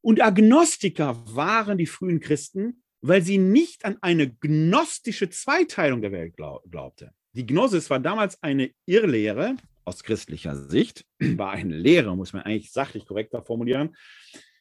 Und 0.00 0.22
Agnostiker 0.22 1.16
waren 1.34 1.78
die 1.78 1.86
frühen 1.86 2.20
Christen, 2.20 2.82
weil 3.00 3.22
sie 3.22 3.38
nicht 3.38 3.84
an 3.84 3.98
eine 4.00 4.30
gnostische 4.30 5.28
Zweiteilung 5.30 6.02
der 6.02 6.12
Welt 6.12 6.36
glaubte. 6.36 7.12
Die 7.32 7.46
Gnosis 7.46 7.90
war 7.90 8.00
damals 8.00 8.42
eine 8.42 8.72
Irrlehre 8.86 9.56
aus 9.84 10.02
christlicher 10.02 10.56
Sicht, 10.56 11.04
war 11.18 11.52
eine 11.52 11.76
Lehre, 11.76 12.16
muss 12.16 12.32
man 12.32 12.42
eigentlich 12.42 12.72
sachlich 12.72 13.06
korrekter 13.06 13.42
formulieren, 13.42 13.96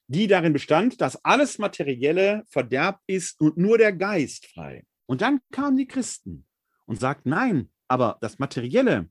die 0.07 0.27
darin 0.27 0.53
bestand, 0.53 1.01
dass 1.01 1.23
alles 1.25 1.57
Materielle 1.57 2.43
verderbt 2.47 3.03
ist 3.07 3.39
und 3.41 3.57
nur 3.57 3.77
der 3.77 3.93
Geist 3.93 4.47
frei. 4.47 4.85
Und 5.05 5.21
dann 5.21 5.41
kamen 5.51 5.77
die 5.77 5.88
Christen 5.88 6.45
und 6.85 6.99
sagten, 6.99 7.29
nein, 7.29 7.69
aber 7.88 8.17
das 8.21 8.39
Materielle 8.39 9.09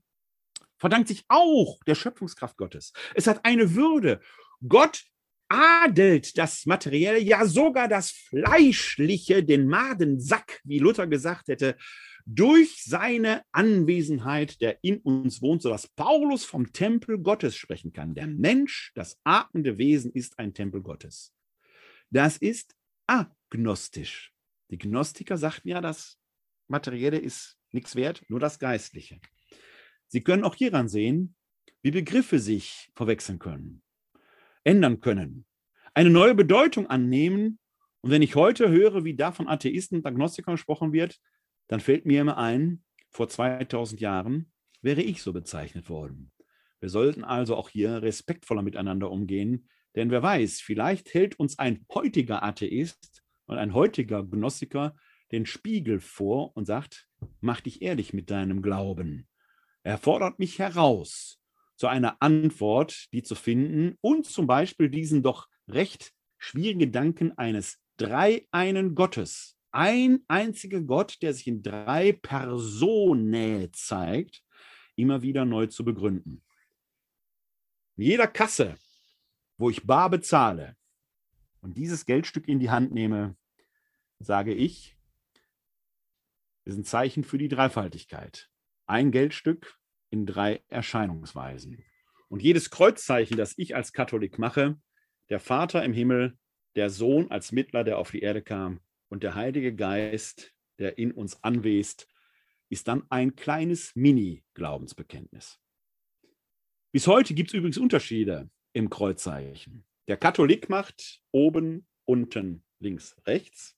verdankt 0.78 1.08
sich 1.08 1.24
auch 1.28 1.78
der 1.86 1.94
Schöpfungskraft 1.94 2.56
Gottes. 2.56 2.92
Es 3.14 3.26
hat 3.26 3.44
eine 3.44 3.74
Würde. 3.74 4.20
Gott 4.66 5.04
adelt 5.48 6.36
das 6.38 6.66
Materielle, 6.66 7.20
ja 7.20 7.46
sogar 7.46 7.88
das 7.88 8.10
Fleischliche, 8.10 9.44
den 9.44 9.68
Madensack, 9.68 10.60
wie 10.64 10.78
Luther 10.78 11.06
gesagt 11.06 11.48
hätte, 11.48 11.76
durch 12.24 12.82
seine 12.82 13.42
Anwesenheit, 13.52 14.60
der 14.60 14.78
in 14.82 14.98
uns 14.98 15.40
wohnt, 15.40 15.62
sodass 15.62 15.86
Paulus 15.86 16.44
vom 16.44 16.72
Tempel 16.72 17.18
Gottes 17.18 17.54
sprechen 17.54 17.92
kann. 17.92 18.14
Der 18.14 18.26
Mensch, 18.26 18.90
das 18.96 19.16
atmende 19.22 19.78
Wesen, 19.78 20.10
ist 20.10 20.38
ein 20.38 20.52
Tempel 20.52 20.82
Gottes. 20.82 21.32
Das 22.10 22.36
ist 22.36 22.74
agnostisch. 23.06 24.32
Die 24.70 24.78
Gnostiker 24.78 25.36
sagten 25.36 25.68
ja, 25.68 25.80
das 25.80 26.18
Materielle 26.66 27.18
ist 27.18 27.56
nichts 27.70 27.94
wert, 27.94 28.24
nur 28.28 28.40
das 28.40 28.58
Geistliche. 28.58 29.20
Sie 30.08 30.22
können 30.22 30.44
auch 30.44 30.54
hieran 30.54 30.88
sehen, 30.88 31.34
wie 31.82 31.90
Begriffe 31.90 32.38
sich 32.38 32.90
verwechseln 32.94 33.38
können, 33.38 33.82
ändern 34.64 35.00
können, 35.00 35.46
eine 35.94 36.10
neue 36.10 36.34
Bedeutung 36.34 36.88
annehmen. 36.88 37.58
Und 38.00 38.10
wenn 38.10 38.22
ich 38.22 38.34
heute 38.34 38.68
höre, 38.68 39.04
wie 39.04 39.14
da 39.14 39.32
von 39.32 39.48
Atheisten 39.48 39.98
und 39.98 40.06
Agnostikern 40.06 40.54
gesprochen 40.54 40.92
wird, 40.92 41.18
dann 41.68 41.80
fällt 41.80 42.06
mir 42.06 42.20
immer 42.20 42.36
ein, 42.36 42.84
vor 43.10 43.28
2000 43.28 44.00
Jahren 44.00 44.52
wäre 44.82 45.02
ich 45.02 45.22
so 45.22 45.32
bezeichnet 45.32 45.88
worden. 45.88 46.30
Wir 46.80 46.90
sollten 46.90 47.24
also 47.24 47.56
auch 47.56 47.70
hier 47.70 48.02
respektvoller 48.02 48.62
miteinander 48.62 49.10
umgehen, 49.10 49.68
denn 49.94 50.10
wer 50.10 50.22
weiß, 50.22 50.60
vielleicht 50.60 51.14
hält 51.14 51.38
uns 51.40 51.58
ein 51.58 51.86
heutiger 51.92 52.42
Atheist 52.42 53.22
und 53.46 53.56
ein 53.56 53.72
heutiger 53.72 54.22
Gnostiker 54.22 54.94
den 55.32 55.46
Spiegel 55.46 56.00
vor 56.00 56.56
und 56.56 56.66
sagt, 56.66 57.08
mach 57.40 57.60
dich 57.60 57.82
ehrlich 57.82 58.12
mit 58.12 58.30
deinem 58.30 58.62
Glauben. 58.62 59.26
Er 59.86 59.98
fordert 59.98 60.40
mich 60.40 60.58
heraus. 60.58 61.40
zu 61.76 61.86
einer 61.86 62.20
Antwort, 62.20 63.12
die 63.12 63.22
zu 63.22 63.34
finden 63.36 63.98
und 64.00 64.26
zum 64.26 64.46
Beispiel 64.46 64.88
diesen 64.88 65.22
doch 65.22 65.46
recht 65.68 66.12
schwierigen 66.38 66.80
Gedanken 66.80 67.36
eines 67.38 67.78
dreieinen 67.98 68.94
Gottes, 68.94 69.56
ein 69.72 70.24
einziger 70.26 70.80
Gott, 70.80 71.18
der 71.20 71.34
sich 71.34 71.46
in 71.46 71.62
drei 71.62 72.12
Personen 72.12 73.70
zeigt, 73.74 74.42
immer 74.96 75.20
wieder 75.22 75.44
neu 75.44 75.66
zu 75.66 75.84
begründen. 75.84 76.42
In 77.96 78.04
jeder 78.04 78.26
Kasse, 78.26 78.76
wo 79.58 79.68
ich 79.70 79.86
bar 79.86 80.10
bezahle 80.10 80.76
und 81.60 81.76
dieses 81.76 82.06
Geldstück 82.06 82.48
in 82.48 82.58
die 82.58 82.70
Hand 82.70 82.90
nehme, 82.90 83.36
sage 84.18 84.52
ich, 84.52 84.96
ist 86.64 86.76
ein 86.76 86.84
Zeichen 86.84 87.22
für 87.22 87.38
die 87.38 87.48
Dreifaltigkeit. 87.48 88.50
Ein 88.86 89.10
Geldstück 89.10 89.78
in 90.10 90.26
drei 90.26 90.62
Erscheinungsweisen. 90.68 91.84
Und 92.28 92.42
jedes 92.42 92.70
Kreuzzeichen, 92.70 93.36
das 93.36 93.54
ich 93.56 93.74
als 93.74 93.92
Katholik 93.92 94.38
mache, 94.38 94.80
der 95.28 95.40
Vater 95.40 95.84
im 95.84 95.92
Himmel, 95.92 96.38
der 96.76 96.90
Sohn 96.90 97.30
als 97.30 97.52
Mittler, 97.52 97.84
der 97.84 97.98
auf 97.98 98.10
die 98.10 98.20
Erde 98.20 98.42
kam, 98.42 98.80
und 99.08 99.22
der 99.22 99.34
Heilige 99.34 99.74
Geist, 99.74 100.52
der 100.78 100.98
in 100.98 101.12
uns 101.12 101.42
anwesend, 101.42 102.06
ist 102.68 102.88
dann 102.88 103.04
ein 103.10 103.36
kleines 103.36 103.94
Mini-Glaubensbekenntnis. 103.94 105.58
Bis 106.92 107.06
heute 107.06 107.34
gibt 107.34 107.50
es 107.50 107.54
übrigens 107.54 107.78
Unterschiede 107.78 108.50
im 108.72 108.90
Kreuzzeichen. 108.90 109.84
Der 110.08 110.16
Katholik 110.16 110.68
macht 110.68 111.22
oben, 111.30 111.86
unten, 112.04 112.64
links, 112.78 113.16
rechts. 113.26 113.76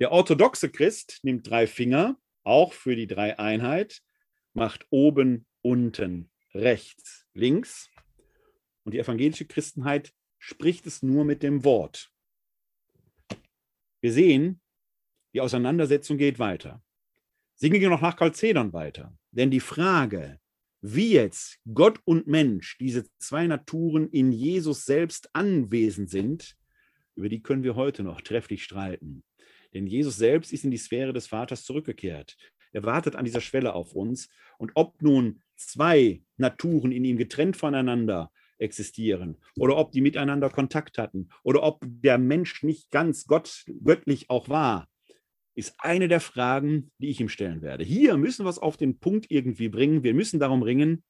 Der 0.00 0.12
orthodoxe 0.12 0.70
Christ 0.70 1.20
nimmt 1.22 1.48
drei 1.48 1.66
Finger, 1.66 2.18
auch 2.42 2.72
für 2.72 2.96
die 2.96 3.06
Dreieinheit, 3.06 4.02
macht 4.54 4.86
oben, 4.90 5.46
unten, 5.62 6.30
rechts, 6.54 7.26
links. 7.34 7.90
Und 8.84 8.94
die 8.94 8.98
evangelische 8.98 9.46
Christenheit 9.46 10.14
spricht 10.38 10.86
es 10.86 11.02
nur 11.02 11.24
mit 11.24 11.42
dem 11.42 11.64
Wort. 11.64 12.10
Wir 14.00 14.12
sehen, 14.12 14.60
die 15.32 15.40
Auseinandersetzung 15.40 16.16
geht 16.16 16.38
weiter. 16.38 16.82
Sie 17.56 17.70
ging 17.70 17.88
noch 17.88 18.00
nach 18.00 18.16
Chalcedon 18.16 18.72
weiter. 18.72 19.16
Denn 19.30 19.50
die 19.50 19.60
Frage, 19.60 20.38
wie 20.80 21.12
jetzt 21.12 21.58
Gott 21.72 21.98
und 22.04 22.26
Mensch, 22.26 22.76
diese 22.78 23.04
zwei 23.18 23.46
Naturen 23.46 24.08
in 24.10 24.32
Jesus 24.32 24.84
selbst 24.84 25.30
anwesend 25.34 26.10
sind, 26.10 26.56
über 27.16 27.28
die 27.28 27.42
können 27.42 27.62
wir 27.62 27.74
heute 27.74 28.02
noch 28.02 28.20
trefflich 28.20 28.64
streiten. 28.64 29.24
Denn 29.72 29.86
Jesus 29.86 30.16
selbst 30.16 30.52
ist 30.52 30.64
in 30.64 30.70
die 30.70 30.76
Sphäre 30.76 31.12
des 31.12 31.26
Vaters 31.26 31.64
zurückgekehrt. 31.64 32.36
Er 32.74 32.84
wartet 32.84 33.16
an 33.16 33.24
dieser 33.24 33.40
Schwelle 33.40 33.74
auf 33.74 33.94
uns. 33.94 34.28
Und 34.58 34.72
ob 34.74 35.00
nun 35.00 35.40
zwei 35.56 36.22
Naturen 36.36 36.92
in 36.92 37.04
ihm 37.04 37.16
getrennt 37.16 37.56
voneinander 37.56 38.30
existieren 38.58 39.36
oder 39.56 39.76
ob 39.76 39.92
die 39.92 40.00
miteinander 40.00 40.50
Kontakt 40.50 40.98
hatten 40.98 41.28
oder 41.42 41.62
ob 41.62 41.84
der 41.84 42.18
Mensch 42.18 42.62
nicht 42.62 42.90
ganz 42.90 43.26
Gott, 43.26 43.64
göttlich 43.82 44.30
auch 44.30 44.48
war, 44.48 44.88
ist 45.54 45.74
eine 45.78 46.08
der 46.08 46.20
Fragen, 46.20 46.90
die 46.98 47.08
ich 47.10 47.20
ihm 47.20 47.28
stellen 47.28 47.62
werde. 47.62 47.84
Hier 47.84 48.16
müssen 48.16 48.44
wir 48.44 48.50
es 48.50 48.58
auf 48.58 48.76
den 48.76 48.98
Punkt 48.98 49.30
irgendwie 49.30 49.68
bringen. 49.68 50.02
Wir 50.02 50.14
müssen 50.14 50.40
darum 50.40 50.62
ringen. 50.62 51.04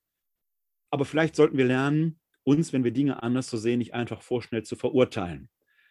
Aber 0.91 1.05
vielleicht 1.05 1.35
sollten 1.35 1.57
wir 1.57 1.65
lernen, 1.65 2.21
uns, 2.45 2.73
wenn 2.73 2.85
wir 2.85 2.91
Dinge 2.91 3.23
anders 3.23 3.47
zu 3.47 3.57
sehen, 3.57 3.79
nicht 3.79 3.95
einfach 3.95 4.21
vorschnell 4.21 4.63
zu 4.63 4.77
verurteilen. 4.77 5.49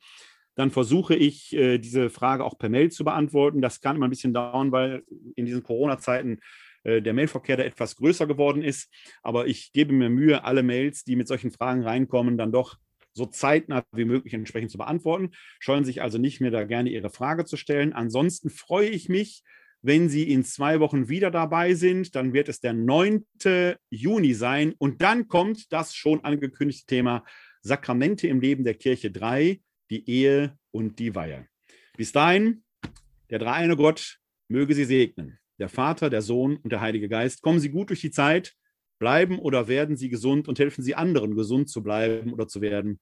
dann 0.54 0.70
versuche 0.70 1.14
ich, 1.14 1.52
äh, 1.54 1.78
diese 1.78 2.10
Frage 2.10 2.44
auch 2.44 2.58
per 2.58 2.68
Mail 2.68 2.90
zu 2.90 3.04
beantworten. 3.04 3.60
Das 3.60 3.80
kann 3.80 3.96
immer 3.96 4.06
ein 4.06 4.10
bisschen 4.10 4.34
dauern, 4.34 4.72
weil 4.72 5.02
in 5.34 5.46
diesen 5.46 5.62
Corona-Zeiten 5.62 6.40
äh, 6.84 7.02
der 7.02 7.14
Mailverkehr 7.14 7.56
da 7.56 7.64
etwas 7.64 7.96
größer 7.96 8.26
geworden 8.26 8.62
ist. 8.62 8.92
Aber 9.22 9.46
ich 9.46 9.72
gebe 9.72 9.92
mir 9.92 10.10
Mühe, 10.10 10.44
alle 10.44 10.62
Mails, 10.62 11.04
die 11.04 11.16
mit 11.16 11.28
solchen 11.28 11.50
Fragen 11.50 11.82
reinkommen, 11.82 12.38
dann 12.38 12.52
doch 12.52 12.76
so 13.12 13.26
zeitnah 13.26 13.84
wie 13.92 14.04
möglich 14.04 14.34
entsprechend 14.34 14.70
zu 14.70 14.78
beantworten. 14.78 15.30
Scheuen 15.60 15.84
sich 15.84 16.02
also 16.02 16.18
nicht 16.18 16.40
mehr, 16.40 16.50
da 16.50 16.64
gerne 16.64 16.90
Ihre 16.90 17.10
Frage 17.10 17.44
zu 17.44 17.56
stellen. 17.56 17.92
Ansonsten 17.92 18.50
freue 18.50 18.88
ich 18.88 19.08
mich, 19.08 19.42
wenn 19.82 20.08
Sie 20.08 20.30
in 20.30 20.44
zwei 20.44 20.80
Wochen 20.80 21.08
wieder 21.08 21.30
dabei 21.30 21.74
sind. 21.74 22.14
Dann 22.16 22.32
wird 22.32 22.48
es 22.48 22.60
der 22.60 22.72
9. 22.72 23.24
Juni 23.90 24.34
sein. 24.34 24.74
Und 24.78 25.02
dann 25.02 25.28
kommt 25.28 25.72
das 25.72 25.94
schon 25.94 26.24
angekündigte 26.24 26.86
Thema 26.86 27.24
Sakramente 27.62 28.28
im 28.28 28.40
Leben 28.40 28.64
der 28.64 28.74
Kirche 28.74 29.10
3 29.10 29.60
die 29.94 30.10
Ehe 30.10 30.58
und 30.72 30.98
die 30.98 31.14
Weihe. 31.14 31.46
Bis 31.96 32.10
dahin, 32.10 32.64
der 33.30 33.38
dreieine 33.38 33.76
Gott 33.76 34.18
möge 34.48 34.74
Sie 34.74 34.84
segnen. 34.84 35.38
Der 35.58 35.68
Vater, 35.68 36.10
der 36.10 36.20
Sohn 36.20 36.56
und 36.56 36.70
der 36.72 36.80
Heilige 36.80 37.08
Geist. 37.08 37.42
Kommen 37.42 37.60
Sie 37.60 37.70
gut 37.70 37.90
durch 37.90 38.00
die 38.00 38.10
Zeit, 38.10 38.54
bleiben 38.98 39.38
oder 39.38 39.68
werden 39.68 39.96
Sie 39.96 40.08
gesund 40.08 40.48
und 40.48 40.58
helfen 40.58 40.82
Sie 40.82 40.96
anderen, 40.96 41.36
gesund 41.36 41.70
zu 41.70 41.82
bleiben 41.82 42.32
oder 42.32 42.48
zu 42.48 42.60
werden. 42.60 42.98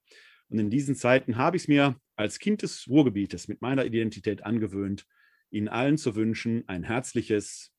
Und 0.49 0.59
in 0.59 0.69
diesen 0.69 0.95
Zeiten 0.95 1.37
habe 1.37 1.57
ich 1.57 1.63
es 1.63 1.69
mir 1.69 1.97
als 2.15 2.39
Kind 2.39 2.61
des 2.61 2.87
Ruhrgebietes 2.89 3.49
mit 3.49 3.63
meiner 3.63 3.87
Identität 3.87 4.45
angewöhnt, 4.45 5.07
Ihnen 5.51 5.69
allen 5.69 5.97
zu 5.97 6.15
wünschen 6.15 6.65
ein 6.67 6.83
herzliches 6.83 7.73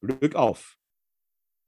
Glück 0.00 0.34
auf. 0.34 0.78